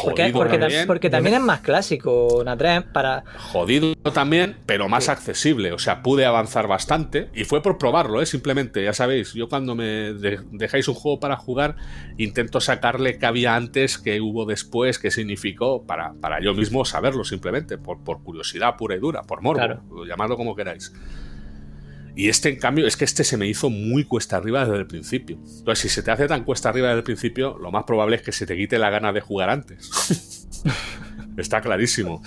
Porque, 0.05 0.23
Jodido 0.23 0.39
porque, 0.39 0.57
tam- 0.57 0.61
también. 0.61 0.87
porque 0.87 1.11
también 1.11 1.35
es 1.35 1.41
más 1.41 1.61
clásico, 1.61 2.43
Natrem, 2.45 2.85
para. 2.93 3.25
Jodido 3.53 3.95
también, 4.15 4.57
pero 4.65 4.89
más 4.89 5.09
accesible. 5.09 5.73
O 5.73 5.79
sea, 5.79 6.03
pude 6.03 6.25
avanzar 6.25 6.69
bastante. 6.69 7.31
Y 7.35 7.45
fue 7.45 7.63
por 7.63 7.79
probarlo, 7.79 8.23
¿eh? 8.23 8.27
Simplemente, 8.27 8.85
ya 8.85 8.93
sabéis, 8.93 9.33
yo 9.35 9.49
cuando 9.49 9.75
me 9.75 10.13
de- 10.15 10.41
dejáis 10.53 10.87
un 10.87 10.95
juego 10.95 11.19
para 11.19 11.37
jugar, 11.37 11.77
intento 12.17 12.61
sacarle 12.61 13.19
qué 13.19 13.27
había 13.27 13.57
antes, 13.57 13.99
qué 13.99 14.21
hubo 14.21 14.47
después, 14.47 15.01
qué 15.01 15.11
significó, 15.11 15.85
para, 15.85 16.13
para 16.21 16.41
yo 16.41 16.55
mismo 16.55 16.85
saberlo 16.85 17.25
simplemente, 17.25 17.77
por, 17.77 18.05
por 18.05 18.23
curiosidad 18.23 18.77
pura 18.77 18.95
y 18.95 19.01
dura, 19.01 19.23
por 19.23 19.43
morbo, 19.43 19.59
Claro. 19.59 19.83
llamadlo 20.07 20.37
como 20.37 20.55
queráis. 20.55 20.93
Y 22.15 22.29
este, 22.29 22.51
en 22.51 22.57
cambio, 22.57 22.87
es 22.87 22.97
que 22.97 23.05
este 23.05 23.25
se 23.25 23.37
me 23.37 23.47
hizo 23.47 23.71
muy 23.71 24.05
cuesta 24.05 24.37
arriba 24.37 24.65
desde 24.65 24.79
el 24.79 24.87
principio. 24.87 25.37
Entonces, 25.37 25.79
si 25.79 25.89
se 25.89 26.03
te 26.03 26.11
hace 26.11 26.29
tan 26.29 26.45
cuesta 26.45 26.69
arriba 26.69 26.89
desde 26.89 26.99
el 26.99 27.05
principio, 27.05 27.57
lo 27.59 27.71
más 27.71 27.85
probable 27.85 28.17
es 28.17 28.23
que 28.23 28.33
se 28.33 28.47
te 28.47 28.57
quite 28.57 28.79
la 28.79 28.91
gana 28.91 29.13
de 29.13 29.21
jugar 29.21 29.49
antes. 29.49 30.49
Está 31.37 31.61
clarísimo. 31.63 32.23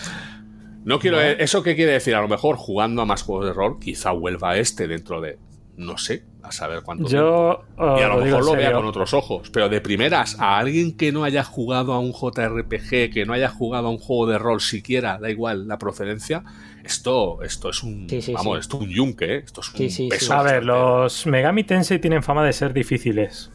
No 0.83 0.99
quiero. 0.99 1.21
¿Eso 1.21 1.63
qué 1.63 1.75
quiere 1.75 1.93
decir? 1.93 2.15
A 2.15 2.21
lo 2.21 2.27
mejor 2.27 2.57
jugando 2.57 3.01
a 3.01 3.05
más 3.05 3.21
juegos 3.21 3.45
de 3.45 3.53
rol, 3.53 3.79
quizá 3.79 4.11
vuelva 4.11 4.57
este 4.57 4.88
dentro 4.88 5.21
de. 5.21 5.38
No 5.77 5.97
sé, 5.97 6.25
a 6.47 6.51
saber 6.51 6.81
cuánto 6.83 7.07
Yo. 7.07 7.63
tiempo. 7.75 7.97
Y 7.99 8.01
a 8.01 8.07
lo 8.07 8.17
mejor 8.17 8.45
lo 8.45 8.51
vea 8.55 8.71
con 8.73 8.85
otros 8.85 9.13
ojos. 9.13 9.49
Pero 9.51 9.69
de 9.69 9.81
primeras, 9.81 10.37
a 10.39 10.57
alguien 10.57 10.95
que 10.95 11.11
no 11.11 11.23
haya 11.23 11.43
jugado 11.43 11.93
a 11.93 11.99
un 11.99 12.11
JRPG, 12.13 13.11
que 13.13 13.23
no 13.25 13.33
haya 13.33 13.49
jugado 13.49 13.87
a 13.87 13.89
un 13.91 13.97
juego 13.99 14.27
de 14.27 14.37
rol 14.37 14.61
siquiera, 14.61 15.17
da 15.19 15.29
igual 15.29 15.67
la 15.67 15.77
procedencia, 15.77 16.43
esto, 16.83 17.41
esto 17.43 17.69
es 17.69 17.83
un. 17.83 18.07
Sí, 18.09 18.21
sí, 18.21 18.33
vamos, 18.33 18.55
sí. 18.57 18.59
esto 18.61 18.77
es 18.77 18.83
un 18.83 18.89
yunque, 18.89 19.35
¿eh? 19.35 19.41
Esto 19.45 19.61
es 19.61 19.69
un 19.69 19.77
Sí, 19.77 19.89
sí, 19.89 19.95
sí. 20.03 20.07
peso 20.09 20.33
A 20.33 20.43
ver, 20.43 20.63
los 20.63 21.25
Megami 21.25 21.63
Tensei 21.63 21.99
tienen 21.99 22.21
fama 22.23 22.43
de 22.45 22.53
ser 22.53 22.73
difíciles. 22.73 23.49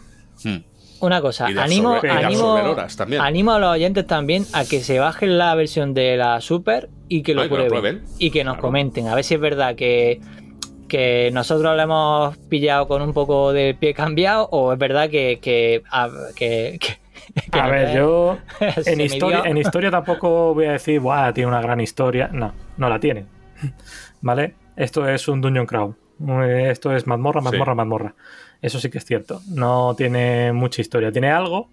Hmm. 0.45 0.57
Una 1.03 1.23
cosa, 1.23 1.47
animo, 1.47 1.95
animo, 2.03 2.59
animo 3.21 3.53
a 3.53 3.59
los 3.59 3.71
oyentes 3.71 4.07
también 4.07 4.45
a 4.53 4.67
que 4.67 4.81
se 4.81 4.99
bajen 4.99 5.39
la 5.39 5.55
versión 5.55 5.95
de 5.95 6.19
la 6.19 6.43
Super 6.43 6.91
y 7.09 7.23
que 7.23 7.33
lo, 7.33 7.41
Ay, 7.41 7.49
que 7.49 7.57
lo 7.57 7.67
prueben, 7.69 8.01
prueben. 8.01 8.17
y 8.19 8.31
que 8.31 8.45
nos 8.45 8.55
Claro. 8.57 8.69
comenten. 8.69 9.09
A 9.09 9.15
ver 9.15 9.25
si 9.25 9.33
es 9.35 9.41
verdad 9.41 9.77
que, 9.77 10.21
que 10.91 11.31
nosotros 11.33 11.75
lo 11.75 11.83
hemos 11.83 12.37
pillado 12.37 12.87
con 12.87 13.01
un 13.01 13.15
poco 13.15 13.55
de 13.55 13.75
pie 13.75 13.95
cambiado 13.95 14.47
o 14.53 14.75
es 14.75 14.79
verdad 14.79 15.09
que... 15.09 15.39
que, 15.41 15.83
a- 15.91 16.11
que- 16.37 16.79
A 17.53 17.65
no 17.67 17.71
ver, 17.71 17.95
yo 17.97 18.39
en 18.87 18.99
dio. 18.99 19.45
en 19.45 19.57
historia 19.57 19.91
tampoco 19.91 20.53
voy 20.53 20.65
a 20.67 20.73
decir, 20.73 20.99
Buah, 21.01 21.33
tiene 21.33 21.49
una 21.49 21.61
gran 21.63 21.81
historia. 21.81 22.29
No, 22.33 22.53
no 22.77 22.89
la 22.89 22.99
tiene. 22.99 23.25
¿Vale? 24.21 24.55
Esto 24.77 25.09
es 25.09 25.29
un 25.29 25.41
Dungeon. 25.41 25.97
Eh, 26.45 26.69
Esto 26.71 26.95
es 26.95 27.07
mazmorra, 27.07 27.41
mazmorra, 27.41 27.73
Sí. 27.73 27.77
mazmorra. 27.77 28.15
Eso 28.61 28.81
sí 28.81 28.91
que 28.91 28.99
es 28.99 29.05
cierto. 29.05 29.41
No 29.49 29.95
tiene 29.97 30.53
mucha 30.53 30.81
historia. 30.81 31.13
Tiene 31.13 31.31
algo, 31.31 31.69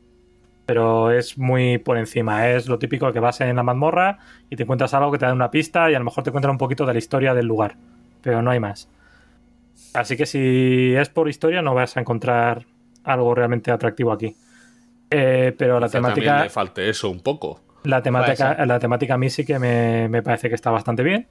pero 0.66 1.12
es 1.12 1.38
muy 1.38 1.78
por 1.80 1.98
encima. 1.98 2.50
Es 2.50 2.68
lo 2.68 2.78
típico 2.78 3.12
que 3.12 3.20
vas 3.20 3.42
en 3.42 3.56
la 3.56 3.64
mazmorra 3.64 4.20
y 4.50 4.56
te 4.58 4.64
encuentras 4.64 4.94
algo 4.94 5.12
que 5.12 5.18
te 5.18 5.26
da 5.26 5.34
una 5.34 5.50
pista 5.50 5.90
y 5.90 5.96
a 5.96 6.00
lo 6.00 6.06
mejor 6.06 6.24
te 6.24 6.32
cuentan 6.32 6.52
un 6.52 6.58
poquito 6.58 6.86
de 6.86 6.94
la 6.94 7.00
historia 7.00 7.34
del 7.34 7.46
lugar. 7.48 7.76
Pero 8.22 8.42
no 8.42 8.52
hay 8.52 8.60
más. 8.60 8.90
Así 9.94 10.16
que 10.18 10.26
si 10.26 10.94
es 10.96 11.10
por 11.10 11.30
historia 11.30 11.62
no 11.62 11.74
vas 11.74 11.98
a 11.98 12.00
encontrar 12.02 12.66
algo 13.04 13.34
realmente 13.34 13.72
atractivo 13.72 14.12
aquí. 14.12 14.36
Eh, 15.10 15.56
pero 15.58 15.80
la 15.80 15.88
Quizá 15.88 16.02
también 16.02 16.16
temática, 16.16 16.44
le 16.44 16.50
falte 16.50 16.90
eso 16.90 17.10
un 17.10 17.22
poco. 17.22 17.62
la 17.84 18.02
temática, 18.02 18.56
ser. 18.58 18.68
la 18.68 18.80
temática 18.80 19.14
a 19.14 19.18
mí 19.18 19.30
sí 19.30 19.46
que 19.46 19.58
me, 19.60 20.10
me 20.10 20.22
parece 20.22 20.50
que 20.50 20.56
está 20.56 20.70
bastante 20.72 21.04
bien. 21.04 21.28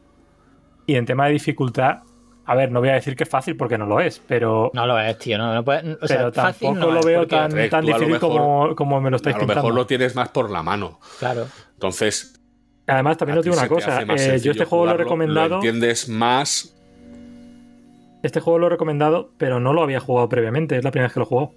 Y 0.87 0.95
en 0.95 1.05
tema 1.05 1.27
de 1.27 1.33
dificultad, 1.33 1.99
a 2.47 2.55
ver, 2.55 2.71
no 2.73 2.81
voy 2.81 2.89
a 2.91 2.95
decir 2.95 3.17
que 3.17 3.25
es 3.25 3.29
fácil 3.29 3.57
porque 3.57 3.77
no 3.77 3.87
lo 3.87 4.01
es, 4.01 4.23
pero, 4.27 4.71
No 4.73 4.87
lo 4.87 4.99
es, 4.99 5.19
tío. 5.19 5.37
No, 5.37 5.53
no 5.53 5.65
puede- 5.65 5.95
o 6.01 6.07
sea, 6.07 6.17
pero 6.19 6.33
fácil 6.33 6.69
tampoco 6.69 6.87
no 6.87 6.93
lo 6.93 7.01
es, 7.01 7.07
veo 7.07 7.27
tan, 7.27 7.51
tan 7.69 7.85
difícil 7.85 8.09
mejor- 8.13 8.21
como, 8.21 8.75
como 8.77 9.01
me 9.01 9.11
lo 9.11 9.17
estáis 9.17 9.35
A 9.35 9.39
lo 9.39 9.41
pintando. 9.43 9.63
mejor 9.63 9.75
lo 9.75 9.87
tienes 9.87 10.15
más 10.15 10.29
por 10.31 10.51
la 10.51 10.63
mano. 10.63 10.99
Claro. 11.19 11.47
Entonces, 11.75 12.33
Además, 12.89 13.17
también 13.17 13.39
os 13.39 13.45
digo 13.45 13.57
una 13.57 13.67
cosa. 13.69 14.01
eh, 14.03 14.39
yo 14.41 14.53
este 14.53 14.65
juego 14.65 14.87
lo 14.87 14.93
he 14.93 14.97
recomendado. 14.97 15.49
Lo 15.49 15.55
entiendes 15.57 16.09
más. 16.09 16.73
Este 18.27 18.41
juego 18.41 18.59
lo 18.59 18.67
he 18.67 18.71
recomendado, 18.71 19.31
pero 19.39 19.61
no 19.61 19.73
lo 19.73 19.83
había 19.83 20.01
jugado 20.01 20.29
previamente. 20.29 20.77
Es 20.77 20.85
la 20.85 20.91
primera 20.91 21.07
vez 21.07 21.15
que 21.15 21.21
lo 21.21 21.27
juego. 21.27 21.55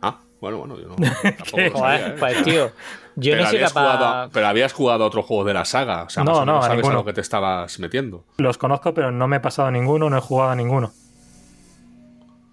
Ah, 0.00 0.20
bueno, 0.40 0.58
bueno, 0.58 0.76
yo 0.80 0.88
no. 0.88 0.96
sabía, 1.44 1.70
Joder, 1.70 2.00
¿eh? 2.00 2.14
pues 2.18 2.42
tío, 2.42 2.70
yo 3.16 3.32
pero, 3.32 3.42
no 3.42 3.48
soy 3.48 3.56
habías 3.58 3.72
capaz... 3.72 3.82
jugado 3.82 4.04
a, 4.06 4.28
pero 4.32 4.46
habías 4.46 4.72
jugado 4.72 5.04
a 5.04 5.06
otro 5.06 5.22
juego 5.22 5.44
de 5.44 5.54
la 5.54 5.64
saga. 5.66 6.04
O 6.04 6.08
sea, 6.08 6.24
No, 6.24 6.30
más 6.32 6.40
o 6.40 6.44
no, 6.46 6.52
menos 6.52 6.66
sabes 6.66 6.88
a 6.88 6.92
lo 6.92 7.04
que 7.04 7.12
te 7.12 7.20
estabas 7.20 7.78
metiendo. 7.78 8.24
Los 8.38 8.56
conozco, 8.56 8.94
pero 8.94 9.10
no 9.10 9.28
me 9.28 9.36
he 9.36 9.40
pasado 9.40 9.68
a 9.68 9.70
ninguno, 9.70 10.08
no 10.08 10.16
he 10.16 10.20
jugado 10.20 10.50
a 10.50 10.56
ninguno. 10.56 10.90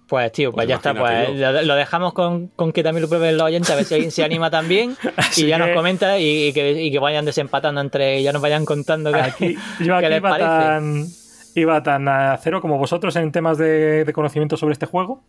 Pues 0.08 0.32
tío, 0.32 0.52
pues, 0.52 0.66
Pues 0.66 0.68
ya 0.70 0.76
está, 0.76 0.94
pues 0.94 1.38
lo, 1.38 1.62
lo 1.64 1.76
dejamos 1.76 2.14
con, 2.14 2.48
con 2.48 2.72
que 2.72 2.82
también 2.82 3.02
lo 3.02 3.10
prueben 3.10 3.36
los 3.36 3.46
oyentes, 3.46 3.70
a 3.72 3.76
ver 3.76 3.84
si 3.84 3.94
alguien 3.94 4.12
se 4.12 4.24
anima 4.24 4.50
también 4.50 4.96
y 5.36 5.48
ya 5.48 5.58
nos 5.58 5.72
comenta 5.72 6.18
y, 6.18 6.48
y 6.48 6.54
que, 6.54 6.82
y 6.82 6.92
que 6.92 7.00
vayan 7.00 7.26
desempatando 7.26 7.82
entre 7.82 8.24
ya 8.24 8.32
nos 8.32 8.42
vayan 8.42 8.64
contando 8.64 9.12
que, 9.12 9.20
Aquí, 9.20 9.56
yo 9.80 9.86
qué 10.00 10.06
aquí 10.06 10.08
les 10.08 10.18
iba 10.20 10.30
parece. 10.30 11.27
Iba 11.62 11.82
tan 11.84 12.08
a 12.08 12.38
cero 12.42 12.62
como 12.62 12.78
vosotros 12.78 13.16
en 13.16 13.32
temas 13.32 13.58
de, 13.58 14.06
de 14.06 14.14
conocimiento 14.14 14.58
sobre 14.58 14.74
este 14.74 14.86
juego. 14.86 15.24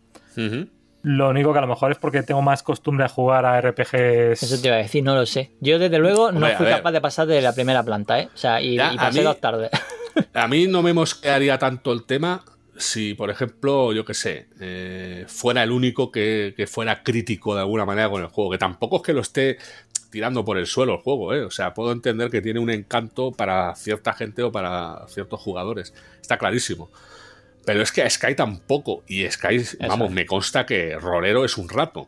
Lo 1.01 1.29
único 1.29 1.53
que 1.53 1.59
a 1.59 1.61
lo 1.61 1.67
mejor 1.67 1.91
es 1.93 1.97
porque 1.97 2.23
tengo 2.23 2.41
más 2.41 2.61
costumbre 2.61 3.05
a 3.05 3.09
jugar 3.09 3.45
a 3.45 3.59
RPGs. 3.61 4.43
Eso 4.43 4.61
te 4.61 4.67
iba 4.67 4.75
a 4.75 4.79
decir, 4.79 5.01
no 5.03 5.15
lo 5.15 5.25
sé. 5.25 5.51
Yo 5.61 5.79
desde 5.79 5.97
luego 5.97 6.31
no 6.31 6.39
Hombre, 6.39 6.57
fui 6.57 6.65
capaz 6.67 6.91
de 6.91 6.99
pasar 7.01 7.25
de 7.27 7.41
la 7.41 7.53
primera 7.53 7.83
planta, 7.83 8.19
¿eh? 8.19 8.29
O 8.33 8.37
sea, 8.37 8.61
y, 8.61 8.75
Ya, 8.75 8.91
y 8.93 8.97
a 8.97 9.01
pasé 9.01 9.19
mí- 9.19 9.23
dos 9.25 9.39
tardes. 9.39 9.69
A 10.33 10.47
mí 10.49 10.67
no 10.67 10.81
me 10.81 10.91
mosquearía 10.93 11.57
tanto 11.57 11.93
el 11.93 12.03
tema 12.05 12.43
si, 12.77 13.13
por 13.13 13.29
ejemplo, 13.29 13.91
yo 13.93 14.05
qué 14.05 14.13
sé, 14.13 14.47
eh, 14.61 15.25
fuera 15.27 15.63
el 15.63 15.71
único 15.71 16.11
que, 16.11 16.53
que 16.55 16.65
fuera 16.65 17.03
crítico 17.03 17.53
de 17.53 17.61
alguna 17.61 17.85
manera 17.85 18.09
con 18.09 18.21
el 18.21 18.27
juego. 18.27 18.51
Que 18.51 18.57
tampoco 18.57 18.97
es 18.97 19.01
que 19.03 19.13
lo 19.13 19.21
esté 19.21 19.57
tirando 20.09 20.43
por 20.45 20.57
el 20.57 20.65
suelo 20.65 20.93
el 20.93 20.99
juego, 20.99 21.33
¿eh? 21.33 21.43
O 21.43 21.51
sea, 21.51 21.73
puedo 21.73 21.91
entender 21.91 22.29
que 22.29 22.41
tiene 22.41 22.59
un 22.59 22.69
encanto 22.69 23.31
para 23.31 23.75
cierta 23.75 24.13
gente 24.13 24.43
o 24.43 24.51
para 24.51 25.05
ciertos 25.07 25.39
jugadores. 25.39 25.93
Está 26.21 26.37
clarísimo. 26.37 26.89
Pero 27.65 27.81
es 27.81 27.91
que 27.91 28.01
a 28.01 28.09
Sky 28.09 28.35
tampoco. 28.35 29.03
Y 29.07 29.29
Sky, 29.29 29.61
vamos, 29.87 30.09
es. 30.09 30.15
me 30.15 30.25
consta 30.25 30.65
que 30.65 30.97
Rolero 30.97 31.45
es 31.45 31.57
un 31.57 31.69
rato. 31.69 32.07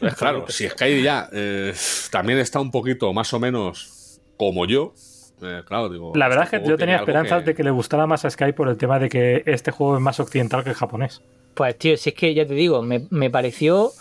Pues 0.00 0.14
claro, 0.14 0.46
si 0.48 0.68
Sky 0.68 1.02
ya 1.02 1.28
eh, 1.32 1.72
también 2.10 2.38
está 2.38 2.60
un 2.60 2.70
poquito 2.70 3.12
más 3.12 3.32
o 3.32 3.38
menos 3.38 4.20
como 4.36 4.66
yo. 4.66 4.94
eh, 5.42 5.62
claro, 5.66 5.88
digo. 5.88 6.12
La 6.16 6.28
verdad 6.28 6.44
es 6.44 6.48
este 6.48 6.56
que 6.56 6.62
juego 6.64 6.70
yo 6.70 6.78
tenía 6.78 6.96
esperanzas 6.96 7.44
de 7.44 7.54
que 7.54 7.62
le 7.62 7.70
gustara 7.70 8.06
más 8.06 8.24
a 8.24 8.30
Sky 8.30 8.52
por 8.52 8.68
el 8.68 8.76
tema 8.76 8.98
de 8.98 9.08
que 9.08 9.42
este 9.46 9.70
juego 9.70 9.96
es 9.96 10.02
más 10.02 10.18
occidental 10.18 10.64
que 10.64 10.70
el 10.70 10.76
japonés. 10.76 11.22
Pues 11.54 11.76
tío, 11.78 11.96
si 11.96 12.10
es 12.10 12.14
que 12.14 12.34
ya 12.34 12.46
te 12.46 12.54
digo, 12.54 12.82
me, 12.82 13.06
me 13.10 13.30
pareció, 13.30 13.92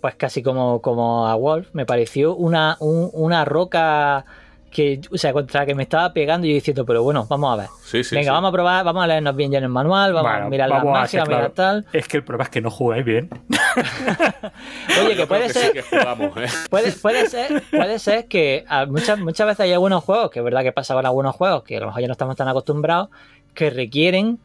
pues 0.00 0.14
casi 0.16 0.42
como, 0.42 0.80
como 0.82 1.26
a 1.26 1.34
Wolf, 1.34 1.68
me 1.72 1.86
pareció 1.86 2.34
una, 2.34 2.76
un- 2.80 3.10
una 3.12 3.44
roca 3.44 4.24
que, 4.70 5.00
o 5.10 5.16
sea, 5.16 5.32
contra 5.32 5.60
la 5.60 5.66
que 5.66 5.74
me 5.74 5.84
estaba 5.84 6.12
pegando 6.12 6.46
y 6.46 6.50
yo 6.50 6.54
diciendo, 6.54 6.84
pero 6.84 7.02
bueno, 7.02 7.26
vamos 7.26 7.54
a 7.54 7.56
ver. 7.56 7.68
Sí, 7.84 8.04
sí, 8.04 8.14
Venga, 8.14 8.30
sí. 8.30 8.34
vamos 8.34 8.50
a 8.50 8.52
probar, 8.52 8.84
vamos 8.84 9.02
a 9.02 9.06
leernos 9.06 9.34
bien 9.34 9.50
ya 9.50 9.56
en 9.58 9.64
el 9.64 9.70
manual, 9.70 10.12
vamos 10.12 10.30
a 10.30 10.48
mirar 10.50 10.68
vamos 10.68 10.84
las 10.84 10.90
a 10.90 10.92
magias, 11.00 11.10
ser 11.10 11.20
a 11.20 11.24
mirar 11.24 11.52
claro. 11.52 11.82
tal. 11.82 11.86
Es 11.98 12.06
que 12.06 12.18
el 12.18 12.22
problema 12.24 12.44
es 12.44 12.50
que 12.50 12.60
no 12.60 12.70
jugáis 12.70 13.02
bien. 13.04 13.30
Oye, 15.02 15.16
que 15.16 15.26
puede 15.26 15.48
ser, 15.52 15.66
sí 15.68 15.72
que 15.72 15.82
jugamos, 15.82 16.36
¿eh? 16.36 16.46
Puede, 16.70 16.92
puede 16.92 17.26
ser, 17.30 17.62
puede 17.70 17.98
ser 17.98 18.26
que 18.26 18.64
muchas, 18.88 19.18
muchas 19.18 19.46
veces 19.46 19.60
hay 19.60 19.72
algunos 19.72 20.04
juegos, 20.04 20.30
que 20.30 20.40
es 20.40 20.44
verdad 20.44 20.62
que 20.62 20.72
pasa 20.72 20.94
con 20.94 21.06
algunos 21.06 21.34
juegos, 21.34 21.62
que 21.62 21.76
a 21.76 21.80
lo 21.80 21.86
mejor 21.86 22.02
ya 22.02 22.06
no 22.08 22.12
estamos 22.12 22.36
tan 22.36 22.48
acostumbrados, 22.48 23.08
que 23.54 23.70
requieren 23.70 24.38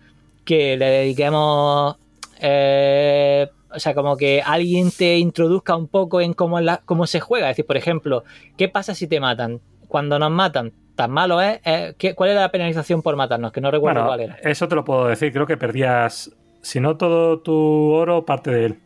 que 0.46 0.78
le 0.78 0.86
dediquemos. 0.86 1.98
Eh, 2.44 3.48
o 3.74 3.80
sea, 3.80 3.96
como 3.96 4.16
que 4.18 4.42
alguien 4.46 4.92
te 4.92 5.18
introduzca 5.18 5.76
un 5.76 5.88
poco 5.88 6.22
en 6.22 6.34
cómo, 6.34 6.60
es 6.60 6.66
la- 6.66 6.82
cómo 6.86 7.08
se 7.08 7.20
juega. 7.20 7.48
Es 7.50 7.54
decir, 7.56 7.66
por 7.66 7.78
ejemplo, 7.78 8.24
¿qué 8.58 8.68
pasa 8.70 8.94
si 8.94 9.08
te 9.08 9.20
matan? 9.20 9.62
Cuando 9.88 10.20
nos 10.20 10.30
matan, 10.30 10.74
¿tan 10.96 11.10
malo 11.10 11.42
es? 11.42 11.60
Eh, 11.66 11.96
¿qué- 11.98 12.14
¿Cuál 12.14 12.32
era 12.32 12.42
la 12.42 12.52
penalización 12.52 13.02
por 13.02 13.16
matarnos? 13.16 13.52
Que 13.52 13.62
no 13.62 13.72
recuerdo 13.72 14.02
Bueno, 14.02 14.08
cuál 14.10 14.20
era. 14.22 14.36
eso 14.44 14.68
te 14.68 14.76
lo 14.76 14.84
puedo 14.84 15.08
decir. 15.08 15.32
Creo 15.34 15.48
que 15.48 15.58
perdías, 15.58 16.32
si 16.62 16.80
no 16.80 16.98
todo 16.98 17.40
tu 17.40 17.54
oro, 17.94 18.26
parte 18.26 18.52
de 18.52 18.66
él. 18.66 18.80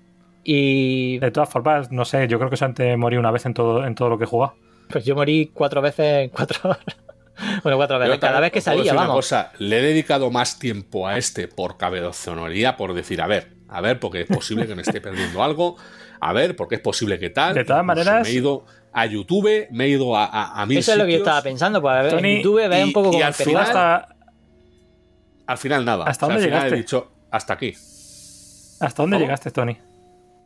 Y 0.44 1.18
De 1.20 1.32
todas 1.32 1.50
formas, 1.50 1.92
no 1.92 2.06
sé, 2.06 2.28
yo 2.30 2.38
creo 2.38 2.50
que 2.50 2.56
solamente 2.56 2.96
morí 2.96 3.18
una 3.18 3.32
vez 3.32 3.46
en 3.46 3.54
todo, 3.54 3.86
en 3.86 3.96
todo 3.96 4.08
lo 4.10 4.18
que 4.18 4.24
he 4.24 4.28
jugado. 4.28 4.54
pues 4.90 5.04
yo 5.04 5.16
morí 5.16 5.52
cuatro 5.54 5.82
veces 5.82 6.24
en 6.24 6.30
cuatro 6.30 6.70
horas. 6.70 6.86
bueno, 7.64 7.78
cuatro 7.78 8.00
veces. 8.00 8.18
Cada 8.20 8.34
también 8.34 8.42
vez 8.42 8.52
que 8.52 8.62
salía, 8.62 8.80
decir 8.84 8.94
una 8.94 9.02
vamos. 9.02 9.16
cosa, 9.18 9.52
le 9.60 9.80
he 9.80 9.82
dedicado 9.82 10.32
más 10.32 10.60
tiempo 10.60 11.08
a 11.08 11.18
este 11.18 11.48
por 11.48 11.78
cabezonería, 11.78 12.78
por 12.78 12.94
decir, 12.94 13.22
a 13.22 13.28
ver, 13.28 13.54
a 13.70 13.82
ver, 13.82 14.00
porque 14.00 14.22
es 14.22 14.28
posible 14.28 14.68
que 14.68 14.76
me 14.76 14.82
esté 14.82 15.02
perdiendo 15.02 15.44
algo, 15.44 15.76
a 16.20 16.34
ver, 16.34 16.56
porque 16.56 16.76
es 16.76 16.82
posible 16.82 17.20
que 17.20 17.30
tal. 17.30 17.54
De 17.56 17.66
todas 17.66 17.84
maneras- 17.86 18.24
Me 18.24 18.30
he 18.30 18.34
ido 18.34 18.66
a 18.94 19.06
YouTube, 19.06 19.68
me 19.72 19.86
he 19.86 19.90
ido 19.90 20.16
a, 20.18 20.26
a, 20.26 20.62
a 20.62 20.66
mil 20.66 20.78
Eso 20.80 20.92
es 20.94 20.98
lo 20.98 21.06
que 21.06 21.12
yo 21.12 21.18
estaba 21.20 21.42
pensando, 21.44 21.82
pues 21.82 21.94
a 21.96 22.02
ver, 22.02 22.12
Tony, 22.12 22.30
en 22.32 22.38
YouTube 22.38 22.68
ve 22.70 22.84
un 22.84 22.94
poco 22.94 23.10
y 23.10 23.12
como 23.14 23.26
al 23.26 23.34
final- 23.34 23.64
hasta, 23.64 24.16
Al 25.46 25.58
final 25.58 25.86
nada. 25.86 26.06
¿Hasta 26.06 26.26
O 26.26 26.30
sea, 26.30 26.36
dónde 26.38 26.44
al 26.44 26.50
final 26.50 26.60
llegaste? 26.72 26.76
he 26.76 26.78
dicho, 26.80 27.12
hasta 27.32 27.54
aquí. 27.54 27.74
¿Hasta 28.80 29.04
dónde 29.04 29.16
¿Cómo? 29.16 29.26
llegaste, 29.26 29.52
Tony? 29.52 29.78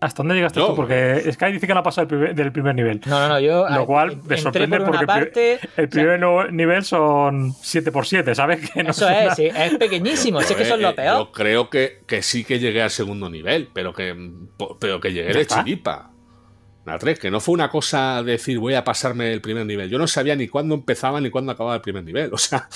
¿Hasta 0.01 0.23
dónde 0.23 0.33
llegaste 0.35 0.59
Yo- 0.59 0.67
tú? 0.69 0.75
Porque 0.75 1.31
Sky 1.31 1.51
dice 1.53 1.67
que 1.67 1.73
no 1.73 1.79
ha 1.81 1.83
pasado 1.83 2.07
primer- 2.07 2.33
del 2.35 2.51
primer 2.51 2.73
nivel. 2.75 2.99
No, 3.05 3.19
no, 3.19 3.29
no, 3.29 3.39
yo 3.39 3.69
Lo 3.69 3.85
cual 3.85 4.13
en- 4.13 4.27
me 4.27 4.37
sorprende 4.37 4.77
por 4.79 4.87
porque 4.87 5.05
parte, 5.05 5.59
el 5.77 5.89
primer 5.89 6.51
nivel 6.51 6.83
son 6.83 7.53
7x7, 7.53 8.33
¿sabes? 8.33 8.67
Que 8.73 8.83
no 8.83 8.89
eso 8.89 9.01
son 9.05 9.13
es, 9.13 9.35
sí, 9.35 9.45
es 9.45 9.75
pequeñísimo, 9.77 10.41
si 10.41 10.53
es 10.53 10.57
que 10.57 10.63
eso 10.63 10.73
es 10.73 10.79
Eh, 10.79 10.83
lo 10.83 10.89
eh, 10.89 10.93
peor. 10.93 11.17
Yo 11.19 11.31
creo 11.31 11.69
que, 11.69 11.99
que 12.07 12.23
sí 12.23 12.43
que 12.43 12.57
llegué 12.59 12.81
al 12.81 12.89
segundo 12.89 13.29
nivel, 13.29 13.69
pero 13.73 13.93
que, 13.93 14.15
pero 14.79 14.99
que 14.99 15.13
llegué 15.13 15.33
de 15.33 15.45
chiripa. 15.45 16.07
La 16.83 16.97
3, 16.97 17.19
que 17.19 17.29
no 17.29 17.39
fue 17.39 17.53
una 17.53 17.69
cosa 17.69 18.23
de 18.23 18.31
decir 18.31 18.57
voy 18.57 18.73
a 18.73 18.83
pasarme 18.83 19.31
el 19.31 19.39
primer 19.39 19.67
nivel. 19.67 19.87
Yo 19.87 19.99
no 19.99 20.07
sabía 20.07 20.35
ni 20.35 20.47
cuándo 20.47 20.73
empezaba 20.73 21.21
ni 21.21 21.29
cuándo 21.29 21.51
acababa 21.51 21.75
el 21.75 21.81
primer 21.81 22.03
nivel. 22.03 22.31
O 22.33 22.39
sea, 22.39 22.67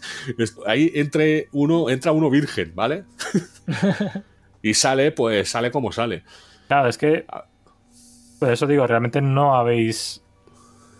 ahí 0.66 0.92
entre 0.94 1.48
uno, 1.52 1.88
entra 1.88 2.12
uno 2.12 2.28
virgen, 2.28 2.72
¿vale? 2.74 3.04
y 4.62 4.74
sale, 4.74 5.12
pues 5.12 5.48
sale 5.48 5.70
como 5.70 5.92
sale. 5.92 6.24
Claro, 6.68 6.88
es 6.88 6.98
que. 6.98 7.26
Por 8.38 8.52
eso 8.52 8.66
digo, 8.68 8.86
realmente 8.86 9.20
no 9.20 9.56
habéis 9.56 10.22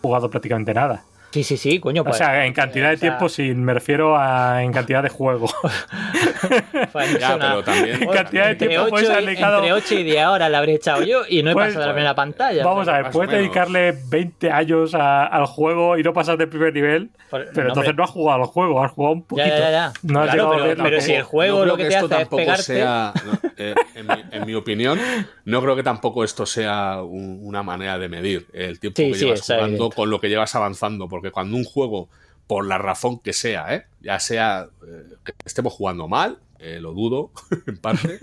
jugado 0.03 0.29
prácticamente 0.29 0.75
nada. 0.75 1.05
Sí, 1.31 1.45
sí, 1.45 1.57
sí, 1.59 1.79
coño. 1.79 2.03
O 2.03 2.05
Pues, 2.05 2.17
sea, 2.17 2.47
en 2.47 2.55
cantidad 2.55 2.89
de 2.89 2.95
o 2.95 2.99
sea, 2.99 3.09
tiempo, 3.11 3.29
sí, 3.29 3.55
me 3.55 3.75
refiero 3.75 4.17
a 4.19 4.63
en 4.63 4.73
cantidad 4.73 5.03
de 5.03 5.11
juego. 5.11 5.47
pues, 6.93 7.19
Ya, 7.21 7.37
pero 7.39 7.63
también- 7.63 8.03
En 8.03 8.09
cantidad 8.09 8.47
de 8.49 8.55
tiempo 8.55 8.81
8, 8.83 8.91
puedes 8.91 9.09
dedicado- 9.09 9.57
entre 9.59 9.73
8 9.73 9.95
y 9.95 10.03
10 10.05 10.27
horas 10.27 10.51
la 10.51 10.59
habré 10.59 10.75
echado 10.75 11.03
yo 11.03 11.23
y 11.29 11.43
no 11.43 11.51
he 11.51 11.55
Pues, 11.55 11.69
pasado 11.69 11.87
la 11.87 11.93
primera 11.93 12.15
pantalla. 12.15 12.65
Vamos 12.65 12.89
a 12.89 13.03
ver, 13.03 13.11
puedes 13.11 13.33
o 13.33 13.37
dedicarle 13.37 13.95
20 14.09 14.51
años 14.51 14.95
a- 14.95 15.27
al 15.27 15.47
juego 15.47 15.99
y 15.99 16.03
no 16.03 16.13
pasar 16.13 16.37
del 16.39 16.49
primer 16.49 16.73
nivel, 16.73 17.11
Por- 17.31 17.45
pero 17.53 17.65
no, 17.65 17.69
entonces 17.71 17.91
hombre. 17.91 17.95
no 17.97 18.05
has 18.05 18.11
jugado 18.11 18.41
al 18.43 18.47
juego, 18.49 18.83
has 18.85 18.93
jugado 18.93 19.15
un 19.15 19.23
poquito. 19.23 19.49
Ya, 19.49 19.59
ya, 19.59 19.71
ya. 19.71 19.93
No 20.03 20.21
has 20.21 20.27
Claro, 20.31 20.33
llegado 20.33 20.53
a 20.53 20.67
pero- 20.75 20.83
pero 20.85 21.01
si 21.01 21.07
que- 21.09 21.17
el 21.17 21.23
juego 21.25 21.59
no 21.59 21.63
creo 21.63 21.73
lo 21.73 21.77
que 21.77 21.83
te 21.85 21.95
esto 21.95 22.07
hace 22.07 22.15
es 22.15 22.19
tampoco 22.21 22.37
pegarte. 22.43 22.63
sea, 22.63 23.13
no, 23.25 23.51
eh, 23.59 23.75
en, 23.95 24.07
mi, 24.07 24.15
en 24.33 24.47
mi 24.47 24.55
opinión, 24.55 24.99
no 25.45 25.61
creo 25.63 25.77
que 25.77 25.83
tampoco 25.83 26.25
esto 26.25 26.47
sea 26.47 27.03
un- 27.03 27.41
una 27.43 27.63
manera 27.63 27.99
de 27.99 28.09
medir 28.09 28.47
el 28.53 28.79
tiempo 28.81 28.97
Sí, 28.97 29.09
que 29.13 29.15
sí, 29.19 29.25
llevas 29.27 29.43
jugando 29.43 29.91
con 29.91 30.11
lo 30.11 30.21
que 30.21 30.29
llevas 30.29 30.55
avanzando, 30.55 31.09
porque 31.19 31.33
cuando 31.33 31.57
un 31.57 31.65
juego, 31.65 32.09
por 32.47 32.65
la 32.65 32.79
razón 32.79 33.19
que 33.19 33.33
sea, 33.33 33.75
¿eh? 33.75 33.87
ya 34.01 34.21
sea 34.21 34.69
eh, 34.87 35.17
que 35.25 35.33
estemos 35.45 35.73
jugando 35.73 36.07
mal, 36.07 36.39
eh, 36.61 36.79
lo 36.81 36.93
dudo 36.93 37.33
en 37.67 37.77
parte, 37.79 38.21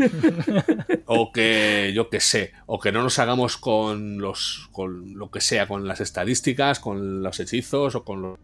o 1.07 1.33
que 1.33 1.91
yo 1.93 2.09
que 2.09 2.21
sé, 2.21 2.53
o 2.67 2.79
que 2.79 2.93
no 2.93 3.03
nos 3.03 3.19
hagamos 3.19 3.57
con 3.57 4.19
los 4.19 4.69
con 4.71 5.17
lo 5.17 5.29
que 5.29 5.41
sea, 5.41 5.67
con 5.67 5.89
las 5.89 5.99
estadísticas, 5.99 6.79
con 6.79 7.21
los 7.21 7.37
hechizos 7.41 7.95
o 7.95 8.05
con 8.05 8.21
los, 8.21 8.39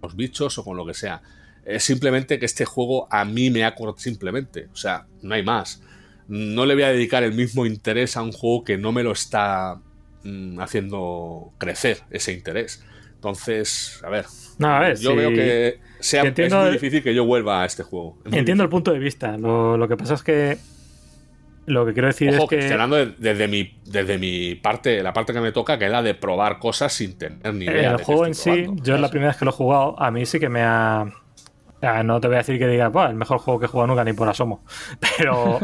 los 0.00 0.14
bichos 0.14 0.56
o 0.58 0.64
con 0.64 0.76
lo 0.76 0.86
que 0.86 0.94
sea. 0.94 1.20
Es 1.64 1.82
simplemente 1.82 2.38
que 2.38 2.46
este 2.46 2.64
juego 2.64 3.08
a 3.10 3.24
mí 3.24 3.50
me 3.50 3.64
ha 3.64 3.74
cortado 3.74 3.98
simplemente, 3.98 4.68
o 4.72 4.76
sea, 4.76 5.08
no 5.22 5.34
hay 5.34 5.42
más. 5.42 5.82
No 6.28 6.64
le 6.64 6.74
voy 6.74 6.84
a 6.84 6.92
dedicar 6.92 7.24
el 7.24 7.34
mismo 7.34 7.66
interés 7.66 8.16
a 8.16 8.22
un 8.22 8.30
juego 8.30 8.62
que 8.62 8.78
no 8.78 8.92
me 8.92 9.02
lo 9.02 9.10
está 9.10 9.80
mm, 10.22 10.60
haciendo 10.60 11.52
crecer 11.58 12.02
ese 12.10 12.32
interés. 12.32 12.84
Entonces, 13.20 14.00
a 14.02 14.08
ver, 14.08 14.24
No, 14.58 14.68
a 14.68 14.78
ver, 14.80 14.96
yo 14.98 15.10
sí. 15.10 15.16
veo 15.16 15.28
que 15.28 15.78
sea, 16.00 16.22
Entiendo 16.22 16.56
es 16.60 16.64
muy 16.64 16.72
difícil 16.72 17.02
que 17.02 17.14
yo 17.14 17.26
vuelva 17.26 17.60
a 17.62 17.66
este 17.66 17.82
juego. 17.82 18.16
Es 18.24 18.32
Entiendo 18.32 18.64
el 18.64 18.70
punto 18.70 18.92
de 18.92 18.98
vista. 18.98 19.36
Lo, 19.36 19.76
lo 19.76 19.86
que 19.86 19.96
pasa 19.98 20.14
es 20.14 20.22
que 20.22 20.56
lo 21.66 21.84
que 21.84 21.92
quiero 21.92 22.08
decir 22.08 22.30
Ojo, 22.34 22.44
es 22.44 22.48
que 22.48 22.58
estoy 22.60 22.72
hablando 22.72 22.96
de- 22.96 23.14
desde, 23.18 23.46
mi, 23.46 23.78
desde 23.84 24.16
mi 24.16 24.54
parte, 24.54 25.02
la 25.02 25.12
parte 25.12 25.34
que 25.34 25.40
me 25.40 25.52
toca, 25.52 25.78
que 25.78 25.84
era 25.84 26.02
de 26.02 26.14
probar 26.14 26.58
cosas 26.58 26.94
sin 26.94 27.18
tener 27.18 27.52
ni 27.52 27.66
idea. 27.66 27.90
de 27.90 27.96
el 27.98 28.02
juego 28.04 28.24
en 28.26 28.34
sí, 28.34 28.66
yo 28.82 28.94
es 28.94 29.00
la 29.02 29.10
primera 29.10 29.28
vez 29.32 29.36
que 29.36 29.44
lo 29.44 29.50
he 29.50 29.54
jugado, 29.54 30.00
a 30.00 30.10
mí 30.10 30.24
sí 30.24 30.40
que 30.40 30.48
me 30.48 30.62
ha... 30.62 31.04
o 31.76 31.78
sea, 31.80 32.02
no 32.02 32.18
te 32.22 32.26
voy 32.28 32.36
a 32.36 32.38
decir 32.38 32.58
que 32.58 32.66
diga, 32.68 32.88
"Buah, 32.88 33.10
el 33.10 33.16
mejor 33.16 33.36
juego 33.38 33.60
que 33.60 33.66
he 33.66 33.68
jugado 33.68 33.88
nunca 33.88 34.02
ni 34.04 34.14
por 34.14 34.28
asomo. 34.30 34.64
Pero... 35.18 35.60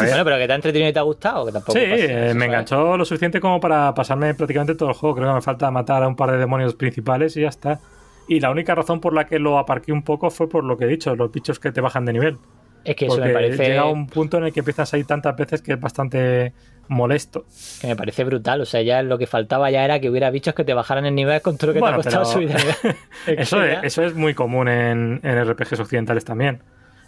Bueno, 0.00 0.24
pero 0.24 0.38
que 0.38 0.46
te 0.46 0.52
ha 0.52 0.56
entretenido 0.56 0.90
y 0.90 0.92
te 0.92 0.98
ha 0.98 1.02
gustado, 1.02 1.46
que 1.46 1.52
tampoco. 1.52 1.78
Sí, 1.78 1.84
pasa, 1.84 2.02
eh, 2.04 2.26
eso, 2.28 2.34
me 2.36 2.46
enganchó 2.46 2.96
lo 2.96 3.04
suficiente 3.04 3.40
como 3.40 3.60
para 3.60 3.94
pasarme 3.94 4.34
prácticamente 4.34 4.74
todo 4.74 4.88
el 4.88 4.94
juego. 4.94 5.16
Creo 5.16 5.28
que 5.28 5.34
me 5.34 5.42
falta 5.42 5.70
matar 5.70 6.02
a 6.02 6.08
un 6.08 6.16
par 6.16 6.30
de 6.32 6.38
demonios 6.38 6.74
principales 6.74 7.36
y 7.36 7.42
ya 7.42 7.48
está. 7.48 7.80
Y 8.26 8.40
la 8.40 8.50
única 8.50 8.74
razón 8.74 9.00
por 9.00 9.12
la 9.12 9.26
que 9.26 9.38
lo 9.38 9.58
aparqué 9.58 9.92
un 9.92 10.02
poco 10.02 10.30
fue 10.30 10.48
por 10.48 10.64
lo 10.64 10.78
que 10.78 10.84
he 10.84 10.88
dicho, 10.88 11.14
los 11.14 11.30
bichos 11.30 11.58
que 11.60 11.70
te 11.72 11.80
bajan 11.80 12.04
de 12.06 12.12
nivel. 12.14 12.38
Es 12.84 12.96
que 12.96 13.06
eso 13.06 13.14
Porque 13.14 13.28
me 13.28 13.34
parece, 13.34 13.64
llega 13.66 13.84
un 13.86 14.06
punto 14.06 14.36
en 14.38 14.44
el 14.44 14.52
que 14.52 14.60
empiezas 14.60 14.92
a 14.92 14.98
ir 14.98 15.06
tantas 15.06 15.34
veces 15.36 15.62
que 15.62 15.72
es 15.72 15.80
bastante 15.80 16.52
molesto. 16.88 17.44
que 17.80 17.86
me 17.86 17.96
parece 17.96 18.24
brutal. 18.24 18.60
O 18.60 18.64
sea, 18.66 18.82
ya 18.82 19.02
lo 19.02 19.16
que 19.18 19.26
faltaba 19.26 19.70
ya 19.70 19.84
era 19.84 20.00
que 20.00 20.10
hubiera 20.10 20.30
bichos 20.30 20.54
que 20.54 20.64
te 20.64 20.74
bajaran 20.74 21.06
el 21.06 21.14
nivel 21.14 21.40
con 21.40 21.56
todo 21.56 21.68
lo 21.68 21.72
que 21.74 21.80
Bueno, 21.80 22.00
te 22.00 22.08
ha 22.08 22.18
costado 22.20 22.40
pero- 22.46 22.58
subir 22.58 22.96
Eso 23.38 23.62
es, 23.62 23.78
eso 23.84 24.02
es 24.02 24.14
muy 24.14 24.34
común 24.34 24.68
en, 24.68 25.20
en 25.22 25.44
RPGs 25.50 25.80
occidentales 25.80 26.24
también. 26.24 26.62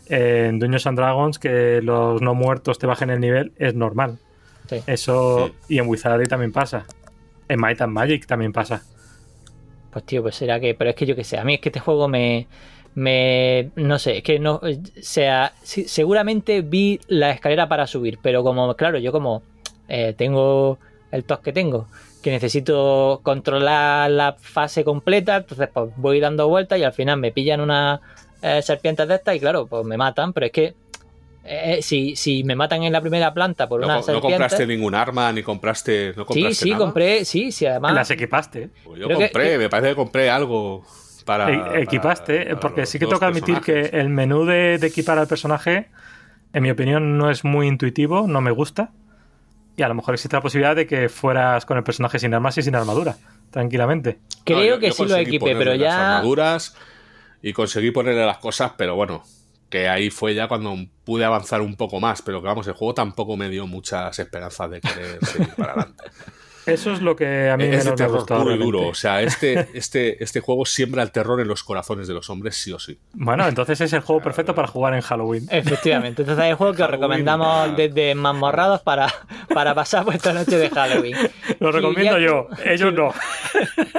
En 0.09 0.59
Dungeons 0.59 0.87
and 0.87 0.99
Dragons 0.99 1.39
que 1.39 1.81
los 1.83 2.21
no 2.23 2.35
muertos 2.35 2.79
te 2.79 2.87
bajen 2.87 3.11
el 3.11 3.21
nivel 3.21 3.53
es 3.57 3.75
normal. 3.75 4.19
Sí. 4.69 4.81
Eso 4.87 5.47
Sí. 5.69 5.75
y 5.75 5.79
en 5.79 5.89
Wizardry 5.89 6.27
también 6.27 6.53
pasa. 6.53 6.87
En 7.49 7.61
Might 7.61 7.81
and 7.81 7.93
Magic 7.93 8.27
también 8.27 8.53
pasa. 8.53 8.83
Pues 9.91 10.05
tío, 10.05 10.23
pues 10.23 10.35
será 10.37 10.61
que. 10.61 10.75
Pero 10.75 10.91
es 10.91 10.97
que 10.97 11.07
yo 11.07 11.17
que 11.17 11.25
sé, 11.25 11.39
a 11.39 11.45
mí 11.45 11.55
es 11.55 11.61
que 11.61 11.69
este 11.71 11.81
juego 11.81 12.09
me. 12.09 12.47
Me. 12.95 13.71
No 13.77 13.99
sé, 13.99 14.19
es 14.19 14.23
que 14.23 14.39
no. 14.39 14.57
O 14.57 14.69
sea, 15.01 15.53
sí, 15.63 15.87
seguramente 15.89 16.63
vi 16.63 17.01
la 17.09 17.31
escalera 17.31 17.69
para 17.69 17.87
subir, 17.87 18.19
pero 18.23 18.43
como, 18.43 18.75
claro, 18.75 18.99
yo 18.99 19.13
como 19.13 19.43
eh, 19.89 20.15
tengo 20.17 20.79
el 21.13 21.25
tos 21.25 21.41
que 21.41 21.53
tengo, 21.53 21.87
que 22.23 22.31
necesito 22.31 23.21
controlar 23.23 24.11
la 24.11 24.37
fase 24.39 24.83
completa, 24.83 25.37
entonces 25.37 25.69
pues 25.73 25.91
voy 25.97 26.21
dando 26.21 26.49
vueltas 26.49 26.79
y 26.79 26.85
al 26.85 26.93
final 26.93 27.19
me 27.19 27.33
pillan 27.33 27.61
unas 27.61 28.01
eh, 28.43 28.63
serpientes 28.63 29.07
de 29.09 29.15
estas 29.17 29.37
y 29.37 29.41
claro, 29.41 29.67
pues 29.67 29.85
me 29.85 29.97
matan, 29.97 30.33
pero 30.33 30.47
es 30.47 30.53
que. 30.53 30.75
eh, 31.45 31.79
si, 31.83 32.17
si 32.17 32.43
me 32.45 32.57
matan 32.57 32.83
en 32.83 32.93
la 32.93 33.01
primera 33.01 33.33
planta 33.33 33.69
por 33.69 33.81
No, 33.81 33.87
una 33.87 33.97
no 33.97 34.03
serpiente. 34.03 34.29
compraste 34.37 34.67
ningún 34.67 34.95
arma, 34.95 35.33
ni 35.33 35.43
compraste. 35.43 36.09
No 36.17 36.23
sí, 36.23 36.27
compraste 36.27 36.55
sí, 36.65 36.71
nada? 36.71 36.85
compré, 36.85 37.25
sí, 37.25 37.53
sí, 37.53 37.67
además. 37.67 37.95
Las 37.95 38.11
equipaste. 38.11 38.71
Pues 38.85 38.99
yo 39.01 39.07
Creo 39.07 39.19
compré, 39.21 39.51
que- 39.53 39.59
me 39.59 39.69
parece 39.69 39.91
que 39.91 39.95
compré 39.95 40.29
algo 40.31 40.85
para. 41.25 41.51
E- 41.53 41.59
para- 41.59 41.81
equipaste, 41.81 42.45
para 42.47 42.61
porque 42.61 42.85
sí 42.87 42.99
que 42.99 43.07
toca 43.07 43.27
admitir 43.29 43.61
que 43.61 43.81
el 43.93 44.09
menú 44.09 44.45
de, 44.45 44.79
de 44.79 44.87
equipar 44.89 45.19
al 45.19 45.29
personaje, 45.29 45.87
en 46.53 46.63
mi 46.65 46.71
opinión, 46.71 47.17
no 47.17 47.31
es 47.31 47.45
muy 47.45 47.69
intuitivo, 47.69 48.27
no 48.27 48.41
me 48.41 48.51
gusta. 48.51 48.91
Y 49.77 49.83
a 49.83 49.89
lo 49.89 49.95
mejor 49.95 50.15
existe 50.15 50.35
la 50.37 50.41
posibilidad 50.43 50.75
de 50.75 50.87
que 50.87 51.09
fueras 51.11 51.67
con 51.67 51.77
el 51.77 51.85
personaje 51.85 52.19
sin 52.19 52.33
armas 52.35 52.57
y 52.59 52.63
sin 52.63 52.75
armadura, 52.75 53.17
tranquilamente. 53.51 54.19
Creo 54.45 54.59
No, 54.59 54.65
yo- 54.65 54.79
que 54.81 54.87
yo 54.89 54.93
sí 54.95 55.05
lo 55.07 55.17
equipé, 55.17 55.55
pero 55.55 55.73
las 55.73 55.79
ya. 55.81 56.01
armaduras 56.17 56.75
y 57.47 57.53
conseguí 57.53 57.93
ponerle 57.93 58.27
las 58.27 58.39
cosas, 58.39 58.73
pero 58.77 58.97
bueno, 58.97 59.23
que 59.71 59.89
ahí 59.89 60.11
fue 60.11 60.35
ya 60.35 60.49
cuando 60.49 60.75
pude 61.05 61.25
avanzar 61.25 61.61
un 61.61 61.77
poco 61.77 62.01
más. 62.01 62.21
Pero 62.21 62.41
que 62.43 62.49
vamos, 62.49 62.67
el 62.67 62.73
juego 62.73 62.93
tampoco 62.93 63.37
me 63.37 63.49
dio 63.49 63.69
muchas 63.69 64.19
esperanzas 64.19 64.69
de 64.69 64.81
querer 64.81 65.25
seguir 65.25 65.55
para 65.55 65.75
adelante. 65.75 66.05
Eso 66.67 66.93
es 66.93 67.01
lo 67.01 67.15
que 67.17 67.49
a 67.51 67.57
mí 67.57 67.65
es 67.65 67.85
menos 67.85 67.99
me 67.99 68.05
ha 68.05 68.09
gustado. 68.09 68.43
puro 68.43 68.55
y 68.55 68.59
duro. 68.59 68.89
O 68.89 68.95
sea, 68.95 69.23
este, 69.23 69.69
este, 69.75 70.23
este 70.23 70.41
juego 70.41 70.67
siembra 70.67 71.03
el 71.03 71.13
terror 71.13 71.41
en 71.41 71.49
los 71.49 71.63
corazones 71.63 72.09
de 72.09 72.15
los 72.15 72.29
hombres, 72.31 72.57
sí 72.57 72.73
o 72.73 72.79
sí. 72.79 72.99
Bueno, 73.13 73.47
entonces 73.47 73.81
es 73.81 73.93
el 73.93 74.01
juego 74.01 74.21
perfecto 74.23 74.55
para 74.55 74.69
jugar 74.69 74.95
en 74.95 75.01
Halloween. 75.01 75.47
Efectivamente, 75.51 76.23
entonces 76.23 76.45
es 76.45 76.51
el 76.51 76.57
juego 76.57 76.75
que 76.75 76.83
os 76.83 76.91
recomendamos 76.91 77.77
desde 77.77 78.15
Mamorrados 78.15 78.81
para, 78.83 79.13
para 79.55 79.75
pasar 79.75 80.05
vuestra 80.05 80.33
noche 80.33 80.59
de 80.59 80.69
Halloween. 80.71 81.17
Lo 81.61 81.71
recomiendo 81.73 82.19
yo, 82.19 82.49
Kyuyaku- 82.49 82.71
ellos 82.73 82.93
no. 82.95 83.13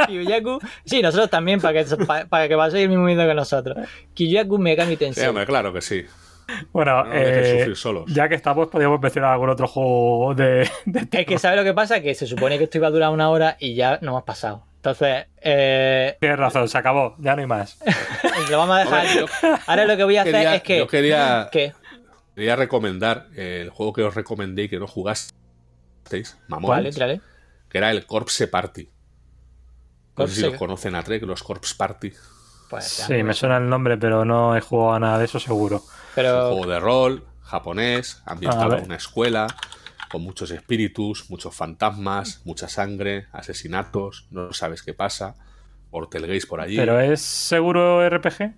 Kyuyaku, 0.07 0.59
sí, 0.85 1.01
nosotros 1.01 1.29
también, 1.29 1.59
para 1.61 1.83
que, 1.85 1.95
para, 2.05 2.25
para 2.27 2.47
que 2.47 2.55
paséis 2.55 2.83
el 2.83 2.89
mismo 2.89 3.05
miedo 3.05 3.25
que 3.27 3.33
nosotros. 3.33 3.77
Kyuyaku 4.13 4.57
Megami 4.57 4.91
Sí, 4.93 4.97
Tensei. 4.97 5.27
hombre, 5.27 5.45
claro 5.45 5.73
que 5.73 5.81
sí. 5.81 6.03
Bueno, 6.71 7.03
No 7.03 7.13
eh, 7.13 7.57
sufrir 7.59 7.75
solos. 7.75 8.05
ya 8.13 8.29
que 8.29 8.35
estamos, 8.35 8.67
podríamos 8.69 9.01
mencionar 9.01 9.33
algún 9.33 9.49
otro 9.49 9.67
juego 9.67 10.33
de, 10.35 10.69
de 10.85 11.07
Es 11.11 11.25
que 11.25 11.37
¿sabes 11.39 11.57
lo 11.57 11.63
que 11.63 11.73
pasa? 11.73 12.01
Que 12.01 12.15
se 12.15 12.25
supone 12.27 12.57
que 12.57 12.65
esto 12.65 12.77
iba 12.77 12.87
a 12.87 12.91
durar 12.91 13.09
una 13.11 13.29
hora 13.29 13.57
y 13.59 13.75
ya 13.75 13.99
no 14.01 14.11
hemos 14.11 14.23
pasado. 14.23 14.63
Entonces, 14.77 15.25
eh, 15.41 16.15
Tienes 16.19 16.39
razón, 16.39 16.69
se 16.69 16.77
acabó, 16.77 17.15
ya 17.19 17.35
no 17.35 17.41
hay 17.41 17.47
más. 17.47 17.77
lo 18.49 18.57
vamos 18.57 18.77
a 18.77 18.79
dejar. 18.79 19.05
Hombre, 19.07 19.25
yo 19.43 19.57
Ahora 19.67 19.85
lo 19.85 19.97
que 19.97 20.03
voy 20.05 20.17
a 20.17 20.21
hacer 20.21 20.33
quería- 20.33 20.55
es 20.55 20.63
que. 20.63 20.77
yo 20.77 20.87
quería- 20.87 21.49
¿Qué? 21.51 21.73
Quería 22.35 22.55
recomendar 22.55 23.27
eh, 23.35 23.61
el 23.63 23.69
juego 23.71 23.91
que 23.93 24.03
os 24.03 24.13
recomendé 24.15 24.63
y 24.63 24.69
que 24.69 24.79
no 24.79 24.85
jugasteis, 24.87 26.37
mamones, 26.47 26.97
Vale, 26.97 27.21
que 27.67 27.77
era 27.79 27.89
el 27.91 28.05
Corpse 28.05 28.47
Party. 28.47 28.87
No 30.15 30.27
sé 30.27 30.35
si 30.35 30.41
los 30.43 30.53
conocen 30.55 30.95
a 30.95 31.03
Trek, 31.03 31.23
los 31.23 31.43
Corpse 31.43 31.75
Party. 31.75 32.11
Pues, 32.69 32.85
Sí, 32.85 33.23
me 33.23 33.33
suena 33.33 33.57
el 33.57 33.67
nombre, 33.67 33.97
pero 33.97 34.23
no 34.25 34.55
he 34.55 34.61
jugado 34.61 34.93
a 34.93 34.99
nada 34.99 35.17
de 35.19 35.25
eso 35.25 35.39
seguro. 35.39 35.81
Un 36.25 36.53
juego 36.53 36.67
de 36.67 36.79
rol 36.79 37.23
japonés, 37.41 38.21
ambientado 38.25 38.69
ver. 38.69 38.79
en 38.79 38.85
una 38.85 38.95
escuela, 38.95 39.47
con 40.09 40.21
muchos 40.21 40.51
espíritus, 40.51 41.29
muchos 41.29 41.55
fantasmas, 41.55 42.41
mucha 42.45 42.67
sangre, 42.67 43.27
asesinatos, 43.31 44.27
no 44.31 44.53
sabes 44.53 44.83
qué 44.83 44.93
pasa, 44.93 45.35
ortelguéis 45.91 46.45
por 46.45 46.61
allí. 46.61 46.75
¿Pero 46.75 46.99
es 46.99 47.21
seguro 47.21 48.07
RPG? 48.09 48.53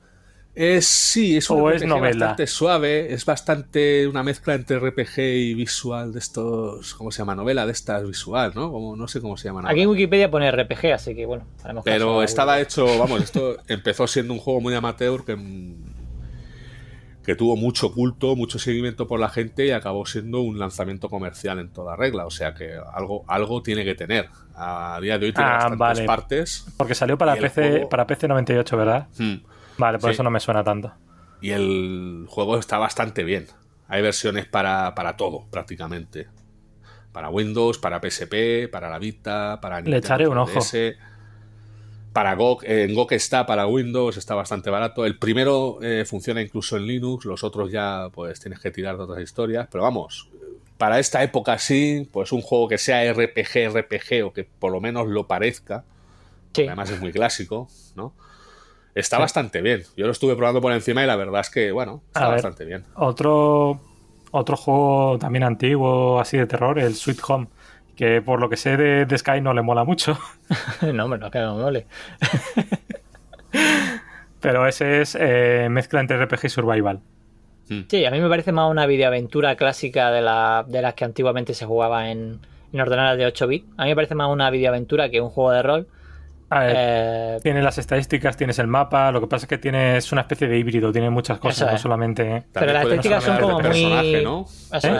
Es, 0.56 0.88
sí, 0.88 1.38
es 1.38 1.49
un 1.49 1.61
¿O 1.61 1.69
es 1.69 1.86
novela? 1.86 2.26
bastante 2.26 2.48
suave, 2.48 3.14
es 3.14 3.23
bastante 3.23 4.07
una 4.07 4.23
mezcla 4.23 4.56
entre 4.56 4.80
RPG 4.80 5.19
y 5.19 5.53
visual 5.53 6.11
de 6.11 6.19
estos, 6.19 6.95
¿cómo 6.95 7.11
se 7.11 7.19
llama? 7.19 7.36
Novela 7.36 7.65
de 7.65 7.72
estas 7.72 8.06
visual, 8.06 8.53
¿no? 8.56 8.72
Como, 8.72 8.95
no 8.95 9.07
sé 9.07 9.22
cómo 9.22 9.38
se 9.38 9.48
llaman. 9.48 9.68
aquí 9.68 9.81
en. 9.81 9.90
Wikipedia 9.90 10.30
pone 10.30 10.52
RPG, 10.52 10.94
así 10.94 11.15
que 11.15 11.26
bueno, 11.26 11.45
Pero 11.84 12.23
estaba 12.23 12.60
hecho, 12.60 12.98
vamos, 12.98 13.22
esto 13.22 13.57
empezó 13.68 14.07
siendo 14.07 14.34
un 14.34 14.40
juego 14.40 14.60
muy 14.60 14.73
amateur 14.73 15.23
que, 15.23 15.38
que 17.30 17.35
tuvo 17.35 17.56
mucho 17.56 17.93
culto, 17.93 18.35
mucho 18.35 18.57
seguimiento 18.57 19.07
por 19.07 19.19
la 19.19 19.30
gente 19.30 19.64
y 19.68 19.69
acabó 19.69 20.03
siendo 20.07 20.41
un 20.41 20.57
lanzamiento 20.57 21.10
comercial 21.10 21.60
en 21.60 21.69
toda 21.69 21.95
regla. 21.95 22.26
O 22.26 22.31
sea 22.31 22.56
que 22.56 22.73
algo, 22.91 23.23
algo 23.27 23.61
tiene 23.61 23.85
que 23.85 23.93
tener. 23.93 24.30
A 24.56 24.97
día 24.99 25.19
de 25.19 25.27
hoy 25.27 25.34
tiene 25.34 25.47
Ah, 25.47 25.53
bastantes 25.53 25.77
vale. 25.80 26.06
partes. 26.06 26.65
Porque 26.76 26.95
salió 26.95 27.19
para 27.19 27.35
PC, 27.35 27.69
juego- 27.69 27.89
para 27.89 28.07
PC 28.07 28.27
98, 28.27 28.76
¿verdad? 28.77 29.07
Hmm. 29.19 29.35
Vale, 29.77 29.99
por 29.99 30.10
Sí. 30.10 30.15
eso 30.15 30.23
no 30.23 30.31
me 30.31 30.39
suena 30.39 30.64
tanto. 30.64 30.91
Y 31.39 31.51
el 31.51 32.26
juego 32.27 32.57
está 32.57 32.80
bastante 32.80 33.23
bien. 33.23 33.45
Hay 33.88 34.01
versiones 34.01 34.47
para, 34.47 34.95
para 34.95 35.15
todo, 35.15 35.45
prácticamente. 35.51 36.27
Para 37.11 37.30
Windows, 37.30 37.77
para 37.77 37.99
PSP, 38.01 38.68
para 38.72 38.89
la 38.89 38.97
Vita, 38.97 39.60
para 39.61 39.81
Le 39.81 39.97
echaré 39.97 40.27
un 40.27 40.39
ojo. 40.39 40.51
3DS. 40.51 40.97
Para 42.14 42.34
GOG, 42.36 42.64
eh, 42.65 42.84
en 42.84 42.95
GOG 42.95 43.14
está 43.14 43.45
para 43.45 43.68
Windows, 43.68 44.18
está 44.18 44.34
bastante 44.36 44.69
barato. 44.69 45.06
El 45.06 45.18
primero 45.19 45.77
eh, 45.81 46.06
funciona 46.06 46.41
incluso 46.41 46.76
en 46.77 46.88
Linux, 46.88 47.26
los 47.26 47.44
otros 47.44 47.72
ya 47.72 48.10
pues 48.14 48.40
tienes 48.40 48.60
que 48.60 48.72
tirar 48.72 48.98
de 48.98 49.03
otras 49.03 49.22
historias. 49.22 49.68
Pero 49.72 49.84
vamos, 49.84 50.27
para 50.77 50.98
esta 50.99 51.22
época 51.23 51.57
sí, 51.60 52.10
pues 52.11 52.31
un 52.31 52.41
juego 52.41 52.68
que 52.68 52.77
sea 52.77 53.11
RPG, 53.14 53.69
RPG 53.73 54.26
o 54.26 54.34
que 54.34 54.44
por 54.44 54.72
lo 54.72 54.81
menos 54.81 55.07
lo 55.07 55.27
parezca, 55.27 55.84
Sí. 56.52 56.65
Además 56.65 56.90
es 56.90 56.99
muy 56.99 57.11
clásico, 57.11 57.68
¿no? 57.95 58.11
Está 58.95 59.19
bastante 59.19 59.61
bien. 59.61 59.84
Yo 59.95 60.07
lo 60.07 60.11
estuve 60.11 60.36
probando 60.36 60.60
por 60.61 60.73
encima 60.73 61.03
y 61.03 61.06
la 61.07 61.15
verdad 61.15 61.41
es 61.41 61.49
que, 61.52 61.72
bueno, 61.72 62.02
está 62.07 62.22
A 62.22 62.30
ver. 62.30 62.34
bastante 62.38 62.65
bien. 62.65 62.86
Otro, 62.95 63.80
otro 64.31 64.57
juego 64.57 65.19
también 65.19 65.44
antiguo, 65.44 66.19
así 66.19 66.38
de 66.38 66.48
terror, 66.48 66.80
el 66.80 66.95
Sweet 66.95 67.19
Home, 67.27 67.48
que 67.99 68.21
por 68.21 68.39
lo 68.39 68.47
que 68.47 68.55
sé 68.55 68.77
de, 68.77 69.05
de 69.05 69.17
Sky 69.17 69.41
no 69.41 69.53
le 69.53 69.61
mola 69.61 69.84
mucho, 69.84 70.17
no, 70.93 71.03
hombre, 71.03 71.19
no, 71.19 71.30
que 71.30 71.39
no 71.39 71.57
me 71.57 71.63
mole. 71.63 71.85
pero 74.39 74.65
ese 74.65 75.01
es 75.01 75.17
eh, 75.19 75.67
mezcla 75.69 75.99
entre 75.99 76.17
RPG 76.23 76.45
y 76.45 76.49
Survival. 76.49 77.01
Sí, 77.89 78.05
a 78.05 78.11
mí 78.11 78.21
me 78.21 78.30
parece 78.30 78.53
más 78.53 78.71
una 78.71 78.85
videoaventura 78.85 79.57
clásica 79.57 80.11
de, 80.11 80.21
la, 80.21 80.63
de 80.65 80.81
las 80.81 80.93
que 80.93 81.03
antiguamente 81.03 81.53
se 81.53 81.65
jugaba 81.65 82.09
en, 82.09 82.39
en 82.71 82.80
ordenadores 82.80 83.19
de 83.19 83.26
8 83.26 83.47
bits. 83.47 83.67
A 83.76 83.84
mí 83.84 83.89
me 83.89 83.95
parece 83.95 84.15
más 84.15 84.30
una 84.30 84.49
videoaventura 84.49 85.09
que 85.09 85.19
un 85.19 85.30
juego 85.30 85.51
de 85.51 85.61
rol. 85.61 85.88
A 86.51 86.59
ver, 86.61 86.73
Eh, 86.77 87.38
Tienes 87.43 87.63
las 87.63 87.77
estadísticas, 87.77 88.35
tienes 88.35 88.57
el 88.59 88.65
mapa, 88.67 89.11
lo 89.11 89.21
que 89.21 89.27
pasa 89.27 89.45
es 89.45 89.49
que 89.49 89.57
tienes 89.59 90.11
una 90.11 90.21
especie 90.21 90.47
de 90.47 90.57
híbrido, 90.57 90.91
tiene 90.91 91.09
muchas 91.09 91.38
cosas, 91.39 91.69
no 91.69 91.76
es. 91.76 91.81
solamente... 91.81 92.43
Pero 92.53 92.73
las 92.73 92.84
estéticas 92.85 93.23
son 93.23 93.38
como 93.39 93.53
muy- 93.53 93.63
personaje, 93.63 94.21
¿no? 94.23 94.45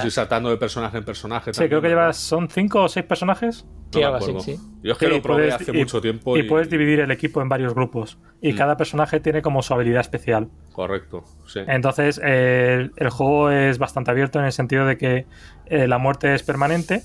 Es. 0.05 0.13
saltando 0.13 0.49
de 0.51 0.57
personaje 0.57 0.97
en 0.99 1.03
personaje. 1.05 1.51
Sí, 1.51 1.57
también, 1.57 1.69
creo 1.69 1.81
que 1.81 1.88
llevas, 1.89 2.17
son 2.17 2.49
cinco 2.49 2.84
o 2.84 2.88
seis 2.89 3.05
personajes. 3.05 3.65
Sí, 3.91 4.03
así, 4.03 4.34
sí. 4.41 4.59
Yo 4.84 4.91
es 4.91 4.97
que 4.99 5.07
Sí, 5.07 5.11
lo 5.15 5.21
probé 5.23 5.41
puedes- 5.49 5.53
hace 5.55 5.71
y- 5.76 5.80
mucho 5.80 5.99
tiempo 5.99 6.38
Y 6.38 6.41
y... 6.41 6.43
puedes 6.43 6.69
dividir 6.69 6.99
el 6.99 7.09
equipo 7.09 7.41
en 7.41 7.49
varios 7.49 7.73
grupos. 7.73 8.19
Y 8.41 8.53
Mm. 8.53 8.55
cada 8.57 8.77
personaje 8.77 9.19
tiene 9.19 9.41
como 9.41 9.63
su 9.63 9.73
habilidad 9.73 10.01
especial. 10.01 10.49
Correcto, 10.71 11.23
sí. 11.47 11.61
Entonces, 11.67 12.21
eh, 12.23 12.76
el, 12.80 12.91
el 12.95 13.09
juego 13.09 13.49
es 13.49 13.80
bastante 13.80 14.11
abierto 14.11 14.38
en 14.39 14.45
el 14.45 14.51
sentido 14.51 14.85
de 14.85 14.97
que 14.97 15.26
eh, 15.65 15.88
la 15.88 15.97
muerte 15.97 16.34
es 16.35 16.43
permanente 16.43 17.01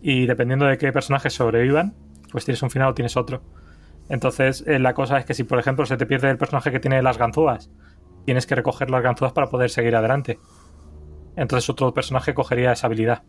y 0.00 0.24
dependiendo 0.24 0.64
de 0.64 0.78
qué 0.78 0.90
personajes 0.92 1.34
sobrevivan, 1.34 1.94
pues 2.30 2.46
tienes 2.46 2.62
un 2.62 2.70
final 2.70 2.88
o 2.88 2.94
tienes 2.94 3.16
otro. 3.18 3.42
Entonces, 4.08 4.64
eh, 4.66 4.78
la 4.78 4.94
cosa 4.94 5.18
es 5.18 5.24
que 5.24 5.34
si, 5.34 5.44
por 5.44 5.58
ejemplo, 5.58 5.86
se 5.86 5.96
te 5.96 6.06
pierde 6.06 6.30
el 6.30 6.38
personaje 6.38 6.70
que 6.70 6.80
tiene 6.80 7.02
las 7.02 7.18
ganzúas, 7.18 7.70
tienes 8.24 8.46
que 8.46 8.54
recoger 8.54 8.90
las 8.90 9.02
ganzúas 9.02 9.32
para 9.32 9.48
poder 9.48 9.70
seguir 9.70 9.96
adelante. 9.96 10.38
Entonces, 11.36 11.68
otro 11.70 11.94
personaje 11.94 12.34
cogería 12.34 12.72
esa 12.72 12.86
habilidad. 12.86 13.22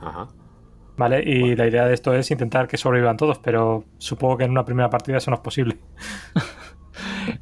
Ajá. 0.00 0.28
¿Vale? 0.96 1.22
Y 1.24 1.56
la 1.56 1.66
idea 1.66 1.86
de 1.86 1.94
esto 1.94 2.12
es 2.14 2.30
intentar 2.30 2.68
que 2.68 2.76
sobrevivan 2.76 3.16
todos, 3.16 3.38
pero 3.38 3.84
supongo 3.98 4.36
que 4.36 4.44
en 4.44 4.50
una 4.50 4.64
primera 4.64 4.90
partida 4.90 5.16
eso 5.16 5.30
no 5.30 5.36
es 5.36 5.42
posible. 5.42 5.78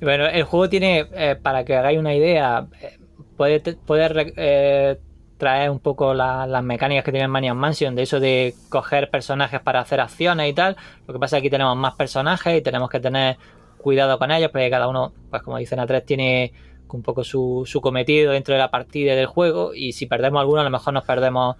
Bueno, 0.00 0.26
el 0.26 0.44
juego 0.44 0.68
tiene, 0.68 1.08
eh, 1.12 1.36
para 1.36 1.64
que 1.64 1.76
hagáis 1.76 1.98
una 1.98 2.14
idea, 2.14 2.68
eh, 2.80 2.98
puede, 3.36 3.60
te- 3.60 3.74
puede 3.74 4.32
eh, 4.36 5.00
traer 5.40 5.70
un 5.70 5.80
poco 5.80 6.14
la- 6.14 6.46
las 6.46 6.62
mecánicas 6.62 7.02
que 7.04 7.10
tiene 7.10 7.24
el 7.24 7.30
Maniac 7.32 7.56
Mansion, 7.56 7.96
de 7.96 8.02
eso 8.02 8.20
de 8.20 8.54
coger 8.68 9.10
personajes 9.10 9.60
para 9.60 9.80
hacer 9.80 9.98
acciones 10.00 10.48
y 10.48 10.52
tal. 10.52 10.76
Lo 11.08 11.14
que 11.14 11.18
pasa 11.18 11.36
es 11.36 11.40
que 11.42 11.46
aquí 11.48 11.50
tenemos 11.50 11.76
más 11.76 11.94
personajes 11.96 12.56
y 12.58 12.62
tenemos 12.62 12.88
que 12.88 13.00
tener 13.00 13.36
cuidado 13.78 14.18
con 14.18 14.30
ellos, 14.30 14.50
porque 14.52 14.70
cada 14.70 14.86
uno, 14.86 15.12
pues 15.30 15.42
como 15.42 15.56
dicen 15.56 15.80
a 15.80 15.86
tres, 15.86 16.04
tiene 16.06 16.52
un 16.92 17.02
poco 17.02 17.24
su, 17.24 17.62
su 17.66 17.80
cometido 17.80 18.32
dentro 18.32 18.52
de 18.54 18.58
la 18.60 18.70
partida 18.70 19.14
y 19.14 19.16
del 19.16 19.26
juego, 19.26 19.74
y 19.74 19.92
si 19.92 20.06
perdemos 20.06 20.40
alguno, 20.40 20.60
a 20.60 20.64
lo 20.64 20.70
mejor 20.70 20.92
nos 20.94 21.04
perdemos 21.04 21.56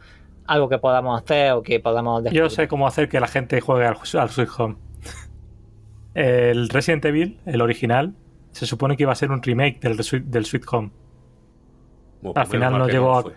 algo 0.47 0.69
que 0.69 0.79
podamos 0.79 1.21
hacer 1.23 1.53
o 1.53 1.63
que 1.63 1.81
podamos 1.81 2.21
Yo 2.25 2.31
descubrir. 2.31 2.51
sé 2.51 2.69
cómo 2.69 2.87
hacer 2.87 3.09
que 3.09 3.19
la 3.21 3.27
gente 3.29 3.61
juegue 3.61 3.87
al, 3.87 3.97
al 4.19 4.29
Sweet 4.31 4.49
Home. 4.59 4.77
El 6.15 6.69
Resident 6.69 7.05
Evil, 7.05 7.39
el 7.47 7.61
original, 7.63 8.15
se 8.51 8.67
supone 8.67 8.97
que 8.97 9.05
iba 9.05 9.13
a 9.13 9.17
ser 9.17 9.31
un 9.31 9.43
remake 9.43 9.79
del, 9.81 9.97
Sweet- 9.99 10.25
del 10.25 10.45
Sweet 10.45 10.65
Home. 10.73 10.91
Bueno, 12.21 12.31
Al 12.41 12.47
pues 12.47 12.49
final 12.51 12.77
no 12.79 12.89
llegó 12.89 13.17
a- 13.17 13.23
fue. 13.23 13.33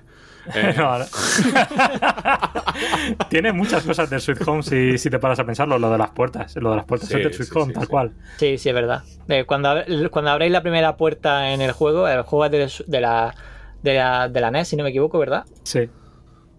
Eh, 0.54 0.74
No, 0.78 1.00
no. 1.00 1.06
Tiene 3.30 3.54
muchas 3.54 3.84
cosas 3.84 4.10
del 4.10 4.20
Sweet 4.22 4.48
Home 4.48 4.64
si, 4.64 4.98
si 4.98 5.10
te 5.10 5.20
paras 5.20 5.40
a 5.40 5.46
pensarlo. 5.46 5.78
Lo 5.80 5.90
de 5.92 5.98
las 5.98 6.12
puertas. 6.12 6.56
Lo 6.58 6.72
de 6.72 6.76
las 6.78 6.86
puertas 6.86 7.10
Sí, 7.10 7.16
es 7.18 7.36
Sweet 7.36 7.50
sí, 7.50 7.58
Home, 7.60 7.68
sí, 7.68 7.74
tal 7.74 7.84
sí. 7.84 7.90
cual. 7.90 8.12
Sí, 8.38 8.58
sí, 8.58 8.70
es 8.70 8.76
verdad. 8.76 9.04
Eh, 9.28 9.46
cuando, 9.46 9.76
cuando 10.12 10.32
abréis 10.32 10.52
la 10.52 10.62
primera 10.62 10.98
puerta 10.98 11.52
en 11.54 11.62
el 11.62 11.72
juego, 11.72 12.08
el 12.08 12.22
juego 12.24 12.46
es 12.46 12.52
de, 12.52 12.72
de 12.92 13.02
la, 13.02 13.34
de, 13.82 13.94
la, 13.96 14.30
de 14.30 14.42
la 14.42 14.52
NES, 14.52 14.68
si 14.68 14.76
no 14.76 14.84
me 14.84 14.90
equivoco, 14.90 15.20
¿verdad? 15.20 15.46
Sí. 15.64 15.90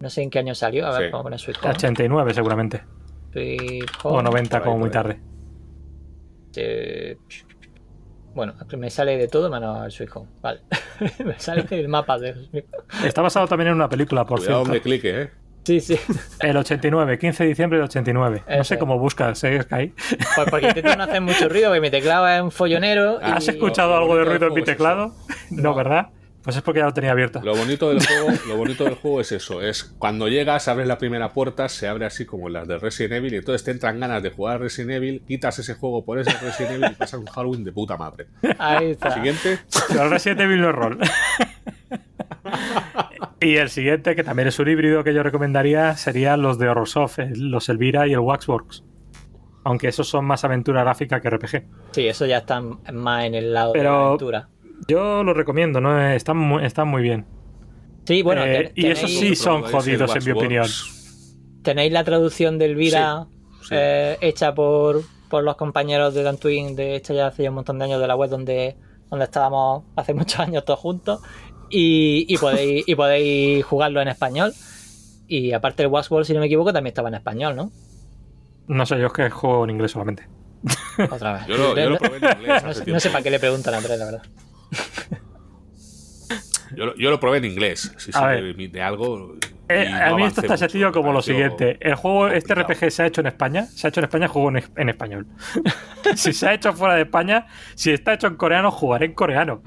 No 0.00 0.10
sé 0.10 0.22
en 0.22 0.30
qué 0.30 0.38
año 0.38 0.54
salió. 0.54 0.86
A 0.86 0.90
ver, 0.98 1.06
Sí. 1.06 1.12
vamos 1.12 1.20
a 1.20 1.24
poner 1.24 1.38
Sweet 1.40 1.58
Home. 1.62 1.74
89 1.74 2.34
seguramente. 2.34 2.82
Sweet 3.32 3.84
O 4.02 4.10
Home. 4.14 4.22
90 4.22 4.50
por 4.50 4.58
ahí, 4.58 4.64
como 4.64 4.78
muy 4.78 4.90
tarde. 4.90 5.20
Eh, 6.56 7.16
bueno, 8.34 8.54
me 8.76 8.90
sale 8.90 9.16
de 9.16 9.28
todo 9.28 9.48
menos 9.50 9.84
el 9.84 9.90
Sweet 9.92 10.10
Home. 10.14 10.28
Vale. 10.42 10.60
me 11.24 11.38
sale 11.38 11.64
el 11.70 11.88
mapa 11.88 12.18
de 12.18 12.34
Sweet 12.34 12.66
Home. 12.72 13.08
Está 13.08 13.22
basado 13.22 13.46
también 13.46 13.68
en 13.68 13.74
una 13.74 13.88
película, 13.88 14.24
por 14.24 14.38
Cuidado 14.38 14.64
cierto. 14.64 14.68
donde 14.68 14.80
clique, 14.82 15.22
¿eh? 15.22 15.30
Sí, 15.64 15.80
sí. 15.80 15.98
El 16.40 16.58
89, 16.58 17.18
15 17.18 17.42
de 17.44 17.48
diciembre 17.48 17.78
del 17.78 17.86
89. 17.86 18.42
No 18.46 18.54
Eso 18.54 18.64
sé 18.64 18.74
es. 18.74 18.80
cómo 18.80 18.98
buscas, 18.98 19.42
¿eh, 19.44 19.62
Sky? 19.62 19.94
Pues 20.34 20.50
porque 20.50 20.66
intento 20.68 20.94
no 20.94 21.04
hacer 21.04 21.22
mucho 21.22 21.48
ruido, 21.48 21.68
porque 21.70 21.80
mi 21.80 21.90
teclado 21.90 22.28
es 22.28 22.42
un 22.42 22.50
follonero. 22.50 23.18
y- 23.22 23.24
¿Has 23.24 23.48
escuchado 23.48 23.96
algo 23.96 24.14
de 24.14 24.20
del 24.20 24.28
ruido 24.30 24.48
en 24.48 24.54
mi 24.54 24.62
teclado? 24.62 25.14
No, 25.50 25.74
¿verdad? 25.74 26.08
Pues 26.44 26.56
es 26.56 26.62
porque 26.62 26.80
ya 26.80 26.84
lo 26.84 26.92
tenía 26.92 27.12
abierto. 27.12 27.40
Lo 27.42 27.56
bonito 27.56 27.88
del 27.88 28.04
juego, 28.04 28.28
lo 28.46 28.56
bonito 28.58 28.84
del 28.84 28.96
juego 28.96 29.22
es 29.22 29.32
eso, 29.32 29.62
es 29.62 29.82
cuando 29.98 30.28
llegas, 30.28 30.68
abres 30.68 30.86
la 30.86 30.98
primera 30.98 31.32
puerta, 31.32 31.70
se 31.70 31.88
abre 31.88 32.04
así 32.04 32.26
como 32.26 32.50
las 32.50 32.68
de 32.68 32.78
Resident 32.78 33.14
Evil, 33.14 33.32
y 33.32 33.36
entonces 33.38 33.64
te 33.64 33.70
entran 33.70 33.98
ganas 33.98 34.22
de 34.22 34.30
jugar 34.30 34.56
a 34.56 34.58
Resident 34.58 34.92
Evil, 34.92 35.22
quitas 35.26 35.58
ese 35.58 35.72
juego 35.72 36.04
por 36.04 36.18
ese 36.18 36.32
Resident 36.38 36.72
Evil 36.72 36.90
y 36.92 36.94
pasas 36.96 37.18
un 37.18 37.26
Halloween 37.26 37.64
de 37.64 37.72
puta 37.72 37.96
madre. 37.96 38.26
Ahí 38.58 38.90
está. 38.90 39.12
Siguiente, 39.12 39.58
Pero 39.88 40.10
Resident 40.10 40.42
Evil 40.42 40.60
no 40.60 40.68
es 40.68 40.74
rol. 40.74 40.98
y 43.40 43.56
el 43.56 43.70
siguiente, 43.70 44.14
que 44.14 44.22
también 44.22 44.48
es 44.48 44.58
un 44.58 44.68
híbrido 44.68 45.02
que 45.02 45.14
yo 45.14 45.22
recomendaría, 45.22 45.96
serían 45.96 46.42
los 46.42 46.58
de 46.58 46.68
Horrorsoft, 46.68 47.20
los 47.36 47.70
Elvira 47.70 48.06
y 48.06 48.12
el 48.12 48.20
Waxworks. 48.20 48.84
Aunque 49.64 49.88
esos 49.88 50.06
son 50.06 50.26
más 50.26 50.44
aventura 50.44 50.82
gráfica 50.82 51.22
que 51.22 51.30
RPG. 51.30 51.64
Sí, 51.92 52.06
eso 52.06 52.26
ya 52.26 52.38
está 52.38 52.60
más 52.60 53.24
en 53.24 53.34
el 53.34 53.54
lado 53.54 53.72
de 53.72 53.82
la 53.82 54.08
aventura. 54.08 54.48
Yo 54.88 55.22
los 55.24 55.36
recomiendo, 55.36 55.80
¿no? 55.80 56.00
Están 56.10 56.36
muy, 56.36 56.64
están 56.64 56.88
muy 56.88 57.02
bien. 57.02 57.24
Sí, 58.06 58.22
bueno, 58.22 58.44
Eh, 58.44 58.64
ten- 58.64 58.72
y 58.74 58.86
eso 58.90 59.06
tenéis- 59.06 59.18
sí 59.20 59.34
son 59.36 59.62
jodidos, 59.62 60.14
en 60.16 60.24
mi 60.24 60.30
opinión. 60.32 60.66
Tenéis 61.62 61.92
la 61.92 62.04
traducción 62.04 62.58
del 62.58 62.74
Vira 62.74 63.26
Sí, 63.60 63.68
sí. 63.68 63.74
eh, 63.78 64.18
hecha 64.20 64.54
por, 64.54 65.02
por 65.30 65.42
los 65.42 65.56
compañeros 65.56 66.12
de 66.14 66.22
Dantwin, 66.22 66.76
de 66.76 66.96
hecha 66.96 67.14
ya 67.14 67.28
hace 67.28 67.48
un 67.48 67.54
montón 67.54 67.78
de 67.78 67.86
años 67.86 68.00
de 68.00 68.06
la 68.06 68.14
web 68.16 68.28
donde, 68.28 68.76
donde 69.10 69.24
estábamos 69.24 69.84
hace 69.96 70.12
muchos 70.12 70.38
años 70.40 70.64
todos 70.64 70.80
juntos. 70.80 71.20
Y, 71.70 72.26
y 72.28 72.36
podéis, 72.36 72.84
y 72.86 72.94
podéis 72.94 73.64
jugarlo 73.64 74.02
en 74.02 74.08
español. 74.08 74.52
Y 75.26 75.52
aparte 75.52 75.82
el 75.82 75.88
Waxworld, 75.88 76.26
si 76.26 76.34
no 76.34 76.40
me 76.40 76.46
equivoco, 76.46 76.72
también 76.74 76.90
estaba 76.92 77.08
en 77.08 77.14
español, 77.14 77.56
¿no? 77.56 77.70
No 78.66 78.84
sé, 78.84 78.98
yo 78.98 79.06
es 79.06 79.12
que 79.14 79.30
juego 79.30 79.64
en 79.64 79.70
inglés 79.70 79.92
solamente. 79.92 80.28
Otra 81.10 81.32
vez. 81.32 81.46
Yo 81.46 81.56
lo, 81.56 81.74
yo 81.76 81.90
lo 81.90 81.98
probé 81.98 82.18
en 82.18 82.40
inglés. 82.40 82.62
no, 82.86 82.86
no 82.94 83.00
sé 83.00 83.08
para 83.10 83.22
qué 83.22 83.30
le 83.30 83.38
preguntan 83.40 83.72
a 83.74 83.78
Andrés, 83.78 83.98
la 83.98 84.04
verdad. 84.04 84.22
Yo, 86.76 86.86
lo- 86.86 86.96
yo 86.96 87.10
lo 87.10 87.20
probé 87.20 87.38
en 87.38 87.44
inglés. 87.44 87.92
Si 87.98 88.10
A 88.10 88.18
sirve 88.18 88.42
ver. 88.42 88.56
de, 88.56 88.68
de 88.68 88.82
algo. 88.82 89.34
Eh, 89.68 89.86
a 89.86 90.10
no 90.10 90.16
mí 90.16 90.24
esto 90.24 90.40
está 90.40 90.56
sencillo 90.56 90.90
como 90.92 91.12
lo 91.12 91.22
siguiente. 91.22 91.78
El 91.80 91.94
juego, 91.94 92.28
este. 92.28 92.54
RPG 92.54 92.90
se 92.90 93.02
ha 93.02 93.06
hecho 93.06 93.20
en 93.20 93.28
España, 93.28 93.66
se 93.66 93.86
ha 93.86 93.90
hecho 93.90 94.00
en 94.00 94.04
España, 94.04 94.26
juego 94.28 94.48
en, 94.50 94.64
en 94.76 94.88
español. 94.88 95.26
si 96.16 96.32
se 96.32 96.48
ha 96.48 96.54
hecho 96.54 96.72
fuera 96.72 96.94
de 96.94 97.02
España, 97.02 97.46
si 97.76 97.92
está 97.92 98.14
hecho 98.14 98.26
en 98.26 98.34
coreano, 98.36 98.70
jugaré 98.72 99.06
en 99.06 99.14
coreano. 99.14 99.62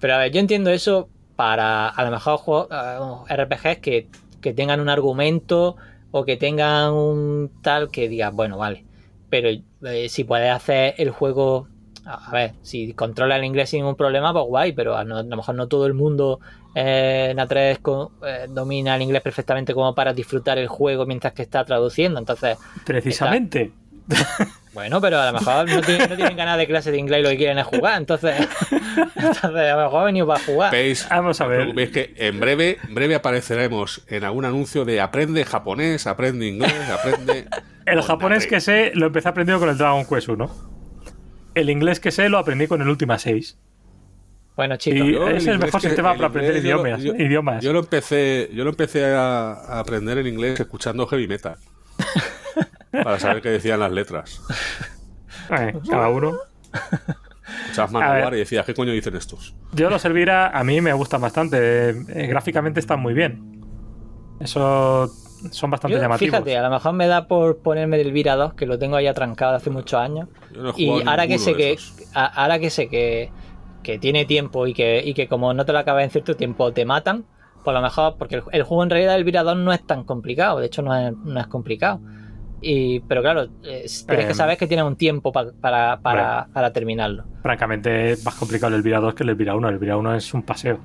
Pero 0.00 0.14
a 0.14 0.18
ver, 0.18 0.32
yo 0.32 0.40
entiendo 0.40 0.70
eso 0.70 1.10
para 1.36 1.88
a 1.88 2.04
lo 2.04 2.10
mejor 2.12 2.38
juegos, 2.38 2.68
eh, 2.70 3.36
RPGs 3.36 3.78
que, 3.80 4.08
que 4.40 4.54
tengan 4.54 4.80
un 4.80 4.88
argumento 4.88 5.76
o 6.12 6.24
que 6.24 6.36
tengan 6.36 6.92
un 6.94 7.50
tal 7.62 7.90
que 7.90 8.08
digas, 8.08 8.32
bueno, 8.32 8.56
vale. 8.56 8.84
Pero 9.28 9.50
eh, 9.82 10.08
si 10.08 10.24
puedes 10.24 10.50
hacer 10.50 10.94
el 10.96 11.10
juego, 11.10 11.68
a 12.10 12.30
ver, 12.32 12.52
si 12.62 12.92
controla 12.94 13.36
el 13.36 13.44
inglés 13.44 13.70
sin 13.70 13.80
ningún 13.80 13.96
problema, 13.96 14.32
pues 14.32 14.44
guay, 14.46 14.72
pero 14.72 14.96
a, 14.96 15.04
no- 15.04 15.18
a 15.18 15.22
lo 15.22 15.36
mejor 15.36 15.54
no 15.54 15.66
todo 15.68 15.86
el 15.86 15.94
mundo 15.94 16.40
eh, 16.74 17.28
en 17.30 17.38
A3 17.38 17.78
co- 17.80 18.12
eh, 18.26 18.46
domina 18.48 18.96
el 18.96 19.02
inglés 19.02 19.22
perfectamente 19.22 19.74
como 19.74 19.94
para 19.94 20.12
disfrutar 20.12 20.58
el 20.58 20.68
juego 20.68 21.04
mientras 21.06 21.32
que 21.32 21.42
está 21.42 21.64
traduciendo. 21.64 22.18
Entonces, 22.18 22.56
Precisamente. 22.84 23.72
bueno, 24.72 25.00
pero 25.00 25.20
a 25.20 25.26
lo 25.30 25.38
mejor 25.38 25.68
no 25.70 25.80
tienen, 25.82 26.08
no 26.08 26.16
tienen 26.16 26.36
ganas 26.36 26.56
de 26.56 26.66
clase 26.66 26.90
de 26.90 26.98
inglés 26.98 27.20
y 27.20 27.22
lo 27.24 27.28
que 27.30 27.36
quieren 27.36 27.58
es 27.58 27.66
jugar. 27.66 27.98
Entonces, 27.98 28.36
entonces 29.16 29.44
a 29.44 29.48
lo 29.76 29.82
mejor 29.84 30.00
ha 30.02 30.04
venido 30.04 30.26
para 30.26 30.40
jugar. 30.44 30.72
Veis, 30.72 31.06
Vamos 31.10 31.40
a 31.40 31.46
ver. 31.46 31.58
preocupéis 31.58 31.90
que 31.90 32.14
en 32.16 32.40
breve, 32.40 32.78
en 32.88 32.94
breve 32.94 33.14
apareceremos 33.16 34.02
en 34.08 34.24
algún 34.24 34.44
anuncio 34.44 34.84
de 34.84 35.00
aprende 35.00 35.44
japonés, 35.44 36.06
aprende 36.06 36.46
inglés, 36.46 36.72
aprende. 36.90 37.46
El 37.86 38.02
japonés 38.02 38.46
que 38.46 38.60
sé 38.60 38.92
lo 38.94 39.06
empecé 39.06 39.28
aprendiendo 39.28 39.60
con 39.60 39.68
el 39.68 39.76
Dragon 39.78 40.04
Quest 40.06 40.28
1. 40.28 40.77
El 41.60 41.70
inglés 41.70 42.00
que 42.00 42.10
sé 42.10 42.28
lo 42.28 42.38
aprendí 42.38 42.66
con 42.66 42.80
el 42.82 42.88
Ultima 42.88 43.18
6. 43.18 43.58
Bueno, 44.56 44.76
chicos. 44.76 45.08
Y- 45.08 45.12
Yo 45.12 45.28
es 45.28 45.46
el 45.46 45.58
mejor 45.58 45.80
que- 45.80 45.86
sistema 45.88 46.14
para 46.14 46.26
aprender 46.28 46.56
inglés 46.56 46.70
yo 46.70 46.76
lo- 46.76 46.82
idiomas- 46.88 47.02
yo- 47.02 47.14
idiomas. 47.14 47.62
Yo 47.64 47.72
lo 47.72 47.78
empecé, 47.80 48.50
yo 48.52 48.64
lo 48.64 48.70
empecé 48.70 49.04
a, 49.06 49.52
a 49.52 49.78
aprender 49.80 50.18
en 50.18 50.26
inglés 50.26 50.58
escuchando 50.60 51.06
heavy 51.06 51.28
metal. 51.28 51.56
para 52.92 53.18
saber 53.20 53.42
qué 53.42 53.50
decían 53.50 53.80
las 53.80 53.92
letras. 53.92 54.40
Eh, 55.50 55.74
cada 55.88 56.08
uno. 56.08 56.36
Escuchabas. 57.62 57.92
Manowar 57.92 58.34
y 58.34 58.38
decías, 58.38 58.66
¿qué 58.66 58.74
coño 58.74 58.92
dicen 58.92 59.16
estos? 59.16 59.54
Yo 59.72 59.88
los 59.90 60.04
Elvira 60.04 60.48
a 60.48 60.64
mí 60.64 60.80
me 60.80 60.92
gustan 60.92 61.20
bastante. 61.20 61.90
Eh, 61.90 62.26
gráficamente 62.26 62.80
están 62.80 63.00
muy 63.00 63.14
bien. 63.14 63.62
Eso 64.40 65.10
son 65.50 65.70
bastante 65.70 65.96
Yo, 65.96 66.02
llamativos. 66.02 66.36
fíjate, 66.36 66.56
a 66.56 66.62
lo 66.62 66.70
mejor 66.70 66.92
me 66.92 67.06
da 67.06 67.26
por 67.26 67.58
ponerme 67.58 68.00
el 68.00 68.12
Vira 68.12 68.36
2, 68.36 68.54
que 68.54 68.66
lo 68.66 68.78
tengo 68.78 68.96
ahí 68.96 69.06
atrancado 69.06 69.54
hace 69.56 69.70
muchos 69.70 69.98
años. 70.00 70.28
No 70.56 70.72
Y 70.76 71.02
ahora 71.06 71.26
que 71.26 71.38
sé 71.38 71.54
que, 71.54 71.76
ahora 72.14 72.58
que 72.58 72.70
sé 72.70 72.88
que, 72.88 73.30
que 73.82 73.98
tiene 73.98 74.24
tiempo 74.24 74.66
y 74.66 74.74
que, 74.74 75.02
y 75.04 75.14
que 75.14 75.28
como 75.28 75.54
no 75.54 75.64
te 75.64 75.72
lo 75.72 75.78
acabas 75.78 76.04
en 76.04 76.10
cierto 76.10 76.36
tiempo 76.36 76.72
te 76.72 76.84
matan, 76.84 77.24
pues 77.64 77.68
a 77.76 77.80
lo 77.80 77.82
mejor, 77.82 78.16
porque 78.18 78.36
el, 78.36 78.42
el 78.52 78.62
juego 78.62 78.82
en 78.82 78.90
realidad 78.90 79.14
del 79.14 79.24
Vira 79.24 79.42
2 79.42 79.56
no 79.56 79.72
es 79.72 79.84
tan 79.86 80.04
complicado, 80.04 80.58
de 80.60 80.66
hecho 80.66 80.82
no 80.82 80.94
es, 80.96 81.12
no 81.16 81.40
es 81.40 81.46
complicado. 81.46 82.00
Y, 82.60 82.98
pero 83.00 83.22
claro, 83.22 83.44
eh, 83.64 83.86
tienes 84.06 84.26
que 84.26 84.32
Em. 84.32 84.34
saber 84.34 84.56
que 84.58 84.66
tienes 84.66 84.84
un 84.84 84.96
tiempo 84.96 85.30
pa- 85.30 85.52
para, 85.60 86.00
para, 86.00 86.48
para 86.52 86.72
terminarlo. 86.72 87.22
Francamente, 87.42 88.10
es 88.12 88.24
más 88.24 88.34
complicado 88.34 88.70
el 88.74 88.80
Elvira 88.80 88.98
2 88.98 89.14
que 89.14 89.22
el 89.22 89.28
Elvira 89.28 89.54
1. 89.54 89.68
El 89.68 89.74
Elvira 89.74 89.96
1 89.96 90.14
es 90.16 90.34
un 90.34 90.42
paseo. 90.42 90.80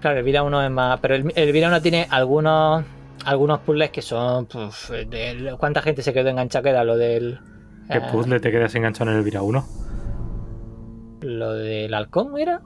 Claro, 0.00 0.18
el 0.18 0.24
Vira 0.24 0.44
1 0.44 0.62
es 0.62 0.70
más. 0.70 1.00
Pero 1.00 1.16
el, 1.16 1.32
el 1.34 1.50
Vira 1.52 1.66
1 1.66 1.82
tiene 1.82 2.06
algunos 2.08 2.84
algunos 3.24 3.60
puzzles 3.60 3.90
que 3.90 4.02
son. 4.02 4.46
de- 5.08 5.54
¿Cuánta 5.58 5.82
gente 5.82 6.02
se 6.02 6.12
quedó 6.12 6.28
enganchada? 6.28 6.62
Que 6.62 6.70
era 6.70 6.84
lo 6.84 6.96
del. 6.96 7.38
¿Qué 7.90 7.98
eh, 7.98 8.02
puzzle 8.12 8.40
te 8.40 8.50
quedas 8.50 8.74
enganchado 8.74 9.10
en 9.10 9.16
el 9.16 9.20
Elvira 9.22 9.42
1? 9.42 9.64
Lo 11.22 11.52
del 11.54 11.92
halcón, 11.94 12.38
¿era? 12.38 12.60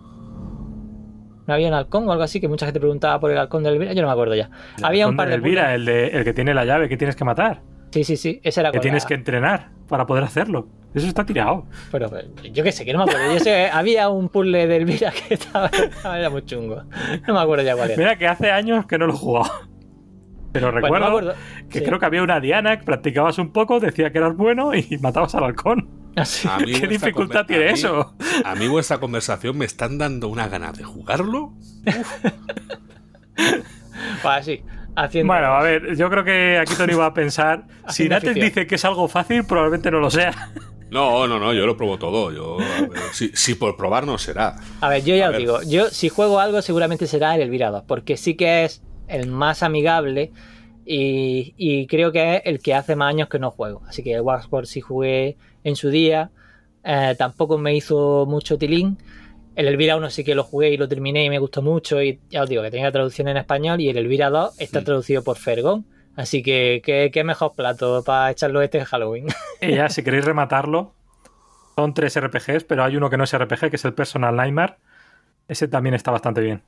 ¿No 1.46 1.52
había 1.54 1.68
un 1.68 1.74
halcón 1.74 2.08
o 2.08 2.12
algo 2.12 2.24
así? 2.24 2.40
Que 2.40 2.48
mucha 2.48 2.66
gente 2.66 2.80
preguntaba 2.80 3.20
por 3.20 3.30
el 3.30 3.38
halcón 3.38 3.62
del 3.64 3.74
Elvira. 3.74 3.92
Yo 3.92 4.02
no 4.02 4.08
me 4.08 4.12
acuerdo 4.12 4.34
ya. 4.34 4.50
Había 4.82 5.06
un 5.08 5.16
par 5.16 5.28
de. 5.28 5.34
Elvira, 5.34 5.64
puzzles- 5.70 5.74
el, 5.74 5.84
de, 5.84 6.06
el 6.08 6.24
que 6.24 6.32
tiene 6.32 6.54
la 6.54 6.64
llave 6.64 6.88
que 6.88 6.96
tienes 6.96 7.16
que 7.16 7.24
matar. 7.24 7.62
Sí, 7.90 8.04
sí, 8.04 8.16
sí. 8.16 8.40
Ese 8.42 8.60
era 8.60 8.72
Que 8.72 8.80
tienes 8.80 9.04
la- 9.04 9.08
que 9.08 9.14
entrenar 9.14 9.70
para 9.88 10.06
poder 10.06 10.24
hacerlo. 10.24 10.68
Eso 10.94 11.06
está 11.08 11.24
tirado. 11.26 11.66
Pero, 11.90 12.08
pero, 12.08 12.28
yo 12.52 12.62
qué 12.62 12.70
sé, 12.70 12.84
que 12.84 12.92
no 12.92 13.04
me 13.04 13.10
acuerdo. 13.10 13.32
Yo 13.32 13.38
sé 13.40 13.44
que 13.46 13.66
había 13.72 14.08
un 14.08 14.28
puzzle 14.28 14.66
del 14.68 14.82
Elvira 14.82 15.10
que 15.10 15.34
estaba, 15.34 15.66
estaba- 15.66 16.18
era 16.18 16.30
muy 16.30 16.44
chungo. 16.44 16.82
No 17.26 17.34
me 17.34 17.40
acuerdo 17.40 17.64
ya 17.64 17.74
cuál 17.76 17.90
era. 17.90 17.98
Mira 17.98 18.16
que 18.16 18.26
hace 18.28 18.50
años 18.52 18.86
que 18.86 18.96
no 18.98 19.06
lo 19.08 19.14
he 19.14 19.16
jugado. 19.16 19.50
Pero 20.54 20.70
recuerdo 20.70 21.34
que 21.68 21.80
Sí. 21.80 21.84
creo 21.84 21.98
que 21.98 22.06
había 22.06 22.22
una 22.22 22.38
Diana 22.40 22.78
que 22.78 22.84
practicabas 22.84 23.38
un 23.38 23.52
poco, 23.52 23.80
decía 23.80 24.10
que 24.12 24.18
eras 24.18 24.34
bueno 24.36 24.72
y 24.74 24.96
matabas 25.02 25.34
al 25.34 25.44
halcón. 25.44 25.90
Ah, 26.16 26.24
sí. 26.24 26.48
A 26.48 26.58
mí 26.58 26.72
¿Qué 26.80 26.86
dificultad 26.86 27.44
tiene 27.44 27.64
a 27.64 27.66
mí- 27.66 27.72
eso? 27.74 28.14
A 28.44 28.54
mí 28.54 28.68
vuestra 28.68 28.98
conversación 28.98 29.58
me 29.58 29.64
están 29.64 29.98
dando 29.98 30.28
una 30.28 30.46
gana 30.48 30.72
de 30.72 30.84
jugarlo. 30.84 31.52
Pues 34.22 34.34
así, 34.34 34.62
haciendo. 34.96 35.32
Bueno, 35.32 35.46
a 35.48 35.62
ver, 35.62 35.96
yo 35.96 36.10
creo 36.10 36.24
que 36.24 36.58
aquí 36.58 36.74
Tony 36.74 36.94
va 36.94 37.06
a 37.06 37.14
pensar, 37.14 37.64
si 37.88 38.08
Nates 38.08 38.34
dice 38.34 38.66
que 38.66 38.74
es 38.76 38.84
algo 38.84 39.08
fácil, 39.08 39.44
probablemente 39.44 39.90
no 39.90 40.00
lo 40.00 40.10
sea. 40.10 40.50
No, 40.90 41.26
no, 41.26 41.38
no, 41.38 41.52
yo 41.52 41.66
lo 41.66 41.76
probo 41.76 41.98
todo. 41.98 42.30
Yo, 42.32 42.56
ver, 42.58 43.00
si, 43.12 43.28
si 43.34 43.54
por 43.54 43.76
probar 43.76 44.06
no 44.06 44.18
será. 44.18 44.56
A 44.80 44.88
ver, 44.88 45.02
yo 45.04 45.14
ya 45.16 45.26
A 45.26 45.28
os 45.28 45.32
ver. 45.32 45.40
digo, 45.40 45.62
yo 45.62 45.86
si 45.90 46.08
juego 46.08 46.38
algo 46.40 46.60
seguramente 46.62 47.06
será 47.06 47.34
el 47.34 47.42
Elvira 47.42 47.70
2, 47.70 47.84
porque 47.86 48.16
sí 48.16 48.34
que 48.36 48.64
es 48.64 48.82
el 49.08 49.28
más 49.28 49.62
amigable 49.62 50.32
y, 50.84 51.54
y 51.56 51.86
creo 51.86 52.12
que 52.12 52.36
es 52.36 52.42
el 52.44 52.60
que 52.60 52.74
hace 52.74 52.96
más 52.96 53.10
años 53.10 53.28
que 53.28 53.38
no 53.38 53.50
juego. 53.50 53.82
Así 53.86 54.02
que 54.02 54.14
el 54.14 54.20
Waxworld 54.20 54.66
sí 54.66 54.80
jugué 54.80 55.36
en 55.62 55.76
su 55.76 55.90
día, 55.90 56.30
eh, 56.84 57.14
tampoco 57.18 57.58
me 57.58 57.74
hizo 57.74 58.26
mucho 58.26 58.58
tilín. 58.58 58.98
El 59.56 59.68
Elvira 59.68 59.96
1 59.96 60.10
sí 60.10 60.24
que 60.24 60.34
lo 60.34 60.44
jugué 60.44 60.70
y 60.70 60.76
lo 60.76 60.88
terminé 60.88 61.24
y 61.24 61.30
me 61.30 61.38
gustó 61.38 61.62
mucho 61.62 62.02
y 62.02 62.20
ya 62.28 62.42
os 62.42 62.48
digo 62.48 62.62
que 62.62 62.70
tenía 62.70 62.90
traducción 62.90 63.28
en 63.28 63.36
español 63.36 63.80
y 63.80 63.88
el 63.88 63.96
Elvira 63.96 64.28
2 64.28 64.60
está 64.60 64.82
traducido 64.82 65.22
por 65.22 65.36
Fergón. 65.36 65.86
Así 66.16 66.42
que 66.42 66.80
qué, 66.84 67.10
qué 67.12 67.24
mejor 67.24 67.54
plato 67.54 68.02
para 68.04 68.30
echarlo 68.30 68.62
este 68.62 68.78
en 68.78 68.84
Halloween. 68.84 69.26
Y 69.60 69.76
ya, 69.76 69.88
si 69.88 70.02
queréis 70.02 70.26
rematarlo, 70.26 70.92
son 71.76 71.94
tres 71.94 72.20
RPGs, 72.20 72.64
pero 72.64 72.84
hay 72.84 72.96
uno 72.96 73.08
que 73.08 73.16
no 73.16 73.24
es 73.24 73.36
RPG, 73.36 73.70
que 73.70 73.76
es 73.76 73.84
el 73.86 73.94
Personal 73.94 74.36
Nightmare. 74.36 74.74
Ese 75.48 75.68
también 75.68 75.94
está 75.94 76.10
bastante 76.10 76.42
bien. 76.42 76.62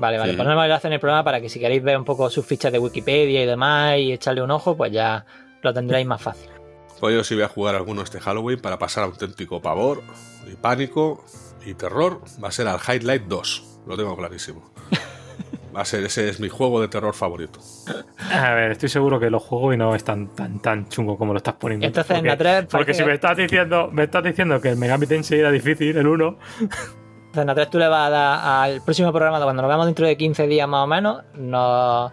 Vale, 0.00 0.18
vale, 0.18 0.32
Sí. 0.32 0.36
ponemos 0.36 0.58
el 0.62 0.64
enlace 0.70 0.86
en 0.88 0.92
el 0.94 1.00
programa 1.00 1.22
para 1.24 1.40
que 1.40 1.48
si 1.48 1.60
queréis 1.60 1.82
ver 1.82 1.96
un 1.98 2.04
poco 2.04 2.28
sus 2.30 2.44
fichas 2.46 2.72
de 2.72 2.78
Wikipedia 2.78 3.42
y 3.42 3.46
demás 3.46 3.98
y 3.98 4.12
echarle 4.12 4.42
un 4.42 4.50
ojo, 4.50 4.76
pues 4.76 4.90
ya 4.92 5.24
lo 5.62 5.72
tendréis 5.74 6.06
más 6.06 6.22
fácil. 6.22 6.48
Pues 6.98 7.14
yo 7.14 7.22
sí 7.24 7.34
voy 7.34 7.44
a 7.44 7.48
jugar 7.48 7.74
alguno 7.74 8.02
este 8.02 8.20
Halloween 8.20 8.60
para 8.60 8.78
pasar 8.78 9.04
auténtico 9.04 9.60
pavor 9.62 10.02
y 10.50 10.56
pánico 10.56 11.24
y 11.64 11.74
terror. 11.74 12.20
Va 12.42 12.48
a 12.48 12.52
ser 12.52 12.66
al 12.68 12.78
Highlight 12.78 13.22
2. 13.24 13.80
Lo 13.86 13.96
tengo 13.96 14.16
clarísimo. 14.16 14.70
Va 15.74 15.82
a 15.82 15.84
ser, 15.84 16.02
ese 16.04 16.28
es 16.28 16.40
mi 16.40 16.48
juego 16.48 16.80
de 16.80 16.88
terror 16.88 17.14
favorito. 17.14 17.60
A 18.32 18.54
ver, 18.54 18.72
estoy 18.72 18.88
seguro 18.88 19.20
que 19.20 19.30
lo 19.30 19.38
juego 19.38 19.72
y 19.72 19.76
no 19.76 19.94
es 19.94 20.02
tan 20.02 20.26
tan 20.34 20.58
tan 20.60 20.88
chungo 20.88 21.16
como 21.16 21.32
lo 21.32 21.36
estás 21.36 21.54
poniendo. 21.54 21.86
Entonces, 21.86 22.10
en 22.10 22.16
porque, 22.16 22.28
la 22.28 22.36
tres 22.36 22.60
porque 22.64 22.70
parece 22.86 22.92
si 22.94 22.98
que- 22.98 23.06
me 23.08 23.14
estás 23.14 23.36
diciendo, 23.36 23.88
me 23.92 24.02
estás 24.02 24.24
diciendo 24.24 24.60
que 24.60 24.70
el 24.70 24.76
Megami 24.76 25.06
Tensei 25.06 25.38
era 25.38 25.52
difícil, 25.52 25.96
el 25.96 26.08
1, 26.08 26.38
Entonces, 27.30 27.46
Natrés, 27.46 27.70
tú 27.70 27.78
le 27.78 27.86
vas 27.86 28.08
a 28.08 28.10
dar 28.10 28.40
al 28.64 28.82
próximo 28.82 29.12
programa, 29.12 29.40
cuando 29.40 29.62
nos 29.62 29.68
veamos 29.68 29.86
dentro 29.86 30.04
de 30.06 30.16
15 30.16 30.46
días 30.48 30.68
más 30.68 30.82
o 30.82 30.86
menos, 30.88 31.22
nos, 31.34 32.10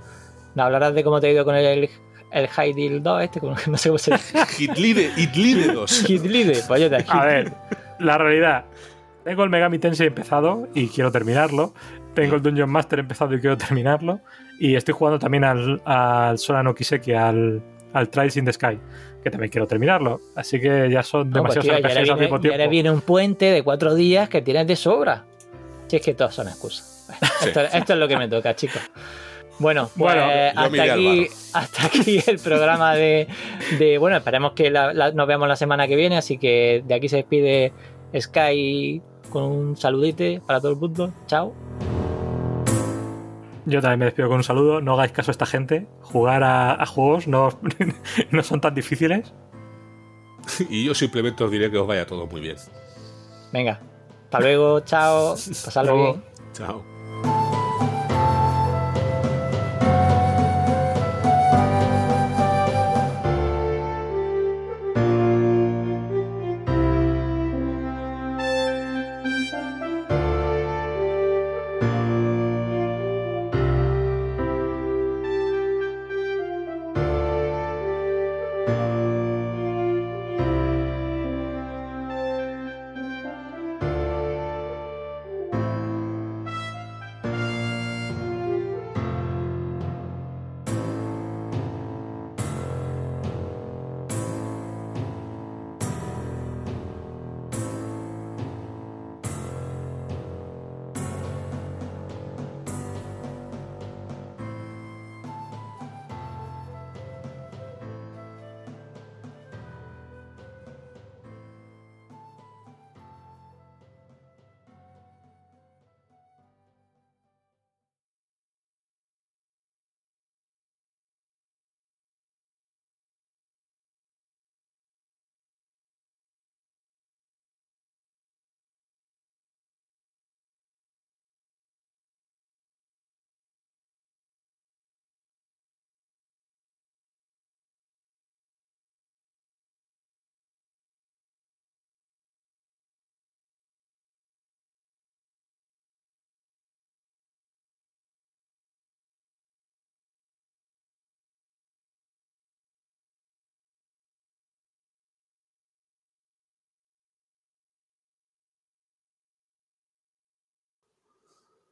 nos 0.53 0.65
hablarás 0.65 0.94
de 0.94 1.03
cómo 1.03 1.19
te 1.19 1.27
ha 1.27 1.31
ido 1.31 1.44
con 1.44 1.56
el, 1.56 1.89
el 2.31 2.49
Heidil 2.56 3.02
2, 3.02 3.23
este, 3.23 3.39
con- 3.39 3.56
no 3.68 3.77
sé 3.77 3.89
cómo 3.89 3.98
se 3.98 4.11
llama. 4.11 4.23
Hitlide, 4.60 5.11
Hitlide 5.18 5.73
2. 5.73 6.03
Hitlide, 6.10 6.64
pues 6.68 6.81
yo 6.81 6.89
te 6.89 7.03
A 7.07 7.26
ver, 7.26 7.52
la 7.99 8.18
realidad. 8.19 8.65
Tengo 9.23 9.44
el 9.44 9.49
Megami 9.49 9.80
Tensei 9.80 10.07
empezado 10.07 10.68
y 10.76 10.88
quiero 10.88 11.11
terminarlo. 11.11 11.73
Tengo 12.14 12.35
el 12.35 12.41
Dungeon 12.44 12.69
Master 12.69 12.99
empezado 12.99 13.34
y 13.34 13.41
quiero 13.41 13.57
terminarlo. 13.57 14.22
Y 14.60 14.76
estoy 14.76 14.94
jugando 14.94 15.19
también 15.19 15.44
al, 15.44 15.81
al 15.84 16.38
Solano 16.38 16.73
Kiseki, 16.76 17.14
al, 17.14 17.61
al 17.94 18.10
Trials 18.10 18.38
in 18.38 18.45
the 18.45 18.53
Sky, 18.53 18.80
que 19.23 19.30
también 19.31 19.52
quiero 19.52 19.68
terminarlo. 19.68 20.19
Así 20.35 20.60
que 20.60 20.89
ya 20.89 21.03
son 21.03 21.30
No, 21.30 21.44
pues, 21.44 21.56
demasiados 21.56 21.65
tío, 21.65 21.73
ya, 21.73 21.80
RPGs 21.80 22.07
le 22.07 22.14
al 22.14 22.19
mismo 22.19 22.39
viene, 22.39 22.44
ya 22.44 22.52
le 22.52 22.57
tiempo. 22.57 22.72
viene 22.72 22.91
un 22.91 23.02
puente 23.02 23.45
de 23.52 23.64
cuatro 23.64 23.95
días 23.95 24.30
que 24.30 24.41
tienes 24.41 24.68
de 24.68 24.76
sobra. 24.76 25.26
Si 25.88 25.95
es 25.98 26.02
que 26.02 26.14
todos 26.14 26.34
son 26.35 26.48
excusas. 26.48 26.94
Esto, 27.45 27.61
esto 27.61 27.94
es 27.94 27.99
lo 27.99 28.07
que 28.07 28.18
me 28.18 28.27
toca, 28.27 28.56
chicos. 28.56 28.81
Bueno, 29.60 29.89
pues 29.98 30.14
Bueno, 30.14 30.30
hasta, 30.56 30.84
aquí, 30.94 31.27
hasta 31.53 31.88
aquí 31.88 32.19
el 32.27 32.38
programa 32.38 32.94
de, 32.94 33.27
de- 33.80 33.98
Bueno, 33.98 34.18
esperemos 34.18 34.52
que 34.53 34.69
la- 34.69 34.94
la- 34.94 35.11
nos 35.11 35.26
veamos 35.27 35.48
la 35.48 35.56
semana 35.56 35.88
que 35.88 35.95
viene, 35.95 36.15
así 36.18 36.38
que 36.38 36.84
de 36.85 36.94
aquí 36.94 37.10
se 37.10 37.15
despide 37.18 37.73
Sky 38.15 39.02
con 39.30 39.44
un 39.44 39.76
saludite 39.77 40.41
para 40.45 40.60
todo 40.60 40.72
el 40.73 40.77
mundo. 40.77 41.11
Chao. 41.26 41.53
Yo 43.68 43.81
también 43.81 43.99
me 43.99 44.06
despido 44.06 44.30
con 44.30 44.38
un 44.38 44.44
saludo. 44.44 44.80
No 44.80 44.94
hagáis 44.94 45.11
caso 45.11 45.30
a 45.30 45.34
esta 45.34 45.45
gente. 45.45 45.88
Jugar 46.02 46.41
a, 46.44 46.81
a 46.81 46.85
juegos 46.85 47.27
no, 47.27 47.49
no 48.31 48.41
son 48.44 48.61
tan 48.61 48.73
difíciles. 48.73 49.34
Y 50.69 50.85
yo 50.85 50.95
simplemente 50.95 51.44
os 51.44 51.52
diré 51.52 51.69
que 51.69 51.77
os 51.77 51.85
vaya 51.85 52.07
todo 52.07 52.26
muy 52.27 52.39
bien. 52.39 52.56
Venga, 53.52 53.81
hasta 54.23 54.39
luego, 54.39 54.80
chao. 54.80 55.34
Pasadlo 55.65 55.91
Luego. 55.95 56.14
bien. 56.14 56.23
Chao. 56.53 56.97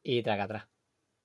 Y 0.06 0.22
traga 0.24 0.46
atrás. 0.46 0.68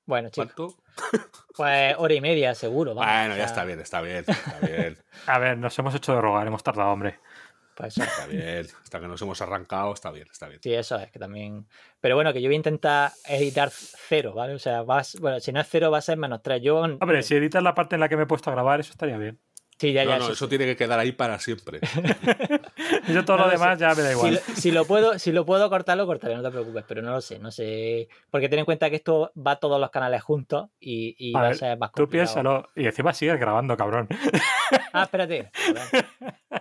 Bueno, 0.06 0.30
chicos, 0.30 0.74
¿Cuánto? 0.96 1.28
pues 1.56 1.94
hora 1.98 2.14
y 2.14 2.20
media 2.20 2.54
seguro. 2.54 2.94
vamos, 2.94 3.12
Bueno, 3.14 3.34
o 3.34 3.36
ya 3.36 3.44
sea, 3.44 3.46
está 3.46 3.64
bien, 3.64 3.80
está 3.80 4.00
bien, 4.00 4.24
está 4.26 4.66
bien, 4.66 4.98
A 5.26 5.38
ver, 5.38 5.58
nos 5.58 5.78
hemos 5.78 5.94
hecho 5.94 6.14
de 6.14 6.20
rogar, 6.20 6.46
hemos 6.46 6.62
tardado, 6.64 6.90
hombre. 6.90 7.20
Pues 7.76 7.96
eso. 7.96 8.02
está 8.02 8.26
bien. 8.26 8.66
Hasta 8.82 9.00
que 9.00 9.06
nos 9.06 9.22
hemos 9.22 9.40
arrancado, 9.40 9.92
está 9.92 10.10
bien, 10.10 10.26
está 10.30 10.48
bien. 10.48 10.60
Sí, 10.62 10.74
eso 10.74 10.98
es 10.98 11.10
que 11.12 11.18
también. 11.18 11.66
Pero 12.00 12.14
bueno, 12.14 12.32
que 12.32 12.42
yo 12.42 12.48
voy 12.48 12.54
a 12.54 12.56
intentar 12.56 13.12
editar 13.28 13.70
cero, 13.70 14.34
¿vale? 14.34 14.54
O 14.54 14.58
sea, 14.58 14.82
vas, 14.82 15.16
bueno, 15.20 15.38
si 15.40 15.52
no 15.52 15.60
es 15.60 15.68
cero 15.68 15.90
va 15.90 15.98
a 15.98 16.02
ser 16.02 16.18
menos 16.18 16.42
tres. 16.42 16.60
Yo, 16.62 16.78
Hombre, 16.78 17.22
si 17.22 17.36
editas 17.36 17.62
la 17.62 17.74
parte 17.74 17.94
en 17.94 18.00
la 18.00 18.08
que 18.08 18.16
me 18.16 18.24
he 18.24 18.26
puesto 18.26 18.50
a 18.50 18.54
grabar, 18.54 18.80
eso 18.80 18.90
estaría 18.90 19.16
bien. 19.16 19.38
Sí, 19.80 19.92
ya, 19.92 20.04
No, 20.04 20.10
ya. 20.10 20.18
no, 20.18 20.26
sí, 20.26 20.32
eso 20.32 20.44
sí. 20.44 20.48
tiene 20.50 20.66
que 20.66 20.76
quedar 20.76 20.98
ahí 20.98 21.12
para 21.12 21.38
siempre. 21.40 21.80
Yo 23.08 23.24
todo 23.24 23.38
No 23.38 23.44
lo 23.44 23.46
lo 23.46 23.52
demás 23.52 23.78
sé. 23.78 23.80
ya 23.84 23.94
me 23.94 24.02
da 24.02 24.08
Si 24.10 24.14
igual. 24.16 24.34
lo, 24.34 24.40
si 24.56 24.70
lo 24.70 24.84
puedo, 24.84 25.18
si 25.18 25.32
lo 25.32 25.46
puedo 25.46 25.68
cortar, 25.70 25.96
lo 25.96 26.06
cortaré, 26.06 26.36
no 26.36 26.42
te 26.42 26.50
preocupes, 26.50 26.84
pero 26.86 27.02
no 27.02 27.10
lo 27.12 27.20
sé, 27.20 27.38
no 27.38 27.50
sé. 27.50 28.08
Porque 28.30 28.48
ten 28.48 28.58
en 28.60 28.64
cuenta 28.64 28.90
que 28.90 28.96
esto 28.96 29.32
va 29.36 29.52
a 29.52 29.56
todos 29.56 29.80
los 29.80 29.90
canales 29.90 30.22
juntos 30.22 30.68
y, 30.78 31.14
y 31.18 31.34
A 31.36 31.40
va 31.40 31.48
a 31.48 31.54
ser 31.54 31.78
más 31.78 31.90
Tú 31.92 32.02
complicado. 32.02 32.10
piénsalo. 32.26 32.68
Y 32.76 32.86
encima 32.86 33.12
sigues 33.14 33.38
grabando, 33.40 33.76
cabrón. 33.76 34.08
Ah, 34.92 35.04
espérate. 35.04 35.50